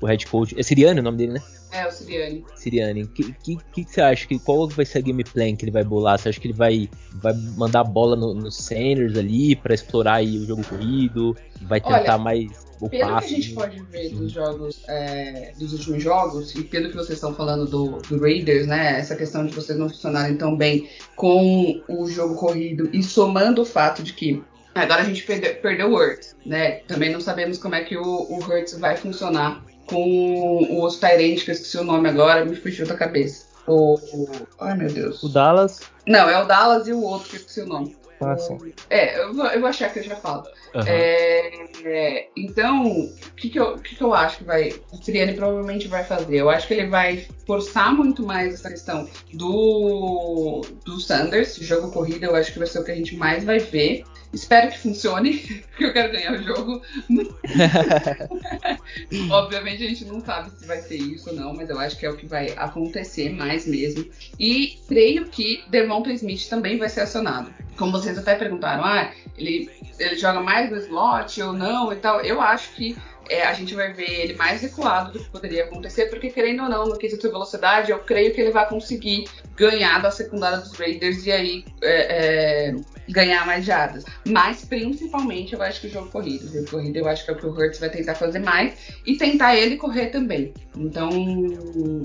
o, 0.00 0.06
head 0.06 0.26
coach. 0.26 0.54
É 0.58 0.62
Siriane 0.62 1.00
o 1.00 1.02
nome 1.02 1.18
dele, 1.18 1.32
né? 1.32 1.42
É, 1.72 1.86
o 1.86 1.90
Siriane. 1.90 2.44
Siriane. 2.54 3.02
O 3.02 3.08
que, 3.08 3.32
que, 3.32 3.56
que, 3.72 3.84
você 3.84 4.00
acha? 4.00 4.26
Que, 4.26 4.38
qual 4.38 4.68
vai 4.68 4.84
ser 4.84 4.98
a 4.98 5.00
game 5.00 5.24
plan 5.24 5.56
que 5.56 5.64
ele 5.64 5.72
vai 5.72 5.84
bolar? 5.84 6.18
Você 6.18 6.28
acha 6.28 6.40
que 6.40 6.46
ele 6.46 6.54
vai, 6.54 6.88
vai 7.14 7.34
mandar 7.56 7.80
a 7.80 7.84
bola 7.84 8.14
no, 8.14 8.34
no 8.34 8.50
Sanders 8.50 9.16
ali 9.16 9.56
para 9.56 9.74
explorar 9.74 10.16
aí 10.16 10.38
o 10.38 10.46
jogo 10.46 10.64
corrido? 10.64 11.36
Vai 11.62 11.80
tentar 11.80 12.14
Olha, 12.14 12.18
mais 12.18 12.72
o 12.82 12.88
pelo 12.88 13.12
passe? 13.12 13.28
que 13.28 13.34
a 13.34 13.36
gente 13.36 13.54
pode 13.54 13.82
ver 13.84 14.10
dos 14.10 14.32
jogos, 14.32 14.82
é, 14.88 15.52
dos 15.56 15.72
últimos 15.72 16.02
jogos, 16.02 16.52
e 16.56 16.64
pelo 16.64 16.90
que 16.90 16.96
vocês 16.96 17.16
estão 17.16 17.32
falando 17.32 17.64
do, 17.64 17.98
do 18.08 18.20
Raiders, 18.20 18.66
né? 18.66 18.98
Essa 18.98 19.14
questão 19.14 19.46
de 19.46 19.54
vocês 19.54 19.78
não 19.78 19.88
funcionarem 19.88 20.36
tão 20.36 20.56
bem 20.56 20.88
com 21.14 21.80
o 21.88 22.08
jogo 22.08 22.34
corrido 22.34 22.90
e 22.92 23.00
somando 23.00 23.62
o 23.62 23.64
fato 23.64 24.02
de 24.02 24.11
que 24.14 24.42
Agora 24.74 25.02
a 25.02 25.04
gente 25.04 25.22
perdeu, 25.24 25.54
perdeu 25.56 25.90
o 25.90 25.94
Hurts, 25.94 26.34
né? 26.46 26.80
Também 26.88 27.12
não 27.12 27.20
sabemos 27.20 27.58
como 27.58 27.74
é 27.74 27.82
que 27.82 27.96
o, 27.96 28.02
o 28.02 28.38
Hurts 28.38 28.78
vai 28.78 28.96
funcionar 28.96 29.62
com 29.86 30.02
o 30.02 30.76
outro 30.76 30.98
Tyrant, 30.98 31.44
que 31.44 31.50
eu 31.50 31.54
esqueci 31.54 31.76
o 31.76 31.84
nome 31.84 32.08
agora, 32.08 32.44
me 32.44 32.56
fugiu 32.56 32.86
da 32.86 32.94
cabeça. 32.94 33.46
O, 33.66 33.94
o, 33.94 34.28
Ai, 34.60 34.76
meu 34.76 34.90
Deus. 34.90 35.22
O 35.22 35.28
Dallas? 35.28 35.80
Não, 36.06 36.28
é 36.28 36.42
o 36.42 36.46
Dallas 36.46 36.88
e 36.88 36.92
o 36.92 37.02
outro, 37.02 37.28
que 37.28 37.36
eu 37.36 37.40
esqueci 37.40 37.60
o 37.60 37.66
nome. 37.66 37.96
Ah, 38.24 38.36
sim. 38.36 38.58
É, 38.88 39.20
eu 39.22 39.34
vou, 39.34 39.46
eu 39.46 39.60
vou 39.60 39.68
achar 39.68 39.92
que 39.92 39.98
eu 39.98 40.02
já 40.04 40.16
falo. 40.16 40.44
Uhum. 40.74 40.82
É, 40.86 41.68
é, 41.84 42.28
então, 42.36 42.86
o 42.86 43.34
que, 43.36 43.50
que, 43.50 43.58
eu, 43.58 43.78
que, 43.78 43.96
que 43.96 44.02
eu 44.02 44.14
acho 44.14 44.38
que 44.38 44.44
vai. 44.44 44.72
O 44.92 44.98
Triani 44.98 45.34
provavelmente 45.34 45.88
vai 45.88 46.04
fazer? 46.04 46.36
Eu 46.36 46.48
acho 46.48 46.66
que 46.66 46.74
ele 46.74 46.88
vai 46.88 47.26
forçar 47.46 47.94
muito 47.94 48.24
mais 48.24 48.54
essa 48.54 48.70
questão 48.70 49.08
do, 49.34 50.62
do 50.84 51.00
Sanders, 51.00 51.56
jogo 51.56 51.90
corrida, 51.90 52.26
eu 52.26 52.36
acho 52.36 52.52
que 52.52 52.58
vai 52.58 52.68
ser 52.68 52.78
o 52.78 52.84
que 52.84 52.92
a 52.92 52.96
gente 52.96 53.16
mais 53.16 53.44
vai 53.44 53.58
ver. 53.58 54.04
Espero 54.32 54.70
que 54.70 54.78
funcione, 54.78 55.62
porque 55.70 55.84
eu 55.84 55.92
quero 55.92 56.12
ganhar 56.12 56.32
o 56.32 56.42
jogo. 56.42 56.82
Obviamente 59.30 59.84
a 59.84 59.88
gente 59.88 60.04
não 60.06 60.20
sabe 60.20 60.50
se 60.50 60.66
vai 60.66 60.80
ser 60.80 60.96
isso 60.96 61.30
ou 61.30 61.36
não, 61.36 61.54
mas 61.54 61.68
eu 61.68 61.78
acho 61.78 61.98
que 61.98 62.06
é 62.06 62.10
o 62.10 62.16
que 62.16 62.26
vai 62.26 62.54
acontecer 62.56 63.30
mais 63.30 63.66
mesmo. 63.66 64.06
E 64.38 64.78
creio 64.88 65.26
que 65.26 65.62
Devonta 65.68 66.10
Smith 66.12 66.48
também 66.48 66.78
vai 66.78 66.88
ser 66.88 67.02
acionado. 67.02 67.52
Como 67.76 67.92
vocês 67.92 68.16
até 68.16 68.34
perguntaram, 68.34 68.84
ah, 68.84 69.12
ele, 69.36 69.70
ele 69.98 70.16
joga 70.16 70.40
mais 70.40 70.70
no 70.70 70.76
slot 70.76 71.42
ou 71.42 71.52
não 71.52 71.92
e 71.92 71.96
tal. 71.96 72.20
Eu 72.22 72.40
acho 72.40 72.74
que 72.74 72.96
é, 73.28 73.44
a 73.44 73.54
gente 73.54 73.74
vai 73.74 73.92
ver 73.92 74.10
ele 74.10 74.34
mais 74.34 74.60
recuado 74.60 75.12
do 75.12 75.18
que 75.18 75.30
poderia 75.30 75.64
acontecer, 75.64 76.06
porque 76.06 76.30
querendo 76.30 76.64
ou 76.64 76.68
não, 76.68 76.86
no 76.86 76.98
quesito 76.98 77.26
de 77.26 77.32
velocidade, 77.32 77.90
eu 77.90 77.98
creio 78.00 78.34
que 78.34 78.40
ele 78.40 78.50
vai 78.50 78.68
conseguir 78.68 79.24
ganhar 79.56 80.00
da 80.00 80.10
secundária 80.10 80.58
dos 80.58 80.72
Raiders 80.72 81.26
e 81.26 81.32
aí 81.32 81.64
é, 81.82 82.68
é, 82.68 82.74
ganhar 83.08 83.46
mais 83.46 83.64
jardas. 83.64 84.04
Mas 84.26 84.64
principalmente 84.64 85.54
eu 85.54 85.62
acho 85.62 85.80
que 85.80 85.86
o 85.86 85.90
jogo 85.90 86.08
corrido. 86.08 86.44
O 86.44 86.52
jogo 86.52 86.70
corrido 86.70 86.96
eu 86.96 87.08
acho 87.08 87.24
que 87.24 87.30
é 87.30 87.34
o 87.34 87.36
que 87.36 87.46
o 87.46 87.50
Hurts 87.50 87.80
vai 87.80 87.90
tentar 87.90 88.14
fazer 88.14 88.38
mais 88.38 88.74
e 89.06 89.16
tentar 89.16 89.56
ele 89.56 89.76
correr 89.76 90.06
também. 90.06 90.52
Então 90.76 91.10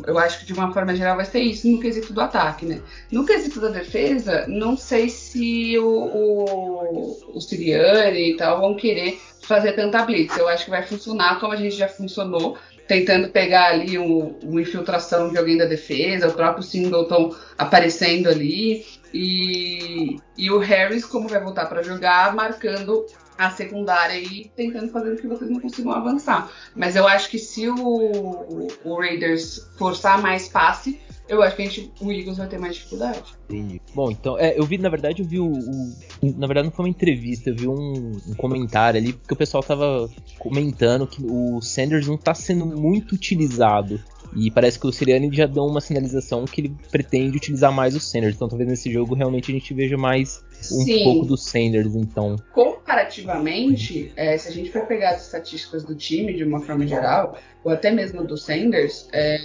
eu 0.06 0.18
acho 0.18 0.40
que 0.40 0.46
de 0.46 0.54
uma 0.54 0.74
forma 0.74 0.96
geral 0.96 1.16
vai 1.16 1.26
ser 1.26 1.40
isso 1.40 1.68
no 1.68 1.80
quesito 1.80 2.14
do 2.14 2.22
ataque, 2.22 2.66
né? 2.66 2.82
No 3.12 3.26
quesito 3.26 3.62
da 3.62 3.70
defesa, 3.70 4.46
não 4.48 4.78
sei 4.78 5.10
se 5.10 5.78
o, 5.78 5.88
o, 5.88 7.38
o 7.38 7.42
Siriani 7.42 8.34
e 8.34 8.38
tal 8.38 8.60
vão 8.60 8.76
querer 8.76 9.20
fazer 9.42 9.74
tanta 9.74 10.04
blitz. 10.04 10.38
Eu 10.38 10.48
acho 10.48 10.66
que 10.66 10.72
vai 10.72 10.84
funcionar 10.84 11.40
como 11.40 11.54
a 11.54 11.56
gente 11.56 11.76
já 11.76 11.88
funcionou, 11.88 12.58
tentando 12.88 13.30
pegar 13.30 13.72
ali 13.72 13.98
uma 13.98 14.62
infiltração 14.62 15.30
de 15.30 15.38
alguém 15.38 15.58
da 15.58 15.66
defesa, 15.66 16.30
o 16.30 16.34
próprio 16.34 16.64
Singleton 16.64 17.36
aparecendo 17.58 18.30
ali. 18.30 18.86
E, 19.14 20.18
e 20.38 20.52
o 20.52 20.58
Harris, 20.58 21.06
como 21.06 21.28
vai 21.28 21.42
voltar 21.42 21.66
para 21.66 21.82
jogar, 21.84 22.36
marcando 22.36 23.06
a 23.38 23.52
secundária 23.52 24.18
e 24.18 24.52
tentando 24.56 24.92
fazer 24.92 25.12
com 25.12 25.22
que 25.22 25.28
vocês 25.28 25.50
não 25.50 25.60
consigam 25.60 25.92
avançar. 25.92 26.52
Mas 26.76 26.96
eu 26.96 27.08
acho 27.08 27.30
que 27.30 27.38
se 27.38 27.70
o, 27.70 28.68
o 28.84 28.96
Raiders 29.00 29.70
forçar 29.78 30.22
mais 30.22 30.48
passe, 30.48 31.00
eu 31.28 31.42
acho 31.42 31.56
que 31.56 31.62
a 31.62 31.66
gente, 31.66 31.92
o 32.00 32.12
Eagles 32.12 32.38
vai 32.38 32.48
ter 32.48 32.58
mais 32.58 32.76
dificuldade. 32.76 33.24
Entendi. 33.50 33.82
Bom, 33.94 34.12
então, 34.12 34.38
é, 34.38 34.58
eu 34.58 34.64
vi, 34.64 34.78
na 34.78 34.90
verdade, 34.90 35.22
eu 35.22 35.28
vi 35.28 35.40
o, 35.40 35.52
o, 35.52 35.94
Na 36.38 36.48
verdade, 36.48 36.68
não 36.68 36.76
foi 36.76 36.86
uma 36.86 36.90
entrevista, 36.90 37.50
eu 37.50 37.56
vi 37.56 37.68
um, 37.68 38.12
um, 38.28 38.34
comentário 38.36 39.00
ali, 39.00 39.14
porque 39.14 39.34
o 39.34 39.38
pessoal 39.38 39.64
tava 39.64 40.10
comentando 40.40 41.08
que 41.08 41.24
o 41.24 41.62
Sanders 41.62 42.08
não 42.08 42.18
tá 42.18 42.34
sendo 42.34 42.66
muito 42.66 43.14
utilizado. 43.14 44.00
E 44.36 44.52
parece 44.52 44.80
que 44.80 44.88
o 44.88 44.92
Siriani 44.92 45.30
já 45.32 45.46
deu 45.46 45.64
uma 45.64 45.82
sinalização 45.82 46.46
que 46.46 46.62
ele 46.62 46.76
pretende 46.92 47.38
utilizar 47.38 47.72
mais 47.72 47.96
o 47.96 48.00
Sanders. 48.00 48.36
Então 48.36 48.48
talvez 48.48 48.70
nesse 48.70 48.92
jogo 48.92 49.16
realmente 49.16 49.52
a 49.52 49.54
gente 49.54 49.74
veja 49.74 49.98
mais 49.98 50.44
um 50.72 50.82
Sim. 50.82 51.04
pouco 51.04 51.26
do 51.26 51.38
Sanders, 51.38 51.96
então. 51.96 52.36
Comparativamente, 52.54 54.12
é, 54.16 54.38
se 54.38 54.48
a 54.48 54.52
gente 54.52 54.72
for 54.72 54.86
pegar 54.86 55.12
as 55.12 55.26
estatísticas 55.26 55.84
do 55.84 55.96
time 55.96 56.34
de 56.34 56.44
uma 56.44 56.60
forma 56.62 56.86
geral, 56.86 57.38
ou 57.64 57.72
até 57.72 57.92
mesmo 57.92 58.24
do 58.24 58.38
Sanders, 58.38 59.08
é, 59.14 59.38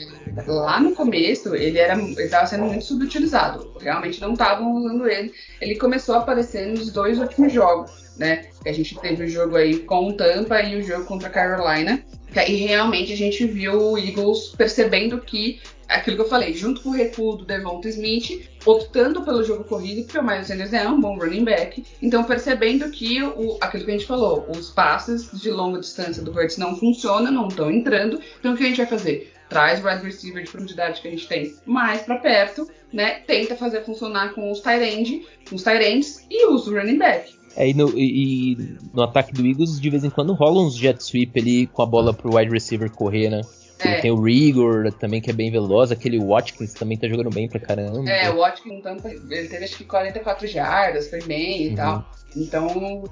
lá 0.47 0.81
no 0.81 0.95
começo 0.95 1.55
ele 1.55 1.79
era 1.79 1.99
estava 2.01 2.47
sendo 2.47 2.65
muito 2.65 2.85
subutilizado. 2.85 3.73
Realmente 3.81 4.21
não 4.21 4.33
estavam 4.33 4.75
usando 4.75 5.09
ele. 5.09 5.33
Ele 5.61 5.77
começou 5.77 6.15
a 6.15 6.19
aparecer 6.19 6.67
nos 6.69 6.91
dois 6.91 7.19
últimos 7.19 7.53
jogos, 7.53 7.91
né? 8.17 8.47
A 8.65 8.73
gente 8.73 8.99
teve 9.01 9.25
o 9.25 9.29
jogo 9.29 9.57
aí 9.57 9.81
com 9.81 10.09
o 10.09 10.13
Tampa 10.13 10.61
e 10.63 10.79
o 10.79 10.83
jogo 10.83 11.05
contra 11.05 11.29
a 11.29 11.33
Carolina. 11.33 12.03
E 12.47 12.57
realmente 12.57 13.13
a 13.13 13.17
gente 13.17 13.45
viu 13.47 13.93
o 13.93 13.99
Eagles 13.99 14.55
percebendo 14.57 15.21
que 15.21 15.61
aquilo 15.89 16.17
que 16.17 16.23
eu 16.23 16.29
falei, 16.29 16.55
junto 16.55 16.81
com 16.81 16.89
o 16.89 16.93
recuo 16.93 17.37
do 17.37 17.45
Devonta 17.45 17.89
Smith, 17.89 18.49
optando 18.65 19.23
pelo 19.23 19.45
jogo 19.45 19.65
corrido, 19.65 20.05
porque 20.05 20.19
o 20.19 20.23
Miles 20.23 20.47
Sanders 20.47 20.73
é 20.73 20.89
um 20.89 21.01
bom 21.01 21.19
running 21.19 21.45
back. 21.45 21.85
Então, 22.01 22.25
percebendo 22.25 22.91
que 22.91 23.23
o, 23.23 23.59
aquilo 23.61 23.85
que 23.85 23.91
a 23.91 23.95
gente 23.95 24.07
falou, 24.07 24.47
os 24.49 24.71
passes 24.71 25.31
de 25.41 25.51
longa 25.51 25.81
distância 25.81 26.23
do 26.23 26.33
Hurts 26.33 26.57
não 26.57 26.77
funcionam, 26.77 27.31
não 27.31 27.49
estão 27.49 27.71
entrando. 27.71 28.21
Então, 28.39 28.55
o 28.55 28.57
que 28.57 28.65
a 28.65 28.67
gente 28.67 28.79
vai 28.79 28.87
fazer? 28.87 29.33
Traz 29.49 29.85
o 29.85 29.87
wide 29.87 30.03
receiver 30.03 30.43
de 30.43 30.51
profundidade 30.51 31.03
que 31.03 31.09
a 31.09 31.11
gente 31.11 31.29
tem 31.29 31.55
mais 31.67 32.03
para 32.03 32.17
perto, 32.17 32.67
né? 32.91 33.21
Tenta 33.27 33.55
fazer 33.55 33.85
funcionar 33.85 34.33
com 34.33 34.51
os 34.51 34.61
tight 34.61 35.27
com 35.49 35.57
os 35.57 35.63
tight 35.63 36.27
e 36.31 36.47
usa 36.47 36.71
o 36.71 36.75
running 36.75 36.97
back. 36.97 37.32
É, 37.57 37.69
e, 37.69 37.75
no, 37.75 37.91
e, 37.99 38.53
e 38.53 38.77
no 38.93 39.03
ataque 39.03 39.33
do 39.33 39.47
Eagles, 39.47 39.81
de 39.81 39.91
vez 39.91 40.05
em 40.05 40.11
quando 40.11 40.33
rola 40.33 40.63
uns 40.63 40.77
jet 40.77 41.03
sweep 41.03 41.39
ali 41.39 41.67
com 41.67 41.83
a 41.83 41.87
bola 41.87 42.15
pro 42.15 42.37
wide 42.37 42.51
receiver 42.51 42.91
correr, 42.91 43.31
né? 43.31 43.43
É. 43.85 44.01
Tem 44.01 44.11
o 44.11 44.23
Rigor 44.23 44.93
também, 44.93 45.21
que 45.21 45.31
é 45.31 45.33
bem 45.33 45.51
veloz. 45.51 45.91
Aquele 45.91 46.19
Watkins 46.19 46.73
também 46.73 46.97
tá 46.97 47.09
jogando 47.09 47.31
bem 47.31 47.49
pra 47.49 47.59
caramba. 47.59 48.09
É, 48.09 48.31
o 48.31 48.39
Watkins, 48.39 48.79
então, 48.79 48.97
ele 49.29 49.49
teve 49.49 49.65
acho 49.65 49.77
que 49.77 49.85
44 49.85 50.47
jardas, 50.47 51.11
foi 51.11 51.21
bem 51.23 51.65
e 51.65 51.69
uhum. 51.71 51.75
tal. 51.75 52.11
Então, 52.37 53.05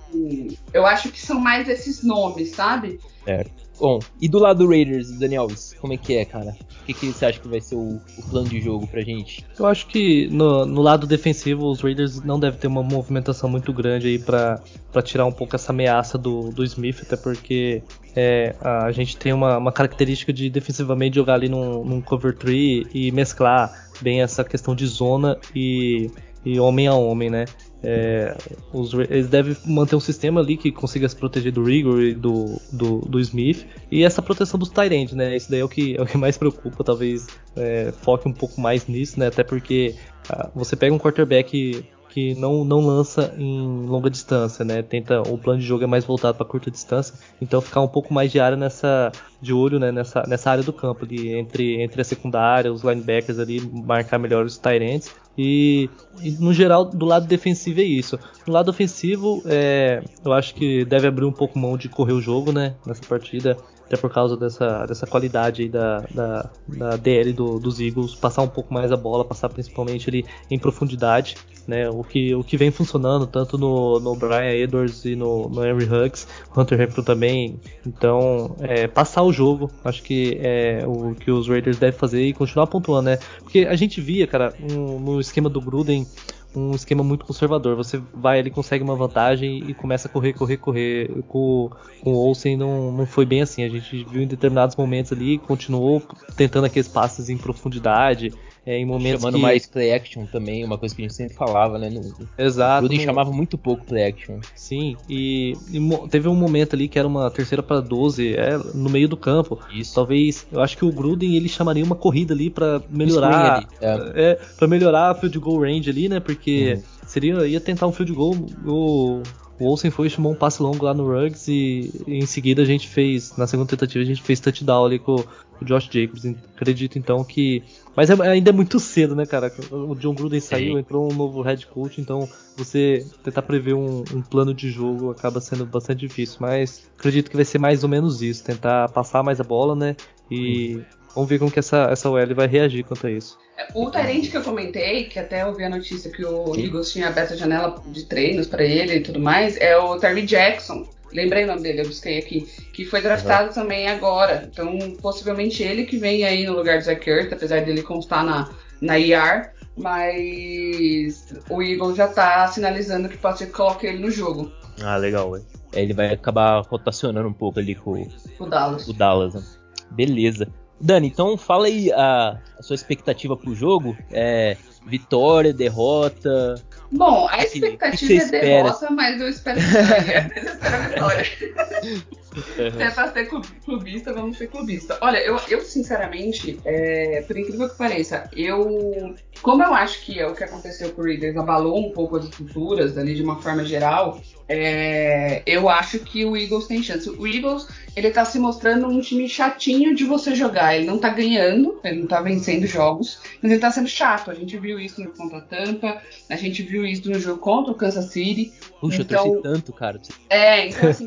eu 0.72 0.86
acho 0.86 1.10
que 1.10 1.20
são 1.20 1.40
mais 1.40 1.68
esses 1.68 2.02
nomes, 2.02 2.50
sabe? 2.50 3.00
É. 3.26 3.44
Bom, 3.80 3.98
e 4.20 4.28
do 4.28 4.38
lado 4.38 4.58
do 4.58 4.68
Raiders, 4.68 5.10
Daniel 5.18 5.42
Alves, 5.42 5.74
como 5.80 5.94
é 5.94 5.96
que 5.96 6.14
é, 6.14 6.24
cara? 6.26 6.54
O 6.82 6.84
que, 6.84 6.92
que 6.92 7.06
você 7.06 7.24
acha 7.24 7.40
que 7.40 7.48
vai 7.48 7.62
ser 7.62 7.76
o, 7.76 7.98
o 8.18 8.22
plano 8.28 8.46
de 8.46 8.60
jogo 8.60 8.86
pra 8.86 9.00
gente? 9.00 9.42
Eu 9.58 9.64
acho 9.66 9.86
que 9.86 10.28
no, 10.28 10.66
no, 10.66 10.82
lado 10.82 11.06
defensivo, 11.06 11.66
os 11.66 11.80
Raiders 11.80 12.22
não 12.22 12.38
devem 12.38 12.60
ter 12.60 12.66
uma 12.66 12.82
movimentação 12.82 13.48
muito 13.48 13.72
grande 13.72 14.08
aí 14.08 14.18
pra, 14.18 14.60
pra 14.92 15.00
tirar 15.00 15.24
um 15.24 15.32
pouco 15.32 15.56
essa 15.56 15.72
ameaça 15.72 16.18
do, 16.18 16.50
do 16.50 16.62
Smith, 16.62 17.00
até 17.00 17.16
porque 17.16 17.82
é, 18.14 18.54
a 18.60 18.92
gente 18.92 19.16
tem 19.16 19.32
uma, 19.32 19.56
uma, 19.56 19.72
característica 19.72 20.30
de 20.30 20.50
defensivamente 20.50 21.14
jogar 21.14 21.34
ali 21.34 21.48
num, 21.48 21.82
num 21.82 22.02
cover 22.02 22.36
tree 22.36 22.86
e 22.92 23.10
mesclar 23.12 23.88
bem 24.02 24.20
essa 24.20 24.44
questão 24.44 24.74
de 24.74 24.86
zona 24.86 25.38
e, 25.54 26.10
e 26.44 26.60
homem 26.60 26.86
a 26.86 26.92
homem, 26.92 27.30
né? 27.30 27.46
É, 27.82 28.36
os, 28.72 28.92
eles 28.92 29.28
devem 29.28 29.56
manter 29.64 29.96
um 29.96 30.00
sistema 30.00 30.40
ali 30.40 30.56
que 30.56 30.70
consiga 30.70 31.08
se 31.08 31.16
proteger 31.16 31.52
do 31.52 31.64
Rigor 31.64 32.02
e 32.02 32.14
do, 32.14 32.60
do, 32.72 32.98
do 33.00 33.20
Smith. 33.20 33.66
E 33.90 34.04
essa 34.04 34.20
proteção 34.20 34.58
dos 34.58 34.68
Tyrants, 34.68 35.12
né? 35.12 35.36
Isso 35.36 35.50
daí 35.50 35.60
é 35.60 35.64
o 35.64 35.68
que, 35.68 35.96
é 35.96 36.02
o 36.02 36.06
que 36.06 36.18
mais 36.18 36.36
preocupa, 36.36 36.84
talvez 36.84 37.26
é, 37.56 37.92
foque 38.02 38.28
um 38.28 38.32
pouco 38.32 38.60
mais 38.60 38.86
nisso, 38.86 39.18
né? 39.18 39.28
Até 39.28 39.42
porque 39.42 39.94
ah, 40.28 40.50
você 40.54 40.76
pega 40.76 40.94
um 40.94 40.98
quarterback 40.98 41.84
que 42.10 42.34
não, 42.34 42.64
não 42.64 42.80
lança 42.80 43.32
em 43.38 43.86
longa 43.86 44.10
distância, 44.10 44.64
né? 44.64 44.82
Tenta 44.82 45.22
o 45.22 45.38
plano 45.38 45.60
de 45.60 45.66
jogo 45.66 45.84
é 45.84 45.86
mais 45.86 46.04
voltado 46.04 46.36
para 46.36 46.44
curta 46.44 46.70
distância, 46.70 47.14
então 47.40 47.60
ficar 47.60 47.80
um 47.80 47.88
pouco 47.88 48.12
mais 48.12 48.30
de 48.30 48.40
área 48.40 48.56
nessa 48.56 49.12
de 49.40 49.52
olho, 49.52 49.78
né? 49.78 49.90
Nessa, 49.92 50.24
nessa 50.26 50.50
área 50.50 50.62
do 50.62 50.72
campo 50.72 51.04
ali 51.04 51.32
entre 51.32 51.80
entre 51.80 52.00
a 52.00 52.04
secundária, 52.04 52.72
os 52.72 52.82
linebackers 52.82 53.38
ali 53.38 53.60
marcar 53.60 54.18
melhor 54.18 54.44
os 54.44 54.58
tight 54.58 55.10
e, 55.42 55.88
e, 56.22 56.32
no 56.32 56.52
geral 56.52 56.84
do 56.84 57.06
lado 57.06 57.26
defensivo 57.26 57.80
é 57.80 57.84
isso. 57.84 58.18
No 58.46 58.52
lado 58.52 58.70
ofensivo, 58.70 59.42
é, 59.46 60.02
eu 60.22 60.34
acho 60.34 60.54
que 60.54 60.84
deve 60.84 61.08
abrir 61.08 61.24
um 61.24 61.32
pouco 61.32 61.58
mão 61.58 61.78
de 61.78 61.88
correr 61.88 62.12
o 62.12 62.20
jogo, 62.20 62.52
né? 62.52 62.74
Nessa 62.84 63.02
partida 63.06 63.56
até 63.90 63.96
por 63.96 64.08
causa 64.08 64.36
dessa, 64.36 64.86
dessa 64.86 65.04
qualidade 65.04 65.68
da, 65.68 66.04
da, 66.14 66.50
da 66.68 66.96
DL 66.96 67.32
do, 67.32 67.58
dos 67.58 67.80
Eagles, 67.80 68.14
passar 68.14 68.42
um 68.42 68.48
pouco 68.48 68.72
mais 68.72 68.92
a 68.92 68.96
bola, 68.96 69.24
passar 69.24 69.48
principalmente 69.48 70.08
ali 70.08 70.24
em 70.48 70.56
profundidade, 70.56 71.36
né? 71.66 71.90
O 71.90 72.04
que, 72.04 72.32
o 72.32 72.44
que 72.44 72.56
vem 72.56 72.70
funcionando 72.70 73.26
tanto 73.26 73.58
no, 73.58 73.98
no 73.98 74.14
Brian 74.14 74.52
Edwards 74.52 75.04
e 75.04 75.16
no, 75.16 75.48
no 75.48 75.66
Henry 75.66 75.86
Huggs, 75.86 76.24
Hunter 76.56 76.78
Renfrew 76.78 77.04
também. 77.04 77.60
Então, 77.84 78.54
é, 78.60 78.86
passar 78.86 79.24
o 79.24 79.32
jogo, 79.32 79.68
acho 79.84 80.04
que 80.04 80.38
é 80.40 80.84
o 80.86 81.12
que 81.16 81.32
os 81.32 81.48
Raiders 81.48 81.76
devem 81.76 81.98
fazer 81.98 82.22
e 82.22 82.32
continuar 82.32 82.68
pontuando, 82.68 83.10
né? 83.10 83.18
Porque 83.40 83.66
a 83.68 83.74
gente 83.74 84.00
via, 84.00 84.24
cara, 84.28 84.54
um, 84.70 85.00
no 85.00 85.20
esquema 85.20 85.50
do 85.50 85.60
Gruden 85.60 86.06
um 86.54 86.74
esquema 86.74 87.02
muito 87.02 87.24
conservador. 87.24 87.76
Você 87.76 88.02
vai 88.12 88.38
ali, 88.38 88.50
consegue 88.50 88.82
uma 88.82 88.96
vantagem 88.96 89.64
e 89.68 89.74
começa 89.74 90.08
a 90.08 90.10
correr, 90.10 90.32
correr, 90.32 90.56
correr. 90.56 91.22
Com, 91.28 91.70
com 92.02 92.12
o 92.12 92.16
Olsen 92.16 92.56
não, 92.56 92.92
não 92.92 93.06
foi 93.06 93.24
bem 93.24 93.42
assim. 93.42 93.62
A 93.62 93.68
gente 93.68 94.04
viu 94.04 94.22
em 94.22 94.26
determinados 94.26 94.76
momentos 94.76 95.12
ali, 95.12 95.38
continuou 95.38 96.02
tentando 96.36 96.66
aqueles 96.66 96.88
passes 96.88 97.28
em 97.28 97.36
profundidade. 97.36 98.32
É, 98.70 98.78
em 98.78 98.84
momentos 98.84 99.20
Chamando 99.20 99.34
que... 99.34 99.42
mais 99.42 99.66
play 99.66 99.92
action 99.92 100.26
também, 100.26 100.64
uma 100.64 100.78
coisa 100.78 100.94
que 100.94 101.02
a 101.02 101.04
gente 101.04 101.14
sempre 101.14 101.34
falava, 101.34 101.76
né? 101.76 101.90
No, 101.90 102.00
Exato. 102.38 102.84
O 102.84 102.88
Gruden 102.88 103.04
chamava 103.04 103.32
muito 103.32 103.58
pouco 103.58 103.84
play 103.84 104.04
action. 104.04 104.38
Sim, 104.54 104.96
e, 105.08 105.54
e, 105.72 106.08
teve 106.08 106.28
um 106.28 106.36
momento 106.36 106.76
ali 106.76 106.86
que 106.86 106.96
era 106.96 107.08
uma 107.08 107.28
terceira 107.32 107.64
para 107.64 107.80
12, 107.80 108.36
é, 108.36 108.56
no 108.72 108.88
meio 108.88 109.08
do 109.08 109.16
campo. 109.16 109.58
Isso. 109.74 109.92
Talvez, 109.92 110.46
eu 110.52 110.60
acho 110.60 110.78
que 110.78 110.84
o 110.84 110.92
Gruden 110.92 111.34
ele 111.34 111.48
chamaria 111.48 111.82
uma 111.82 111.96
corrida 111.96 112.32
ali 112.32 112.48
para 112.48 112.80
melhorar, 112.88 113.66
é. 113.80 114.12
é 114.14 114.38
para 114.56 114.68
melhorar 114.68 115.10
a 115.10 115.14
field 115.16 115.36
goal 115.40 115.62
range 115.62 115.90
ali, 115.90 116.08
né? 116.08 116.20
Porque 116.20 116.74
uhum. 116.76 116.82
seria 117.08 117.46
ia 117.48 117.60
tentar 117.60 117.88
um 117.88 117.92
field 117.92 118.12
goal 118.12 118.36
o 118.64 119.20
o 119.60 119.66
Olsen 119.66 119.90
foi 119.90 120.06
e 120.06 120.10
chamou 120.10 120.32
um 120.32 120.36
passe 120.36 120.62
longo 120.62 120.84
lá 120.84 120.94
no 120.94 121.06
Ruggs 121.06 121.48
e, 121.48 121.90
e, 122.06 122.18
em 122.18 122.26
seguida 122.26 122.62
a 122.62 122.64
gente 122.64 122.88
fez, 122.88 123.36
na 123.36 123.46
segunda 123.46 123.68
tentativa, 123.68 124.02
a 124.02 124.06
gente 124.06 124.22
fez 124.22 124.40
touchdown 124.40 124.86
ali 124.86 124.98
com, 124.98 125.22
o 125.60 125.64
Josh 125.64 125.88
Jacobs. 125.90 126.24
Acredito 126.56 126.98
então 126.98 127.22
que. 127.22 127.62
Mas 127.94 128.08
é, 128.08 128.14
ainda 128.28 128.50
é 128.50 128.52
muito 128.52 128.80
cedo, 128.80 129.14
né, 129.14 129.26
cara? 129.26 129.52
O 129.70 129.94
John 129.94 130.14
Gruden 130.14 130.40
saiu, 130.40 130.74
Sim. 130.74 130.78
entrou 130.78 131.12
um 131.12 131.14
novo 131.14 131.42
head 131.42 131.66
coach, 131.66 132.00
então 132.00 132.28
você 132.56 133.06
tentar 133.22 133.42
prever 133.42 133.74
um, 133.74 134.02
um, 134.14 134.22
plano 134.22 134.54
de 134.54 134.70
jogo 134.70 135.10
acaba 135.10 135.40
sendo 135.40 135.66
bastante 135.66 136.00
difícil. 136.00 136.38
Mas 136.40 136.90
acredito 136.98 137.30
que 137.30 137.36
vai 137.36 137.44
ser 137.44 137.58
mais 137.58 137.82
ou 137.82 137.88
menos 137.88 138.22
isso, 138.22 138.44
tentar 138.44 138.88
passar 138.88 139.22
mais 139.22 139.40
a 139.40 139.44
bola, 139.44 139.74
né? 139.74 139.96
E 140.30 140.80
vamos 141.14 141.28
ver 141.28 141.38
como 141.38 141.50
que 141.50 141.58
essa, 141.58 141.88
essa 141.90 142.08
OL 142.08 142.34
vai 142.34 142.46
reagir 142.46 142.84
quanto 142.84 143.06
a 143.06 143.10
isso. 143.10 143.38
O 143.74 143.90
Tyrant 143.90 144.30
que 144.30 144.36
eu 144.36 144.42
comentei, 144.42 145.04
que 145.04 145.18
até 145.18 145.42
eu 145.42 145.54
vi 145.54 145.64
a 145.64 145.70
notícia 145.70 146.10
que 146.10 146.24
o 146.24 146.56
Eagles 146.56 146.92
tinha 146.92 147.08
aberto 147.08 147.34
a 147.34 147.36
janela 147.36 147.82
de 147.86 148.04
treinos 148.04 148.46
para 148.46 148.64
ele 148.64 148.96
e 148.96 149.00
tudo 149.00 149.20
mais, 149.20 149.56
é 149.58 149.76
o 149.76 149.98
Terry 149.98 150.22
Jackson. 150.22 150.88
Lembrei 151.12 151.44
o 151.44 151.46
nome 151.48 151.62
dele, 151.62 151.80
eu 151.82 151.86
busquei 151.86 152.18
aqui. 152.18 152.48
Que 152.72 152.84
foi 152.84 153.02
draftado 153.02 153.48
uhum. 153.48 153.54
também 153.54 153.88
agora. 153.88 154.48
Então, 154.50 154.78
possivelmente 155.02 155.62
ele 155.62 155.84
que 155.84 155.98
vem 155.98 156.24
aí 156.24 156.46
no 156.46 156.54
lugar 156.54 156.78
do 156.78 156.84
Zach 156.84 157.08
Ertz, 157.08 157.32
apesar 157.32 157.64
dele 157.64 157.82
constar 157.82 158.24
na, 158.24 158.48
na 158.80 158.98
IR. 158.98 159.50
Mas 159.76 161.34
o 161.48 161.62
Eagles 161.62 161.96
já 161.96 162.06
tá 162.06 162.46
sinalizando 162.48 163.08
que 163.08 163.16
pode 163.16 163.38
ser 163.38 163.46
que 163.46 163.52
coloque 163.52 163.86
ele 163.86 163.98
no 163.98 164.10
jogo. 164.10 164.52
Ah, 164.82 164.96
legal, 164.96 165.30
ué. 165.30 165.40
Ele 165.72 165.94
vai 165.94 166.12
acabar 166.12 166.62
rotacionando 166.62 167.28
um 167.28 167.32
pouco 167.32 167.58
ali 167.58 167.74
com 167.74 168.06
o 168.38 168.46
Dallas. 168.46 168.88
O 168.88 168.92
Dallas 168.92 169.34
né? 169.34 169.42
Beleza. 169.90 170.48
Dani, 170.80 171.08
então 171.08 171.36
fala 171.36 171.66
aí 171.66 171.92
a, 171.92 172.38
a 172.58 172.62
sua 172.62 172.74
expectativa 172.74 173.36
pro 173.36 173.54
jogo. 173.54 173.96
É, 174.10 174.56
vitória, 174.86 175.52
derrota, 175.52 176.56
Bom, 176.92 177.28
a 177.30 177.44
expectativa 177.44 178.36
é 178.36 178.40
derrota, 178.40 178.90
mas 178.90 179.20
eu 179.20 179.28
espero 179.28 179.60
que 179.60 179.66
ganhe. 179.66 180.32
eu 180.34 180.42
espero 180.42 180.74
a 180.74 180.88
vitória. 180.88 181.24
Se 181.24 182.82
é 182.82 182.90
pra 182.90 183.12
ser 183.12 183.28
clubista, 183.64 184.12
vamos 184.12 184.36
ser 184.36 184.48
clubista. 184.48 184.98
Olha, 185.00 185.18
eu, 185.18 185.38
eu 185.48 185.60
sinceramente, 185.60 186.58
é, 186.64 187.22
por 187.22 187.38
incrível 187.38 187.68
que 187.68 187.76
pareça, 187.76 188.28
eu. 188.34 189.14
Como 189.40 189.62
eu 189.62 189.72
acho 189.72 190.04
que 190.04 190.18
é 190.18 190.26
o 190.26 190.34
que 190.34 190.42
aconteceu 190.42 190.90
com 190.90 191.02
o 191.02 191.04
Raiders 191.04 191.36
abalou 191.36 191.78
um 191.78 191.92
pouco 191.92 192.16
as 192.16 192.24
estruturas 192.24 192.98
ali 192.98 193.14
de 193.14 193.22
uma 193.22 193.40
forma 193.40 193.64
geral, 193.64 194.20
é, 194.52 195.44
eu 195.46 195.68
acho 195.68 196.00
que 196.00 196.24
o 196.24 196.36
Eagles 196.36 196.66
tem 196.66 196.82
chance. 196.82 197.08
O 197.08 197.24
Eagles, 197.24 197.68
ele 197.94 198.10
tá 198.10 198.24
se 198.24 198.36
mostrando 198.36 198.88
um 198.88 199.00
time 199.00 199.28
chatinho 199.28 199.94
de 199.94 200.02
você 200.02 200.34
jogar. 200.34 200.74
Ele 200.74 200.86
não 200.86 200.98
tá 200.98 201.08
ganhando, 201.08 201.78
ele 201.84 202.00
não 202.00 202.08
tá 202.08 202.20
vencendo 202.20 202.66
jogos, 202.66 203.20
mas 203.40 203.52
ele 203.52 203.60
tá 203.60 203.70
sendo 203.70 203.86
chato. 203.86 204.28
A 204.28 204.34
gente 204.34 204.58
viu 204.58 204.80
isso 204.80 205.00
no 205.00 205.12
contra 205.12 205.40
Tampa, 205.40 206.02
a 206.28 206.34
gente 206.34 206.64
viu 206.64 206.84
isso 206.84 207.08
no 207.08 207.20
jogo 207.20 207.38
contra 207.38 207.70
o 207.70 207.76
Kansas 207.76 208.06
City. 208.06 208.52
Puxa, 208.80 209.02
então, 209.02 209.18
eu 209.18 209.24
torci 209.24 209.38
então, 209.38 209.52
tanto, 209.52 209.72
cara. 209.72 210.00
É, 210.28 210.66
então 210.66 210.90
assim, 210.90 211.06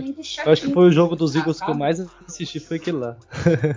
muito 0.00 0.24
chatinho. 0.24 0.46
Eu 0.48 0.52
acho 0.52 0.62
que 0.62 0.72
foi 0.72 0.88
o 0.88 0.90
jogo 0.90 1.14
dos 1.14 1.36
Eagles 1.36 1.60
que 1.60 1.70
eu 1.70 1.74
mais 1.74 2.00
assisti, 2.26 2.58
foi 2.58 2.78
aquele 2.78 2.96
lá. 2.96 3.16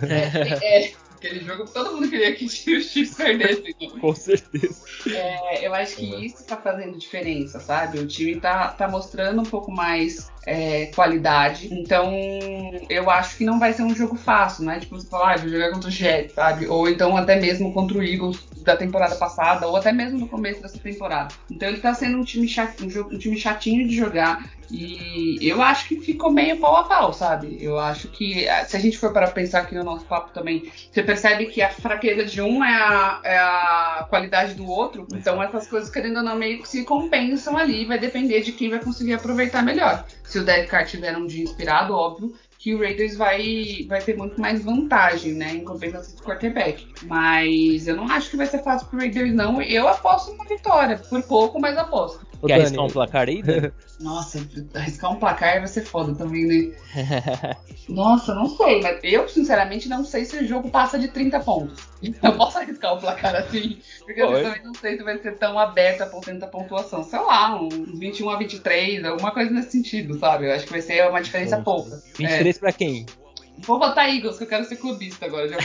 É, 0.07 0.79
é 0.79 0.93
aquele 1.24 1.39
jogo 1.39 1.65
que 1.65 1.71
todo 1.71 1.93
mundo 1.93 2.09
queria 2.09 2.36
que 2.36 2.45
os 2.45 2.53
Chiefs 2.53 3.15
perdessem. 3.15 3.74
Com 4.01 4.13
certeza. 4.13 4.84
É, 5.09 5.65
eu 5.65 5.74
acho 5.74 5.95
que 5.95 6.26
isso 6.26 6.45
tá 6.45 6.57
fazendo 6.57 6.97
diferença, 6.97 7.59
sabe? 7.59 7.99
O 7.99 8.07
time 8.07 8.39
tá, 8.39 8.67
tá 8.69 8.88
mostrando 8.88 9.41
um 9.41 9.45
pouco 9.45 9.71
mais 9.71 10.30
é, 10.45 10.88
qualidade. 10.88 11.74
Então, 11.74 12.11
eu 12.89 13.09
acho 13.09 13.38
que 13.38 13.45
não 13.45 13.59
vai 13.59 13.74
ser 13.74 13.84
um 13.84 13.95
jogo 13.95 14.15
fácil, 14.15 14.65
né? 14.65 14.80
Tipo, 14.80 14.99
você 14.99 15.07
falar, 15.07 15.36
ah, 15.36 15.38
vou 15.38 15.49
jogar 15.49 15.71
contra 15.71 15.89
o 15.89 15.91
Jets, 15.91 16.34
sabe? 16.34 16.67
Ou 16.67 16.89
então 16.89 17.15
até 17.15 17.39
mesmo 17.39 17.74
contra 17.74 17.97
o 17.97 18.03
Eagles 18.03 18.39
da 18.63 18.76
temporada 18.76 19.15
passada, 19.15 19.67
ou 19.67 19.76
até 19.76 19.91
mesmo 19.91 20.19
no 20.19 20.28
começo 20.28 20.61
dessa 20.61 20.78
temporada. 20.78 21.34
Então 21.49 21.67
ele 21.67 21.80
tá 21.80 21.93
sendo 21.93 22.17
um 22.17 22.24
time, 22.24 22.47
um, 22.82 22.89
jogo, 22.89 23.13
um 23.13 23.17
time 23.17 23.38
chatinho 23.38 23.88
de 23.88 23.95
jogar. 23.95 24.49
E 24.74 25.38
eu 25.47 25.61
acho 25.61 25.88
que 25.88 25.99
ficou 25.99 26.32
meio 26.32 26.57
pau 26.57 26.76
a 26.76 26.84
pau, 26.86 27.13
sabe? 27.13 27.59
Eu 27.61 27.78
acho 27.78 28.07
que, 28.07 28.47
se 28.65 28.76
a 28.76 28.80
gente 28.80 28.97
for 28.97 29.13
para 29.13 29.30
pensar 29.30 29.59
aqui 29.59 29.76
no 29.76 29.84
nosso 29.84 30.03
papo 30.05 30.32
também, 30.34 30.71
você 30.91 31.03
percebe 31.03 31.45
que 31.45 31.61
a 31.61 31.69
fraqueza 31.69 32.26
de 32.26 32.41
um 32.41 32.63
é 32.63 32.74
a, 32.74 33.21
é 33.24 33.38
a 33.38 34.07
qualidade 34.09 34.55
do 34.55 34.67
outro. 34.67 35.05
Então 35.13 35.41
essas 35.43 35.67
coisas, 35.67 35.91
querendo 35.91 36.17
ou 36.17 36.24
não, 36.24 36.36
meio 36.36 36.59
que 36.59 36.67
se 36.67 36.84
compensam 36.86 37.55
ali. 37.55 37.86
Vai 37.86 37.99
depender 37.99 38.41
de 38.41 38.51
quem 38.51 38.71
vai 38.71 38.80
conseguir 38.80 39.13
aproveitar 39.13 39.61
melhor. 39.61 40.05
Se 40.24 40.39
o 40.39 40.43
Derek 40.43 40.69
Carr 40.69 40.88
tiver 40.88 41.15
um 41.15 41.28
dia 41.28 41.43
inspirado, 41.43 41.93
óbvio 41.93 42.34
que 42.57 42.74
o 42.74 42.80
Raiders 42.80 43.17
vai, 43.17 43.86
vai 43.89 44.01
ter 44.01 44.15
muito 44.15 44.39
mais 44.39 44.63
vantagem, 44.63 45.34
né, 45.34 45.53
em 45.53 45.65
compensação 45.65 46.15
do 46.15 46.24
quarterback. 46.24 46.88
Mas 47.03 47.88
eu 47.89 47.95
não 47.95 48.09
acho 48.09 48.30
que 48.30 48.38
vai 48.38 48.45
ser 48.47 48.63
fácil 48.63 48.88
pro 48.88 48.99
Raiders, 48.99 49.34
não. 49.34 49.61
Eu 49.61 49.86
aposto 49.88 50.32
uma 50.32 50.45
vitória, 50.45 50.97
por 50.97 51.21
pouco, 51.24 51.59
mas 51.59 51.78
aposto. 51.78 52.32
Quer 52.45 52.53
arriscar 52.53 52.85
um 52.85 52.89
placar 52.89 53.27
aí, 53.27 53.41
Dani? 53.41 53.71
Nossa, 53.99 54.45
arriscar 54.73 55.11
um 55.11 55.15
placar 55.15 55.59
vai 55.59 55.67
ser 55.67 55.85
foda 55.85 56.13
também, 56.15 56.45
né? 56.45 56.75
Nossa, 57.87 58.33
não 58.33 58.49
sei, 58.49 58.81
mas 58.81 58.99
eu 59.03 59.27
sinceramente 59.27 59.87
não 59.87 60.03
sei 60.03 60.25
se 60.25 60.37
o 60.37 60.47
jogo 60.47 60.69
passa 60.69 60.97
de 60.97 61.07
30 61.09 61.39
pontos. 61.41 61.83
Eu 62.21 62.33
posso 62.33 62.57
arriscar 62.57 62.95
um 62.95 62.99
placar 62.99 63.35
assim, 63.35 63.79
porque 63.99 64.21
Oi. 64.21 64.39
eu 64.39 64.43
também 64.43 64.63
não 64.63 64.73
sei 64.73 64.97
se 64.97 65.03
vai 65.03 65.17
ser 65.19 65.37
tão 65.37 65.57
aberto 65.57 66.01
a 66.01 66.05
tanta 66.05 66.47
pontuação. 66.47 67.03
Sei 67.03 67.19
lá, 67.19 67.61
uns 67.61 67.99
21 67.99 68.29
a 68.29 68.37
23, 68.37 69.05
alguma 69.05 69.31
coisa 69.31 69.51
nesse 69.51 69.71
sentido, 69.71 70.17
sabe? 70.17 70.45
Eu 70.47 70.53
acho 70.53 70.65
que 70.65 70.71
vai 70.71 70.81
ser 70.81 71.07
uma 71.09 71.21
diferença 71.21 71.61
pouca. 71.61 72.01
23 72.17 72.55
é. 72.55 72.59
pra 72.59 72.71
quem? 72.71 73.05
Vou 73.59 73.79
botar 73.79 74.09
Eagles, 74.09 74.37
que 74.37 74.43
eu 74.43 74.47
quero 74.47 74.65
ser 74.65 74.75
clubista 74.75 75.25
agora. 75.25 75.47
Já 75.47 75.57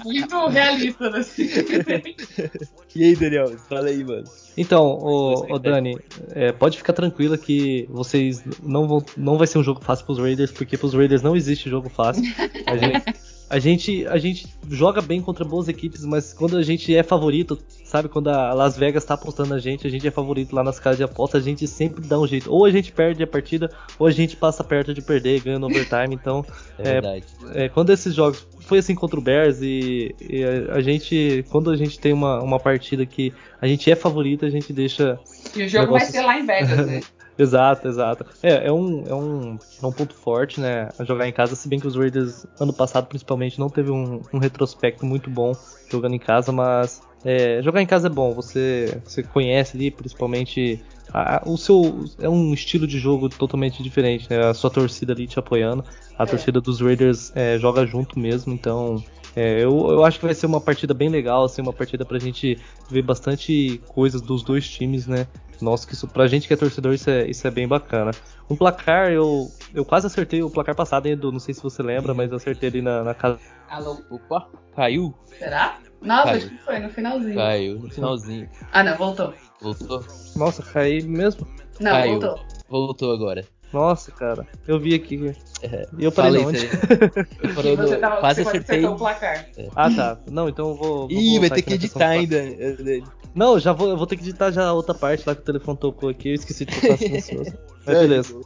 fui 0.00 0.02
muito 0.12 0.46
realista 0.48 1.10
nesse. 1.10 1.50
e 2.96 3.04
aí, 3.04 3.16
Daniel? 3.16 3.56
Fala 3.68 3.88
aí, 3.88 4.02
mano. 4.02 4.24
Então, 4.56 4.98
o, 4.98 5.54
o 5.54 5.58
Dani, 5.58 5.96
é, 6.30 6.52
pode 6.52 6.76
ficar 6.78 6.92
tranquila 6.92 7.38
que 7.38 7.86
vocês 7.90 8.42
não 8.62 8.88
vão. 8.88 9.04
Não 9.16 9.38
vai 9.38 9.46
ser 9.46 9.58
um 9.58 9.62
jogo 9.62 9.82
fácil 9.82 10.04
pros 10.04 10.18
Raiders, 10.18 10.50
porque 10.50 10.76
pros 10.76 10.94
Raiders 10.94 11.22
não 11.22 11.36
existe 11.36 11.70
jogo 11.70 11.88
fácil. 11.88 12.24
A 12.66 12.76
gente, 12.76 13.04
a 13.52 13.58
gente, 13.58 14.06
a 14.06 14.16
gente 14.16 14.46
joga 14.70 15.02
bem 15.02 15.20
contra 15.20 15.44
boas 15.44 15.68
equipes, 15.68 16.06
mas 16.06 16.32
quando 16.32 16.56
a 16.56 16.62
gente 16.62 16.96
é 16.96 17.02
favorito, 17.02 17.58
sabe? 17.84 18.08
Quando 18.08 18.28
a 18.28 18.54
Las 18.54 18.78
Vegas 18.78 19.04
tá 19.04 19.12
apostando 19.12 19.52
a 19.52 19.58
gente, 19.58 19.86
a 19.86 19.90
gente 19.90 20.08
é 20.08 20.10
favorito 20.10 20.56
lá 20.56 20.64
nas 20.64 20.80
casas 20.80 20.96
de 20.96 21.04
aposta, 21.04 21.36
a 21.36 21.40
gente 21.40 21.68
sempre 21.68 22.00
dá 22.00 22.18
um 22.18 22.26
jeito. 22.26 22.50
Ou 22.50 22.64
a 22.64 22.70
gente 22.70 22.90
perde 22.90 23.22
a 23.22 23.26
partida, 23.26 23.70
ou 23.98 24.06
a 24.06 24.10
gente 24.10 24.36
passa 24.36 24.64
perto 24.64 24.94
de 24.94 25.02
perder, 25.02 25.42
ganha 25.42 25.58
no 25.58 25.66
overtime. 25.66 26.14
Então, 26.14 26.42
é, 26.80 26.92
verdade. 26.94 27.26
É, 27.52 27.68
quando 27.68 27.90
esses 27.90 28.14
jogos 28.14 28.46
foi 28.60 28.78
assim 28.78 28.94
contra 28.94 29.20
o 29.20 29.22
Bears 29.22 29.60
e, 29.60 30.14
e 30.18 30.42
a, 30.42 30.76
a, 30.76 30.80
gente, 30.80 31.44
quando 31.50 31.70
a 31.70 31.76
gente 31.76 32.00
tem 32.00 32.14
uma, 32.14 32.42
uma 32.42 32.58
partida 32.58 33.04
que 33.04 33.34
a 33.60 33.66
gente 33.66 33.90
é 33.90 33.94
favorito, 33.94 34.46
a 34.46 34.50
gente 34.50 34.72
deixa. 34.72 35.20
E 35.54 35.64
o 35.64 35.68
jogo 35.68 35.92
vai 35.92 36.06
ser 36.06 36.22
lá 36.22 36.38
em 36.38 36.46
Vegas, 36.46 36.86
né? 36.86 37.00
Exato, 37.38 37.88
exato. 37.88 38.26
É, 38.42 38.66
é 38.68 38.72
um, 38.72 39.04
é, 39.06 39.14
um, 39.14 39.58
é 39.82 39.86
um 39.86 39.92
ponto 39.92 40.14
forte, 40.14 40.60
né? 40.60 40.88
Jogar 41.00 41.26
em 41.26 41.32
casa, 41.32 41.56
se 41.56 41.68
bem 41.68 41.80
que 41.80 41.86
os 41.86 41.96
Raiders, 41.96 42.46
ano 42.60 42.72
passado 42.72 43.06
principalmente, 43.06 43.58
não 43.58 43.68
teve 43.70 43.90
um, 43.90 44.20
um 44.32 44.38
retrospecto 44.38 45.04
muito 45.06 45.30
bom 45.30 45.52
jogando 45.90 46.14
em 46.14 46.18
casa, 46.18 46.52
mas 46.52 47.02
É, 47.24 47.62
jogar 47.62 47.80
em 47.80 47.86
casa 47.86 48.08
é 48.08 48.10
bom, 48.10 48.34
você, 48.34 49.00
você 49.04 49.22
conhece 49.22 49.76
ali, 49.76 49.90
principalmente. 49.90 50.82
A, 51.14 51.42
o 51.46 51.56
seu 51.56 52.04
é 52.18 52.28
um 52.28 52.52
estilo 52.52 52.86
de 52.86 52.98
jogo 52.98 53.28
totalmente 53.28 53.82
diferente, 53.82 54.26
né? 54.30 54.48
A 54.48 54.54
sua 54.54 54.70
torcida 54.70 55.12
ali 55.12 55.26
te 55.26 55.38
apoiando, 55.38 55.84
a 56.18 56.24
é. 56.24 56.26
torcida 56.26 56.60
dos 56.60 56.80
Raiders 56.80 57.30
é, 57.36 57.58
joga 57.58 57.86
junto 57.86 58.18
mesmo, 58.18 58.52
então 58.52 59.02
é, 59.36 59.62
eu, 59.62 59.90
eu 59.90 60.04
acho 60.04 60.18
que 60.18 60.24
vai 60.24 60.34
ser 60.34 60.46
uma 60.46 60.60
partida 60.60 60.94
bem 60.94 61.08
legal, 61.08 61.44
assim, 61.44 61.62
uma 61.62 61.72
partida 61.72 62.04
pra 62.04 62.18
gente 62.18 62.58
ver 62.90 63.02
bastante 63.02 63.80
coisas 63.88 64.20
dos 64.20 64.42
dois 64.42 64.68
times, 64.68 65.06
né? 65.06 65.26
Nossa, 65.62 65.86
que 65.86 65.94
isso, 65.94 66.08
pra 66.08 66.26
gente 66.26 66.48
que 66.48 66.54
é 66.54 66.56
torcedor, 66.56 66.92
isso 66.92 67.08
é, 67.08 67.30
isso 67.30 67.46
é 67.46 67.50
bem 67.50 67.68
bacana. 67.68 68.10
Um 68.50 68.56
placar, 68.56 69.12
eu, 69.12 69.48
eu 69.72 69.84
quase 69.84 70.06
acertei 70.06 70.42
o 70.42 70.50
placar 70.50 70.74
passado, 70.74 71.06
hein, 71.06 71.12
Edu? 71.12 71.30
Não 71.30 71.38
sei 71.38 71.54
se 71.54 71.62
você 71.62 71.82
lembra, 71.82 72.12
mas 72.12 72.30
eu 72.30 72.36
acertei 72.36 72.68
ali 72.68 72.82
na, 72.82 73.04
na 73.04 73.14
casa. 73.14 73.38
Alô? 73.70 74.02
Opa, 74.10 74.48
caiu? 74.74 75.14
Será? 75.38 75.78
Nossa, 76.00 76.24
caiu. 76.24 76.36
acho 76.38 76.48
que 76.50 76.58
foi 76.58 76.78
no 76.80 76.90
finalzinho. 76.90 77.34
Caiu, 77.36 77.78
no 77.78 77.90
finalzinho. 77.90 78.50
Ah, 78.72 78.82
não, 78.82 78.96
voltou. 78.96 79.32
Voltou? 79.60 80.04
Nossa, 80.34 80.62
caiu 80.64 81.08
mesmo? 81.08 81.46
Não, 81.78 81.92
caiu. 81.92 82.20
voltou. 82.20 82.46
Voltou 82.68 83.12
agora. 83.12 83.44
Nossa, 83.72 84.12
cara, 84.12 84.46
eu 84.68 84.78
vi 84.78 84.94
aqui. 84.94 85.34
É, 85.62 85.86
e 85.98 86.04
eu 86.04 86.12
falei 86.12 86.44
onde? 86.44 86.66
eu 87.42 87.48
falei 87.54 87.76
no, 87.76 87.96
tava, 87.98 88.16
quase 88.16 88.42
acertei. 88.42 88.84
o 88.84 88.96
placar. 88.96 89.46
É. 89.56 89.68
Ah, 89.74 89.90
tá. 89.90 90.18
Não, 90.30 90.48
então 90.48 90.70
eu 90.70 90.74
vou. 90.74 91.08
vou 91.08 91.10
Ih, 91.10 91.38
vai 91.38 91.48
ter 91.48 91.62
que 91.62 91.74
editar 91.74 92.08
ainda. 92.08 92.36
Não, 93.34 93.58
já 93.58 93.72
vou, 93.72 93.88
eu 93.88 93.96
vou 93.96 94.06
ter 94.06 94.16
que 94.16 94.22
editar 94.22 94.50
já 94.50 94.66
a 94.66 94.72
outra 94.72 94.94
parte 94.94 95.24
lá 95.26 95.34
que 95.34 95.40
o 95.40 95.44
telefone 95.44 95.78
tocou 95.78 96.08
aqui. 96.08 96.30
Eu 96.30 96.34
esqueci 96.34 96.64
de 96.64 96.74
botar 96.74 96.96
silencioso. 96.98 97.52
Mas 97.86 97.98
beleza. 97.98 98.40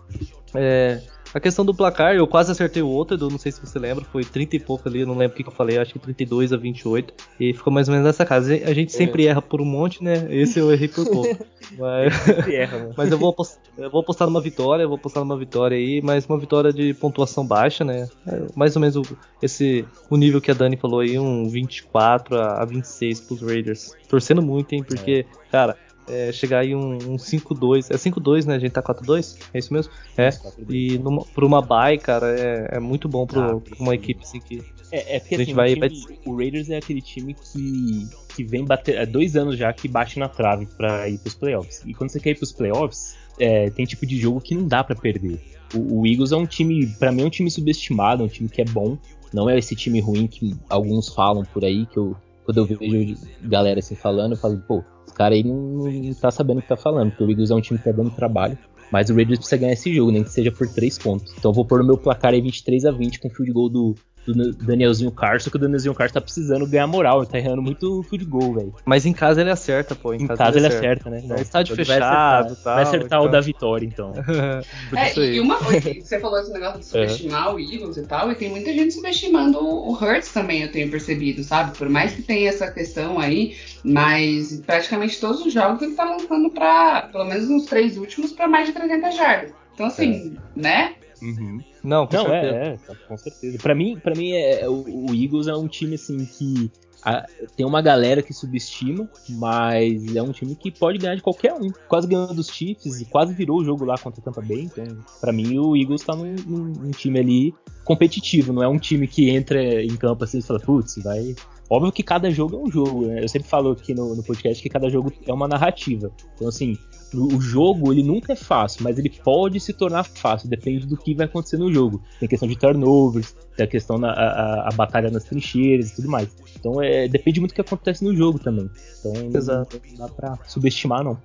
É, 0.54 1.02
a 1.34 1.40
questão 1.40 1.64
do 1.64 1.74
placar, 1.74 2.14
eu 2.14 2.26
quase 2.26 2.52
acertei 2.52 2.82
o 2.82 2.88
outro, 2.88 3.16
Edu, 3.16 3.30
não 3.30 3.38
sei 3.38 3.52
se 3.52 3.60
você 3.60 3.78
lembra, 3.78 4.04
foi 4.04 4.24
30 4.24 4.56
e 4.56 4.60
pouco 4.60 4.88
ali, 4.88 5.04
não 5.04 5.16
lembro 5.16 5.34
o 5.34 5.36
que, 5.36 5.42
que 5.42 5.48
eu 5.48 5.54
falei, 5.54 5.78
acho 5.78 5.92
que 5.92 5.98
32 5.98 6.52
a 6.52 6.56
28. 6.56 7.14
E 7.38 7.52
ficou 7.52 7.72
mais 7.72 7.88
ou 7.88 7.92
menos 7.92 8.06
nessa 8.06 8.24
casa. 8.24 8.54
A 8.54 8.72
gente 8.72 8.92
sempre 8.92 9.26
é. 9.26 9.30
erra 9.30 9.42
por 9.42 9.60
um 9.60 9.64
monte, 9.64 10.02
né? 10.02 10.26
Esse 10.30 10.58
eu 10.58 10.72
errei 10.72 10.88
por 10.88 11.06
pouco. 11.06 11.46
Mas, 11.76 12.14
erra, 12.48 12.90
mas 12.96 13.10
eu, 13.10 13.18
vou 13.18 13.30
apostar, 13.30 13.60
eu 13.76 13.90
vou 13.90 14.00
apostar 14.00 14.28
numa 14.28 14.40
vitória, 14.40 14.84
eu 14.84 14.88
vou 14.88 14.96
apostar 14.96 15.24
numa 15.24 15.36
vitória 15.36 15.76
aí, 15.76 16.00
mas 16.00 16.24
uma 16.24 16.38
vitória 16.38 16.72
de 16.72 16.94
pontuação 16.94 17.44
baixa, 17.44 17.84
né? 17.84 18.08
É 18.24 18.46
mais 18.54 18.76
ou 18.76 18.80
menos 18.80 18.94
o, 18.94 19.02
esse, 19.42 19.84
o 20.08 20.16
nível 20.16 20.40
que 20.40 20.48
a 20.48 20.54
Dani 20.54 20.76
falou 20.76 21.00
aí, 21.00 21.18
um 21.18 21.48
24 21.48 22.36
a, 22.36 22.62
a 22.62 22.64
26 22.64 23.20
pros 23.20 23.42
Raiders. 23.42 23.96
Torcendo 24.08 24.40
muito, 24.40 24.74
hein? 24.74 24.84
Porque, 24.84 25.26
é. 25.28 25.50
cara, 25.50 25.76
é, 26.08 26.32
chegar 26.32 26.60
aí 26.60 26.74
um, 26.74 26.94
um 26.94 27.16
5-2. 27.16 27.90
É 27.90 27.96
5-2, 27.96 28.46
né? 28.46 28.54
A 28.54 28.58
gente 28.58 28.72
tá 28.72 28.82
4-2? 28.82 29.38
É 29.52 29.58
isso 29.58 29.72
mesmo? 29.72 29.92
É. 30.16 30.30
E 30.68 30.98
numa, 30.98 31.24
por 31.24 31.44
uma 31.44 31.60
bye, 31.60 31.98
cara, 31.98 32.28
é, 32.38 32.76
é 32.76 32.80
muito 32.80 33.08
bom 33.08 33.24
ah, 33.24 33.26
pra 33.26 33.60
uma 33.78 33.94
equipe 33.94 34.22
assim 34.22 34.40
que. 34.40 34.62
É, 34.92 35.16
é 35.16 35.20
porque 35.20 35.34
a 35.34 35.38
gente 35.38 35.48
assim, 35.48 35.54
vai, 35.54 35.72
o, 35.72 35.74
time, 35.74 36.06
vai... 36.06 36.18
o, 36.26 36.36
Raiders 36.36 36.70
é 36.70 36.76
aquele 36.76 37.02
time 37.02 37.34
que, 37.34 38.08
que 38.34 38.44
vem 38.44 38.64
bater. 38.64 38.96
É 38.96 39.06
dois 39.06 39.36
anos 39.36 39.56
já 39.56 39.72
que 39.72 39.88
bate 39.88 40.18
na 40.18 40.28
trave 40.28 40.66
pra 40.66 41.08
ir 41.08 41.18
pros 41.18 41.34
playoffs. 41.34 41.82
E 41.84 41.92
quando 41.92 42.10
você 42.10 42.20
quer 42.20 42.30
ir 42.30 42.36
pros 42.36 42.52
playoffs, 42.52 43.16
é, 43.38 43.68
tem 43.70 43.84
tipo 43.84 44.06
de 44.06 44.18
jogo 44.18 44.40
que 44.40 44.54
não 44.54 44.66
dá 44.66 44.84
para 44.84 44.94
perder. 44.94 45.40
O, 45.74 46.00
o, 46.00 46.06
Eagles 46.06 46.30
é 46.30 46.36
um 46.36 46.46
time, 46.46 46.86
para 46.98 47.10
mim, 47.10 47.22
é 47.22 47.24
um 47.26 47.30
time 47.30 47.50
subestimado, 47.50 48.22
é 48.22 48.26
um 48.26 48.28
time 48.28 48.48
que 48.48 48.62
é 48.62 48.64
bom. 48.64 48.96
Não 49.32 49.50
é 49.50 49.58
esse 49.58 49.74
time 49.74 50.00
ruim 50.00 50.28
que 50.28 50.54
alguns 50.68 51.08
falam 51.08 51.44
por 51.44 51.64
aí, 51.64 51.84
que 51.86 51.96
eu, 51.96 52.16
quando 52.44 52.58
eu 52.58 52.64
vejo 52.64 53.16
galera 53.42 53.80
assim 53.80 53.96
falando, 53.96 54.32
eu 54.32 54.38
falo, 54.38 54.56
pô, 54.58 54.84
cara 55.14 55.34
aí 55.34 55.42
não, 55.42 55.54
não 55.54 56.14
tá 56.14 56.30
sabendo 56.30 56.58
o 56.58 56.62
que 56.62 56.68
tá 56.68 56.76
falando, 56.76 57.10
porque 57.10 57.24
o 57.24 57.30
Eagles 57.30 57.50
é 57.50 57.54
um 57.54 57.60
time 57.60 57.78
que 57.78 57.84
tá 57.84 57.92
dando 57.92 58.10
trabalho. 58.10 58.58
Mas 58.90 59.10
o 59.10 59.14
Raiders 59.14 59.38
precisa 59.38 59.60
ganhar 59.60 59.72
esse 59.72 59.92
jogo, 59.92 60.12
nem 60.12 60.22
que 60.22 60.30
seja 60.30 60.52
por 60.52 60.68
3 60.68 60.98
pontos. 60.98 61.34
Então 61.36 61.50
eu 61.50 61.54
vou 61.54 61.64
pôr 61.64 61.80
no 61.80 61.86
meu 61.86 61.98
placar 61.98 62.32
aí 62.32 62.40
23 62.40 62.84
a 62.84 62.92
20 62.92 63.18
com 63.18 63.28
o 63.28 63.30
field 63.30 63.52
goal 63.52 63.68
do, 63.68 63.94
do 64.26 64.52
Danielzinho 64.52 65.10
Carson, 65.10 65.50
que 65.50 65.56
o 65.56 65.58
Danielzinho 65.58 65.94
Carson 65.94 66.14
tá 66.14 66.20
precisando 66.20 66.66
ganhar 66.66 66.86
moral, 66.86 67.20
ele 67.20 67.30
tá 67.30 67.38
errando 67.38 67.62
muito 67.62 68.02
field 68.04 68.24
goal, 68.24 68.54
velho. 68.54 68.74
Mas 68.84 69.06
em 69.06 69.12
casa 69.12 69.40
ele 69.40 69.50
acerta, 69.50 69.94
pô. 69.94 70.12
Em, 70.12 70.22
em 70.22 70.26
casa, 70.26 70.44
casa, 70.44 70.58
ele 70.58 70.66
acerta, 70.66 71.10
né? 71.10 71.22
Não, 71.24 71.36
estádio 71.36 71.76
fechado 71.76 71.98
vai 71.98 72.00
acertar, 72.00 72.62
tal, 72.62 72.74
vai 72.74 72.82
acertar 72.82 73.18
então. 73.18 73.24
o 73.24 73.28
da 73.28 73.40
vitória, 73.40 73.86
então. 73.86 74.12
é, 74.96 75.18
e 75.18 75.40
uma 75.40 75.56
coisa, 75.58 75.94
você 76.00 76.20
falou 76.20 76.40
esse 76.40 76.52
negócio 76.52 76.80
de 76.80 76.86
subestimar 76.86 77.54
o 77.54 77.60
Eagles 77.60 77.96
e 77.96 78.02
tal, 78.02 78.30
e 78.30 78.34
tem 78.34 78.50
muita 78.50 78.72
gente 78.72 78.94
subestimando 78.94 79.58
o 79.58 79.92
Hurts 79.92 80.32
também, 80.32 80.62
eu 80.62 80.72
tenho 80.72 80.90
percebido, 80.90 81.42
sabe? 81.42 81.76
Por 81.76 81.88
mais 81.88 82.12
que 82.12 82.22
tenha 82.22 82.48
essa 82.48 82.70
questão 82.70 83.18
aí, 83.18 83.56
mas 83.84 84.60
praticamente 84.66 85.20
todos 85.20 85.44
os 85.44 85.52
jogos 85.52 85.82
ele 85.82 85.94
tá 85.94 86.04
lançando 86.04 86.50
pra, 86.50 87.08
pelo 87.12 87.24
menos 87.24 87.48
nos 87.48 87.64
três 87.66 87.96
últimos, 87.96 88.32
pra 88.32 88.48
mais 88.48 88.66
de 88.66 88.72
300 88.72 89.16
jardas. 89.16 89.52
Então, 89.74 89.86
assim, 89.86 90.36
é. 90.56 90.60
né? 90.60 90.94
Uhum. 91.22 91.60
Não, 91.86 92.04
com 92.04 92.16
Não, 92.16 92.26
é, 92.26 92.40
certeza. 92.40 92.56
É, 92.56 92.92
é, 92.92 92.94
com 93.06 93.16
certeza. 93.16 93.58
Pra 93.58 93.74
mim, 93.74 93.96
pra 93.96 94.14
mim 94.14 94.32
é, 94.32 94.62
é, 94.62 94.68
o, 94.68 95.08
o 95.08 95.14
Eagles 95.14 95.46
é 95.46 95.54
um 95.54 95.68
time 95.68 95.94
assim 95.94 96.24
que 96.24 96.70
a, 97.04 97.24
tem 97.56 97.64
uma 97.64 97.80
galera 97.80 98.20
que 98.22 98.32
subestima, 98.32 99.08
mas 99.28 100.16
é 100.16 100.20
um 100.20 100.32
time 100.32 100.56
que 100.56 100.72
pode 100.72 100.98
ganhar 100.98 101.14
de 101.14 101.22
qualquer 101.22 101.54
um. 101.54 101.70
Quase 101.88 102.08
ganhou 102.08 102.34
dos 102.34 102.48
Chiefs 102.48 103.00
e 103.00 103.04
quase 103.04 103.32
virou 103.34 103.60
o 103.60 103.64
jogo 103.64 103.84
lá 103.84 103.96
contra 103.96 104.20
o 104.20 104.24
Tampa 104.24 104.42
Bay. 104.42 104.62
Então, 104.62 104.84
pra 105.20 105.32
mim, 105.32 105.56
o 105.58 105.76
Eagles 105.76 106.02
tá 106.02 106.16
num, 106.16 106.34
num, 106.44 106.64
num 106.64 106.90
time 106.90 107.20
ali 107.20 107.54
competitivo, 107.84 108.52
não 108.52 108.64
é 108.64 108.68
um 108.68 108.78
time 108.80 109.06
que 109.06 109.30
entra 109.30 109.62
em 109.80 109.96
campo 109.96 110.24
assim 110.24 110.38
e 110.38 110.42
fala, 110.42 110.58
putz, 110.58 110.96
vai 111.04 111.36
Óbvio 111.68 111.92
que 111.92 112.02
cada 112.02 112.30
jogo 112.30 112.56
é 112.56 112.60
um 112.60 112.70
jogo, 112.70 113.06
né? 113.06 113.24
Eu 113.24 113.28
sempre 113.28 113.48
falo 113.48 113.72
aqui 113.72 113.92
no, 113.92 114.14
no, 114.14 114.22
podcast 114.22 114.62
que 114.62 114.68
cada 114.68 114.88
jogo 114.88 115.12
é 115.26 115.32
uma 115.32 115.48
narrativa. 115.48 116.12
Então, 116.34 116.48
assim, 116.48 116.78
o 117.12 117.40
jogo 117.40 117.92
ele 117.92 118.04
nunca 118.04 118.34
é 118.34 118.36
fácil, 118.36 118.84
mas 118.84 118.98
ele 118.98 119.10
pode 119.10 119.58
se 119.58 119.72
tornar 119.72 120.04
fácil, 120.04 120.48
depende 120.48 120.86
do 120.86 120.96
que 120.96 121.14
vai 121.14 121.26
acontecer 121.26 121.56
no 121.56 121.72
jogo. 121.72 122.00
Tem 122.20 122.28
questão 122.28 122.48
de 122.48 122.56
turnovers, 122.56 123.34
tem 123.56 123.64
a 123.64 123.68
questão 123.68 123.98
da 123.98 124.10
a, 124.10 124.68
a 124.68 124.72
batalha 124.76 125.10
nas 125.10 125.24
trincheiras 125.24 125.90
e 125.90 125.96
tudo 125.96 126.08
mais. 126.08 126.28
Então 126.58 126.80
é, 126.80 127.08
depende 127.08 127.40
muito 127.40 127.52
do 127.52 127.54
que 127.56 127.60
acontece 127.60 128.04
no 128.04 128.14
jogo 128.14 128.38
também. 128.38 128.70
Então 129.00 129.12
não, 129.12 129.66
não 129.90 130.06
dá 130.06 130.08
pra 130.08 130.38
subestimar, 130.46 131.02
não. 131.02 131.18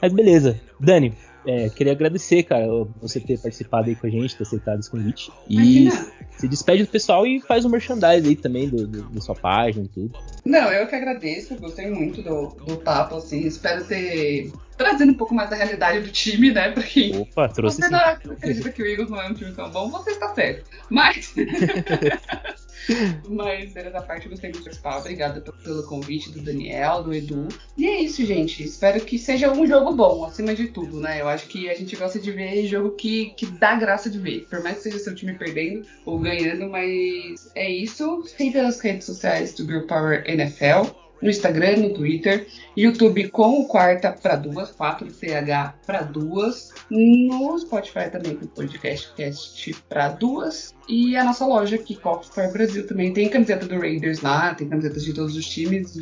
Mas 0.00 0.12
beleza. 0.12 0.60
Dani, 0.78 1.14
é, 1.46 1.68
queria 1.68 1.92
agradecer, 1.92 2.42
cara, 2.42 2.66
você 3.00 3.20
ter 3.20 3.38
participado 3.38 3.88
aí 3.88 3.96
com 3.96 4.06
a 4.06 4.10
gente, 4.10 4.36
ter 4.36 4.42
aceitado 4.42 4.80
esse 4.80 4.90
convite. 4.90 5.32
E 5.48 5.84
Imagina. 5.84 6.06
se 6.36 6.48
despede 6.48 6.84
do 6.84 6.88
pessoal 6.90 7.26
e 7.26 7.40
faz 7.40 7.64
um 7.64 7.70
merchandise 7.70 8.28
aí 8.28 8.36
também 8.36 8.68
do, 8.68 8.86
do, 8.86 9.02
da 9.02 9.20
sua 9.20 9.34
página 9.34 9.84
e 9.84 9.88
tudo. 9.88 10.18
Não, 10.44 10.72
eu 10.72 10.86
que 10.86 10.94
agradeço, 10.94 11.56
gostei 11.56 11.90
muito 11.90 12.22
do, 12.22 12.48
do 12.66 12.76
papo, 12.78 13.16
assim, 13.16 13.40
espero 13.46 13.84
ter 13.84 14.52
trazido 14.76 15.12
um 15.12 15.14
pouco 15.14 15.34
mais 15.34 15.50
da 15.50 15.56
realidade 15.56 16.00
do 16.00 16.08
time, 16.10 16.52
né? 16.52 16.70
Porque 16.70 17.12
Opa, 17.14 17.48
trouxe 17.48 17.80
você 17.80 17.88
não 17.88 17.98
acredita 17.98 18.70
que 18.70 18.82
o 18.82 18.86
Eagles 18.86 19.10
não 19.10 19.20
é 19.20 19.28
um 19.28 19.34
time 19.34 19.52
tão 19.52 19.70
bom, 19.70 19.90
você 19.90 20.10
está 20.10 20.34
certo. 20.34 20.64
Mas. 20.88 21.34
Mas, 23.28 23.72
dessa 23.72 24.00
parte, 24.02 24.26
eu 24.26 24.30
gostei 24.30 24.52
de 24.52 24.60
participar. 24.60 24.98
Obrigada 24.98 25.40
pelo 25.40 25.82
convite 25.84 26.30
do 26.30 26.40
Daniel, 26.40 27.02
do 27.02 27.12
Edu. 27.12 27.48
E 27.76 27.86
é 27.86 28.00
isso, 28.00 28.24
gente. 28.24 28.62
Espero 28.62 29.00
que 29.04 29.18
seja 29.18 29.52
um 29.52 29.66
jogo 29.66 29.92
bom, 29.92 30.24
acima 30.24 30.54
de 30.54 30.68
tudo, 30.68 31.00
né? 31.00 31.20
Eu 31.20 31.28
acho 31.28 31.46
que 31.46 31.68
a 31.68 31.74
gente 31.74 31.96
gosta 31.96 32.18
de 32.18 32.30
ver 32.30 32.66
jogo 32.66 32.90
que, 32.92 33.30
que 33.36 33.46
dá 33.46 33.74
graça 33.74 34.08
de 34.08 34.18
ver. 34.18 34.46
Por 34.48 34.62
mais 34.62 34.76
que 34.76 34.84
seja 34.84 34.98
seu 34.98 35.14
time 35.14 35.34
perdendo 35.34 35.86
ou 36.04 36.18
ganhando, 36.18 36.68
mas 36.68 37.50
é 37.54 37.68
isso. 37.68 38.22
Siga 38.26 38.66
as 38.66 38.80
redes 38.80 39.06
sociais 39.06 39.52
do 39.54 39.64
Girl 39.64 39.86
Power 39.86 40.24
NFL 40.26 40.90
no 41.20 41.28
Instagram, 41.28 41.76
no 41.78 41.94
Twitter, 41.94 42.46
YouTube 42.76 43.28
com 43.28 43.60
o 43.60 43.66
Quarta 43.66 44.12
para 44.12 44.36
Duas, 44.36 44.70
4CH 44.72 45.74
para 45.86 46.02
Duas, 46.02 46.70
no 46.90 47.58
Spotify 47.58 48.10
também 48.10 48.36
com 48.36 48.44
o 48.44 48.48
podcast 48.48 49.12
Cast 49.14 49.74
para 49.88 50.08
Duas, 50.08 50.74
e 50.88 51.16
a 51.16 51.24
nossa 51.24 51.46
loja 51.46 51.78
Kickoff 51.78 52.28
for 52.34 52.52
Brasil 52.52 52.86
também 52.86 53.12
tem 53.12 53.28
camiseta 53.28 53.66
do 53.66 53.78
Raiders 53.78 54.20
lá, 54.22 54.54
tem 54.54 54.68
camisetas 54.68 55.04
de 55.04 55.12
todos 55.12 55.36
os 55.36 55.46
times, 55.46 55.96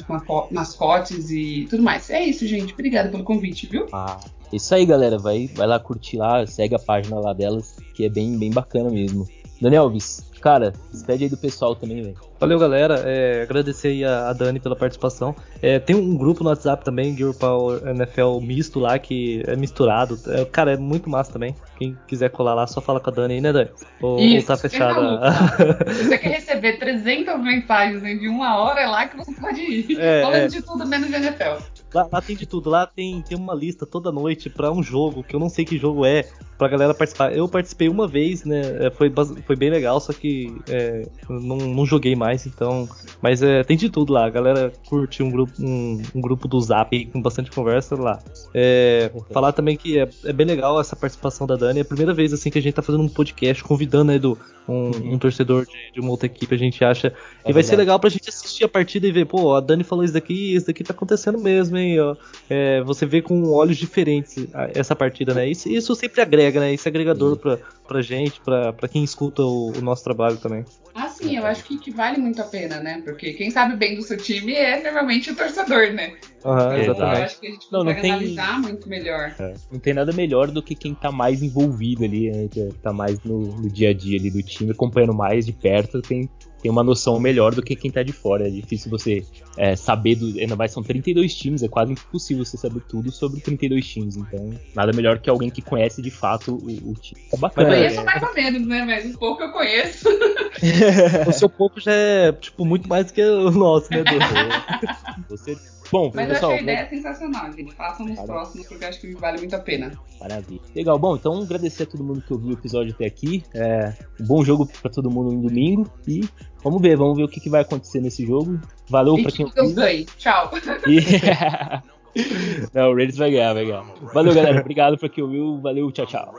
mascotes 0.50 1.30
e 1.30 1.66
tudo 1.68 1.82
mais. 1.82 2.08
É 2.08 2.24
isso, 2.24 2.46
gente. 2.46 2.72
Obrigada 2.72 3.10
pelo 3.10 3.22
convite, 3.22 3.66
viu? 3.66 3.86
Ah, 3.92 4.18
isso 4.52 4.74
aí, 4.74 4.86
galera. 4.86 5.18
Vai, 5.18 5.50
vai 5.54 5.66
lá 5.66 5.78
curtir 5.78 6.16
lá, 6.16 6.46
segue 6.46 6.74
a 6.74 6.78
página 6.78 7.18
lá 7.18 7.34
delas, 7.34 7.76
que 7.94 8.06
é 8.06 8.08
bem, 8.08 8.38
bem 8.38 8.50
bacana 8.50 8.90
mesmo. 8.90 9.28
Daniel 9.60 9.84
Alves, 9.84 10.24
cara, 10.40 10.72
despede 10.92 11.24
aí 11.24 11.30
do 11.30 11.36
pessoal 11.36 11.74
também, 11.74 12.02
velho. 12.02 12.16
Valeu, 12.38 12.58
galera. 12.58 13.02
É, 13.04 13.42
agradecer 13.42 13.88
aí 13.88 14.04
a, 14.04 14.28
a, 14.28 14.32
Dani 14.32 14.60
pela 14.60 14.76
participação. 14.76 15.34
É, 15.60 15.78
tem 15.78 15.96
um 15.96 16.16
grupo 16.16 16.44
no 16.44 16.50
WhatsApp 16.50 16.84
também, 16.84 17.16
Girl 17.16 17.32
Power 17.32 17.80
NFL 17.86 18.40
misto 18.40 18.78
lá, 18.78 18.98
que 18.98 19.42
é 19.46 19.56
misturado. 19.56 20.18
É, 20.28 20.44
cara, 20.44 20.74
é 20.74 20.76
muito 20.76 21.10
massa 21.10 21.32
também. 21.32 21.56
Quem 21.76 21.98
quiser 22.06 22.30
colar 22.30 22.54
lá, 22.54 22.66
só 22.66 22.80
fala 22.80 23.00
com 23.00 23.10
a 23.10 23.12
Dani 23.12 23.34
aí, 23.34 23.40
né, 23.40 23.52
Dani? 23.52 23.70
Ou, 24.00 24.20
Isso, 24.20 24.50
ou 24.50 24.56
tá 24.56 24.56
fechada. 24.56 25.30
você 25.86 26.18
quer 26.18 26.28
receber 26.28 26.78
300 26.78 27.40
mensagens 27.42 28.02
em 28.04 28.28
uma 28.28 28.58
hora, 28.58 28.80
é 28.80 28.86
lá 28.86 29.08
que 29.08 29.16
você 29.16 29.32
pode 29.32 29.60
ir. 29.60 30.00
É, 30.00 30.22
Falando 30.22 30.36
é. 30.36 30.46
de 30.46 30.62
tudo 30.62 30.86
menos 30.86 31.08
de 31.08 31.14
NFL. 31.16 31.62
Lá, 31.92 32.08
lá, 32.12 32.20
tem 32.20 32.36
de 32.36 32.46
tudo. 32.46 32.68
Lá 32.70 32.86
tem, 32.86 33.22
tem 33.22 33.36
uma 33.36 33.54
lista 33.54 33.86
toda 33.86 34.12
noite 34.12 34.50
para 34.50 34.70
um 34.70 34.82
jogo, 34.82 35.22
que 35.22 35.34
eu 35.34 35.40
não 35.40 35.48
sei 35.48 35.64
que 35.64 35.78
jogo 35.78 36.04
é, 36.04 36.28
pra 36.58 36.68
galera 36.68 36.92
participar. 36.92 37.32
Eu 37.32 37.48
participei 37.48 37.88
uma 37.88 38.06
vez, 38.06 38.44
né? 38.44 38.86
É, 38.86 38.90
foi, 38.90 39.10
foi 39.46 39.56
bem 39.56 39.70
legal, 39.70 40.00
só 40.00 40.12
que 40.12 40.54
é, 40.68 41.06
não, 41.28 41.56
não, 41.56 41.86
joguei 41.86 42.16
mais, 42.16 42.46
então. 42.46 42.88
Mas 43.22 43.42
é, 43.42 43.62
tem 43.62 43.76
de 43.76 43.88
tudo 43.88 44.12
lá. 44.12 44.26
A 44.26 44.30
galera 44.30 44.72
curte 44.88 45.22
um 45.22 45.30
grupo, 45.30 45.52
um, 45.60 46.02
um 46.14 46.20
grupo 46.20 46.48
do 46.48 46.60
Zap 46.60 47.06
com 47.06 47.22
bastante 47.22 47.50
conversa 47.50 47.94
lá. 47.96 48.18
É, 48.52 49.10
falar 49.32 49.52
também 49.52 49.76
que 49.76 49.98
é, 49.98 50.08
é, 50.24 50.32
bem 50.32 50.46
legal 50.46 50.80
essa 50.80 50.96
participação 50.96 51.46
da 51.46 51.56
Dani. 51.56 51.78
É 51.78 51.82
a 51.82 51.86
primeira 51.86 52.12
vez 52.12 52.32
assim 52.32 52.50
que 52.50 52.58
a 52.58 52.62
gente 52.62 52.74
tá 52.74 52.82
fazendo 52.82 53.04
um 53.04 53.08
podcast 53.08 53.62
convidando, 53.62 54.04
né, 54.04 54.16
Edu, 54.16 54.36
um, 54.68 54.90
uhum. 54.90 55.14
um 55.14 55.18
torcedor 55.18 55.64
de, 55.64 55.92
de, 55.94 56.00
uma 56.00 56.10
outra 56.10 56.26
equipe. 56.26 56.54
A 56.54 56.58
gente 56.58 56.84
acha 56.84 57.12
que 57.44 57.52
vai 57.52 57.62
ser 57.62 57.76
legal 57.76 57.98
pra 58.00 58.10
gente 58.10 58.28
assistir 58.28 58.64
a 58.64 58.68
partida 58.68 59.06
e 59.06 59.12
ver, 59.12 59.26
pô, 59.26 59.54
a 59.54 59.60
Dani 59.60 59.84
falou 59.84 60.04
isso 60.04 60.12
daqui, 60.12 60.54
isso 60.54 60.66
daqui 60.66 60.82
tá 60.82 60.92
acontecendo 60.92 61.38
mesmo, 61.38 61.77
hein? 61.78 62.00
Ó. 62.00 62.16
É, 62.48 62.82
você 62.82 63.06
vê 63.06 63.22
com 63.22 63.50
olhos 63.50 63.76
diferentes 63.76 64.46
essa 64.74 64.94
partida, 64.94 65.34
né? 65.34 65.48
Isso, 65.48 65.68
isso 65.68 65.94
sempre 65.94 66.20
agrega, 66.20 66.60
né? 66.60 66.72
Isso 66.72 66.88
é 66.88 66.90
agregador 66.90 67.36
pra, 67.36 67.58
pra 67.86 68.02
gente, 68.02 68.40
pra, 68.40 68.72
pra 68.72 68.88
quem 68.88 69.04
escuta 69.04 69.42
o, 69.42 69.72
o 69.76 69.80
nosso 69.80 70.04
trabalho 70.04 70.36
também. 70.36 70.64
Ah, 70.94 71.08
sim, 71.08 71.36
eu 71.36 71.46
acho 71.46 71.62
que, 71.64 71.78
que, 71.78 71.90
vale 71.92 72.18
muito 72.18 72.42
a 72.42 72.44
pena, 72.44 72.80
né? 72.80 73.00
Porque 73.04 73.32
quem 73.32 73.50
sabe 73.50 73.76
bem 73.76 73.94
do 73.94 74.02
seu 74.02 74.16
time 74.16 74.52
é 74.52 74.82
normalmente 74.82 75.30
o 75.30 75.36
torcedor, 75.36 75.92
né? 75.92 76.14
Uhum, 76.44 76.82
então, 76.82 76.94
eu 76.98 77.24
acho 77.24 77.38
que 77.40 77.46
a 77.46 77.50
gente 77.50 77.66
não, 77.70 77.84
não 77.84 77.94
tem... 77.94 78.10
analisar 78.10 78.60
muito 78.60 78.88
melhor. 78.88 79.34
É, 79.38 79.54
não 79.70 79.78
tem 79.78 79.94
nada 79.94 80.12
melhor 80.12 80.50
do 80.50 80.62
que 80.62 80.74
quem 80.74 80.94
tá 80.94 81.12
mais 81.12 81.40
envolvido 81.40 82.04
ali, 82.04 82.30
né? 82.30 82.48
Que 82.50 82.68
tá 82.82 82.92
mais 82.92 83.22
no, 83.22 83.38
no, 83.38 83.70
dia 83.70 83.90
a 83.90 83.94
dia 83.94 84.18
ali 84.18 84.30
do 84.30 84.42
time, 84.42 84.72
acompanhando 84.72 85.14
mais 85.14 85.46
de 85.46 85.52
perto, 85.52 86.02
tem, 86.02 86.28
tem 86.60 86.70
uma 86.70 86.82
noção 86.82 87.18
melhor 87.20 87.54
do 87.54 87.62
que 87.62 87.76
quem 87.76 87.90
tá 87.90 88.02
de 88.02 88.12
fora. 88.12 88.46
É 88.46 88.50
difícil 88.50 88.90
você 88.90 89.24
é, 89.56 89.76
saber, 89.76 90.16
do, 90.16 90.38
ainda 90.38 90.56
mais 90.56 90.72
são 90.72 90.82
32 90.82 91.34
times, 91.34 91.62
é 91.62 91.68
quase 91.68 91.92
impossível 91.92 92.44
você 92.44 92.56
saber 92.56 92.80
tudo 92.88 93.10
sobre 93.12 93.40
32 93.40 93.86
times. 93.86 94.16
Então, 94.16 94.50
nada 94.74 94.92
melhor 94.92 95.18
que 95.18 95.30
alguém 95.30 95.50
que 95.50 95.62
conhece 95.62 96.02
de 96.02 96.10
fato 96.10 96.54
o, 96.54 96.90
o 96.90 96.94
time. 96.94 97.20
É 97.32 97.36
bacana. 97.36 97.68
Eu 97.68 97.74
conheço 97.74 98.04
mais 98.04 98.22
ou 98.22 98.34
menos, 98.34 98.66
né? 98.66 98.84
Mas 98.84 99.06
um 99.06 99.18
pouco 99.18 99.42
eu 99.42 99.52
conheço. 99.52 100.08
o 101.26 101.32
seu 101.32 101.48
pouco 101.48 101.80
já 101.80 101.92
é, 101.92 102.32
tipo, 102.32 102.64
muito 102.64 102.88
mais 102.88 103.06
do 103.06 103.12
que 103.12 103.22
o 103.22 103.50
nosso, 103.50 103.88
né, 103.90 104.02
Você 105.28 105.56
Bom, 105.90 106.10
Mas 106.14 106.28
pessoal, 106.28 106.52
eu 106.52 106.58
achei 106.58 106.68
a 106.68 106.72
ideia 106.72 106.88
sensacional, 106.88 107.52
gente. 107.52 107.74
Façam 107.74 108.06
nos 108.06 108.20
próximos, 108.20 108.66
porque 108.66 108.84
eu 108.84 108.88
acho 108.88 109.00
que 109.00 109.14
vale 109.14 109.38
muito 109.38 109.54
a 109.54 109.58
pena. 109.58 109.92
Maravilha. 110.20 110.60
Legal, 110.74 110.98
bom, 110.98 111.16
então 111.16 111.40
agradecer 111.40 111.84
a 111.84 111.86
todo 111.86 112.04
mundo 112.04 112.20
que 112.20 112.32
ouviu 112.32 112.50
o 112.50 112.52
episódio 112.52 112.94
até 112.94 113.06
aqui. 113.06 113.42
É, 113.54 113.94
um 114.20 114.26
bom 114.26 114.44
jogo 114.44 114.66
para 114.66 114.90
todo 114.90 115.10
mundo 115.10 115.32
no 115.32 115.48
domingo. 115.48 115.90
E 116.06 116.28
vamos 116.62 116.82
ver, 116.82 116.96
vamos 116.96 117.16
ver 117.16 117.24
o 117.24 117.28
que, 117.28 117.40
que 117.40 117.48
vai 117.48 117.62
acontecer 117.62 118.00
nesse 118.00 118.26
jogo. 118.26 118.60
Valeu 118.88 119.22
para 119.22 119.32
quem 119.32 119.46
ouviu. 119.46 119.74
ganhe. 119.74 120.04
Tchau. 120.16 120.50
E... 120.86 120.98
Não, 122.74 122.90
o 122.90 122.94
Raiders 122.94 123.16
vai 123.16 123.30
ganhar, 123.30 123.54
vai 123.54 123.64
ganhar. 123.64 123.84
Valeu, 124.12 124.34
galera. 124.34 124.60
Obrigado 124.60 124.98
pra 124.98 125.08
quem 125.08 125.22
ouviu. 125.22 125.60
Valeu, 125.60 125.90
tchau, 125.92 126.06
tchau. 126.06 126.34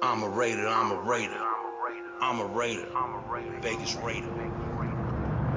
I'm 0.00 0.22
a 0.22 0.26
Raider. 0.28 0.66
I'm 0.68 0.92
a 0.92 0.98
Raider. 0.98 1.36
I'm 2.20 2.40
a 2.40 2.46
Raider. 2.46 2.86
I'm 2.94 3.14
a 3.14 3.32
Raider. 3.32 3.60
Vegas 3.60 3.94
Raider. 3.96 4.97